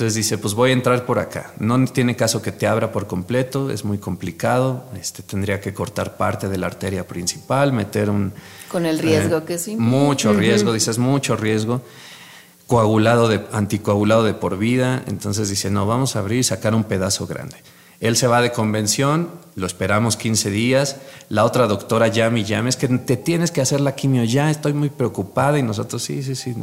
Entonces 0.00 0.14
dice, 0.14 0.38
pues 0.38 0.54
voy 0.54 0.70
a 0.70 0.72
entrar 0.72 1.04
por 1.04 1.18
acá. 1.18 1.52
No 1.58 1.84
tiene 1.84 2.16
caso 2.16 2.40
que 2.40 2.52
te 2.52 2.66
abra 2.66 2.90
por 2.90 3.06
completo, 3.06 3.70
es 3.70 3.84
muy 3.84 3.98
complicado. 3.98 4.86
Este, 4.98 5.22
tendría 5.22 5.60
que 5.60 5.74
cortar 5.74 6.16
parte 6.16 6.48
de 6.48 6.56
la 6.56 6.68
arteria 6.68 7.06
principal, 7.06 7.74
meter 7.74 8.08
un... 8.08 8.32
Con 8.70 8.86
el 8.86 8.98
riesgo 8.98 9.44
que 9.44 9.54
eso 9.54 9.72
implica. 9.72 9.90
Mucho 9.90 10.32
riesgo, 10.32 10.72
dices, 10.72 10.96
mucho 10.96 11.36
riesgo. 11.36 11.82
Coagulado 12.66 13.28
de, 13.28 13.42
anticoagulado 13.52 14.24
de 14.24 14.32
por 14.32 14.56
vida. 14.56 15.02
Entonces 15.06 15.50
dice, 15.50 15.70
no, 15.70 15.84
vamos 15.84 16.16
a 16.16 16.20
abrir 16.20 16.38
y 16.38 16.44
sacar 16.44 16.74
un 16.74 16.84
pedazo 16.84 17.26
grande. 17.26 17.56
Él 18.00 18.16
se 18.16 18.26
va 18.26 18.40
de 18.40 18.52
convención, 18.52 19.28
lo 19.60 19.66
esperamos 19.66 20.16
15 20.16 20.50
días. 20.50 20.96
La 21.28 21.44
otra 21.44 21.66
doctora 21.66 22.08
llame 22.08 22.40
y 22.40 22.44
llame, 22.44 22.70
es 22.70 22.76
que 22.76 22.88
te 22.88 23.16
tienes 23.16 23.50
que 23.50 23.60
hacer 23.60 23.80
la 23.80 23.94
quimio 23.94 24.24
ya, 24.24 24.50
estoy 24.50 24.72
muy 24.72 24.88
preocupada. 24.88 25.58
Y 25.58 25.62
nosotros, 25.62 26.02
sí, 26.02 26.22
sí, 26.22 26.34
sí. 26.34 26.54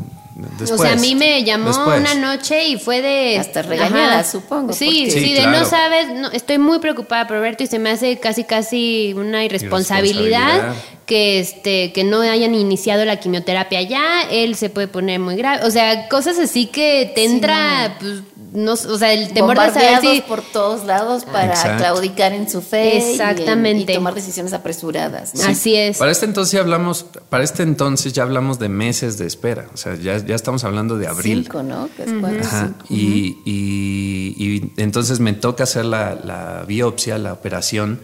Después, 0.60 0.72
o 0.72 0.78
sea, 0.84 0.94
a 0.94 0.96
mí 0.96 1.16
me 1.16 1.44
llamó 1.44 1.68
después. 1.70 2.00
una 2.00 2.16
noche 2.16 2.68
y 2.68 2.78
fue 2.78 3.02
de... 3.02 3.38
Hasta 3.38 3.62
regañada, 3.62 4.24
supongo, 4.24 4.74
Sí, 4.74 5.10
sí, 5.10 5.20
Sí, 5.20 5.34
de 5.34 5.42
claro. 5.42 5.60
no 5.60 5.66
sabes, 5.66 6.10
no, 6.10 6.32
estoy 6.32 6.58
muy 6.58 6.80
preocupada 6.80 7.28
por 7.28 7.40
verte 7.40 7.64
y 7.64 7.68
se 7.68 7.80
me 7.80 7.90
hace 7.92 8.20
casi, 8.20 8.44
casi 8.44 9.14
una 9.16 9.44
irresponsabilidad, 9.46 10.56
Irresponsabilidad. 10.56 10.76
que 11.06 11.40
este 11.40 11.94
que 11.94 12.04
no 12.04 12.20
hayan 12.22 12.54
iniciado 12.54 13.06
la 13.06 13.18
quimioterapia 13.20 13.82
ya, 13.84 14.24
él 14.30 14.56
se 14.56 14.70
puede 14.70 14.88
poner 14.88 15.20
muy 15.20 15.36
grave, 15.38 15.66
o 15.66 15.72
sea, 15.72 16.08
cosas 16.10 16.38
así 16.40 16.66
que 16.68 17.12
te 17.16 17.26
entra 17.26 17.98
pues 18.00 18.22
no, 18.54 18.74
o 18.74 18.98
sea, 18.98 19.14
el 19.14 19.34
temor 19.34 19.60
de 19.60 19.72
saber 19.72 20.02
si 20.02 20.22
por 20.22 20.42
todos 20.42 20.86
lados 20.86 21.26
para 21.26 21.48
Exacto. 21.48 21.78
claudicar 21.84 22.34
en 22.34 22.50
su 22.50 22.62
fe 22.62 22.87
y 22.94 22.98
en- 22.98 23.12
Exactamente. 23.12 23.92
y, 23.94 23.96
tomar 23.96 24.14
decisiones 24.16 24.54
apresuradas. 24.54 25.36
¿no? 25.36 25.44
Así 25.46 25.76
es. 25.76 25.98
Para 25.98 26.12
este 26.12 26.26
entonces 26.26 26.52
ya 26.54 26.60
hablamos, 26.62 27.06
para 27.30 27.44
este 27.44 27.64
entonces 27.64 28.14
ya 28.14 28.24
hablamos 28.24 28.60
de 28.60 28.70
meses 28.70 29.18
de 29.18 29.28
espera. 29.28 29.68
O 29.74 29.78
sea, 29.78 29.96
ya, 29.96 30.18
ya 30.18 30.36
estamos 30.36 30.64
hablando 30.64 30.98
de 30.98 31.08
abril. 31.08 31.44
Cinco, 31.44 31.64
¿no? 31.64 31.90
Que 31.96 32.04
es 32.04 32.46
Ajá. 32.48 32.74
y, 32.90 33.38
y- 33.46 34.36
y 34.38 34.72
entonces 34.78 35.20
me 35.20 35.34
toca 35.34 35.64
hacer 35.64 35.86
la, 35.86 36.16
la 36.16 36.64
biopsia, 36.68 37.18
la 37.18 37.34
operación, 37.34 38.00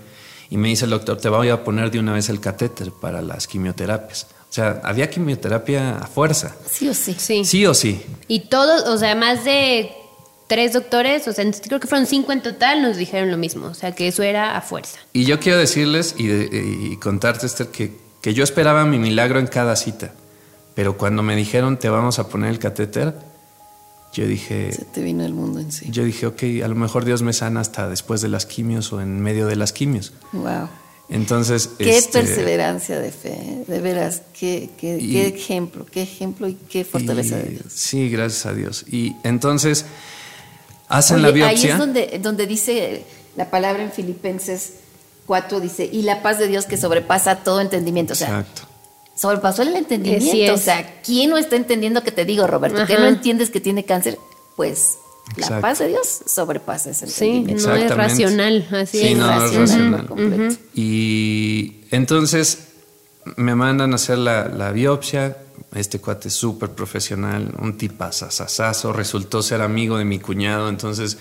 y 0.49 0.57
me 0.57 0.67
dice 0.69 0.85
el 0.85 0.91
doctor, 0.91 1.17
te 1.17 1.29
voy 1.29 1.49
a 1.49 1.63
poner 1.63 1.89
de 1.91 1.99
una 1.99 2.13
vez 2.13 2.29
el 2.29 2.39
catéter 2.39 2.91
para 2.91 3.21
las 3.21 3.47
quimioterapias. 3.47 4.27
O 4.49 4.53
sea, 4.53 4.81
había 4.83 5.09
quimioterapia 5.09 5.97
a 5.97 6.05
fuerza. 6.05 6.55
Sí 6.69 6.87
o 6.87 6.93
sí. 6.93 7.15
Sí. 7.17 7.43
Sí 7.43 7.65
o 7.65 7.73
sí. 7.73 7.99
Y 8.27 8.41
todos, 8.49 8.83
o 8.87 8.97
sea, 8.99 9.15
más 9.15 9.43
de 9.45 9.91
tres 10.47 10.73
doctores, 10.73 11.27
o 11.27 11.33
sea, 11.33 11.45
creo 11.51 11.79
que 11.79 11.87
fueron 11.87 12.05
cinco 12.07 12.31
en 12.31 12.41
total, 12.41 12.81
nos 12.81 12.97
dijeron 12.97 13.31
lo 13.31 13.37
mismo, 13.37 13.67
o 13.67 13.73
sea, 13.73 13.93
que 13.93 14.07
eso 14.07 14.23
era 14.23 14.55
a 14.57 14.61
fuerza. 14.61 14.99
Y 15.13 15.25
yo 15.25 15.39
quiero 15.39 15.57
decirles 15.57 16.15
y, 16.17 16.27
de- 16.27 16.89
y 16.91 16.97
contarte, 16.97 17.45
Esther, 17.45 17.67
que, 17.67 17.91
que 18.21 18.33
yo 18.33 18.43
esperaba 18.43 18.85
mi 18.85 18.99
milagro 18.99 19.39
en 19.39 19.47
cada 19.47 19.75
cita. 19.75 20.13
Pero 20.75 20.97
cuando 20.97 21.21
me 21.23 21.35
dijeron, 21.35 21.77
te 21.77 21.89
vamos 21.89 22.17
a 22.19 22.27
poner 22.29 22.49
el 22.49 22.59
catéter, 22.59 23.13
yo 24.13 24.25
dije, 24.27 24.71
Se 24.71 24.85
te 24.85 25.01
vino 25.01 25.23
el 25.25 25.33
mundo 25.33 25.59
en 25.59 25.71
sí. 25.71 25.87
yo 25.89 26.03
dije, 26.03 26.25
ok, 26.27 26.43
a 26.63 26.67
lo 26.67 26.75
mejor 26.75 27.03
Dios 27.05 27.21
me 27.23 27.33
sana 27.33 27.59
hasta 27.61 27.89
después 27.89 28.21
de 28.21 28.29
las 28.29 28.45
quimios 28.45 28.91
o 28.93 29.01
en 29.01 29.19
medio 29.21 29.47
de 29.47 29.55
las 29.55 29.71
quimios. 29.73 30.13
Wow. 30.33 30.69
Entonces, 31.09 31.69
Qué 31.77 31.97
este, 31.97 32.19
perseverancia 32.19 32.99
de 32.99 33.11
fe, 33.11 33.33
¿eh? 33.33 33.63
de 33.67 33.79
veras, 33.81 34.21
qué, 34.39 34.69
qué, 34.77 34.97
Y- 34.99 35.11
qué 35.13 35.27
ejemplo, 35.27 35.85
qué 35.91 36.03
ejemplo 36.03 36.47
y 36.47 36.53
qué 36.55 36.85
fortaleza 36.85 37.37
de 37.37 37.45
y- 37.49 37.49
Dios. 37.55 37.65
Sí, 37.69 38.09
gracias 38.09 38.45
a 38.45 38.53
Dios. 38.53 38.85
Y 38.89 39.15
entonces 39.23 39.85
hacen 40.97 41.21
la 41.21 41.29
Oye, 41.29 41.43
Ahí 41.43 41.55
biopsia. 41.55 41.73
es 41.73 41.77
donde, 41.79 42.19
donde 42.21 42.47
dice 42.47 43.03
la 43.35 43.49
palabra 43.49 43.83
en 43.83 43.91
Filipenses 43.91 44.73
4, 45.25 45.59
dice, 45.59 45.89
y 45.91 46.01
la 46.03 46.21
paz 46.21 46.37
de 46.39 46.47
Dios 46.47 46.65
que 46.65 46.77
sobrepasa 46.77 47.37
todo 47.43 47.61
entendimiento. 47.61 48.13
O 48.13 48.15
sea, 48.15 48.27
Exacto. 48.39 48.63
sobrepasó 49.15 49.61
el 49.63 49.75
entendimiento. 49.75 50.53
O 50.53 50.57
sea, 50.57 51.01
¿quién 51.03 51.29
no 51.29 51.37
está 51.37 51.55
entendiendo 51.55 52.03
que 52.03 52.11
te 52.11 52.25
digo, 52.25 52.45
Roberto? 52.47 52.85
Que 52.85 52.93
Ajá. 52.93 53.01
no 53.03 53.07
entiendes 53.09 53.49
que 53.49 53.59
tiene 53.61 53.85
cáncer. 53.85 54.17
Pues 54.55 54.97
la 55.37 55.43
Exacto. 55.45 55.61
paz 55.61 55.79
de 55.79 55.87
Dios 55.87 56.19
sobrepasa 56.27 56.89
ese 56.91 57.07
Sí, 57.07 57.25
entendimiento. 57.37 57.69
no 57.69 57.75
es 57.75 57.95
racional, 57.95 58.67
así 58.71 58.97
Sí, 58.99 59.07
es. 59.07 59.17
no, 59.17 59.25
no 59.27 59.33
es 59.33 59.41
Racional 59.41 59.67
racional. 59.67 60.07
completo. 60.07 60.55
Y 60.75 61.81
entonces 61.91 62.57
me 63.37 63.55
mandan 63.55 63.93
a 63.93 63.95
hacer 63.95 64.17
la, 64.17 64.49
la 64.49 64.71
biopsia. 64.73 65.37
Este 65.75 65.99
cuate 65.99 66.27
es 66.27 66.33
súper 66.35 66.69
profesional, 66.69 67.53
un 67.59 67.77
tipazazazazo. 67.77 68.93
Resultó 68.93 69.41
ser 69.41 69.61
amigo 69.61 69.97
de 69.97 70.05
mi 70.05 70.19
cuñado, 70.19 70.69
entonces 70.69 71.17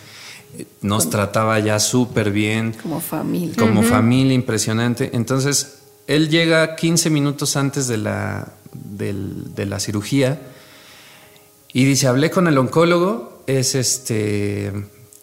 eh, 0.58 0.66
nos 0.82 1.08
trataba 1.10 1.58
ya 1.60 1.78
súper 1.80 2.30
bien. 2.30 2.74
Como 2.82 3.00
familia. 3.00 3.56
como 3.58 3.82
familia 3.82 4.34
impresionante. 4.34 5.10
Entonces, 5.14 5.78
él 6.06 6.28
llega 6.28 6.76
15 6.76 7.08
minutos 7.10 7.56
antes 7.56 7.88
de 7.88 7.96
la, 7.96 8.52
del- 8.74 9.54
de 9.54 9.66
la 9.66 9.80
cirugía 9.80 10.40
y 11.72 11.84
dice, 11.84 12.06
hablé 12.06 12.30
con 12.30 12.46
el 12.48 12.58
oncólogo, 12.58 13.42
es 13.46 13.74
este, 13.74 14.72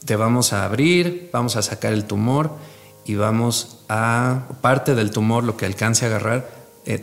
te 0.05 0.15
vamos 0.15 0.53
a 0.53 0.65
abrir, 0.65 1.29
vamos 1.31 1.55
a 1.55 1.61
sacar 1.61 1.93
el 1.93 2.05
tumor 2.05 2.51
y 3.05 3.15
vamos 3.15 3.81
a, 3.89 4.47
parte 4.61 4.95
del 4.95 5.11
tumor, 5.11 5.43
lo 5.43 5.55
que 5.57 5.65
alcance 5.67 6.05
a 6.05 6.09
agarrar, 6.09 6.49
eh, 6.85 6.97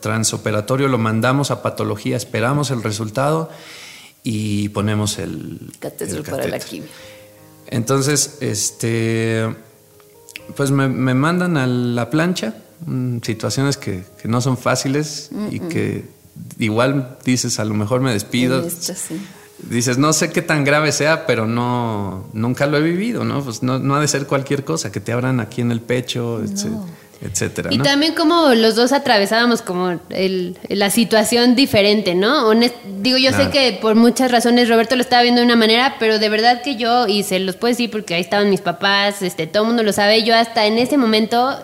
transoperatorio, 0.00 0.88
lo 0.88 0.98
mandamos 0.98 1.50
a 1.50 1.62
patología, 1.62 2.16
esperamos 2.16 2.70
el 2.70 2.82
resultado 2.82 3.50
y 4.22 4.68
ponemos 4.70 5.18
el, 5.18 5.72
Catéter 5.78 6.16
el 6.16 6.22
para 6.22 6.46
la 6.48 6.58
quimio. 6.58 6.88
Entonces, 7.66 8.38
este, 8.40 9.46
pues 10.56 10.70
me, 10.70 10.88
me 10.88 11.14
mandan 11.14 11.56
a 11.56 11.66
la 11.66 12.10
plancha, 12.10 12.54
mm, 12.86 13.18
situaciones 13.22 13.76
que, 13.76 14.04
que 14.20 14.28
no 14.28 14.40
son 14.40 14.56
fáciles 14.56 15.30
y 15.50 15.60
que 15.60 16.04
igual 16.58 17.18
dices, 17.24 17.58
a 17.60 17.64
lo 17.64 17.74
mejor 17.74 18.00
me 18.00 18.12
despido. 18.12 18.60
En 18.60 18.66
esta, 18.66 18.94
sí. 18.94 19.20
Dices, 19.68 19.98
no 19.98 20.14
sé 20.14 20.30
qué 20.30 20.40
tan 20.40 20.64
grave 20.64 20.90
sea, 20.90 21.26
pero 21.26 21.46
no, 21.46 22.28
nunca 22.32 22.66
lo 22.66 22.78
he 22.78 22.80
vivido, 22.82 23.24
¿no? 23.24 23.44
Pues 23.44 23.62
no, 23.62 23.78
no 23.78 23.94
ha 23.94 24.00
de 24.00 24.08
ser 24.08 24.26
cualquier 24.26 24.64
cosa, 24.64 24.90
que 24.90 25.00
te 25.00 25.12
abran 25.12 25.38
aquí 25.38 25.60
en 25.60 25.70
el 25.70 25.82
pecho, 25.82 26.42
etc- 26.42 26.80
etcétera, 27.22 27.68
Y 27.72 27.78
¿no? 27.78 27.84
también 27.84 28.14
como 28.14 28.54
los 28.54 28.76
dos 28.76 28.92
atravesábamos 28.92 29.62
como 29.62 29.98
el- 30.10 30.56
la 30.68 30.88
situación 30.90 31.54
diferente, 31.54 32.14
¿no? 32.14 32.48
Honest- 32.48 32.74
digo, 33.02 33.18
yo 33.18 33.30
Claro. 33.30 33.44
sé 33.44 33.50
que 33.50 33.78
por 33.80 33.94
muchas 33.94 34.30
razones 34.30 34.68
Roberto 34.68 34.96
lo 34.96 35.02
estaba 35.02 35.22
viendo 35.22 35.40
de 35.40 35.44
una 35.46 35.56
manera, 35.56 35.96
pero 35.98 36.18
de 36.18 36.28
verdad 36.28 36.62
que 36.62 36.76
yo, 36.76 37.06
y 37.06 37.22
se 37.22 37.38
los 37.40 37.56
puedo 37.56 37.72
decir 37.72 37.90
porque 37.90 38.14
ahí 38.14 38.20
estaban 38.22 38.48
mis 38.48 38.60
papás, 38.62 39.22
este, 39.22 39.46
todo 39.46 39.64
el 39.64 39.68
mundo 39.68 39.82
lo 39.82 39.92
sabe, 39.92 40.22
yo 40.22 40.34
hasta 40.34 40.66
en 40.66 40.78
ese 40.78 40.96
momento 40.96 41.58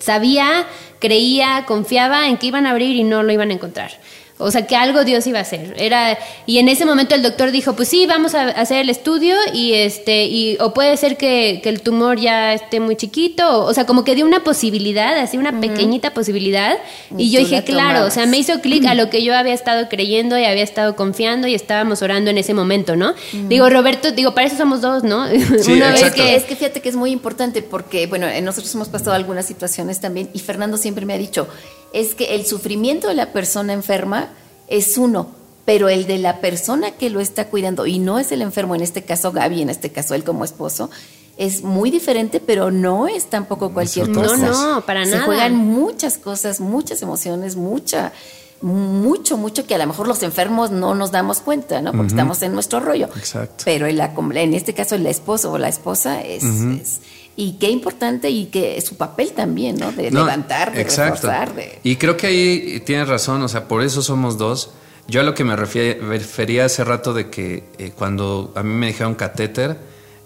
sabía, 0.00 0.66
creía, 0.98 1.64
confiaba 1.66 2.28
en 2.28 2.36
que 2.36 2.46
iban 2.46 2.66
a 2.66 2.70
abrir 2.70 2.96
y 2.96 3.04
no 3.04 3.22
lo 3.22 3.32
iban 3.32 3.50
a 3.50 3.54
encontrar. 3.54 3.90
O 4.38 4.50
sea, 4.50 4.66
que 4.66 4.74
algo 4.74 5.04
Dios 5.04 5.26
iba 5.26 5.38
a 5.38 5.42
hacer. 5.42 5.74
Era, 5.78 6.18
y 6.46 6.58
en 6.58 6.68
ese 6.68 6.84
momento 6.84 7.14
el 7.14 7.22
doctor 7.22 7.50
dijo, 7.50 7.74
pues 7.74 7.88
sí, 7.88 8.06
vamos 8.06 8.34
a 8.34 8.48
hacer 8.48 8.78
el 8.78 8.90
estudio 8.90 9.36
y 9.52 9.74
este, 9.74 10.24
y, 10.24 10.56
o 10.60 10.74
puede 10.74 10.96
ser 10.96 11.16
que, 11.16 11.60
que 11.62 11.68
el 11.68 11.80
tumor 11.80 12.18
ya 12.18 12.52
esté 12.52 12.80
muy 12.80 12.96
chiquito, 12.96 13.48
o, 13.48 13.66
o 13.66 13.74
sea, 13.74 13.86
como 13.86 14.04
que 14.04 14.14
dio 14.14 14.26
una 14.26 14.42
posibilidad, 14.42 15.16
así 15.18 15.36
una 15.36 15.60
pequeñita 15.60 16.12
posibilidad. 16.14 16.76
Y, 17.16 17.24
Y 17.24 17.30
yo 17.30 17.40
dije, 17.40 17.56
la 17.56 17.62
claro, 17.62 18.06
o 18.06 18.10
sea, 18.10 18.26
me 18.26 18.38
hizo 18.38 18.60
clic 18.60 18.84
a 18.86 18.94
lo 18.96 19.10
que 19.10 19.22
yo 19.22 19.34
había 19.36 19.54
estado 19.54 19.88
creyendo 19.88 20.38
y 20.38 20.44
había 20.44 20.64
estado 20.64 20.96
confiando 20.96 21.46
y 21.46 21.54
estábamos 21.54 22.02
orando 22.02 22.30
en 22.30 22.38
ese 22.38 22.54
momento, 22.54 22.96
¿no? 22.96 23.14
Digo, 23.48 23.68
Roberto, 23.68 24.12
digo, 24.12 24.34
para 24.34 24.46
eso 24.46 24.56
somos 24.56 24.80
dos, 24.80 25.04
¿no? 25.04 25.26
Sí, 25.62 25.72
Una 25.72 25.92
vez 25.92 26.10
que 26.12 26.34
Es 26.34 26.44
que 26.44 26.56
fíjate 26.56 26.80
que 26.80 26.88
es 26.88 26.96
muy 26.96 27.10
importante 27.10 27.62
porque, 27.62 28.06
bueno, 28.06 28.26
nosotros 28.42 28.74
hemos 28.74 28.88
pasado 28.88 29.12
algunas 29.12 29.46
situaciones 29.46 30.00
también 30.00 30.30
y 30.32 30.38
Fernando 30.40 30.76
siempre 30.76 31.06
me 31.06 31.14
ha 31.14 31.18
dicho, 31.18 31.46
es 31.92 32.14
que 32.14 32.34
el 32.34 32.46
sufrimiento 32.46 33.08
de 33.08 33.14
la 33.14 33.32
persona 33.32 33.72
enferma 33.72 34.30
es 34.68 34.96
uno, 34.98 35.28
pero 35.64 35.88
el 35.88 36.06
de 36.06 36.18
la 36.18 36.40
persona 36.40 36.90
que 36.92 37.10
lo 37.10 37.20
está 37.20 37.48
cuidando, 37.48 37.86
y 37.86 37.98
no 37.98 38.18
es 38.18 38.32
el 38.32 38.42
enfermo, 38.42 38.74
en 38.74 38.80
este 38.82 39.02
caso 39.02 39.32
Gaby, 39.32 39.62
en 39.62 39.70
este 39.70 39.90
caso 39.90 40.14
él 40.14 40.24
como 40.24 40.44
esposo, 40.44 40.90
es 41.38 41.62
muy 41.62 41.90
diferente, 41.90 42.40
pero 42.40 42.70
no 42.70 43.08
es 43.08 43.26
tampoco 43.26 43.72
cualquier 43.72 44.10
cosa. 44.12 44.36
No, 44.36 44.74
no, 44.74 44.86
para 44.86 45.04
Se 45.04 45.12
nada. 45.12 45.24
juegan 45.24 45.54
muchas 45.56 46.18
cosas, 46.18 46.60
muchas 46.60 47.00
emociones, 47.02 47.56
mucha 47.56 48.12
mucho, 48.60 49.36
mucho 49.36 49.66
que 49.66 49.74
a 49.74 49.78
lo 49.78 49.86
mejor 49.88 50.06
los 50.06 50.22
enfermos 50.22 50.70
no 50.70 50.94
nos 50.94 51.10
damos 51.10 51.40
cuenta, 51.40 51.80
¿no? 51.82 51.90
Porque 51.90 52.08
estamos 52.08 52.40
en 52.42 52.52
nuestro 52.54 52.78
rollo. 52.78 53.06
Exacto. 53.16 53.64
Pero 53.64 53.86
en, 53.88 53.96
la, 53.98 54.12
en 54.34 54.54
este 54.54 54.72
caso 54.72 54.94
el 54.94 55.04
esposo 55.06 55.50
o 55.50 55.58
la 55.58 55.68
esposa 55.68 56.22
es, 56.22 56.44
es- 56.44 57.00
y 57.36 57.54
qué 57.54 57.70
importante 57.70 58.30
y 58.30 58.46
que 58.46 58.80
su 58.80 58.96
papel 58.96 59.32
también, 59.32 59.76
¿no? 59.76 59.92
De 59.92 60.10
No, 60.10 60.20
levantar, 60.20 60.72
de 60.72 60.80
exacto. 60.82 61.14
reforzar, 61.28 61.54
de 61.54 61.78
Y 61.82 61.96
creo 61.96 62.16
que 62.16 62.26
ahí 62.26 62.82
tienes 62.84 63.08
razón, 63.08 63.42
o 63.42 63.48
sea, 63.48 63.68
por 63.68 63.82
eso 63.82 64.02
somos 64.02 64.38
dos. 64.38 64.70
Yo 65.08 65.20
a 65.20 65.24
lo 65.24 65.34
que 65.34 65.42
me 65.44 65.56
refería 65.56 66.64
hace 66.64 66.84
rato 66.84 67.12
de 67.12 67.28
que 67.30 67.64
eh, 67.78 67.92
cuando 67.96 68.52
a 68.54 68.62
mí 68.62 68.72
me 68.74 68.88
dijeron 68.88 69.14
catéter, 69.14 69.78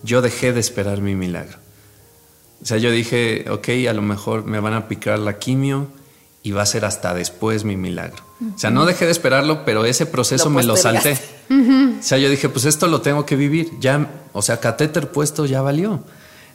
yo 0.03 0.21
dejé 0.21 0.53
de 0.53 0.61
esperar 0.61 1.01
mi 1.01 1.15
milagro. 1.15 1.59
O 2.63 2.67
sea, 2.67 2.77
yo 2.79 2.91
dije, 2.91 3.47
ok, 3.51 3.69
a 3.89 3.93
lo 3.93 4.03
mejor 4.03 4.45
me 4.45 4.61
van 4.61 4.75
a 4.75 4.89
picar 4.89 5.19
la 5.19 5.39
quimio 5.39 5.89
y 6.43 6.53
va 6.53 6.63
a 6.63 6.67
ser 6.67 6.85
hasta 6.85 7.15
después 7.15 7.65
mi 7.65 7.77
milagro. 7.77 8.23
O 8.55 8.59
sea, 8.59 8.71
no 8.71 8.85
dejé 8.85 9.07
de 9.07 9.13
esperarlo, 9.13 9.65
pero 9.65 9.85
ese 9.85 10.05
proceso 10.07 10.45
Lo 10.47 10.51
me 10.51 10.63
lo 10.63 10.77
salté. 10.77 11.19
O 11.51 12.03
sea, 12.03 12.19
yo 12.19 12.29
dije, 12.29 12.49
pues 12.49 12.65
esto 12.67 12.87
lo 12.87 13.01
tengo 13.01 13.25
que 13.25 13.35
vivir. 13.37 13.71
Ya, 13.81 14.07
o 14.33 14.43
sea, 14.43 14.61
catéter 14.61 15.11
puesto 15.11 15.47
ya 15.47 15.63
valió. 15.63 16.05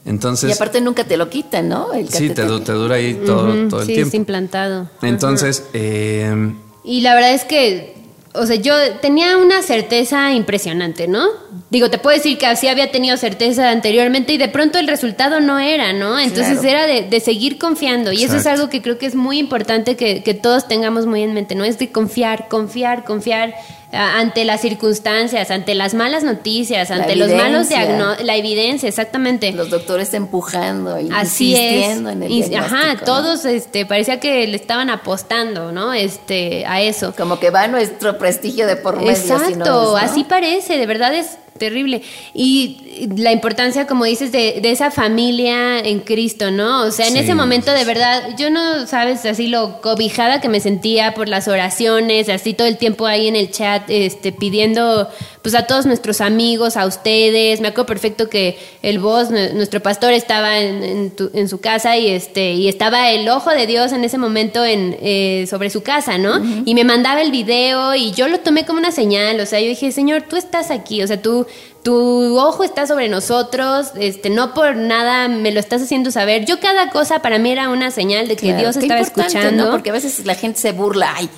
Entonces, 0.06 0.50
y 0.50 0.54
aparte 0.54 0.82
nunca 0.82 1.04
te 1.04 1.16
lo 1.18 1.30
quitan, 1.30 1.70
¿no? 1.70 1.94
El 1.94 2.10
sí, 2.10 2.30
te, 2.30 2.44
te 2.44 2.72
dura 2.72 2.96
ahí 2.96 3.22
todo, 3.26 3.52
Ujú, 3.54 3.68
todo 3.70 3.82
el 3.82 3.88
sí, 3.88 3.94
tiempo. 3.94 4.08
es 4.10 4.14
implantado. 4.16 4.90
Entonces, 5.04 5.64
eh, 5.74 6.54
Y 6.84 7.02
la 7.02 7.14
verdad 7.14 7.34
es 7.34 7.44
que, 7.46 7.94
o 8.34 8.46
sea, 8.48 8.56
yo 8.56 8.74
tenía 9.02 9.38
una 9.38 9.62
certeza 9.62 10.34
impresionante, 10.34 11.08
¿no? 11.08 11.28
Digo, 11.70 11.90
te 11.92 12.00
puedo 12.00 12.18
decir 12.18 12.38
que 12.40 12.48
así 12.48 12.68
había 12.68 12.92
tenido 12.92 13.16
certeza 13.18 13.70
anteriormente 13.70 14.34
y 14.34 14.38
de 14.38 14.48
pronto 14.48 14.80
el 14.80 14.88
resultado 14.88 15.40
no 15.40 15.60
era, 15.60 15.94
¿no? 15.94 16.18
Entonces 16.20 16.60
Claro. 16.62 16.68
era 16.70 16.88
de, 16.88 17.04
de 17.08 17.20
seguir 17.20 17.60
confiando. 17.60 18.12
Y 18.12 18.24
eso 18.24 18.38
es 18.38 18.48
algo 18.48 18.70
que 18.70 18.82
creo 18.82 18.98
que 18.98 19.06
es 19.06 19.14
muy 19.16 19.38
importante 19.38 19.96
que, 19.96 20.24
que 20.24 20.34
todos 20.34 20.68
tengamos 20.68 21.06
muy 21.06 21.22
en 21.22 21.34
mente, 21.36 21.54
¿no? 21.54 21.64
Es 21.64 21.78
de 21.78 21.92
confiar, 21.92 22.48
confiar, 22.50 23.04
confiar 23.06 23.54
ante 23.92 24.46
las 24.46 24.62
circunstancias, 24.62 25.52
ante 25.52 25.76
las 25.76 25.94
malas 25.94 26.24
noticias, 26.24 26.92
ante 26.92 27.16
los 27.16 27.32
malos 27.32 27.70
diagnósticos, 27.70 28.26
la 28.26 28.36
evidencia, 28.36 28.88
exactamente. 28.88 29.52
Los 29.52 29.70
doctores 29.70 30.14
empujando, 30.14 31.00
y 31.00 31.10
Así 31.14 31.54
es. 31.54 31.60
insistiendo 31.60 32.10
en 32.10 32.24
el 32.24 32.30
diagnóstico, 32.30 32.76
Ajá, 32.76 32.94
¿no? 32.94 33.00
todos 33.02 33.46
este, 33.46 33.86
parecía 33.86 34.20
que 34.20 34.48
le 34.48 34.56
estaban 34.56 34.90
apostando, 34.90 35.72
¿no? 35.72 35.94
Este, 35.94 36.66
a 36.66 36.82
eso. 36.82 37.14
Como 37.18 37.40
que 37.40 37.50
va 37.50 37.68
nuestro 37.68 38.18
prestigio 38.18 38.68
de 38.68 38.78
por 38.78 38.98
medio. 38.98 39.16
si 39.16 39.28
no 39.28 39.36
Exacto, 39.36 39.52
es, 39.54 39.58
¿no? 39.58 39.98
así 39.98 40.24
parece, 40.24 40.78
de 40.78 40.86
verdad 40.86 41.14
es 41.14 41.38
terrible. 41.58 42.02
Y 42.34 43.08
la 43.18 43.32
importancia, 43.32 43.86
como 43.86 44.06
dices, 44.06 44.32
de, 44.32 44.60
de 44.62 44.72
esa 44.72 44.90
familia 44.90 45.80
en 45.80 46.00
Cristo, 46.00 46.50
¿no? 46.52 46.84
O 46.84 46.92
sea, 46.92 47.08
en 47.08 47.14
Sí. 47.14 47.20
ese 47.20 47.36
momento 47.36 47.72
de 47.72 47.86
verdad, 47.86 48.36
yo 48.38 48.50
no, 48.50 48.88
sabes, 48.88 49.26
así 49.26 49.48
lo 49.48 49.80
cobijada 49.82 50.42
que 50.42 50.50
me 50.50 50.60
sentía 50.60 51.14
por 51.14 51.28
las 51.30 51.48
oraciones, 51.48 52.30
así 52.30 52.54
todo 52.54 52.68
el 52.68 52.78
tiempo 52.78 53.06
ahí 53.06 53.28
en 53.28 53.36
el 53.36 53.52
chat, 53.52 53.84
este, 53.90 54.32
pidiendo, 54.32 55.08
pues 55.42 55.54
a 55.56 55.68
todos 55.68 55.86
nuestros 55.86 56.22
amigos, 56.22 56.78
a 56.78 56.86
ustedes. 56.86 57.62
Me 57.62 57.68
acuerdo 57.70 57.86
perfecto 57.88 58.30
que 58.30 58.58
el 58.82 59.00
nu- 59.00 59.54
nuestro 59.54 59.82
pastor, 59.82 60.14
estaba 60.14 60.60
en, 60.60 60.84
en 60.84 61.12
tu- 61.12 61.30
en 61.34 61.48
su 61.48 61.60
casa 61.60 61.98
y 61.98 62.08
este, 62.10 62.54
y 62.54 62.68
estaba 62.68 63.12
el 63.12 63.28
ojo 63.30 63.52
de 63.52 63.68
Dios 63.68 63.92
en 63.92 64.04
ese 64.04 64.18
momento 64.18 64.66
en, 64.66 64.98
eh, 65.02 65.46
sobre 65.50 65.70
su 65.70 65.84
casa, 65.84 66.18
¿no? 66.18 66.42
Y 66.66 66.74
me 66.74 66.84
mandaba 66.84 67.22
el 67.22 67.32
video 67.32 67.94
y 67.96 68.12
yo 68.14 68.28
lo 68.28 68.40
tomé 68.40 68.66
como 68.66 68.80
una 68.80 68.92
señal, 68.92 69.40
o 69.40 69.46
sea, 69.46 69.60
yo 69.60 69.68
dije, 69.68 69.92
Señor, 69.92 70.24
tú 70.30 70.36
estás 70.38 70.72
aquí, 70.72 71.02
o 71.04 71.08
sea, 71.08 71.22
tú, 71.22 71.41
tu 71.84 72.38
ojo 72.40 72.64
está 72.64 72.88
sobre 72.88 73.10
nosotros, 73.10 73.92
este, 73.96 74.30
no 74.30 74.54
por 74.54 74.76
nada 74.76 75.28
me 75.28 75.52
lo 75.52 75.60
estás 75.60 75.82
haciendo 75.82 76.12
saber. 76.12 76.46
Yo 76.46 76.60
cada 76.60 76.90
cosa 76.90 77.22
para 77.22 77.40
mí 77.40 77.52
era 77.52 77.70
una 77.70 77.92
señal 77.92 78.28
de 78.28 78.36
que 78.36 78.48
Claro, 78.48 78.60
Dios 78.60 78.78
estaba 78.78 79.00
escuchando. 79.00 79.66
¿no? 79.66 79.72
Porque 79.72 79.90
a 79.90 79.94
veces 79.94 80.26
la 80.26 80.36
gente 80.36 80.60
se 80.60 80.72
burla. 80.72 81.14
Ay, 81.16 81.30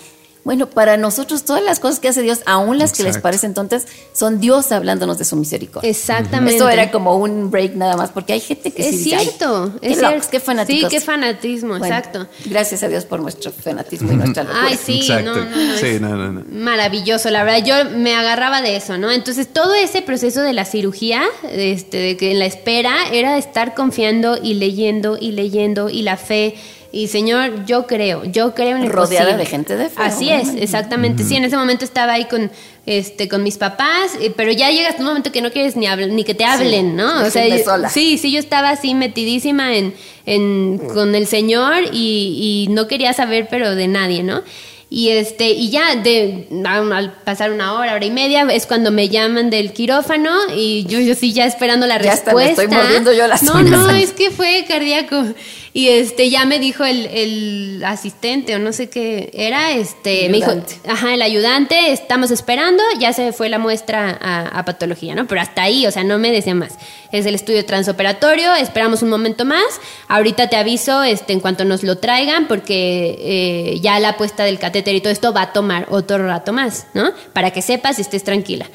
bueno, 0.44 0.70
para 0.70 0.98
nosotros 0.98 1.44
todas 1.46 1.64
las 1.64 1.80
cosas 1.80 2.00
que 2.00 2.10
hace 2.10 2.22
Dios, 2.22 2.40
aún 2.46 2.78
las 2.78 2.92
que 2.92 3.04
les 3.04 3.18
parecen 3.18 3.54
tontas, 3.54 3.86
son 4.12 4.40
Dios 4.42 4.72
hablándonos 4.74 5.18
de 5.18 5.24
su 5.26 5.36
misericordia. 5.38 5.90
Exactamente. 5.90 6.58
Eso 6.58 6.68
era 6.70 6.92
como 6.92 7.16
un 7.18 7.50
break 7.50 7.76
nada 7.76 7.96
más, 7.96 8.12
porque 8.12 8.34
hay 8.34 8.42
gente 8.42 8.72
que 8.72 8.84
sí 8.84 8.90
es 8.90 9.04
dice, 9.04 9.16
"Ay, 9.16 9.26
cierto, 9.26 9.72
qué 9.82 9.88
es 9.92 9.98
locos, 9.98 10.10
cierto. 10.10 10.28
qué 10.32 10.40
fanáticos. 10.42 10.90
Sí, 10.92 10.98
qué 10.98 11.02
fanatismo, 11.02 11.78
Bueno, 11.78 11.86
exacto. 11.86 12.28
Gracias 12.46 12.84
a 12.84 12.90
Dios 12.90 13.06
por 13.06 13.22
nuestro 13.22 13.52
fanatismo 13.52 14.12
y 14.12 14.16
nuestra 14.16 14.44
locura. 14.44 14.66
Ay, 14.68 14.78
sí, 14.84 15.00
Exacto. 15.00 15.34
no, 15.34 15.46
no, 15.46 15.50
no, 15.50 15.78
Sí, 15.78 15.98
no, 16.02 16.10
no, 16.18 16.32
no. 16.34 16.44
Maravilloso, 16.50 17.30
la 17.30 17.44
verdad. 17.44 17.66
Yo 17.66 17.98
me 17.98 18.14
agarraba 18.16 18.62
de 18.62 18.76
eso, 18.76 18.98
¿no? 18.98 19.12
Entonces, 19.12 19.48
todo 19.52 19.74
ese 19.76 20.02
proceso 20.02 20.42
de 20.42 20.54
la 20.54 20.66
cirugía, 20.66 21.24
este, 21.52 21.98
de 21.98 22.18
que 22.18 22.32
en 22.32 22.40
la 22.40 22.46
espera, 22.46 22.94
era 23.12 23.38
estar 23.38 23.74
confiando 23.76 24.38
y 24.42 24.56
leyendo 24.56 25.18
y 25.20 25.32
leyendo 25.32 25.90
y 25.90 26.02
la 26.02 26.18
fe. 26.18 26.56
Y 26.96 27.08
Señor, 27.08 27.66
yo 27.66 27.88
creo, 27.88 28.24
yo 28.24 28.54
creo 28.54 28.78
en 28.78 28.84
el 28.84 28.90
Rodeada 28.92 29.26
posible. 29.26 29.44
de 29.44 29.50
gente 29.50 29.76
de 29.78 29.90
fe, 29.90 29.96
Así 29.98 30.30
es, 30.30 30.50
exactamente. 30.54 31.24
Sí, 31.24 31.36
en 31.36 31.44
ese 31.44 31.58
momento 31.58 31.84
estaba 31.86 32.14
ahí 32.14 32.26
con, 32.26 32.52
este, 32.86 33.28
con 33.28 33.42
mis 33.42 33.58
papás, 33.58 34.12
eh, 34.22 34.32
pero 34.38 34.52
ya 34.52 34.70
llegas 34.70 34.94
a 34.96 35.00
un 35.00 35.06
momento 35.06 35.32
que 35.32 35.42
no 35.42 35.50
quieres 35.52 35.76
ni 35.76 35.88
habl- 35.88 36.12
ni 36.12 36.24
que 36.24 36.36
te 36.36 36.46
hablen, 36.46 36.96
¿no? 36.96 37.24
O 37.26 37.30
sea, 37.32 37.48
yo- 37.48 37.64
sola. 37.64 37.90
sí, 37.90 38.20
sí, 38.20 38.32
yo 38.32 38.38
estaba 38.38 38.70
así 38.70 38.94
metidísima 38.94 39.76
en, 39.76 39.96
en, 40.28 40.78
con 40.94 41.16
el 41.16 41.26
Señor 41.26 41.86
y, 41.92 42.68
y 42.70 42.72
no 42.72 42.88
quería 42.88 43.12
saber, 43.14 43.48
pero 43.50 43.74
de 43.74 43.88
nadie, 43.88 44.22
¿no? 44.22 44.44
Y 44.92 45.10
este, 45.10 45.50
y 45.50 45.72
ya 45.72 45.96
de 45.96 46.48
al 46.64 47.14
pasar 47.24 47.52
una 47.52 47.74
hora, 47.74 47.96
hora 47.96 48.06
y 48.06 48.12
media, 48.12 48.44
es 48.52 48.68
cuando 48.68 48.92
me 48.92 49.10
llaman 49.10 49.50
del 49.50 49.74
quirófano 49.74 50.30
y 50.56 50.86
yo, 50.88 51.00
yo 51.00 51.16
sí 51.16 51.34
ya 51.34 51.46
esperando 51.48 51.88
la 51.88 52.00
Ya 52.00 52.14
hasta 52.14 52.36
me 52.36 52.46
respuesta. 52.50 52.64
estoy 52.66 52.78
mordiendo 52.78 53.12
yo 53.14 53.26
las 53.26 53.42
No, 53.42 53.64
no, 53.64 53.90
es 53.90 54.12
que 54.12 54.30
fue 54.30 54.64
cardíaco. 54.68 55.26
Y 55.76 55.90
este, 55.90 56.30
ya 56.30 56.46
me 56.46 56.60
dijo 56.60 56.86
el, 56.86 57.08
el 57.08 57.84
asistente, 57.84 58.56
o 58.56 58.60
no 58.60 58.72
sé 58.74 58.90
qué 58.90 59.32
era, 59.34 59.72
este, 59.72 60.30
me 60.30 60.38
dijo, 60.38 60.52
ajá, 60.88 61.16
el 61.16 61.22
ayudante, 61.24 61.92
estamos 61.92 62.30
esperando, 62.30 62.84
ya 63.00 63.12
se 63.12 63.34
fue 63.34 63.50
la 63.50 63.58
muestra 63.58 64.16
a, 64.22 64.60
a 64.60 64.66
patología, 64.66 65.16
¿no? 65.16 65.26
Pero 65.26 65.42
hasta 65.42 65.64
ahí, 65.64 65.88
o 65.88 65.92
sea, 65.92 66.04
no 66.04 66.20
me 66.20 66.32
decía 66.32 66.54
más. 66.54 66.78
Es 67.12 67.26
el 67.26 67.34
estudio 67.34 67.66
transoperatorio, 67.66 68.54
esperamos 68.54 69.02
un 69.02 69.10
momento 69.10 69.46
más, 69.46 69.66
ahorita 70.10 70.48
te 70.48 70.58
aviso, 70.58 71.02
este, 71.02 71.34
en 71.34 71.40
cuanto 71.40 71.66
nos 71.66 71.82
lo 71.82 71.98
traigan, 71.98 72.48
porque 72.48 73.18
eh, 73.20 73.80
ya 73.82 74.00
la 74.00 74.16
puesta 74.16 74.44
del 74.44 74.60
catéter 74.60 74.94
y 74.94 75.02
todo 75.02 75.12
esto 75.12 75.34
va 75.34 75.42
a 75.42 75.54
tomar 75.54 75.88
otro 75.90 76.20
rato 76.20 76.54
más, 76.54 76.86
¿no? 76.94 77.14
Para 77.34 77.50
que 77.50 77.64
sepas 77.64 77.98
y 77.98 78.04
estés 78.04 78.24
tranquila. 78.24 78.68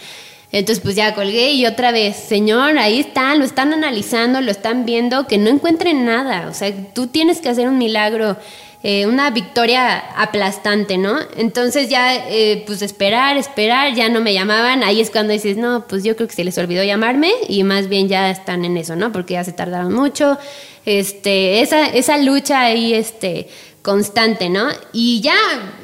Entonces, 0.50 0.82
pues 0.82 0.96
ya 0.96 1.14
colgué 1.14 1.52
y 1.52 1.66
otra 1.66 1.92
vez, 1.92 2.16
señor, 2.16 2.78
ahí 2.78 3.00
están, 3.00 3.38
lo 3.38 3.44
están 3.44 3.74
analizando, 3.74 4.40
lo 4.40 4.50
están 4.50 4.86
viendo, 4.86 5.26
que 5.26 5.36
no 5.36 5.50
encuentren 5.50 6.06
nada. 6.06 6.48
O 6.48 6.54
sea, 6.54 6.72
tú 6.94 7.06
tienes 7.06 7.40
que 7.42 7.50
hacer 7.50 7.68
un 7.68 7.76
milagro, 7.76 8.38
eh, 8.82 9.06
una 9.06 9.28
victoria 9.30 9.98
aplastante, 10.16 10.96
¿no? 10.96 11.18
Entonces 11.36 11.90
ya, 11.90 12.14
eh, 12.30 12.62
pues 12.66 12.80
esperar, 12.80 13.36
esperar, 13.36 13.94
ya 13.94 14.08
no 14.08 14.22
me 14.22 14.32
llamaban. 14.32 14.82
Ahí 14.82 15.02
es 15.02 15.10
cuando 15.10 15.34
dices, 15.34 15.58
no, 15.58 15.86
pues 15.86 16.02
yo 16.02 16.16
creo 16.16 16.28
que 16.28 16.34
se 16.34 16.44
les 16.44 16.56
olvidó 16.56 16.82
llamarme 16.82 17.30
y 17.46 17.62
más 17.62 17.90
bien 17.90 18.08
ya 18.08 18.30
están 18.30 18.64
en 18.64 18.78
eso, 18.78 18.96
¿no? 18.96 19.12
Porque 19.12 19.34
ya 19.34 19.44
se 19.44 19.52
tardaron 19.52 19.92
mucho. 19.92 20.38
Este, 20.86 21.60
esa, 21.60 21.88
esa 21.88 22.16
lucha 22.16 22.62
ahí, 22.62 22.94
este 22.94 23.48
constante, 23.82 24.48
¿no? 24.50 24.66
Y 24.92 25.20
ya 25.20 25.36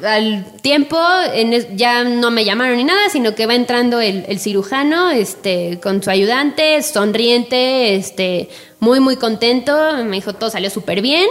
al 0.03 0.45
tiempo 0.61 0.97
en 1.33 1.53
es- 1.53 1.67
ya 1.75 2.03
no 2.03 2.29
me 2.31 2.45
llamaron 2.45 2.77
ni 2.77 2.83
nada, 2.83 3.09
sino 3.09 3.33
que 3.35 3.45
va 3.45 3.55
entrando 3.55 3.99
el, 4.01 4.25
el 4.27 4.39
cirujano, 4.39 5.09
este, 5.11 5.79
con 5.81 6.03
su 6.03 6.09
ayudante, 6.09 6.81
sonriente, 6.83 7.95
este, 7.95 8.49
muy 8.79 8.99
muy 8.99 9.15
contento, 9.15 9.75
me 10.05 10.17
dijo 10.17 10.33
todo 10.33 10.49
salió 10.49 10.69
súper 10.69 11.01
bien, 11.01 11.27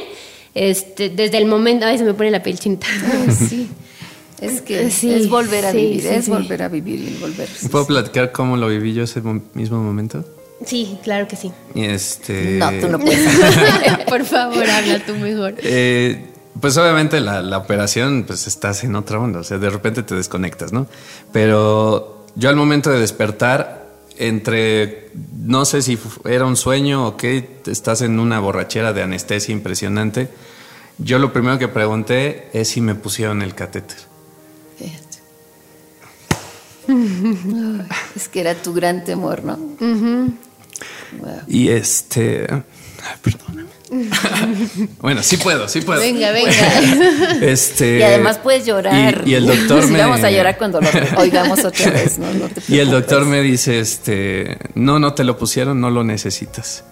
este, 0.55 1.11
desde 1.11 1.39
el 1.39 1.47
momento, 1.47 1.87
ay 1.87 1.99
se 1.99 2.05
me 2.05 2.15
pone 2.15 2.31
la 2.31 2.43
piel 2.43 2.59
chinita. 2.59 2.87
Ay, 3.13 3.31
sí. 3.33 3.69
Es 4.41 4.61
que 4.61 4.91
Sí, 4.91 5.11
es 5.13 5.29
volver 5.29 5.65
a 5.67 5.71
sí, 5.71 5.77
vivir, 5.79 6.01
sí, 6.03 6.09
es 6.09 6.25
sí. 6.25 6.31
volver 6.31 6.63
a 6.63 6.69
vivir 6.69 7.01
y 7.01 7.17
volver. 7.21 7.49
¿Puedo 7.71 7.87
platicar 7.87 8.33
cómo 8.33 8.57
lo 8.57 8.69
viví 8.69 8.93
yo 8.93 9.05
ese 9.05 9.21
mo- 9.21 9.43
mismo 9.55 9.79
momento? 9.83 10.25
Sí, 10.67 10.99
claro 11.03 11.29
que 11.29 11.37
sí. 11.37 11.51
Este. 11.75 12.57
No, 12.59 12.71
tú 12.81 12.89
no 12.89 12.99
puedes. 13.01 13.27
Por 14.09 14.25
favor, 14.25 14.69
habla 14.69 14.99
tú 15.07 15.15
mejor. 15.15 15.55
Eh, 15.63 16.27
pues 16.61 16.77
obviamente 16.77 17.21
la, 17.21 17.43
la 17.43 17.59
operación, 17.59 18.25
pues 18.27 18.47
estás 18.47 18.85
en 18.85 18.95
otra 18.97 19.19
onda, 19.19 19.41
o 19.41 19.45
sea, 19.45 19.59
de 19.59 19.71
repente 19.71 20.03
te 20.03 20.15
desconectas, 20.15 20.73
¿no? 20.73 20.87
Pero 21.33 22.27
yo 22.37 22.49
al 22.49 22.57
momento 22.57 22.91
de 22.91 23.01
despertar, 23.01 23.85
entre, 24.17 25.11
no 25.37 25.65
sé 25.65 25.83
si 25.83 25.99
era 26.25 26.47
un 26.47 26.57
sueño 26.57 27.07
o 27.07 27.17
qué, 27.17 27.61
estás 27.67 28.03
en 28.03 28.19
una 28.21 28.39
borrachera 28.41 28.93
de 28.93 29.03
anestesia 29.03 29.53
impresionante, 29.53 30.29
yo 30.99 31.19
lo 31.19 31.33
primero 31.33 31.59
que 31.59 31.69
pregunté 31.69 32.49
es 32.53 32.69
si 32.69 32.81
me 32.81 32.95
pusieron 32.95 33.43
el 33.43 33.55
catéter. 33.55 33.99
Fíjate. 34.79 35.05
Es 38.15 38.29
que 38.29 38.41
era 38.41 38.55
tu 38.55 38.73
gran 38.73 39.05
temor, 39.05 39.43
¿no? 39.43 39.57
Wow. 39.57 41.41
Y 41.49 41.69
este... 41.69 42.47
ay, 43.05 43.17
perdóname. 43.23 43.69
bueno, 45.01 45.23
sí 45.23 45.37
puedo, 45.37 45.69
sí 45.69 45.81
puedo. 45.81 46.01
Venga, 46.01 46.31
venga. 46.33 46.53
Este, 47.43 47.99
Y 47.99 48.03
además 48.03 48.39
puedes 48.39 48.67
llorar. 48.67 49.23
Y, 49.25 49.31
y 49.31 49.35
el 49.35 49.47
doctor 49.47 49.87
me... 49.91 49.99
vamos 49.99 50.23
a 50.23 50.31
llorar 50.31 50.57
cuando 50.59 50.81
lo 50.81 50.89
oigamos 51.19 51.65
otra 51.65 51.91
vez, 51.91 52.19
¿no? 52.19 52.33
No 52.35 52.49
te 52.49 52.63
Y 52.69 52.79
el 52.79 52.91
doctor 52.91 53.25
me 53.25 53.43
dice, 53.43 53.79
este, 53.81 54.59
no, 54.75 54.99
no 54.99 55.15
te 55.15 55.25
lo 55.25 55.37
pusieron, 55.37 55.81
no 55.81 55.91
lo 55.91 56.05
necesitas. 56.05 56.85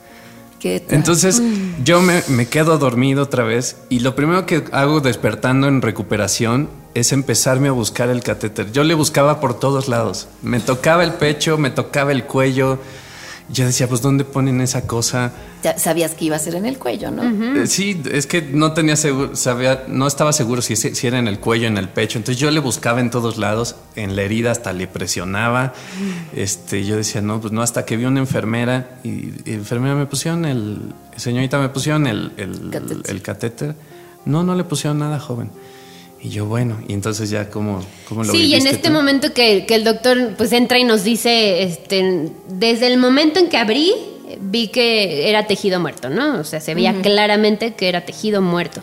Entonces 0.64 1.42
yo 1.82 2.00
me, 2.02 2.22
me 2.28 2.46
quedo 2.46 2.78
dormido 2.78 3.24
otra 3.24 3.42
vez 3.42 3.78
y 3.88 4.00
lo 4.00 4.14
primero 4.14 4.46
que 4.46 4.64
hago 4.70 5.00
despertando 5.00 5.66
en 5.66 5.82
recuperación 5.82 6.68
es 6.94 7.12
empezarme 7.12 7.68
a 7.68 7.72
buscar 7.72 8.10
el 8.10 8.22
catéter. 8.22 8.70
Yo 8.70 8.84
le 8.84 8.94
buscaba 8.94 9.40
por 9.40 9.58
todos 9.58 9.88
lados. 9.88 10.28
Me 10.42 10.60
tocaba 10.60 11.02
el 11.02 11.14
pecho, 11.14 11.58
me 11.58 11.70
tocaba 11.70 12.12
el 12.12 12.24
cuello. 12.24 12.78
Yo 13.48 13.64
decía, 13.66 13.88
pues 13.88 14.02
¿dónde 14.02 14.24
ponen 14.24 14.60
esa 14.60 14.86
cosa? 14.86 15.32
Ya 15.62 15.78
sabías 15.78 16.14
que 16.14 16.24
iba 16.24 16.36
a 16.36 16.38
ser 16.40 16.56
en 16.56 16.66
el 16.66 16.78
cuello, 16.78 17.10
¿no? 17.10 17.22
Eh, 17.62 17.66
Sí, 17.66 18.00
es 18.10 18.26
que 18.26 18.42
no 18.42 18.72
tenía 18.72 18.96
seguro, 18.96 19.36
sabía, 19.36 19.84
no 19.88 20.06
estaba 20.08 20.32
seguro 20.32 20.60
si, 20.62 20.74
si 20.76 21.06
era 21.06 21.18
en 21.18 21.28
el 21.28 21.38
cuello, 21.38 21.68
en 21.68 21.78
el 21.78 21.88
pecho. 21.88 22.18
Entonces 22.18 22.40
yo 22.40 22.50
le 22.50 22.58
buscaba 22.60 23.00
en 23.00 23.10
todos 23.10 23.38
lados, 23.38 23.76
en 23.94 24.16
la 24.16 24.22
herida 24.22 24.50
hasta 24.50 24.72
le 24.72 24.88
presionaba. 24.88 25.72
Este, 26.34 26.84
yo 26.84 26.96
decía, 26.96 27.20
no, 27.20 27.40
pues 27.40 27.52
no, 27.52 27.62
hasta 27.62 27.84
que 27.84 27.96
vi 27.96 28.04
una 28.06 28.20
enfermera 28.20 28.98
y, 29.04 29.08
y 29.44 29.52
enfermera 29.54 29.94
me 29.94 30.06
pusieron 30.06 30.44
el, 30.44 30.78
señorita 31.16 31.58
me 31.60 31.68
pusieron 31.68 32.06
el, 32.06 32.32
el, 32.36 32.70
Catéter. 32.70 33.10
el 33.10 33.22
catéter. 33.22 33.74
No, 34.24 34.42
no 34.42 34.54
le 34.54 34.64
pusieron 34.64 34.98
nada, 34.98 35.18
joven. 35.18 35.50
Y 36.20 36.28
yo, 36.28 36.46
bueno, 36.46 36.78
y 36.86 36.92
entonces 36.92 37.30
ya, 37.30 37.50
¿cómo, 37.50 37.84
cómo 38.08 38.22
lo 38.22 38.32
Sí, 38.32 38.44
y 38.44 38.54
en 38.54 38.68
este 38.68 38.88
tú? 38.88 38.94
momento 38.94 39.32
que, 39.34 39.66
que 39.66 39.74
el 39.74 39.82
doctor 39.82 40.34
pues 40.36 40.52
entra 40.52 40.78
y 40.78 40.84
nos 40.84 41.02
dice, 41.02 41.64
este, 41.64 42.30
desde 42.48 42.86
el 42.86 42.98
momento 42.98 43.40
en 43.40 43.48
que 43.48 43.56
abrí, 43.58 43.92
vi 44.40 44.68
que 44.68 45.28
era 45.28 45.46
tejido 45.46 45.80
muerto, 45.80 46.08
¿no? 46.10 46.40
O 46.40 46.44
sea, 46.44 46.60
se 46.60 46.74
veía 46.74 46.94
claramente 47.02 47.74
que 47.74 47.88
era 47.88 48.02
tejido 48.02 48.40
muerto. 48.42 48.82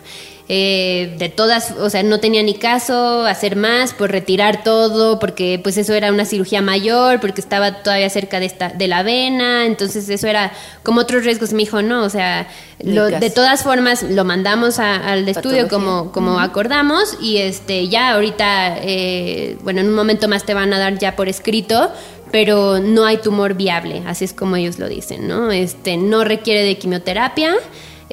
Eh, 0.52 1.14
de 1.16 1.28
todas, 1.28 1.70
o 1.78 1.88
sea, 1.90 2.02
no 2.02 2.18
tenía 2.18 2.42
ni 2.42 2.54
caso 2.54 3.24
hacer 3.24 3.54
más, 3.54 3.92
por 3.94 4.10
retirar 4.10 4.64
todo, 4.64 5.20
porque 5.20 5.60
pues 5.62 5.76
eso 5.76 5.94
era 5.94 6.10
una 6.10 6.24
cirugía 6.24 6.60
mayor, 6.60 7.20
porque 7.20 7.40
estaba 7.40 7.84
todavía 7.84 8.10
cerca 8.10 8.40
de 8.40 8.46
esta, 8.46 8.70
de 8.70 8.88
la 8.88 9.04
vena, 9.04 9.64
entonces 9.64 10.08
eso 10.08 10.26
era 10.26 10.50
como 10.82 11.02
otros 11.02 11.24
riesgos. 11.24 11.52
Me 11.52 11.60
dijo, 11.62 11.82
no, 11.82 12.02
o 12.02 12.10
sea, 12.10 12.48
lo- 12.82 13.06
de 13.06 13.30
todas 13.30 13.62
formas 13.62 14.02
lo 14.02 14.24
mandamos 14.24 14.80
a- 14.80 14.96
al 14.96 15.28
estudio 15.28 15.62
Patología. 15.62 15.68
como, 15.68 16.10
como 16.10 16.40
acordamos 16.40 17.16
y 17.20 17.36
este 17.36 17.86
ya 17.86 18.14
ahorita, 18.14 18.78
eh, 18.82 19.56
bueno, 19.62 19.82
en 19.82 19.86
un 19.86 19.94
momento 19.94 20.26
más 20.26 20.42
te 20.42 20.52
van 20.54 20.72
a 20.74 20.80
dar 20.80 20.98
ya 20.98 21.14
por 21.14 21.28
escrito, 21.28 21.92
pero 22.32 22.80
no 22.80 23.04
hay 23.06 23.18
tumor 23.18 23.54
viable, 23.54 24.02
así 24.04 24.24
es 24.24 24.32
como 24.32 24.56
ellos 24.56 24.80
lo 24.80 24.88
dicen, 24.88 25.28
¿no? 25.28 25.52
Este 25.52 25.96
no 25.96 26.24
requiere 26.24 26.64
de 26.64 26.76
quimioterapia. 26.76 27.54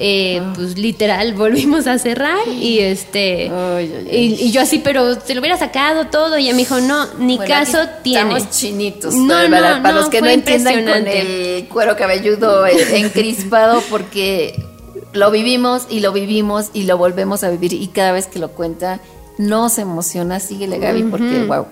Eh, 0.00 0.40
pues 0.54 0.78
literal 0.78 1.34
volvimos 1.36 1.88
a 1.88 1.98
cerrar 1.98 2.46
y 2.46 2.78
este 2.78 3.50
Ay, 3.50 3.92
ay, 3.96 4.08
ay. 4.10 4.36
Y, 4.40 4.46
y 4.46 4.50
yo 4.52 4.60
así, 4.60 4.78
pero 4.78 5.20
se 5.20 5.34
lo 5.34 5.40
hubiera 5.40 5.58
sacado 5.58 6.06
todo 6.06 6.38
y 6.38 6.44
ella 6.44 6.52
me 6.52 6.58
dijo, 6.58 6.80
no, 6.80 7.06
ni 7.18 7.36
Bueno, 7.36 7.52
caso 7.52 7.78
tiene. 8.04 8.20
Estamos 8.20 8.50
chinitos. 8.50 9.14
No, 9.14 9.34
para 9.50 9.80
no, 9.80 9.92
los 9.92 10.08
que 10.08 10.22
no 10.22 10.28
entiendan 10.28 10.84
con 10.84 11.06
el 11.08 11.66
cuero 11.68 11.96
cabelludo 11.96 12.64
encrispado, 12.66 13.82
porque 13.90 14.64
lo 15.12 15.30
vivimos 15.32 15.86
y 15.90 16.00
lo 16.00 16.12
vivimos 16.12 16.68
y 16.72 16.84
lo 16.84 16.96
volvemos 16.96 17.42
a 17.42 17.50
vivir. 17.50 17.72
Y 17.72 17.88
cada 17.88 18.12
vez 18.12 18.28
que 18.28 18.38
lo 18.38 18.50
cuenta, 18.50 19.00
nos 19.36 19.78
emociona. 19.78 20.38
Síguele, 20.38 20.78
Gaby, 20.78 21.04
porque 21.04 21.44
wow. 21.44 21.66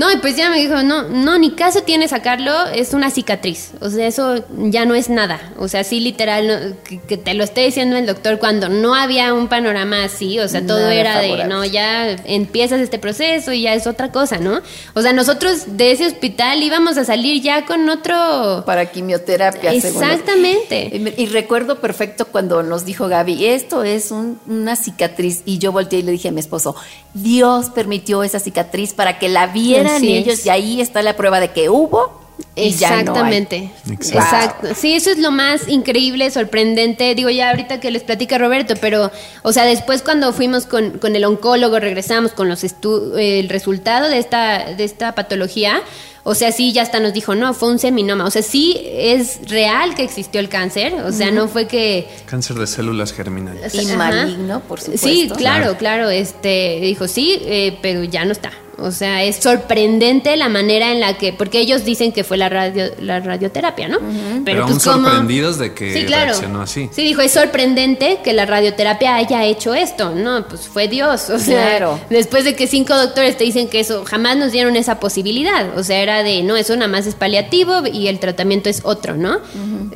No, 0.00 0.10
y 0.10 0.16
pues 0.16 0.34
ya 0.34 0.48
me 0.48 0.56
dijo, 0.58 0.82
no, 0.82 1.02
no, 1.10 1.38
ni 1.38 1.50
caso 1.50 1.82
tiene 1.82 2.08
sacarlo, 2.08 2.54
es 2.68 2.94
una 2.94 3.10
cicatriz. 3.10 3.72
O 3.82 3.90
sea, 3.90 4.06
eso 4.06 4.42
ya 4.56 4.86
no 4.86 4.94
es 4.94 5.10
nada. 5.10 5.52
O 5.58 5.68
sea, 5.68 5.84
sí, 5.84 6.00
literal, 6.00 6.46
no- 6.48 6.76
que, 6.84 6.98
que 7.00 7.18
te 7.18 7.34
lo 7.34 7.44
esté 7.44 7.66
diciendo 7.66 7.98
el 7.98 8.06
doctor 8.06 8.38
cuando 8.38 8.70
no 8.70 8.94
había 8.94 9.34
un 9.34 9.48
panorama 9.48 10.02
así. 10.04 10.38
O 10.38 10.48
sea, 10.48 10.64
todo 10.66 10.78
Nada 10.80 10.94
era 10.94 11.18
de, 11.20 11.44
no, 11.44 11.66
ya 11.66 12.12
empiezas 12.24 12.80
este 12.80 12.98
proceso 12.98 13.52
y 13.52 13.60
ya 13.60 13.74
es 13.74 13.86
otra 13.86 14.10
cosa, 14.10 14.38
¿no? 14.38 14.62
O 14.94 15.02
sea, 15.02 15.12
nosotros 15.12 15.76
de 15.76 15.92
ese 15.92 16.06
hospital 16.06 16.62
íbamos 16.62 16.96
a 16.96 17.04
salir 17.04 17.42
ya 17.42 17.66
con 17.66 17.86
otro... 17.90 18.62
Para 18.64 18.86
quimioterapia, 18.90 19.78
según 19.82 20.02
Exactamente. 20.02 21.14
Y, 21.18 21.26
recuerdo 21.26 21.78
perfecto 21.82 22.24
cuando 22.24 22.62
nos 22.62 22.86
dijo 22.86 23.06
Gaby, 23.06 23.44
esto 23.44 23.84
es 23.84 24.12
un- 24.12 24.40
una 24.46 24.76
cicatriz. 24.76 25.42
Y 25.44 25.58
yo 25.58 25.72
volteé 25.72 25.98
y 25.98 26.02
le 26.04 26.12
dije 26.12 26.28
a 26.28 26.32
mi 26.32 26.40
esposo, 26.40 26.74
Dios 27.12 27.68
permitió 27.68 28.22
esa 28.22 28.38
cicatriz 28.38 28.94
para 28.94 29.18
que 29.18 29.28
la 29.28 29.46
vieran 29.48 29.89
Así 29.96 30.08
y 30.08 30.16
es. 30.18 30.26
ellos, 30.26 30.46
y 30.46 30.50
ahí 30.50 30.80
está 30.80 31.02
la 31.02 31.16
prueba 31.16 31.40
de 31.40 31.50
que 31.50 31.68
hubo. 31.68 32.18
Y 32.56 32.70
ya 32.72 32.88
no 32.90 32.94
hay. 32.96 33.00
Exactamente. 33.00 33.70
Exacto. 33.90 34.18
Exacto. 34.18 34.68
Sí, 34.74 34.94
eso 34.94 35.10
es 35.10 35.18
lo 35.18 35.30
más 35.30 35.68
increíble, 35.68 36.30
sorprendente. 36.30 37.14
Digo, 37.14 37.28
ya 37.30 37.50
ahorita 37.50 37.80
que 37.80 37.90
les 37.90 38.02
platica 38.02 38.38
Roberto, 38.38 38.74
pero, 38.80 39.10
o 39.42 39.52
sea, 39.52 39.64
después 39.64 40.02
cuando 40.02 40.32
fuimos 40.32 40.64
con, 40.66 40.98
con 40.98 41.14
el 41.16 41.24
oncólogo, 41.24 41.78
regresamos 41.78 42.32
con 42.32 42.48
los 42.48 42.64
estu- 42.64 43.12
el 43.18 43.48
resultado 43.50 44.08
de 44.08 44.18
esta, 44.18 44.72
de 44.74 44.84
esta 44.84 45.14
patología. 45.14 45.82
O 46.22 46.34
sea, 46.34 46.50
sí, 46.52 46.72
ya 46.72 46.82
hasta 46.82 46.98
nos 47.00 47.12
dijo, 47.14 47.34
no, 47.34 47.52
fue 47.54 47.70
un 47.70 47.78
seminoma. 47.78 48.24
O 48.26 48.30
sea, 48.30 48.42
sí 48.42 48.78
es 48.86 49.48
real 49.48 49.94
que 49.94 50.02
existió 50.02 50.40
el 50.40 50.48
cáncer. 50.48 50.94
O 51.06 51.12
sea, 51.12 51.30
no 51.30 51.46
fue 51.48 51.66
que. 51.66 52.06
Cáncer 52.26 52.56
de 52.56 52.66
células 52.66 53.12
germinales. 53.12 53.74
Y 53.74 53.86
Ajá. 53.86 53.96
maligno, 53.96 54.60
por 54.60 54.80
supuesto. 54.80 55.06
Sí, 55.08 55.28
claro, 55.36 55.76
Claro. 55.76 55.78
claro. 55.78 56.10
Este 56.10 56.78
dijo 56.82 57.06
sí, 57.08 57.38
eh, 57.44 57.78
pero 57.82 58.04
ya 58.04 58.24
no 58.24 58.32
está. 58.32 58.50
O 58.80 58.90
sea, 58.92 59.22
es 59.24 59.36
sorprendente 59.36 60.36
la 60.36 60.48
manera 60.48 60.90
en 60.92 61.00
la 61.00 61.18
que, 61.18 61.32
porque 61.32 61.60
ellos 61.60 61.84
dicen 61.84 62.12
que 62.12 62.24
fue 62.24 62.36
la 62.36 62.48
radio, 62.48 62.84
la 63.00 63.20
radioterapia, 63.20 63.88
¿no? 63.88 63.98
Pero 64.44 64.62
pues, 64.66 64.86
aún 64.86 65.02
sorprendidos 65.04 65.58
de 65.58 65.74
que 65.74 65.92
Sí, 65.92 66.04
claro. 66.06 66.26
reaccionó 66.32 66.62
así. 66.62 66.88
Sí, 66.92 67.02
dijo, 67.02 67.20
es 67.20 67.32
sorprendente 67.32 68.20
que 68.24 68.32
la 68.32 68.46
radioterapia 68.46 69.16
haya 69.16 69.44
hecho 69.44 69.74
esto. 69.74 70.10
No, 70.14 70.46
pues 70.48 70.68
fue 70.68 70.88
Dios. 70.88 71.28
O 71.30 71.38
sea, 71.38 71.68
Claro. 71.70 72.00
después 72.10 72.44
de 72.44 72.54
que 72.56 72.66
cinco 72.66 72.96
doctores 72.96 73.36
te 73.36 73.44
dicen 73.44 73.68
que 73.68 73.80
eso, 73.80 74.04
jamás 74.04 74.36
nos 74.36 74.52
dieron 74.52 74.76
esa 74.76 74.98
posibilidad. 75.00 75.76
O 75.78 75.82
sea, 75.84 76.00
era 76.00 76.22
de, 76.22 76.42
no, 76.42 76.56
eso 76.56 76.74
nada 76.76 76.88
más 76.88 77.06
es 77.06 77.14
paliativo 77.14 77.86
y 77.86 78.08
el 78.08 78.18
tratamiento 78.18 78.68
es 78.68 78.80
otro, 78.84 79.14
¿no? 79.16 79.40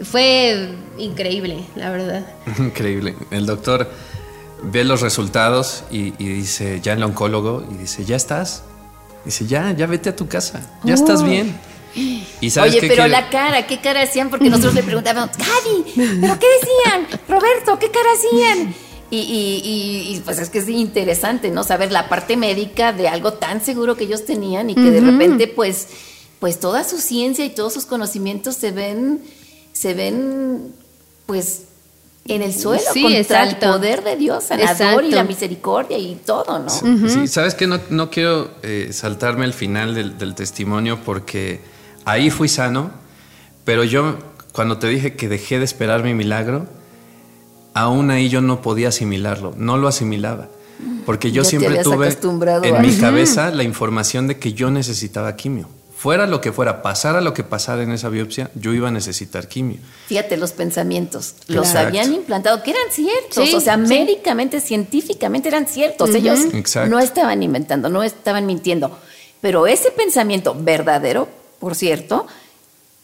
Fue 0.02 0.68
increíble, 0.98 1.64
la 1.74 1.90
verdad. 1.90 2.26
Increíble. 2.58 3.14
El 3.30 3.46
doctor 3.46 3.90
ve 4.62 4.84
los 4.84 5.00
resultados 5.00 5.84
y, 5.90 6.14
y 6.18 6.28
dice, 6.28 6.80
ya 6.82 6.92
el 6.94 7.02
oncólogo, 7.02 7.64
y 7.70 7.74
dice, 7.78 8.04
¿ya 8.04 8.16
estás? 8.16 8.62
Dice, 9.24 9.46
ya, 9.46 9.72
ya 9.72 9.86
vete 9.86 10.10
a 10.10 10.16
tu 10.16 10.28
casa, 10.28 10.60
ya 10.84 10.94
estás 10.94 11.22
bien. 11.22 11.56
Y 12.40 12.50
sabes 12.50 12.72
Oye, 12.72 12.80
qué 12.80 12.88
pero 12.88 13.04
quiere- 13.04 13.10
la 13.10 13.30
cara, 13.30 13.66
¿qué 13.66 13.80
cara 13.80 14.02
hacían? 14.02 14.28
Porque 14.28 14.50
nosotros 14.50 14.74
le 14.74 14.82
preguntábamos, 14.82 15.30
Gaby, 15.36 15.92
¿pero 16.20 16.38
qué 16.38 16.46
decían? 16.60 17.20
Roberto, 17.28 17.78
¿qué 17.78 17.90
cara 17.90 18.08
hacían? 18.16 18.74
Y, 19.10 19.16
y- 19.18 19.62
y- 19.64 20.16
y, 20.16 20.20
pues 20.20 20.38
es 20.40 20.50
que 20.50 20.58
es 20.58 20.68
interesante, 20.68 21.50
¿no? 21.50 21.62
Saber 21.62 21.92
la 21.92 22.08
parte 22.08 22.36
médica 22.36 22.92
de 22.92 23.06
algo 23.06 23.34
tan 23.34 23.64
seguro 23.64 23.96
que 23.96 24.04
ellos 24.04 24.24
tenían 24.24 24.70
y 24.70 24.74
que 24.74 24.90
de 24.90 25.00
repente, 25.00 25.46
pues, 25.46 25.86
pues 26.40 26.58
toda 26.58 26.82
su 26.84 26.98
ciencia 26.98 27.44
y 27.44 27.50
todos 27.50 27.72
sus 27.72 27.86
conocimientos 27.86 28.56
se 28.56 28.72
ven, 28.72 29.22
se 29.72 29.94
ven, 29.94 30.74
pues, 31.26 31.62
en 32.26 32.42
el 32.42 32.54
suelo 32.54 32.82
Sí, 32.92 33.02
contra 33.02 33.18
exacto. 33.20 33.66
el 33.66 33.72
poder 33.72 34.02
de 34.04 34.16
Dios 34.16 34.44
sanador 34.44 34.68
y 35.04 35.08
Exacto. 35.08 35.16
la 35.16 35.24
misericordia 35.24 35.98
y 35.98 36.14
todo, 36.24 36.58
¿no? 36.58 36.70
Sí, 36.70 37.26
sabes 37.28 37.54
que 37.54 37.66
no, 37.66 37.78
no 37.90 38.10
quiero 38.10 38.50
eh, 38.62 38.90
saltarme 38.92 39.44
el 39.44 39.52
final 39.52 39.94
del, 39.94 40.16
del 40.16 40.34
testimonio 40.34 40.98
porque 41.04 41.60
ahí 42.04 42.30
fui 42.30 42.48
sano, 42.48 42.90
pero 43.64 43.84
yo 43.84 44.16
cuando 44.52 44.78
te 44.78 44.88
dije 44.88 45.16
que 45.16 45.28
dejé 45.28 45.58
de 45.58 45.64
esperar 45.64 46.02
mi 46.02 46.14
milagro, 46.14 46.66
aún 47.74 48.10
ahí 48.10 48.28
yo 48.28 48.40
no 48.40 48.62
podía 48.62 48.88
asimilarlo, 48.88 49.52
no 49.56 49.76
lo 49.76 49.88
asimilaba. 49.88 50.48
Porque 51.06 51.30
yo 51.32 51.42
Ya 51.42 51.48
siempre 51.50 51.82
tuve 51.82 52.08
en 52.62 52.76
a- 52.76 52.80
mi 52.80 52.96
cabeza 52.96 53.50
la 53.50 53.62
información 53.62 54.26
de 54.26 54.38
que 54.38 54.52
yo 54.54 54.70
necesitaba 54.70 55.36
quimio. 55.36 55.68
Fuera 56.04 56.26
lo 56.26 56.42
que 56.42 56.52
fuera, 56.52 56.82
pasara 56.82 57.22
lo 57.22 57.32
que 57.32 57.44
pasara 57.44 57.82
en 57.82 57.90
esa 57.90 58.10
biopsia, 58.10 58.50
yo 58.54 58.74
iba 58.74 58.88
a 58.88 58.90
necesitar 58.90 59.48
quimio. 59.48 59.78
Fíjate 60.06 60.36
los 60.36 60.52
pensamientos, 60.52 61.36
los 61.48 61.74
habían 61.74 62.12
implantado, 62.12 62.62
que 62.62 62.72
eran 62.72 62.82
ciertos, 62.92 63.48
Sí, 63.48 63.54
o 63.54 63.58
sea, 63.58 63.76
sí. 63.76 63.80
médicamente, 63.88 64.60
científicamente 64.60 65.48
eran 65.48 65.66
ciertos. 65.66 66.14
Ellos 66.14 66.40
Exacto. 66.52 66.90
no 66.90 67.00
estaban 67.00 67.42
inventando, 67.42 67.88
no 67.88 68.02
estaban 68.02 68.44
mintiendo. 68.44 68.98
Pero 69.40 69.66
ese 69.66 69.92
pensamiento 69.92 70.54
verdadero, 70.54 71.26
por 71.58 71.74
cierto, 71.74 72.26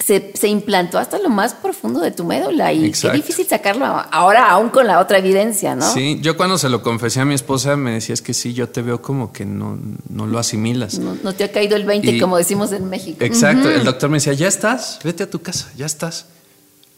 se, 0.04 0.32
se 0.34 0.48
implantó 0.48 0.98
hasta 0.98 1.18
lo 1.18 1.28
más 1.28 1.54
profundo 1.54 2.00
de 2.00 2.10
tu 2.10 2.24
médula 2.24 2.72
y 2.72 2.86
Exacto. 2.86 3.12
qué 3.12 3.16
difícil 3.18 3.46
sacarlo 3.46 3.84
ahora 3.86 4.50
aún 4.50 4.70
con 4.70 4.86
la 4.86 4.98
otra 4.98 5.18
evidencia, 5.18 5.76
¿no? 5.76 5.92
Sí, 5.92 6.18
yo 6.22 6.36
cuando 6.36 6.58
se 6.58 6.68
lo 6.68 6.82
confesé 6.82 7.20
a 7.20 7.24
mi 7.24 7.34
esposa 7.34 7.76
me 7.76 7.92
decía 7.92 8.14
es 8.14 8.22
que 8.22 8.32
sí, 8.34 8.54
yo 8.54 8.68
te 8.68 8.82
veo 8.82 9.02
como 9.02 9.32
que 9.32 9.44
no, 9.44 9.78
no 10.08 10.26
lo 10.26 10.38
asimilas. 10.38 10.98
No, 10.98 11.16
no 11.22 11.32
te 11.34 11.44
ha 11.44 11.52
caído 11.52 11.76
el 11.76 11.84
20, 11.84 12.12
Y- 12.12 12.20
como 12.20 12.36
decimos 12.38 12.72
en 12.72 12.88
México. 12.88 13.18
Exacto, 13.24 13.70
el 13.70 13.84
doctor 13.84 14.10
me 14.10 14.16
decía, 14.16 14.32
ya 14.32 14.48
estás, 14.48 14.98
vete 15.04 15.24
a 15.24 15.30
tu 15.30 15.40
casa, 15.42 15.70
ya 15.76 15.86
estás. 15.86 16.26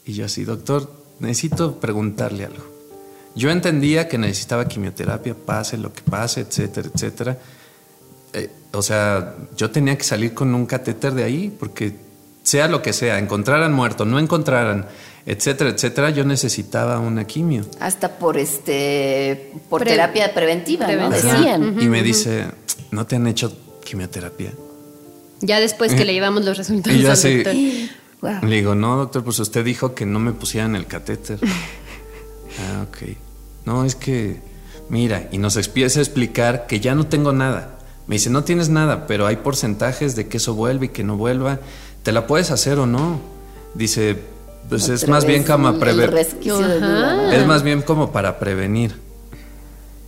Y 0.05 0.13
yo 0.13 0.25
así, 0.25 0.43
doctor, 0.43 0.91
necesito 1.19 1.79
preguntarle 1.79 2.45
algo. 2.45 2.63
Yo 3.35 3.49
entendía 3.49 4.07
que 4.07 4.17
necesitaba 4.17 4.67
quimioterapia, 4.67 5.33
pase 5.35 5.77
lo 5.77 5.91
que 5.91 6.01
pase, 6.03 6.41
etcétera, 6.41 6.89
etcétera. 6.93 7.37
Eh, 8.33 8.49
o 8.71 8.81
sea, 8.81 9.35
yo 9.57 9.71
tenía 9.71 9.97
que 9.97 10.03
salir 10.03 10.33
con 10.33 10.53
un 10.55 10.65
catéter 10.65 11.13
de 11.13 11.23
ahí, 11.23 11.55
porque 11.59 11.95
sea 12.43 12.67
lo 12.67 12.81
que 12.81 12.93
sea, 12.93 13.17
encontraran 13.17 13.73
muerto, 13.73 14.05
no 14.05 14.19
encontraran, 14.19 14.85
etcétera, 15.25 15.71
etcétera, 15.71 16.09
yo 16.11 16.23
necesitaba 16.25 16.99
una 16.99 17.25
quimio. 17.25 17.65
Hasta 17.79 18.17
por 18.19 18.37
este 18.37 19.53
por 19.69 19.81
Pre- 19.81 19.91
terapia 19.91 20.33
preventiva. 20.33 20.87
Y 21.79 21.87
me 21.87 22.03
dice, 22.03 22.45
¿no 22.91 23.05
te 23.07 23.15
han 23.15 23.27
hecho 23.27 23.55
quimioterapia? 23.83 24.51
Ya 25.41 25.59
después 25.59 25.93
que 25.93 26.05
le 26.05 26.13
llevamos 26.13 26.45
los 26.45 26.57
resultados 26.57 26.97
Y 26.99 27.01
yo 27.01 27.07
al 27.07 27.13
así, 27.13 27.43
doctor. 27.43 27.55
Wow. 28.21 28.49
Le 28.49 28.55
digo, 28.55 28.75
no, 28.75 28.95
doctor, 28.95 29.23
pues 29.23 29.39
usted 29.39 29.65
dijo 29.65 29.93
que 29.93 30.05
no 30.05 30.19
me 30.19 30.31
pusieran 30.31 30.75
el 30.77 30.85
catéter. 30.85 31.39
ah, 32.59 32.85
ok. 32.87 33.17
No, 33.65 33.83
es 33.83 33.95
que, 33.95 34.39
mira, 34.89 35.27
y 35.31 35.37
nos 35.37 35.57
empieza 35.57 35.99
a 35.99 36.03
explicar 36.03 36.65
que 36.67 36.79
ya 36.79 36.95
no 36.95 37.07
tengo 37.07 37.33
nada. 37.33 37.79
Me 38.07 38.15
dice, 38.15 38.29
no 38.29 38.43
tienes 38.43 38.69
nada, 38.69 39.07
pero 39.07 39.27
hay 39.27 39.37
porcentajes 39.37 40.15
de 40.15 40.27
que 40.27 40.37
eso 40.37 40.53
vuelve 40.53 40.87
y 40.87 40.89
que 40.89 41.03
no 41.03 41.17
vuelva. 41.17 41.59
¿Te 42.03 42.11
la 42.11 42.27
puedes 42.27 42.51
hacer 42.51 42.79
o 42.79 42.85
no? 42.85 43.19
Dice, 43.73 44.17
pues 44.69 44.87
es 44.89 45.07
más 45.07 45.25
bien 45.25 45.43
como 45.43 45.79
prever-. 45.79 46.13
Es 47.33 47.47
más 47.47 47.63
bien 47.63 47.81
como 47.81 48.11
para 48.11 48.39
prevenir. 48.39 48.95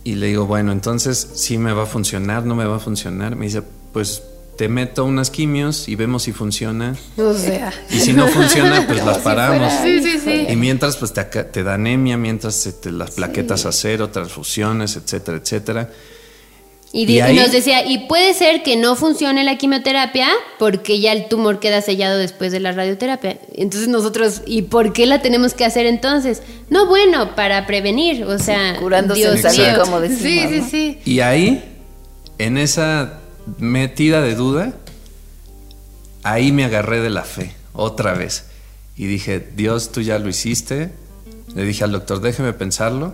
Y 0.04 0.14
le 0.14 0.26
digo, 0.28 0.46
bueno, 0.46 0.70
entonces 0.72 1.28
sí 1.34 1.58
me 1.58 1.72
va 1.72 1.82
a 1.82 1.86
funcionar, 1.86 2.44
no 2.44 2.54
me 2.54 2.64
va 2.64 2.76
a 2.76 2.78
funcionar. 2.80 3.34
Me 3.34 3.46
dice, 3.46 3.62
pues 3.92 4.22
te 4.56 4.68
meto 4.68 5.04
unas 5.04 5.30
quimios 5.30 5.88
y 5.88 5.96
vemos 5.96 6.22
si 6.22 6.32
funciona. 6.32 6.94
O 7.16 7.34
sea. 7.34 7.72
Y 7.90 7.98
si 7.98 8.12
no 8.12 8.28
funciona, 8.28 8.86
pues 8.86 9.04
las 9.04 9.18
paramos. 9.18 9.72
Sí, 9.82 10.00
sí, 10.02 10.18
sí. 10.22 10.46
Y 10.48 10.54
mientras, 10.56 10.96
pues 10.96 11.12
te, 11.12 11.24
te 11.24 11.62
da 11.64 11.74
anemia, 11.74 12.16
mientras 12.16 12.68
te- 12.80 12.92
las 12.92 13.10
plaquetas 13.12 13.66
a 13.66 13.72
cero, 13.72 14.10
transfusiones, 14.10 14.96
etcétera, 14.96 15.38
etcétera. 15.38 15.90
Y, 16.92 17.20
nos 17.34 17.52
decía, 17.52 17.84
y 17.84 18.06
puede 18.06 18.32
ser 18.32 18.62
que 18.62 18.76
no 18.76 18.96
funcione 18.96 19.44
la 19.44 19.58
quimioterapia 19.58 20.28
porque 20.58 20.98
ya 20.98 21.12
el 21.12 21.28
tumor 21.28 21.60
queda 21.60 21.82
sellado 21.82 22.16
después 22.16 22.52
de 22.52 22.60
la 22.60 22.72
radioterapia. 22.72 23.38
Entonces 23.54 23.88
nosotros, 23.88 24.42
¿y 24.46 24.62
por 24.62 24.92
qué 24.94 25.04
la 25.04 25.20
tenemos 25.20 25.52
que 25.52 25.64
hacer 25.66 25.84
entonces? 25.84 26.42
No, 26.70 26.86
bueno, 26.86 27.34
para 27.34 27.66
prevenir, 27.66 28.24
o 28.24 28.38
sea, 28.38 28.76
Curándose 28.78 29.20
Dios 29.20 29.36
en 29.36 29.42
salud, 29.42 29.58
mío. 29.58 29.80
como 29.84 30.00
decimos, 30.00 30.22
Sí, 30.22 30.40
sí, 30.48 30.60
¿no? 30.60 30.68
sí. 30.70 30.98
Y 31.04 31.20
ahí, 31.20 31.64
en 32.38 32.56
esa 32.56 33.18
metida 33.58 34.22
de 34.22 34.34
duda, 34.34 34.72
ahí 36.22 36.50
me 36.50 36.64
agarré 36.64 37.00
de 37.00 37.10
la 37.10 37.24
fe, 37.24 37.52
otra 37.74 38.14
vez. 38.14 38.46
Y 38.96 39.06
dije, 39.06 39.38
Dios, 39.54 39.92
tú 39.92 40.00
ya 40.00 40.18
lo 40.18 40.28
hiciste. 40.30 40.90
Le 41.54 41.64
dije 41.64 41.84
al 41.84 41.92
doctor, 41.92 42.20
déjeme 42.20 42.52
pensarlo. 42.54 43.12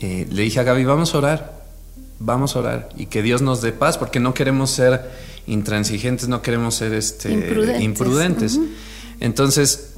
Eh, 0.00 0.26
le 0.30 0.42
dije 0.42 0.60
a 0.60 0.62
Gaby, 0.62 0.84
vamos 0.84 1.14
a 1.14 1.18
orar, 1.18 1.53
vamos 2.24 2.56
a 2.56 2.60
orar. 2.60 2.88
Y 2.96 3.06
que 3.06 3.22
Dios 3.22 3.42
nos 3.42 3.60
dé 3.60 3.72
paz, 3.72 3.98
porque 3.98 4.20
no 4.20 4.34
queremos 4.34 4.70
ser 4.70 5.10
intransigentes, 5.46 6.28
no 6.28 6.42
queremos 6.42 6.74
ser 6.74 6.94
este, 6.94 7.30
Imprudentes. 7.30 7.82
imprudentes. 7.82 8.60
Entonces, 9.20 9.94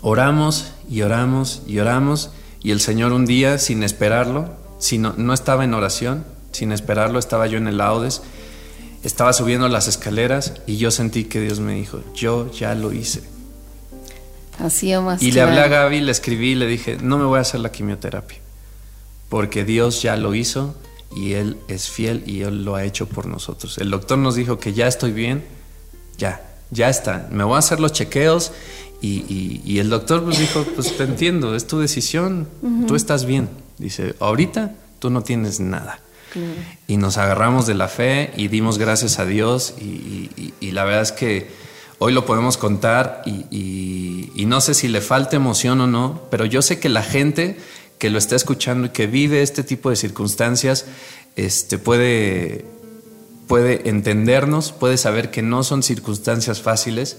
oramos 0.00 0.72
y 0.88 1.02
oramos 1.02 1.62
y 1.66 1.78
oramos. 1.78 2.30
Y 2.62 2.70
el 2.70 2.80
Señor 2.80 3.12
un 3.12 3.26
día, 3.26 3.58
sin 3.58 3.82
esperarlo, 3.82 4.50
si 4.78 4.98
no, 4.98 5.34
estaba 5.34 5.64
en 5.64 5.74
oración, 5.74 6.24
sin 6.52 6.72
esperarlo, 6.72 7.18
estaba 7.18 7.46
yo 7.46 7.58
en 7.58 7.68
el 7.68 7.76
laudes, 7.76 8.22
estaba 9.02 9.34
subiendo 9.34 9.68
las 9.68 9.86
escaleras 9.86 10.54
y 10.66 10.78
yo 10.78 10.90
sentí 10.90 11.24
que 11.24 11.40
Dios 11.40 11.60
me 11.60 11.74
dijo, 11.74 12.02
yo 12.14 12.50
ya 12.50 12.74
lo 12.74 12.92
hice. 12.92 13.22
Así 14.58 14.94
o 14.94 15.02
más. 15.02 15.22
Y 15.22 15.32
le 15.32 15.42
hablé 15.42 15.60
a 15.60 15.68
Gaby, 15.68 16.00
le 16.00 16.12
escribí 16.12 16.52
y 16.52 16.54
le 16.54 16.66
dije, 16.66 16.96
no 17.02 17.18
me 17.18 17.24
voy 17.24 17.38
a 17.38 17.42
hacer 17.42 17.60
la 17.60 17.70
quimioterapia, 17.70 18.38
porque 19.28 19.64
Dios 19.64 20.00
ya 20.00 20.16
lo 20.16 20.34
hizo 20.34 20.74
y 21.14 21.34
Él 21.34 21.56
es 21.68 21.88
fiel 21.88 22.22
y 22.26 22.42
Él 22.42 22.64
lo 22.64 22.74
ha 22.74 22.84
hecho 22.84 23.06
por 23.06 23.26
nosotros. 23.26 23.78
El 23.78 23.90
doctor 23.90 24.18
nos 24.18 24.34
dijo 24.34 24.58
que 24.58 24.72
ya 24.72 24.86
estoy 24.86 25.12
bien, 25.12 25.44
ya, 26.18 26.42
ya 26.70 26.88
está, 26.88 27.28
me 27.30 27.44
voy 27.44 27.56
a 27.56 27.58
hacer 27.58 27.80
los 27.80 27.92
chequeos 27.92 28.52
y, 29.00 29.78
el 29.78 29.90
doctor 29.90 30.24
pues 30.24 30.38
dijo, 30.38 30.64
pues 30.74 30.96
te 30.96 31.04
entiendo, 31.04 31.54
es 31.54 31.66
tu 31.66 31.78
decisión, 31.78 32.48
tú 32.86 32.94
estás 32.94 33.26
bien. 33.26 33.50
Dice, 33.78 34.14
ahorita 34.20 34.74
tú 34.98 35.10
no 35.10 35.22
tienes 35.22 35.60
nada. 35.60 36.00
Y 36.88 36.96
nos 36.96 37.16
agarramos 37.16 37.66
de 37.66 37.74
la 37.74 37.86
fe 37.86 38.32
y 38.36 38.48
dimos 38.48 38.78
gracias 38.78 39.18
a 39.18 39.26
Dios 39.26 39.74
y, 39.80 40.50
la 40.72 40.84
verdad 40.84 41.02
es 41.02 41.12
que 41.12 41.50
hoy 41.98 42.12
lo 42.12 42.26
podemos 42.26 42.56
contar 42.56 43.22
y, 43.26 44.44
no 44.46 44.60
sé 44.60 44.74
si 44.74 44.88
le 44.88 45.00
falta 45.00 45.36
emoción 45.36 45.80
o 45.80 45.86
no, 45.86 46.22
pero 46.30 46.44
yo 46.44 46.62
sé 46.62 46.80
que 46.80 46.88
la 46.88 47.02
gente 47.02 47.58
que 47.98 48.10
lo 48.10 48.18
está 48.18 48.36
escuchando 48.36 48.88
y 48.88 48.90
que 48.90 49.06
vive 49.06 49.42
este 49.42 49.62
tipo 49.62 49.90
de 49.90 49.96
circunstancias 49.96 50.86
este, 51.36 51.78
puede, 51.78 52.64
puede 53.46 53.88
entendernos, 53.88 54.72
puede 54.72 54.96
saber 54.96 55.30
que 55.30 55.42
no 55.42 55.62
son 55.64 55.82
circunstancias 55.82 56.60
fáciles. 56.60 57.16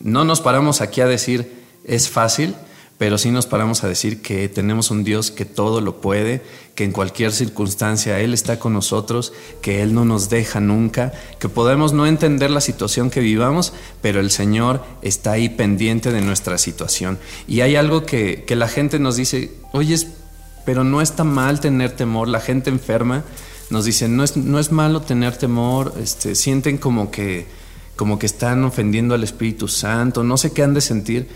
No 0.00 0.24
nos 0.24 0.40
paramos 0.40 0.80
aquí 0.80 1.00
a 1.00 1.06
decir 1.06 1.62
es 1.84 2.08
fácil, 2.08 2.54
pero 3.02 3.18
sí 3.18 3.32
nos 3.32 3.46
paramos 3.46 3.82
a 3.82 3.88
decir 3.88 4.22
que 4.22 4.48
tenemos 4.48 4.92
un 4.92 5.02
Dios 5.02 5.32
que 5.32 5.44
todo 5.44 5.80
lo 5.80 6.00
puede, 6.00 6.40
que 6.76 6.84
en 6.84 6.92
cualquier 6.92 7.32
circunstancia 7.32 8.20
Él 8.20 8.32
está 8.32 8.60
con 8.60 8.74
nosotros, 8.74 9.32
que 9.60 9.82
Él 9.82 9.92
no 9.92 10.04
nos 10.04 10.30
deja 10.30 10.60
nunca, 10.60 11.12
que 11.40 11.48
podemos 11.48 11.92
no 11.92 12.06
entender 12.06 12.52
la 12.52 12.60
situación 12.60 13.10
que 13.10 13.18
vivamos, 13.18 13.72
pero 14.02 14.20
el 14.20 14.30
Señor 14.30 14.84
está 15.02 15.32
ahí 15.32 15.48
pendiente 15.48 16.12
de 16.12 16.20
nuestra 16.20 16.58
situación. 16.58 17.18
Y 17.48 17.62
hay 17.62 17.74
algo 17.74 18.06
que, 18.06 18.44
la 18.50 18.68
gente 18.68 19.00
nos 19.00 19.16
dice, 19.16 19.50
oye, 19.72 19.96
pero 20.64 20.84
no 20.84 21.02
está 21.02 21.24
mal 21.24 21.58
tener 21.58 21.90
temor, 21.96 22.28
la 22.28 22.38
gente 22.38 22.70
enferma 22.70 23.24
nos 23.70 23.84
dice, 23.84 24.08
no 24.08 24.22
es, 24.22 24.36
no 24.36 24.60
es 24.60 24.70
malo 24.70 25.02
tener 25.02 25.36
temor, 25.36 25.92
este, 26.00 26.36
sienten 26.36 26.78
como 26.78 27.10
que, 27.10 27.48
como 27.96 28.20
que 28.20 28.26
están 28.26 28.62
ofendiendo 28.62 29.12
al 29.16 29.24
Espíritu 29.24 29.66
Santo, 29.66 30.22
no 30.22 30.36
sé 30.36 30.52
qué 30.52 30.62
han 30.62 30.74
de 30.74 30.80
sentir. 30.80 31.28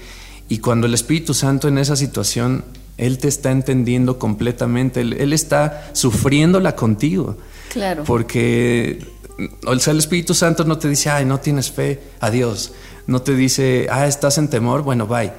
Y 0.48 0.58
cuando 0.58 0.86
el 0.86 0.94
Espíritu 0.94 1.34
Santo 1.34 1.68
en 1.68 1.78
esa 1.78 1.96
situación, 1.96 2.64
Él 2.96 3.18
te 3.18 3.28
está 3.28 3.50
entendiendo 3.50 4.18
completamente, 4.18 5.00
Él, 5.00 5.32
está 5.32 5.90
sufriéndola 5.92 6.76
contigo. 6.76 7.36
Claro. 7.70 8.04
Porque 8.04 9.00
o 9.66 9.78
sea, 9.78 9.92
el 9.92 9.98
Espíritu 9.98 10.34
Santo 10.34 10.64
no 10.64 10.78
te 10.78 10.88
dice, 10.88 11.10
ay, 11.10 11.24
no 11.24 11.40
tienes 11.40 11.70
fe, 11.70 12.00
adiós. 12.20 12.72
No 13.06 13.22
te 13.22 13.34
dice, 13.34 13.86
ah, 13.90 14.06
estás 14.06 14.38
en 14.38 14.48
temor, 14.48 14.82
bueno, 14.82 15.06
bye. 15.06 15.32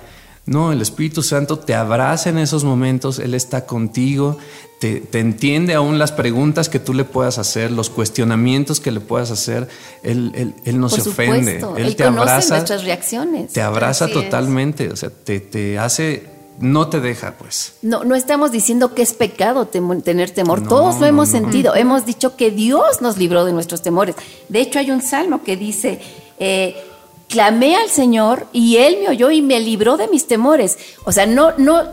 No, 0.47 0.71
el 0.71 0.81
Espíritu 0.81 1.23
Santo 1.23 1.59
te 1.59 1.75
abraza 1.75 2.29
en 2.29 2.37
esos 2.37 2.63
momentos, 2.63 3.19
Él 3.19 3.33
está 3.33 3.65
contigo, 3.65 4.37
te, 4.79 5.03
entiende 5.11 5.73
aún 5.73 5.99
las 5.99 6.13
preguntas 6.13 6.69
que 6.69 6.79
tú 6.79 6.93
le 6.93 7.03
puedas 7.03 7.37
hacer, 7.37 7.69
los 7.69 7.89
cuestionamientos 7.89 8.79
que 8.79 8.91
le 8.91 9.01
puedas 9.01 9.29
hacer, 9.29 9.67
Él, 10.03 10.53
él, 10.63 10.79
no 10.79 10.87
se 10.87 11.01
ofende, 11.01 11.61
Él, 11.75 11.97
te 11.97 12.05
abraza. 12.05 12.55
nuestras 12.55 12.85
reacciones. 12.85 13.51
Te 13.51 13.61
abraza 13.61 14.07
totalmente, 14.07 14.89
o 14.89 14.95
sea, 14.95 15.09
te, 15.09 15.41
te, 15.41 15.77
hace, 15.79 16.25
no 16.61 16.87
te 16.87 17.01
deja, 17.01 17.33
pues. 17.37 17.73
No, 17.81 18.05
no 18.05 18.15
estamos 18.15 18.49
diciendo 18.53 18.93
que 18.93 19.01
es 19.01 19.11
pecado 19.11 19.67
tener 19.67 20.31
temor, 20.31 20.65
todos 20.65 21.01
lo 21.01 21.07
hemos 21.07 21.27
sentido, 21.27 21.75
hemos 21.75 22.05
dicho 22.05 22.37
que 22.37 22.51
Dios 22.51 23.01
nos 23.01 23.17
libró 23.17 23.43
de 23.43 23.51
nuestros 23.51 23.81
temores. 23.81 24.15
De 24.47 24.61
hecho, 24.61 24.79
hay 24.79 24.91
un 24.91 25.01
salmo 25.01 25.43
que 25.43 25.57
dice... 25.57 25.99
Eh, 26.39 26.86
clamé 27.27 27.75
al 27.75 27.89
Señor 27.89 28.47
y 28.53 28.77
Él 28.77 28.97
me 29.01 29.09
oyó 29.09 29.31
y 29.31 29.41
me 29.41 29.59
libró 29.59 29.97
de 29.97 30.07
mis 30.07 30.27
temores. 30.27 30.77
O 31.03 31.11
sea, 31.11 31.25
no, 31.25 31.53
no 31.57 31.83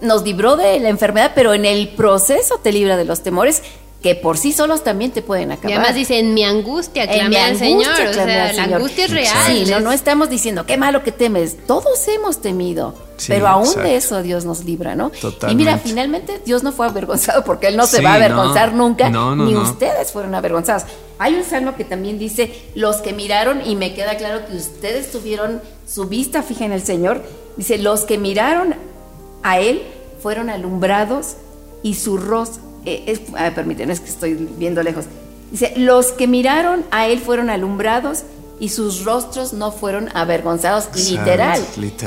nos 0.00 0.22
libró 0.22 0.56
de 0.56 0.78
la 0.80 0.88
enfermedad, 0.88 1.32
pero 1.34 1.54
en 1.54 1.64
el 1.64 1.88
proceso 1.88 2.58
te 2.62 2.72
libra 2.72 2.96
de 2.96 3.04
los 3.04 3.22
temores 3.22 3.62
que 4.04 4.14
por 4.14 4.36
sí 4.36 4.52
solos 4.52 4.84
también 4.84 5.12
te 5.12 5.22
pueden 5.22 5.50
acabar. 5.50 5.70
Y 5.70 5.72
además 5.72 5.94
dice, 5.94 6.18
en 6.18 6.34
mi 6.34 6.44
angustia 6.44 7.04
al 7.04 7.56
Señor. 7.56 7.90
o 8.10 8.12
sea, 8.12 8.52
la 8.52 8.64
angustia 8.64 9.06
es 9.06 9.10
real. 9.10 9.34
Sí, 9.46 9.64
no, 9.66 9.80
no 9.80 9.92
estamos 9.92 10.28
diciendo, 10.28 10.66
qué 10.66 10.76
malo 10.76 11.02
que 11.02 11.10
temes. 11.10 11.56
Todos 11.66 12.06
hemos 12.08 12.42
temido. 12.42 12.94
pero 13.26 13.48
aún 13.48 13.74
de 13.76 13.96
eso 13.96 14.22
Dios 14.22 14.44
nos 14.44 14.62
libra, 14.62 14.94
¿no? 14.94 15.08
Totalmente. 15.08 15.52
Y 15.52 15.54
mira, 15.56 15.78
finalmente 15.78 16.38
Dios 16.44 16.62
no 16.62 16.72
fue 16.72 16.84
avergonzado 16.86 17.44
porque 17.44 17.68
Él 17.68 17.78
no 17.78 17.86
se 17.86 18.02
va 18.02 18.10
a 18.10 18.14
avergonzar 18.16 18.74
nunca, 18.74 19.08
ni 19.08 19.56
ustedes 19.56 20.12
fueron 20.12 20.34
avergonzados. 20.34 20.82
Hay 21.18 21.32
un 21.32 21.44
salmo 21.44 21.74
que 21.74 21.84
también 21.84 22.18
dice, 22.18 22.52
los 22.74 22.96
que 22.96 23.14
miraron, 23.14 23.66
y 23.66 23.74
me 23.74 23.94
queda 23.94 24.18
claro 24.18 24.44
que 24.44 24.54
ustedes 24.54 25.12
tuvieron 25.12 25.62
su 25.88 26.08
vista 26.08 26.42
fija 26.42 26.66
en 26.66 26.72
el 26.72 26.82
Señor, 26.82 27.22
dice, 27.56 27.78
los 27.78 28.02
que 28.02 28.18
miraron 28.18 28.74
a 29.42 29.60
Él 29.60 29.82
fueron 30.20 30.50
alumbrados 30.50 31.36
y 31.82 31.94
su 31.94 32.18
rostro 32.18 32.73
eh, 32.84 33.04
es, 33.06 33.20
permítanme, 33.54 33.92
es 33.92 34.00
que 34.00 34.10
estoy 34.10 34.34
viendo 34.58 34.82
lejos. 34.82 35.06
Dice, 35.50 35.72
los 35.76 36.12
que 36.12 36.26
miraron 36.26 36.84
a 36.90 37.06
él 37.06 37.20
fueron 37.20 37.50
alumbrados 37.50 38.24
y 38.60 38.68
sus 38.68 39.04
rostros 39.04 39.52
no 39.52 39.72
fueron 39.72 40.08
avergonzados, 40.14 40.88
literal, 41.10 41.60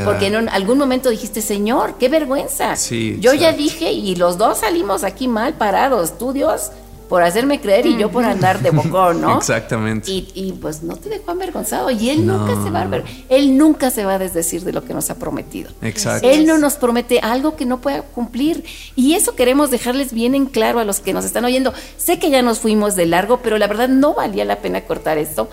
Porque 0.05 0.27
en 0.27 0.49
algún 0.49 0.77
momento 0.77 1.09
dijiste, 1.09 1.41
Señor, 1.41 1.95
qué 1.99 2.09
vergüenza. 2.09 2.75
Yo 3.19 3.33
ya 3.33 3.51
dije 3.51 3.91
y 3.91 4.15
los 4.15 4.37
dos 4.37 4.59
salimos 4.59 5.03
aquí 5.03 5.27
mal 5.27 5.53
parados. 5.55 6.17
Tú, 6.17 6.33
Dios, 6.33 6.71
por 7.07 7.23
hacerme 7.23 7.61
creer 7.61 7.85
y 7.85 7.97
yo 7.97 8.11
por 8.11 8.25
andar 8.25 8.61
de 8.61 8.71
bocón, 8.71 9.21
¿no? 9.21 9.37
Exactamente. 9.39 10.11
Y, 10.11 10.53
pues 10.61 10.83
no 10.83 10.95
te 10.95 11.09
dejó 11.09 11.31
avergonzado 11.31 11.91
y 11.91 12.09
él 12.09 12.25
nunca 12.25 12.61
se 12.63 12.69
va 12.69 12.81
a 12.81 13.03
él 13.29 13.57
nunca 13.57 13.91
se 13.91 14.05
va 14.05 14.15
a 14.15 14.19
desdecir 14.19 14.63
de 14.63 14.73
lo 14.73 14.83
que 14.83 14.93
nos 14.93 15.09
ha 15.09 15.15
prometido. 15.15 15.71
Exacto. 15.81 16.27
Él 16.27 16.45
no 16.45 16.57
nos 16.57 16.75
promete 16.75 17.19
algo 17.19 17.55
que 17.55 17.65
no 17.65 17.79
pueda 17.79 18.01
cumplir 18.01 18.63
y 18.95 19.13
eso 19.13 19.35
queremos 19.35 19.71
dejarles 19.71 20.13
bien 20.13 20.35
en 20.35 20.45
claro 20.45 20.79
a 20.79 20.83
los 20.83 20.99
que 20.99 21.13
nos 21.13 21.25
están 21.25 21.45
oyendo. 21.45 21.73
Sé 21.97 22.19
que 22.19 22.29
ya 22.29 22.41
nos 22.41 22.59
fuimos 22.59 22.95
de 22.95 23.05
largo, 23.05 23.39
pero 23.41 23.57
la 23.57 23.67
verdad 23.67 23.89
no 23.89 24.13
valía 24.13 24.45
la 24.45 24.57
pena 24.57 24.81
cortar 24.81 25.17
esto 25.17 25.49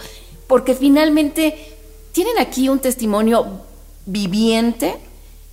porque 0.46 0.74
finalmente 0.74 1.56
tienen 2.12 2.38
aquí 2.38 2.68
un 2.68 2.78
testimonio 2.78 3.60
viviente 4.06 4.96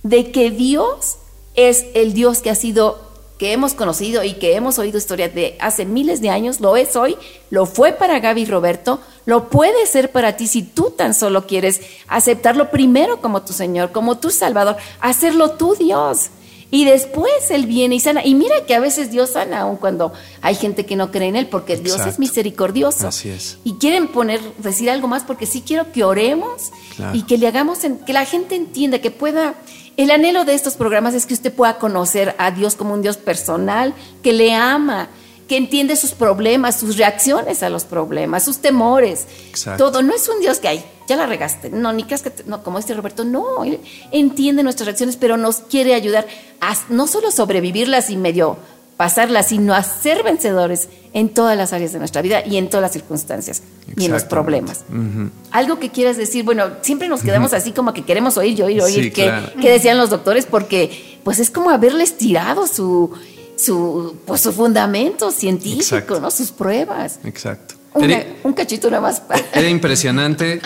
de 0.02 0.30
que 0.30 0.50
Dios 0.50 1.18
es 1.54 1.86
el 1.94 2.12
Dios 2.12 2.38
que 2.38 2.50
ha 2.50 2.54
sido 2.54 3.11
que 3.42 3.52
hemos 3.52 3.74
conocido 3.74 4.22
y 4.22 4.34
que 4.34 4.54
hemos 4.54 4.78
oído 4.78 4.98
historias 4.98 5.34
de 5.34 5.56
hace 5.58 5.84
miles 5.84 6.20
de 6.20 6.30
años, 6.30 6.60
lo 6.60 6.76
es 6.76 6.94
hoy, 6.94 7.16
lo 7.50 7.66
fue 7.66 7.90
para 7.90 8.20
Gaby 8.20 8.44
Roberto, 8.44 9.00
lo 9.26 9.48
puede 9.48 9.84
ser 9.88 10.12
para 10.12 10.36
ti 10.36 10.46
si 10.46 10.62
tú 10.62 10.94
tan 10.96 11.12
solo 11.12 11.44
quieres 11.48 11.80
aceptarlo 12.06 12.70
primero 12.70 13.20
como 13.20 13.42
tu 13.42 13.52
Señor, 13.52 13.90
como 13.90 14.18
tu 14.18 14.30
Salvador, 14.30 14.76
hacerlo 15.00 15.50
tú 15.56 15.74
Dios. 15.74 16.30
Y 16.70 16.84
después 16.84 17.50
Él 17.50 17.66
viene 17.66 17.96
y 17.96 18.00
sana. 18.00 18.24
Y 18.24 18.36
mira 18.36 18.64
que 18.64 18.76
a 18.76 18.80
veces 18.80 19.10
Dios 19.10 19.30
sana, 19.30 19.62
aun 19.62 19.76
cuando 19.76 20.12
hay 20.40 20.54
gente 20.54 20.86
que 20.86 20.94
no 20.94 21.10
cree 21.10 21.28
en 21.28 21.34
Él, 21.34 21.48
porque 21.48 21.76
Dios 21.76 22.00
es 22.06 22.20
misericordioso. 22.20 23.08
Así 23.08 23.28
es. 23.28 23.58
Y 23.64 23.74
quieren 23.74 24.06
poner, 24.06 24.40
decir 24.58 24.88
algo 24.88 25.08
más, 25.08 25.24
porque 25.24 25.46
sí 25.46 25.64
quiero 25.66 25.90
que 25.90 26.04
oremos 26.04 26.70
y 27.12 27.24
que 27.24 27.38
le 27.38 27.48
hagamos, 27.48 27.80
que 28.06 28.12
la 28.12 28.24
gente 28.24 28.54
entienda, 28.54 29.00
que 29.00 29.10
pueda 29.10 29.56
el 29.96 30.10
anhelo 30.10 30.44
de 30.44 30.54
estos 30.54 30.74
programas 30.74 31.14
es 31.14 31.26
que 31.26 31.34
usted 31.34 31.52
pueda 31.52 31.78
conocer 31.78 32.34
a 32.38 32.50
Dios 32.50 32.76
como 32.76 32.94
un 32.94 33.02
Dios 33.02 33.16
personal, 33.16 33.94
que 34.22 34.32
le 34.32 34.54
ama, 34.54 35.08
que 35.48 35.56
entiende 35.56 35.96
sus 35.96 36.12
problemas, 36.12 36.80
sus 36.80 36.96
reacciones 36.96 37.62
a 37.62 37.68
los 37.68 37.84
problemas, 37.84 38.44
sus 38.44 38.58
temores. 38.58 39.26
Todo. 39.76 40.02
No 40.02 40.14
es 40.14 40.28
un 40.28 40.40
Dios 40.40 40.58
que, 40.60 40.68
ay, 40.68 40.84
ya 41.06 41.16
la 41.16 41.26
regaste. 41.26 41.68
No, 41.68 41.92
ni 41.92 42.04
que 42.04 42.16
no, 42.46 42.62
como 42.62 42.78
este 42.78 42.94
Roberto, 42.94 43.24
no. 43.24 43.64
Él 43.64 43.80
entiende 44.12 44.62
nuestras 44.62 44.86
reacciones, 44.86 45.16
pero 45.16 45.36
nos 45.36 45.56
quiere 45.58 45.94
ayudar 45.94 46.26
a 46.60 46.74
no 46.88 47.06
solo 47.06 47.30
sobrevivirlas 47.30 48.08
y 48.08 48.16
medio 48.16 48.56
pasarlas, 49.02 49.48
sino 49.48 49.74
a 49.74 49.82
ser 49.82 50.22
vencedores 50.22 50.88
en 51.12 51.30
todas 51.30 51.56
las 51.56 51.72
áreas 51.72 51.92
de 51.92 51.98
nuestra 51.98 52.22
vida 52.22 52.46
y 52.46 52.56
en 52.56 52.70
todas 52.70 52.82
las 52.82 52.92
circunstancias 52.92 53.60
y 53.96 54.04
en 54.04 54.12
los 54.12 54.22
problemas. 54.22 54.84
Algo 55.50 55.80
que 55.80 55.90
quieras 55.90 56.16
decir, 56.16 56.44
bueno, 56.44 56.66
siempre 56.82 57.08
nos 57.08 57.22
quedamos 57.22 57.52
así 57.52 57.72
como 57.72 57.92
que 57.94 58.04
queremos 58.04 58.36
oír, 58.36 58.62
oír, 58.62 58.80
oír 58.80 59.12
qué, 59.12 59.32
decían 59.60 59.98
los 59.98 60.08
doctores, 60.08 60.46
porque 60.46 61.18
pues 61.24 61.40
es 61.40 61.50
como 61.50 61.70
haberles 61.70 62.16
tirado 62.16 62.68
su, 62.68 63.10
su, 63.56 64.18
pues, 64.24 64.40
su 64.40 64.52
fundamento 64.52 65.32
científico, 65.32 66.20
¿no? 66.20 66.30
Sus 66.30 66.52
pruebas. 66.52 67.18
Exacto. 67.24 67.74
un 68.44 68.52
cachito 68.52 68.88
nada 68.88 69.02
más. 69.02 69.22
Era 69.52 69.68
impresionante 69.68 70.62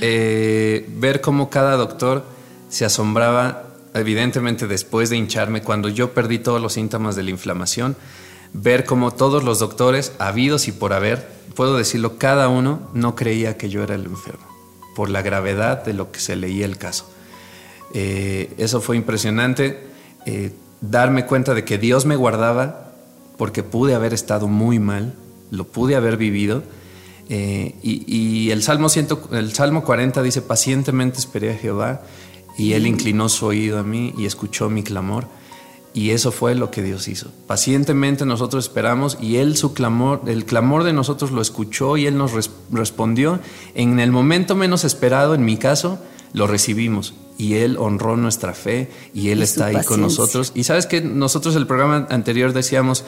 eh, 0.00 0.88
ver 0.98 1.20
cómo 1.20 1.50
cada 1.50 1.74
doctor 1.74 2.24
se 2.68 2.84
asombraba 2.84 3.71
evidentemente 3.94 4.66
después 4.66 5.10
de 5.10 5.16
hincharme, 5.16 5.62
cuando 5.62 5.88
yo 5.88 6.12
perdí 6.12 6.38
todos 6.38 6.60
los 6.60 6.74
síntomas 6.74 7.16
de 7.16 7.22
la 7.22 7.30
inflamación, 7.30 7.96
ver 8.52 8.84
como 8.84 9.12
todos 9.12 9.44
los 9.44 9.58
doctores, 9.58 10.12
habidos 10.18 10.68
y 10.68 10.72
por 10.72 10.92
haber, 10.92 11.28
puedo 11.54 11.76
decirlo, 11.76 12.18
cada 12.18 12.48
uno 12.48 12.90
no 12.94 13.14
creía 13.14 13.56
que 13.56 13.68
yo 13.68 13.82
era 13.82 13.94
el 13.94 14.04
enfermo, 14.04 14.46
por 14.94 15.08
la 15.08 15.22
gravedad 15.22 15.84
de 15.84 15.94
lo 15.94 16.10
que 16.10 16.20
se 16.20 16.36
leía 16.36 16.64
el 16.64 16.78
caso. 16.78 17.08
Eh, 17.94 18.52
eso 18.58 18.80
fue 18.80 18.96
impresionante. 18.96 19.80
Eh, 20.24 20.52
darme 20.80 21.26
cuenta 21.26 21.54
de 21.54 21.64
que 21.64 21.78
Dios 21.78 22.06
me 22.06 22.16
guardaba 22.16 22.92
porque 23.36 23.62
pude 23.62 23.94
haber 23.94 24.14
estado 24.14 24.48
muy 24.48 24.78
mal, 24.78 25.14
lo 25.50 25.64
pude 25.64 25.96
haber 25.96 26.16
vivido. 26.16 26.62
Eh, 27.28 27.76
y, 27.82 28.50
el, 28.50 28.62
Salmo 28.62 28.88
el 29.32 29.52
Salmo 29.52 29.84
40 29.84 30.22
dice, 30.22 30.42
pacientemente 30.42 31.18
esperé 31.18 31.52
a 31.52 31.56
Jehová 31.56 32.02
y 32.56 32.74
Él 32.74 32.86
inclinó 32.86 33.28
su 33.28 33.46
oído 33.46 33.78
a 33.78 33.82
mí 33.82 34.14
y 34.16 34.26
escuchó 34.26 34.68
mi 34.70 34.82
clamor. 34.82 35.26
Y 35.94 36.10
eso 36.10 36.32
fue 36.32 36.54
lo 36.54 36.70
que 36.70 36.82
Dios 36.82 37.06
hizo. 37.08 37.30
Pacientemente 37.46 38.24
nosotros 38.24 38.64
esperamos 38.64 39.18
y 39.20 39.36
Él 39.36 39.56
su 39.56 39.74
clamor, 39.74 40.22
el 40.26 40.46
clamor 40.46 40.84
de 40.84 40.94
nosotros 40.94 41.32
lo 41.32 41.42
escuchó 41.42 41.98
y 41.98 42.06
Él 42.06 42.16
nos 42.16 42.32
respondió. 42.70 43.40
En 43.74 44.00
el 44.00 44.10
momento 44.10 44.54
menos 44.54 44.84
esperado, 44.84 45.34
en 45.34 45.44
mi 45.44 45.58
caso, 45.58 45.98
lo 46.32 46.46
recibimos 46.46 47.12
y 47.36 47.54
Él 47.54 47.76
honró 47.78 48.16
nuestra 48.16 48.54
fe 48.54 48.90
y 49.12 49.30
Él 49.30 49.42
está 49.42 49.66
ahí 49.66 49.84
con 49.84 50.00
nosotros. 50.00 50.52
Y 50.54 50.64
sabes 50.64 50.86
que 50.86 51.02
nosotros 51.02 51.56
el 51.56 51.66
programa 51.66 52.06
anterior 52.08 52.54
decíamos 52.54 53.04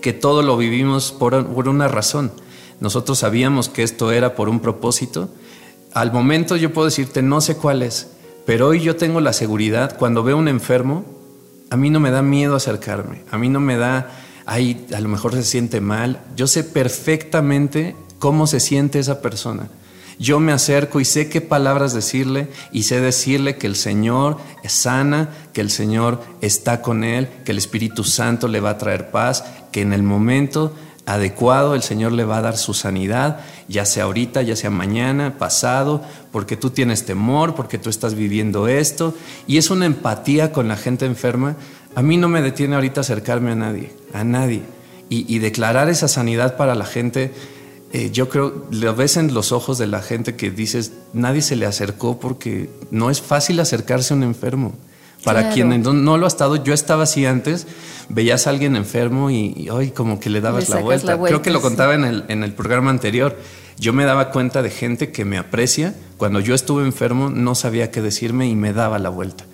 que 0.00 0.14
todo 0.14 0.42
lo 0.42 0.56
vivimos 0.56 1.12
por, 1.12 1.46
por 1.46 1.68
una 1.68 1.88
razón. 1.88 2.32
Nosotros 2.80 3.18
sabíamos 3.18 3.68
que 3.68 3.82
esto 3.82 4.10
era 4.10 4.34
por 4.34 4.48
un 4.48 4.60
propósito. 4.60 5.28
Al 5.92 6.12
momento 6.12 6.56
yo 6.56 6.72
puedo 6.72 6.86
decirte, 6.86 7.22
no 7.22 7.40
sé 7.42 7.56
cuál 7.56 7.82
es, 7.82 8.08
pero 8.44 8.68
hoy 8.68 8.80
yo 8.80 8.96
tengo 8.96 9.20
la 9.20 9.32
seguridad, 9.32 9.96
cuando 9.96 10.22
veo 10.22 10.36
un 10.36 10.48
enfermo, 10.48 11.04
a 11.70 11.76
mí 11.76 11.90
no 11.90 12.00
me 12.00 12.10
da 12.10 12.22
miedo 12.22 12.56
acercarme, 12.56 13.22
a 13.30 13.38
mí 13.38 13.48
no 13.48 13.60
me 13.60 13.76
da, 13.76 14.10
ay, 14.46 14.86
a 14.94 15.00
lo 15.00 15.08
mejor 15.08 15.32
se 15.32 15.42
siente 15.42 15.80
mal, 15.80 16.20
yo 16.36 16.46
sé 16.46 16.64
perfectamente 16.64 17.96
cómo 18.18 18.46
se 18.46 18.60
siente 18.60 18.98
esa 18.98 19.22
persona. 19.22 19.68
Yo 20.18 20.38
me 20.38 20.52
acerco 20.52 21.00
y 21.00 21.04
sé 21.04 21.28
qué 21.28 21.40
palabras 21.40 21.94
decirle 21.94 22.48
y 22.70 22.84
sé 22.84 23.00
decirle 23.00 23.56
que 23.56 23.66
el 23.66 23.74
Señor 23.74 24.36
es 24.62 24.72
sana, 24.72 25.30
que 25.52 25.60
el 25.60 25.70
Señor 25.70 26.22
está 26.40 26.82
con 26.82 27.02
él, 27.02 27.28
que 27.44 27.52
el 27.52 27.58
Espíritu 27.58 28.04
Santo 28.04 28.46
le 28.46 28.60
va 28.60 28.70
a 28.70 28.78
traer 28.78 29.10
paz, 29.10 29.44
que 29.72 29.80
en 29.80 29.92
el 29.92 30.02
momento 30.02 30.74
adecuado 31.06 31.74
el 31.74 31.82
Señor 31.82 32.12
le 32.12 32.24
va 32.24 32.38
a 32.38 32.42
dar 32.42 32.56
su 32.56 32.74
sanidad, 32.74 33.40
ya 33.68 33.84
sea 33.84 34.04
ahorita, 34.04 34.42
ya 34.42 34.56
sea 34.56 34.70
mañana, 34.70 35.38
pasado, 35.38 36.02
porque 36.30 36.56
tú 36.56 36.70
tienes 36.70 37.04
temor, 37.04 37.54
porque 37.54 37.78
tú 37.78 37.90
estás 37.90 38.14
viviendo 38.14 38.68
esto, 38.68 39.14
y 39.46 39.56
es 39.56 39.70
una 39.70 39.86
empatía 39.86 40.52
con 40.52 40.68
la 40.68 40.76
gente 40.76 41.06
enferma. 41.06 41.56
A 41.94 42.02
mí 42.02 42.16
no 42.16 42.28
me 42.28 42.42
detiene 42.42 42.76
ahorita 42.76 43.00
acercarme 43.00 43.52
a 43.52 43.56
nadie, 43.56 43.92
a 44.12 44.24
nadie, 44.24 44.62
y, 45.08 45.38
declarar 45.40 45.90
esa 45.90 46.08
sanidad 46.08 46.56
para 46.56 46.74
la 46.74 46.86
gente. 46.86 47.34
Eh, 47.92 48.10
yo 48.10 48.30
creo, 48.30 48.66
lo 48.70 48.94
ves 48.94 49.18
en 49.18 49.34
los 49.34 49.52
ojos 49.52 49.76
de 49.76 49.86
la 49.86 50.00
gente 50.00 50.36
que 50.36 50.50
dices, 50.50 50.92
nadie 51.12 51.42
se 51.42 51.54
le 51.54 51.66
acercó 51.66 52.18
porque 52.18 52.70
no 52.90 53.10
es 53.10 53.20
fácil 53.20 53.60
acercarse 53.60 54.14
a 54.14 54.16
un 54.16 54.22
enfermo. 54.22 54.72
Para 55.24 55.50
quien 55.50 55.82
no, 55.82 56.18
lo 56.18 56.24
ha 56.24 56.28
estado, 56.28 56.62
yo 56.62 56.74
estaba 56.74 57.04
así 57.04 57.26
antes, 57.26 57.66
veías 58.08 58.46
a 58.46 58.50
alguien 58.50 58.76
enfermo 58.76 59.30
y, 59.30 59.68
hoy 59.70 59.90
como 59.90 60.18
que 60.18 60.30
le 60.30 60.40
dabas 60.40 60.68
la 60.68 60.80
vuelta. 60.80 61.18
Creo 61.18 61.42
que 61.42 61.50
lo 61.50 61.60
contaba 61.60 61.94
en, 61.94 62.04
el, 62.04 62.24
en 62.28 62.42
el 62.42 62.52
programa 62.54 62.90
anterior. 62.90 63.36
Yo 63.78 63.92
me 63.92 64.04
daba 64.04 64.30
cuenta 64.30 64.62
de 64.62 64.70
gente 64.70 65.12
que 65.12 65.24
me 65.24 65.38
aprecia. 65.38 65.94
Cuando 66.16 66.40
yo 66.40 66.54
estuve 66.54 66.84
enfermo 66.84 67.30
no 67.30 67.54
sabía 67.54 67.90
qué 67.90 68.02
decirme 68.02 68.48
y 68.48 68.54
me 68.54 68.72
daba 68.72 68.98
la 68.98 69.08
vuelta. 69.08 69.44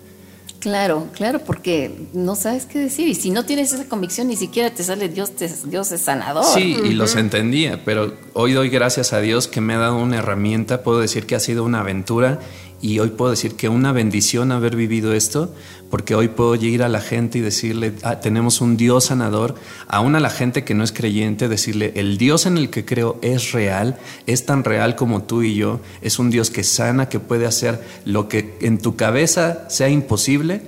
Claro, 0.60 1.06
claro, 1.12 1.38
porque 1.38 2.08
no 2.12 2.34
sabes 2.34 2.66
qué 2.66 2.80
decir 2.80 3.06
y 3.06 3.14
si 3.14 3.30
no 3.30 3.44
tienes 3.44 3.72
esa 3.72 3.84
convicción 3.84 4.26
ni 4.26 4.34
siquiera 4.34 4.70
te 4.74 4.82
sale 4.82 5.08
Dios, 5.08 5.32
Dios 5.64 5.92
es 5.92 6.00
sanador. 6.00 6.44
Sí, 6.44 6.76
y 6.82 6.94
los 6.94 7.14
entendía, 7.14 7.84
pero 7.84 8.14
hoy 8.32 8.54
doy 8.54 8.68
gracias 8.68 9.12
a 9.12 9.20
Dios 9.20 9.46
que 9.46 9.60
me 9.60 9.74
ha 9.74 9.78
dado 9.78 9.96
una 9.96 10.18
herramienta, 10.18 10.82
puedo 10.82 10.98
decir 10.98 11.26
que 11.26 11.36
ha 11.36 11.40
sido 11.40 11.62
una 11.62 11.80
aventura 11.80 12.40
y 12.80 13.00
hoy 13.00 13.10
puedo 13.10 13.30
decir 13.30 13.56
que 13.56 13.68
una 13.68 13.92
bendición 13.92 14.52
haber 14.52 14.76
vivido 14.76 15.12
esto, 15.12 15.52
porque 15.90 16.14
hoy 16.14 16.28
puedo 16.28 16.54
ir 16.54 16.82
a 16.82 16.88
la 16.88 17.00
gente 17.00 17.38
y 17.38 17.40
decirle, 17.40 17.94
ah, 18.02 18.20
tenemos 18.20 18.60
un 18.60 18.76
Dios 18.76 19.06
sanador, 19.06 19.56
aún 19.88 20.14
a 20.14 20.20
la 20.20 20.30
gente 20.30 20.64
que 20.64 20.74
no 20.74 20.84
es 20.84 20.92
creyente, 20.92 21.48
decirle, 21.48 21.92
el 21.96 22.18
Dios 22.18 22.46
en 22.46 22.56
el 22.56 22.70
que 22.70 22.84
creo 22.84 23.18
es 23.22 23.52
real, 23.52 23.98
es 24.26 24.46
tan 24.46 24.64
real 24.64 24.96
como 24.96 25.22
tú 25.22 25.42
y 25.42 25.54
yo, 25.54 25.80
es 26.02 26.18
un 26.18 26.30
Dios 26.30 26.50
que 26.50 26.62
sana, 26.62 27.08
que 27.08 27.20
puede 27.20 27.46
hacer 27.46 27.82
lo 28.04 28.28
que 28.28 28.56
en 28.60 28.78
tu 28.78 28.96
cabeza 28.96 29.68
sea 29.68 29.88
imposible, 29.88 30.62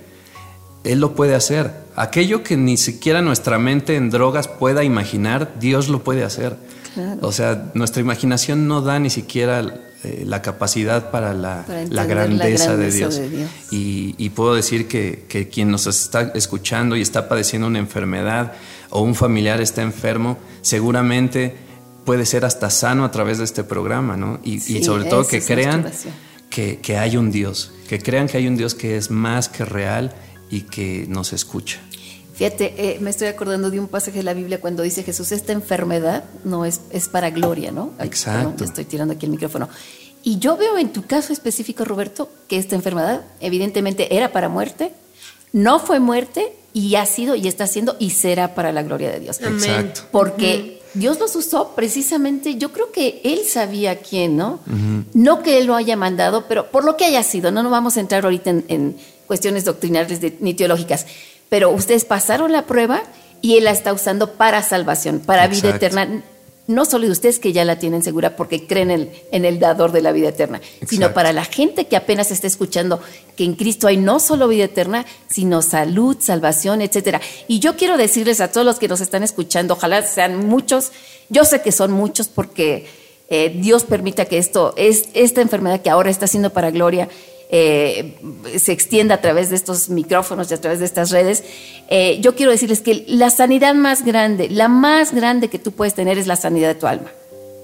Él 0.84 1.00
lo 1.00 1.14
puede 1.14 1.34
hacer. 1.34 1.72
Aquello 1.94 2.42
que 2.42 2.56
ni 2.56 2.76
siquiera 2.76 3.22
nuestra 3.22 3.58
mente 3.58 3.96
en 3.96 4.10
drogas 4.10 4.48
pueda 4.48 4.82
imaginar, 4.82 5.54
Dios 5.60 5.88
lo 5.88 6.02
puede 6.02 6.24
hacer. 6.24 6.56
O 7.20 7.30
sea, 7.30 7.70
nuestra 7.74 8.00
imaginación 8.00 8.66
no 8.66 8.80
da 8.80 8.98
ni 8.98 9.10
siquiera 9.10 9.62
eh, 10.02 10.24
la 10.26 10.40
capacidad 10.40 11.10
para 11.10 11.34
la, 11.34 11.64
grandeza, 12.06 12.74
de 12.74 12.90
Dios. 12.90 13.20
Y, 13.70 14.30
puedo 14.30 14.54
decir 14.54 14.88
que, 14.88 15.48
quien 15.52 15.70
nos 15.70 15.86
está 15.86 16.32
escuchando 16.34 16.96
y 16.96 17.02
está 17.02 17.28
padeciendo 17.28 17.66
una 17.66 17.80
enfermedad 17.80 18.54
o 18.88 19.02
un 19.02 19.14
familiar 19.14 19.60
está 19.60 19.82
enfermo, 19.82 20.38
seguramente 20.62 21.54
puede 22.06 22.24
ser 22.24 22.46
hasta 22.46 22.70
sano 22.70 23.04
a 23.04 23.10
través 23.10 23.38
de 23.38 23.44
este 23.44 23.62
programa, 23.62 24.16
¿no? 24.16 24.40
Y, 24.42 24.58
sobre 24.82 25.04
todo 25.04 25.26
que 25.26 25.42
crean 25.42 25.90
que, 26.48 26.78
que 26.78 26.96
hay 26.96 27.18
un 27.18 27.30
Dios, 27.30 27.72
que 27.86 27.98
crean 27.98 28.26
que 28.26 28.38
hay 28.38 28.46
un 28.46 28.56
Dios 28.56 28.74
que 28.74 28.96
es 28.96 29.10
más 29.10 29.50
que 29.50 29.66
real 29.66 30.14
y 30.50 30.62
que 30.62 31.04
nos 31.08 31.34
escucha. 31.34 31.78
Fíjate, 32.40 32.72
eh, 32.78 32.96
me 33.00 33.10
estoy 33.10 33.28
acordando 33.28 33.70
de 33.70 33.78
un 33.78 33.86
pasaje 33.86 34.16
de 34.16 34.22
la 34.22 34.32
Biblia 34.32 34.62
cuando 34.62 34.82
dice 34.82 35.02
Jesús, 35.02 35.30
esta 35.30 35.52
enfermedad 35.52 36.24
no 36.42 36.64
es, 36.64 36.80
es 36.88 37.06
para 37.06 37.28
gloria, 37.28 37.70
¿no? 37.70 37.92
Exacto. 37.98 38.64
estoy 38.64 38.86
tirando 38.86 39.12
aquí 39.12 39.26
el 39.26 39.32
micrófono. 39.32 39.68
Y 40.22 40.38
yo 40.38 40.56
veo 40.56 40.78
en 40.78 40.90
tu 40.90 41.04
caso 41.04 41.34
específico, 41.34 41.84
Roberto, 41.84 42.30
que 42.48 42.56
esta 42.56 42.76
enfermedad 42.76 43.26
evidentemente 43.40 44.16
era 44.16 44.32
para 44.32 44.48
muerte, 44.48 44.94
no 45.52 45.80
fue 45.80 46.00
muerte 46.00 46.54
y 46.72 46.94
ha 46.94 47.04
sido 47.04 47.34
y 47.34 47.46
está 47.46 47.66
siendo 47.66 47.96
y 47.98 48.08
será 48.08 48.54
para 48.54 48.72
la 48.72 48.84
gloria 48.84 49.10
de 49.10 49.20
Dios. 49.20 49.38
Exacto. 49.42 50.00
Porque 50.10 50.80
Dios 50.94 51.18
los 51.18 51.36
usó 51.36 51.74
precisamente, 51.76 52.54
yo 52.54 52.72
creo 52.72 52.90
que 52.90 53.20
Él 53.22 53.40
sabía 53.46 53.96
quién, 53.96 54.38
¿no? 54.38 54.60
No 55.12 55.42
que 55.42 55.58
Él 55.58 55.66
lo 55.66 55.76
haya 55.76 55.94
mandado, 55.94 56.48
pero 56.48 56.70
por 56.70 56.84
lo 56.84 56.96
que 56.96 57.04
haya 57.04 57.22
sido, 57.22 57.52
no 57.52 57.62
nos 57.62 57.70
vamos 57.70 57.98
a 57.98 58.00
entrar 58.00 58.24
ahorita 58.24 58.48
en, 58.48 58.96
cuestiones 59.26 59.64
doctrinales 59.64 60.18
ni 60.40 60.54
teológicas, 60.54 61.06
pero 61.50 61.70
ustedes 61.70 62.06
pasaron 62.06 62.52
la 62.52 62.64
prueba 62.64 63.02
y 63.42 63.58
Él 63.58 63.64
la 63.64 63.72
está 63.72 63.92
usando 63.92 64.32
para 64.32 64.62
salvación, 64.62 65.20
para 65.20 65.46
vida 65.48 65.68
eterna. 65.70 66.22
No 66.66 66.84
solo 66.84 67.06
de 67.06 67.10
ustedes 67.10 67.40
que 67.40 67.52
ya 67.52 67.64
la 67.64 67.80
tienen 67.80 68.04
segura 68.04 68.36
porque 68.36 68.68
creen 68.68 68.92
en, 68.92 69.10
en 69.32 69.44
el 69.44 69.58
dador 69.58 69.90
de 69.90 70.02
la 70.02 70.12
vida 70.12 70.28
eterna, 70.28 70.60
sino 70.88 71.12
para 71.12 71.32
la 71.32 71.44
gente 71.44 71.88
que 71.88 71.96
apenas 71.96 72.30
está 72.30 72.46
escuchando 72.46 73.00
que 73.36 73.42
en 73.42 73.54
Cristo 73.54 73.88
hay 73.88 73.96
no 73.96 74.20
solo 74.20 74.46
vida 74.46 74.64
eterna, 74.64 75.04
sino 75.28 75.62
salud, 75.62 76.16
salvación, 76.20 76.80
etcétera. 76.80 77.20
Y 77.48 77.58
yo 77.58 77.76
quiero 77.76 77.96
decirles 77.96 78.40
a 78.40 78.52
todos 78.52 78.64
los 78.64 78.78
que 78.78 78.86
nos 78.86 79.00
están 79.00 79.24
escuchando, 79.24 79.74
ojalá 79.74 80.02
sean 80.02 80.46
muchos, 80.46 80.92
yo 81.28 81.44
sé 81.44 81.60
que 81.60 81.72
son 81.72 81.90
muchos 81.90 82.28
porque 82.28 82.86
eh, 83.30 83.52
Dios 83.56 83.82
permita 83.82 84.26
que 84.26 84.38
esto, 84.38 84.74
es, 84.76 85.08
esta 85.14 85.40
enfermedad 85.40 85.80
que 85.82 85.90
ahora 85.90 86.10
está 86.10 86.26
haciendo 86.26 86.50
para 86.50 86.70
gloria, 86.70 87.08
eh, 87.52 88.16
se 88.58 88.70
extienda 88.72 89.16
a 89.16 89.20
través 89.20 89.50
de 89.50 89.56
estos 89.56 89.88
micrófonos 89.88 90.50
y 90.50 90.54
a 90.54 90.60
través 90.60 90.78
de 90.78 90.84
estas 90.84 91.10
redes, 91.10 91.42
eh, 91.88 92.18
yo 92.20 92.36
quiero 92.36 92.52
decirles 92.52 92.80
que 92.80 93.04
la 93.08 93.30
sanidad 93.30 93.74
más 93.74 94.04
grande, 94.04 94.48
la 94.48 94.68
más 94.68 95.12
grande 95.12 95.48
que 95.48 95.58
tú 95.58 95.72
puedes 95.72 95.94
tener 95.94 96.16
es 96.16 96.26
la 96.28 96.36
sanidad 96.36 96.68
de 96.68 96.74
tu 96.76 96.86
alma 96.86 97.10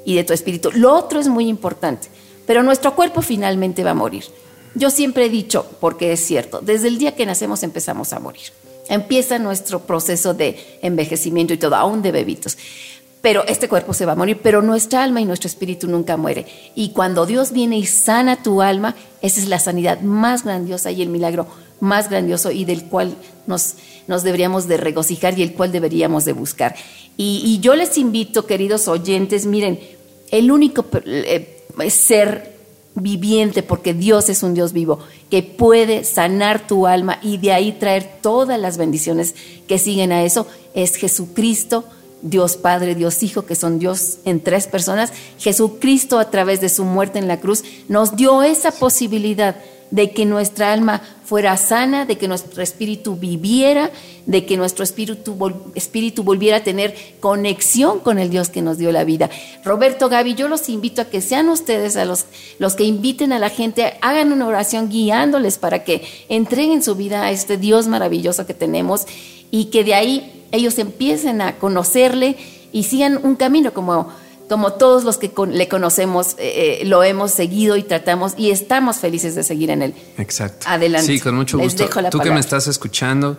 y 0.04 0.16
de 0.16 0.24
tu 0.24 0.32
espíritu. 0.32 0.70
Lo 0.72 0.92
otro 0.92 1.20
es 1.20 1.28
muy 1.28 1.48
importante, 1.48 2.08
pero 2.46 2.62
nuestro 2.62 2.96
cuerpo 2.96 3.22
finalmente 3.22 3.84
va 3.84 3.92
a 3.92 3.94
morir. 3.94 4.24
Yo 4.74 4.90
siempre 4.90 5.26
he 5.26 5.28
dicho, 5.28 5.66
porque 5.80 6.12
es 6.12 6.20
cierto, 6.20 6.60
desde 6.60 6.88
el 6.88 6.98
día 6.98 7.14
que 7.14 7.24
nacemos 7.24 7.62
empezamos 7.62 8.12
a 8.12 8.18
morir. 8.18 8.52
Empieza 8.88 9.38
nuestro 9.38 9.80
proceso 9.80 10.34
de 10.34 10.78
envejecimiento 10.82 11.54
y 11.54 11.58
todo, 11.58 11.76
aún 11.76 12.02
de 12.02 12.12
bebitos 12.12 12.56
pero 13.26 13.44
este 13.48 13.68
cuerpo 13.68 13.92
se 13.92 14.06
va 14.06 14.12
a 14.12 14.14
morir, 14.14 14.38
pero 14.40 14.62
nuestra 14.62 15.02
alma 15.02 15.20
y 15.20 15.24
nuestro 15.24 15.48
espíritu 15.48 15.88
nunca 15.88 16.16
muere. 16.16 16.46
Y 16.76 16.90
cuando 16.90 17.26
Dios 17.26 17.50
viene 17.50 17.76
y 17.76 17.84
sana 17.84 18.40
tu 18.40 18.62
alma, 18.62 18.94
esa 19.20 19.40
es 19.40 19.48
la 19.48 19.58
sanidad 19.58 20.00
más 20.00 20.44
grandiosa 20.44 20.92
y 20.92 21.02
el 21.02 21.08
milagro 21.08 21.48
más 21.80 22.08
grandioso 22.08 22.52
y 22.52 22.64
del 22.64 22.84
cual 22.84 23.16
nos, 23.48 23.74
nos 24.06 24.22
deberíamos 24.22 24.68
de 24.68 24.76
regocijar 24.76 25.36
y 25.36 25.42
el 25.42 25.54
cual 25.54 25.72
deberíamos 25.72 26.24
de 26.24 26.34
buscar. 26.34 26.76
Y, 27.16 27.58
yo 27.60 27.74
les 27.74 27.98
invito, 27.98 28.46
queridos 28.46 28.86
oyentes, 28.86 29.44
miren, 29.44 29.80
el 30.30 30.52
único 30.52 30.86
eh, 31.04 31.64
ser 31.90 32.54
viviente, 32.94 33.64
porque 33.64 33.92
Dios 33.92 34.28
es 34.28 34.44
un 34.44 34.54
Dios 34.54 34.72
vivo, 34.72 35.00
que 35.30 35.42
puede 35.42 36.04
sanar 36.04 36.68
tu 36.68 36.86
alma 36.86 37.18
y 37.24 37.38
de 37.38 37.50
ahí 37.50 37.72
traer 37.72 38.08
todas 38.22 38.60
las 38.60 38.78
bendiciones 38.78 39.34
que 39.66 39.80
siguen 39.80 40.12
a 40.12 40.22
eso, 40.22 40.46
es 40.74 40.94
Jesucristo 40.94 41.86
Dios 42.22 42.56
Padre, 42.56 42.94
Dios 42.94 43.22
Hijo, 43.22 43.46
que 43.46 43.54
son 43.54 43.78
Dios 43.78 44.18
en 44.24 44.40
tres 44.40 44.66
personas, 44.66 45.12
Jesucristo 45.38 46.18
a 46.18 46.30
través 46.30 46.60
de 46.60 46.68
su 46.68 46.84
muerte 46.84 47.18
en 47.18 47.28
la 47.28 47.40
cruz 47.40 47.64
nos 47.88 48.16
dio 48.16 48.42
esa 48.42 48.72
posibilidad 48.72 49.56
de 49.90 50.10
que 50.10 50.24
nuestra 50.24 50.72
alma 50.72 51.00
fuera 51.24 51.56
sana, 51.56 52.06
de 52.06 52.18
que 52.18 52.28
nuestro 52.28 52.62
espíritu 52.62 53.16
viviera, 53.16 53.90
de 54.26 54.44
que 54.44 54.56
nuestro 54.56 54.84
espíritu, 54.84 55.36
espíritu 55.74 56.22
volviera 56.22 56.58
a 56.58 56.64
tener 56.64 56.94
conexión 57.20 58.00
con 58.00 58.18
el 58.18 58.30
Dios 58.30 58.48
que 58.48 58.62
nos 58.62 58.78
dio 58.78 58.92
la 58.92 59.04
vida. 59.04 59.30
Roberto, 59.64 60.08
Gaby, 60.08 60.34
yo 60.34 60.48
los 60.48 60.68
invito 60.68 61.02
a 61.02 61.06
que 61.06 61.20
sean 61.20 61.48
ustedes 61.48 61.94
los, 62.06 62.26
los 62.58 62.74
que 62.74 62.84
inviten 62.84 63.32
a 63.32 63.38
la 63.38 63.50
gente, 63.50 63.94
hagan 64.00 64.32
una 64.32 64.46
oración 64.46 64.88
guiándoles 64.88 65.58
para 65.58 65.84
que 65.84 66.02
entreguen 66.28 66.82
su 66.82 66.94
vida 66.94 67.24
a 67.24 67.30
este 67.30 67.56
Dios 67.56 67.86
maravilloso 67.86 68.46
que 68.46 68.54
tenemos 68.54 69.06
y 69.50 69.66
que 69.66 69.84
de 69.84 69.94
ahí 69.94 70.35
ellos 70.52 70.78
empiecen 70.78 71.40
a 71.40 71.56
conocerle 71.56 72.36
y 72.72 72.84
sigan 72.84 73.20
un 73.22 73.36
camino 73.36 73.72
como 73.72 74.10
como 74.48 74.74
todos 74.74 75.04
los 75.04 75.18
que 75.18 75.32
le 75.48 75.68
conocemos, 75.68 76.34
eh, 76.38 76.80
eh, 76.80 76.84
lo 76.84 77.02
hemos 77.02 77.32
seguido 77.32 77.76
y 77.76 77.82
tratamos 77.82 78.34
y 78.36 78.50
estamos 78.50 78.98
felices 78.98 79.34
de 79.34 79.42
seguir 79.42 79.70
en 79.70 79.82
él. 79.82 79.94
Exacto. 80.18 80.66
Adelante. 80.68 81.06
Sí, 81.06 81.20
con 81.20 81.34
mucho 81.34 81.58
gusto. 81.58 81.88
Tú 82.10 82.20
que 82.20 82.30
me 82.30 82.40
estás 82.40 82.68
escuchando 82.68 83.38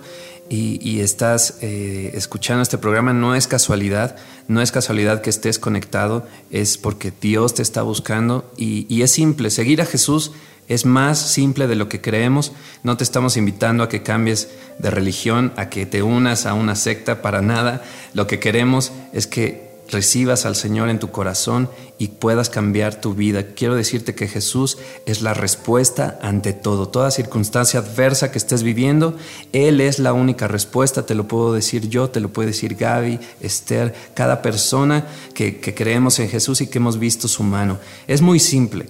y, 0.49 0.99
estás 0.99 1.59
eh, 1.61 2.11
escuchando 2.13 2.61
este 2.61 2.77
programa, 2.77 3.13
no 3.13 3.35
es 3.35 3.47
casualidad, 3.47 4.15
no 4.47 4.61
es 4.61 4.71
casualidad 4.71 5.21
que 5.21 5.29
estés 5.29 5.59
conectado, 5.59 6.25
es 6.51 6.77
porque 6.77 7.11
Dios 7.19 7.53
te 7.53 7.61
está 7.61 7.81
buscando 7.81 8.49
y, 8.57 8.85
y 8.93 9.01
es 9.01 9.11
simple, 9.11 9.49
seguir 9.49 9.81
a 9.81 9.85
Jesús 9.85 10.31
es 10.67 10.85
más 10.85 11.17
simple 11.17 11.67
de 11.67 11.75
lo 11.75 11.89
que 11.89 12.01
creemos. 12.01 12.51
No 12.83 12.97
te 12.97 13.03
estamos 13.03 13.37
invitando 13.37 13.83
a 13.83 13.89
que 13.89 14.03
cambies 14.03 14.49
de 14.79 14.89
religión, 14.89 15.53
a 15.55 15.69
que 15.69 15.85
te 15.85 16.03
unas 16.03 16.45
a 16.45 16.53
una 16.53 16.75
secta, 16.75 17.21
para 17.21 17.41
nada. 17.41 17.83
Lo 18.13 18.27
que 18.27 18.39
queremos 18.39 18.91
es 19.13 19.27
que 19.27 19.67
recibas 19.89 20.45
al 20.45 20.55
Señor 20.55 20.89
en 20.89 20.99
tu 20.99 21.11
corazón 21.11 21.69
y 21.97 22.09
puedas 22.09 22.49
cambiar 22.49 22.99
tu 22.99 23.13
vida. 23.13 23.53
Quiero 23.55 23.75
decirte 23.75 24.15
que 24.15 24.27
Jesús 24.27 24.77
es 25.05 25.21
la 25.21 25.33
respuesta 25.33 26.19
ante 26.21 26.53
todo. 26.53 26.89
Toda 26.89 27.11
circunstancia 27.11 27.79
adversa 27.79 28.31
que 28.31 28.37
estés 28.37 28.63
viviendo, 28.63 29.15
Él 29.53 29.81
es 29.81 29.99
la 29.99 30.13
única 30.13 30.47
respuesta. 30.47 31.05
Te 31.05 31.15
lo 31.15 31.27
puedo 31.27 31.53
decir 31.53 31.87
yo, 31.89 32.09
te 32.09 32.19
lo 32.19 32.29
puede 32.29 32.49
decir 32.49 32.75
Gaby, 32.75 33.19
Esther, 33.39 33.95
cada 34.13 34.41
persona 34.41 35.05
que, 35.33 35.59
que 35.59 35.73
creemos 35.73 36.19
en 36.19 36.29
Jesús 36.29 36.61
y 36.61 36.67
que 36.67 36.77
hemos 36.79 36.99
visto 36.99 37.27
su 37.27 37.43
mano. 37.43 37.79
Es 38.07 38.21
muy 38.21 38.39
simple. 38.39 38.87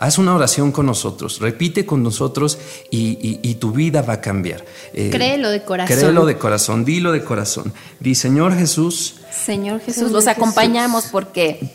Haz 0.00 0.16
una 0.16 0.34
oración 0.34 0.72
con 0.72 0.86
nosotros, 0.86 1.40
repite 1.40 1.84
con 1.84 2.02
nosotros 2.02 2.56
y, 2.90 3.54
tu 3.56 3.70
vida 3.70 4.00
va 4.00 4.14
a 4.14 4.20
cambiar. 4.22 4.64
Eh, 4.94 5.10
créelo 5.10 5.50
de 5.50 5.62
corazón. 5.62 5.94
Créelo 5.94 6.24
de 6.24 6.38
corazón, 6.38 6.86
dilo 6.86 7.12
de 7.12 7.22
corazón. 7.22 7.74
Di, 8.00 8.14
Señor 8.14 8.56
Jesús. 8.56 9.16
Señor 9.30 9.82
Jesús, 9.82 10.10
los 10.10 10.26
acompañamos 10.26 11.04
porque 11.12 11.70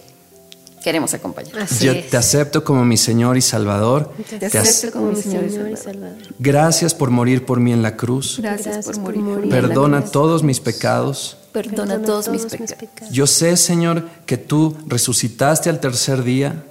queremos 0.83 1.13
acompañar. 1.13 1.67
Yo 1.79 2.03
te 2.03 2.17
acepto 2.17 2.63
como 2.63 2.83
mi 2.83 2.97
Señor 2.97 3.37
y 3.37 3.41
Salvador. 3.41 4.11
Te, 4.39 4.57
acepto 4.57 4.97
como 4.97 5.11
mi 5.11 5.21
Señor, 5.21 5.69
y 5.69 5.77
Salvador. 5.77 6.17
Gracias 6.39 6.95
por 6.95 7.11
morir 7.11 7.45
por 7.45 7.59
mí 7.59 7.73
en 7.73 7.83
la 7.83 7.95
cruz. 7.95 8.39
Gracias, 8.39 8.87
por, 8.87 8.97
morir. 8.97 9.51
Perdona 9.51 10.03
todos 10.03 10.41
mis 10.41 10.59
pecados. 10.59 11.37
Perdona, 11.51 12.01
todos, 12.01 12.29
mis 12.29 12.45
pecados. 12.45 13.11
Yo 13.11 13.27
sé, 13.27 13.55
Señor, 13.55 14.09
que 14.25 14.37
tú 14.37 14.75
resucitaste 14.87 15.69
al 15.69 15.79
tercer 15.79 16.23
día 16.23 16.63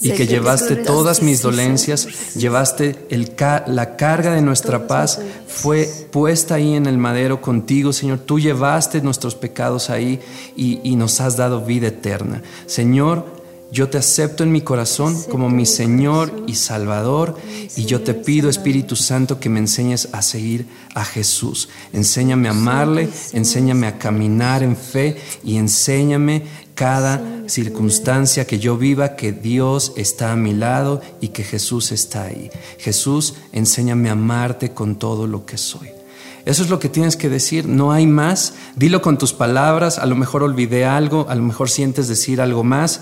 y 0.00 0.12
que 0.12 0.26
llevaste 0.26 0.76
todas 0.76 1.22
mis 1.22 1.42
dolencias, 1.42 2.34
llevaste 2.34 3.06
el 3.10 3.34
la 3.66 3.96
carga 3.96 4.32
de 4.32 4.42
nuestra 4.42 4.86
paz, 4.86 5.20
fue 5.46 5.88
puesta 6.10 6.56
ahí 6.56 6.74
en 6.74 6.86
el 6.86 6.98
madero 6.98 7.40
contigo, 7.40 7.92
Señor. 7.92 8.18
Tú 8.18 8.38
llevaste 8.38 9.00
nuestros 9.00 9.34
pecados 9.34 9.90
ahí 9.90 10.20
y, 10.56 10.80
y 10.82 10.96
nos 10.96 11.20
has 11.20 11.36
dado 11.36 11.64
vida 11.64 11.88
eterna. 11.88 12.42
Señor, 12.66 13.35
yo 13.72 13.88
te 13.88 13.98
acepto 13.98 14.44
en 14.44 14.52
mi 14.52 14.60
corazón 14.60 15.20
como 15.30 15.48
mi 15.50 15.66
Señor 15.66 16.44
y 16.46 16.54
Salvador 16.54 17.36
y 17.76 17.84
yo 17.84 18.02
te 18.02 18.14
pido, 18.14 18.48
Espíritu 18.48 18.96
Santo, 18.96 19.40
que 19.40 19.48
me 19.48 19.58
enseñes 19.58 20.08
a 20.12 20.22
seguir 20.22 20.66
a 20.94 21.04
Jesús. 21.04 21.68
Enséñame 21.92 22.48
a 22.48 22.52
amarle, 22.52 23.08
enséñame 23.32 23.86
a 23.86 23.98
caminar 23.98 24.62
en 24.62 24.76
fe 24.76 25.16
y 25.42 25.56
enséñame 25.56 26.44
cada 26.74 27.48
circunstancia 27.48 28.46
que 28.46 28.58
yo 28.58 28.76
viva 28.76 29.16
que 29.16 29.32
Dios 29.32 29.92
está 29.96 30.32
a 30.32 30.36
mi 30.36 30.52
lado 30.52 31.00
y 31.20 31.28
que 31.28 31.42
Jesús 31.42 31.90
está 31.90 32.24
ahí. 32.24 32.50
Jesús, 32.78 33.34
enséñame 33.52 34.10
a 34.10 34.12
amarte 34.12 34.72
con 34.72 34.96
todo 34.96 35.26
lo 35.26 35.44
que 35.44 35.58
soy. 35.58 35.96
Eso 36.46 36.62
es 36.62 36.70
lo 36.70 36.78
que 36.78 36.88
tienes 36.88 37.16
que 37.16 37.28
decir, 37.28 37.66
no 37.66 37.90
hay 37.90 38.06
más. 38.06 38.54
Dilo 38.76 39.02
con 39.02 39.18
tus 39.18 39.32
palabras, 39.32 39.98
a 39.98 40.06
lo 40.06 40.14
mejor 40.14 40.44
olvidé 40.44 40.84
algo, 40.84 41.26
a 41.28 41.34
lo 41.34 41.42
mejor 41.42 41.68
sientes 41.68 42.06
decir 42.06 42.40
algo 42.40 42.62
más. 42.62 43.00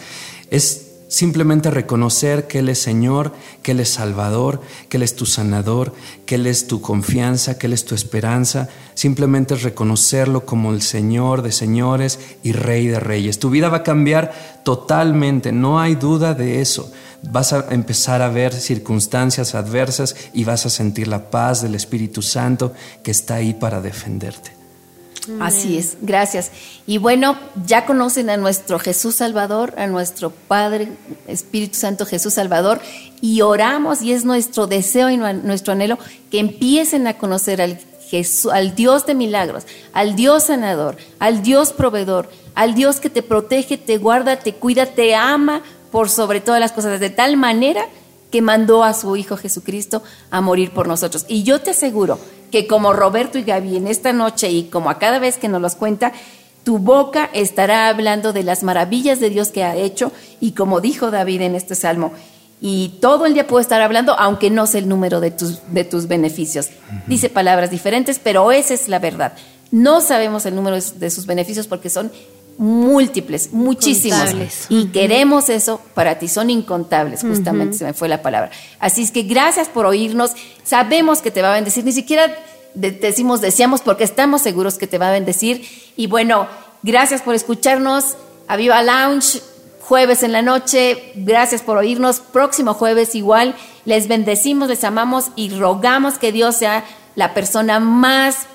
Es 0.55 0.93
simplemente 1.09 1.69
reconocer 1.69 2.47
que 2.47 2.61
Él 2.61 2.69
es 2.69 2.79
Señor, 2.81 3.33
que 3.65 3.73
Él 3.73 3.81
es 3.81 3.89
Salvador, 3.89 4.61
que 4.89 4.99
Él 4.99 5.03
es 5.03 5.17
tu 5.17 5.27
sanador, 5.27 5.93
que 6.27 6.37
Él 6.37 6.47
es 6.47 6.69
tu 6.69 6.81
confianza, 6.81 7.59
que 7.59 7.67
Él 7.67 7.73
es 7.73 7.85
tu 7.85 7.97
esperanza. 7.97 8.69
Simplemente 8.95 9.55
es 9.55 9.65
reconocerlo 9.65 10.47
como 10.47 10.73
el 10.73 10.81
Señor 10.81 11.43
de 11.43 11.51
señores 11.51 12.21
y 12.45 12.53
Rey 12.53 12.87
de 12.87 13.01
reyes. 13.01 13.41
Tu 13.41 13.51
vida 13.51 13.69
va 13.69 13.79
a 13.79 13.83
cambiar 13.83 14.33
totalmente, 14.63 15.51
no 15.51 15.81
hay 15.81 15.97
duda 15.97 16.35
de 16.35 16.61
eso 16.61 16.93
vas 17.31 17.55
a 17.55 17.67
empezar 17.71 18.21
a 18.21 18.29
ver 18.29 18.53
circunstancias 18.53 19.55
adversas 19.55 20.15
y 20.35 20.45
vas 20.45 20.67
a 20.67 20.71
sentir 20.71 21.09
la 21.09 21.31
paz 21.31 21.63
del 21.63 21.75
Espíritu 21.75 22.21
Santo 22.21 22.75
que 23.03 23.13
está 23.13 23.37
ahí 23.37 23.55
para 23.55 23.81
defenderte. 23.81 24.64
Así 25.41 25.79
es, 25.79 25.97
gracias. 26.03 26.51
Y 26.87 26.99
bueno, 26.99 27.39
ya 27.67 27.87
conocen 27.87 28.31
a 28.31 28.37
nuestro 28.37 28.79
Jesús 28.79 29.17
Salvador, 29.17 29.75
a 29.79 29.87
nuestro 29.87 30.31
Padre 30.31 30.89
Espíritu 31.27 31.77
Santo 31.77 32.05
Jesús 32.05 32.35
Salvador, 32.35 32.81
y 33.21 33.41
oramos 33.41 34.03
y 34.03 34.13
es 34.13 34.25
nuestro 34.25 34.67
deseo 34.67 35.09
y 35.11 35.17
nuestro 35.17 35.73
anhelo 35.73 35.99
que 36.31 36.41
empiecen 36.41 37.07
a 37.07 37.17
conocer 37.17 37.63
al, 37.63 37.79
Jesús, 38.09 38.53
al 38.53 38.75
Dios 38.75 39.07
de 39.07 39.15
milagros, 39.15 39.65
al 39.93 40.15
Dios 40.15 40.45
sanador, 40.45 40.97
al 41.19 41.43
Dios 41.43 41.73
proveedor, 41.73 42.29
al 42.55 42.75
Dios 42.75 43.01
que 43.01 43.11
te 43.11 43.23
protege, 43.23 43.79
te 43.79 43.99
guarda, 43.99 44.39
te 44.39 44.55
cuida, 44.55 44.87
te 44.87 45.15
ama 45.15 45.63
por 45.91 46.11
sobre 46.11 46.41
todas 46.41 46.61
las 46.61 46.73
cosas, 46.73 47.01
de 47.01 47.11
tal 47.11 47.37
manera 47.37 47.87
que 48.31 48.43
mandó 48.43 48.85
a 48.85 48.95
su 48.95 49.17
Hijo 49.17 49.37
Jesucristo 49.37 50.03
a 50.31 50.41
morir 50.41 50.73
por 50.73 50.89
nosotros. 50.89 51.25
Y 51.29 51.45
yo 51.45 51.61
te 51.61 51.71
aseguro 51.71 52.19
que 52.55 52.69
como 52.69 52.93
Roberto 52.93 53.37
y 53.37 53.43
Gaby 53.43 53.79
en 53.79 53.89
esta 53.89 54.13
noche 54.13 54.49
y 54.49 54.63
como 54.67 54.89
a 54.89 55.01
cada 55.01 55.19
vez 55.19 55.39
que 55.39 55.49
nos 55.49 55.61
los 55.61 55.75
cuenta, 55.75 56.13
tu 56.63 56.79
boca 56.79 57.29
estará 57.33 57.89
hablando 57.89 58.33
de 58.33 58.45
las 58.45 58.63
maravillas 58.63 59.19
de 59.19 59.29
Dios 59.29 59.49
que 59.49 59.65
ha 59.65 59.75
hecho 59.75 60.13
y 60.41 60.53
como 60.53 60.81
dijo 60.81 61.11
David 61.11 61.41
en 61.41 61.57
este 61.57 61.75
salmo, 61.75 62.13
y 62.61 63.01
todo 63.01 63.27
el 63.27 63.35
día 63.35 63.49
puedo 63.49 63.61
estar 63.61 63.81
hablando, 63.81 64.15
aunque 64.21 64.51
no 64.51 64.69
sé 64.69 64.79
el 64.79 64.89
número 64.89 65.19
de 65.19 65.33
tus, 65.33 65.63
de 65.73 65.83
tus 65.83 66.07
beneficios. 66.07 66.69
Dice 67.09 67.29
palabras 67.29 67.73
diferentes, 67.73 68.21
pero 68.23 68.53
esa 68.53 68.73
es 68.73 68.87
la 68.89 69.01
verdad. 69.01 69.33
No 69.73 70.01
sabemos 70.01 70.47
el 70.47 70.55
número 70.55 70.77
de 70.77 71.11
sus 71.11 71.27
beneficios 71.27 71.67
porque 71.67 71.91
son 71.91 72.13
múltiples, 72.59 73.53
muchísimos. 73.53 74.31
Y 74.69 74.87
queremos 74.87 75.49
eso 75.49 75.81
para 75.95 76.19
ti, 76.19 76.29
son 76.29 76.51
incontables, 76.51 77.23
justamente 77.23 77.79
se 77.79 77.85
me 77.85 77.95
fue 77.95 78.09
la 78.09 78.23
palabra. 78.23 78.51
Así 78.79 79.03
es 79.03 79.11
que 79.11 79.23
gracias 79.23 79.69
por 79.69 79.87
oírnos, 79.87 80.33
sabemos 80.63 81.21
que 81.21 81.31
te 81.31 81.43
va 81.43 81.53
a 81.53 81.55
bendecir, 81.55 81.85
ni 81.85 81.93
siquiera 81.93 82.35
decimos 82.75 83.41
deseamos 83.41 83.83
porque 83.83 84.05
estamos 84.05 84.43
seguros 84.43 84.79
que 84.79 84.87
te 84.87 84.99
va 84.99 85.09
a 85.09 85.13
bendecir. 85.13 85.67
Y 85.97 86.07
bueno, 86.07 86.49
gracias 86.83 87.23
por 87.23 87.35
escucharnos, 87.35 88.17
a 88.47 88.57
Viva 88.57 88.83
Lounge, 88.83 89.41
jueves 89.81 90.23
en 90.23 90.33
la 90.33 90.43
noche, 90.43 91.13
gracias 91.15 91.63
por 91.63 91.77
oírnos, 91.77 92.21
próximo 92.21 92.75
jueves 92.75 93.15
igual, 93.15 93.55
les 93.85 94.09
bendecimos, 94.09 94.69
les 94.69 94.85
amamos 94.85 95.27
y 95.37 95.51
rogamos 95.51 96.19
que 96.19 96.33
Dios 96.33 96.57
sea 96.57 96.85
la 97.15 97.35
persona 97.35 97.81
más 97.81 98.47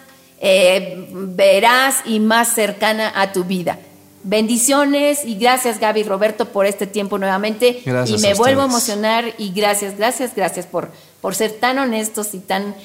eh, 0.42 1.08
veraz 1.12 2.02
y 2.06 2.20
más 2.20 2.54
cercana 2.54 3.12
a 3.16 3.32
tu 3.32 3.44
vida. 3.44 3.80
Bendiciones 4.24 5.24
y 5.24 5.36
gracias 5.36 5.80
Gaby 5.80 6.02
y 6.02 6.04
Roberto 6.04 6.46
por 6.50 6.66
este 6.66 6.88
tiempo 6.88 7.18
nuevamente. 7.18 7.82
y 7.86 8.18
me 8.18 8.34
vuelvo 8.34 8.62
a 8.62 8.66
emocionar 8.66 9.34
y 9.38 9.52
gracias, 9.52 9.98
gracias, 9.98 10.36
gracias 10.36 10.66
por, 10.66 10.90
por 11.22 11.36
ser 11.36 11.52
tan 11.54 11.80
honestos 11.80 12.34
y 12.34 12.40
tan, 12.40 12.76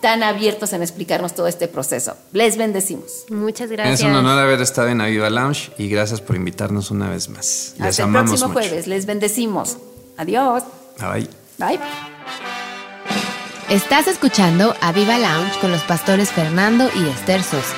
tan 0.00 0.22
abiertos 0.22 0.72
en 0.72 0.82
explicarnos 0.82 1.34
todo 1.34 1.48
este 1.48 1.66
proceso. 1.66 2.16
Les 2.32 2.56
bendecimos. 2.56 3.24
Muchas 3.28 3.70
gracias. 3.70 4.00
Es 4.00 4.06
un 4.06 4.14
honor 4.14 4.38
haber 4.38 4.60
estado 4.60 4.88
en 4.88 5.00
Aviva 5.00 5.30
Lounge 5.30 5.72
y 5.78 5.88
gracias 5.88 6.20
por 6.20 6.36
invitarnos 6.36 6.90
una 6.90 7.10
vez 7.10 7.28
más. 7.28 7.74
Les 7.78 7.88
Hasta 7.88 8.04
el 8.04 8.12
próximo 8.12 8.52
jueves. 8.52 8.86
Les 8.86 9.06
bendecimos. 9.06 9.78
Adiós. 10.16 10.62
Bye. 11.00 11.28
Bye. 11.58 11.80
Estás 13.68 14.06
escuchando 14.06 14.76
a 14.80 14.92
Viva 14.92 15.18
Lounge 15.18 15.58
con 15.60 15.72
los 15.72 15.82
pastores 15.82 16.30
Fernando 16.30 16.88
y 16.94 17.08
Esther 17.08 17.42
Sosa. 17.42 17.74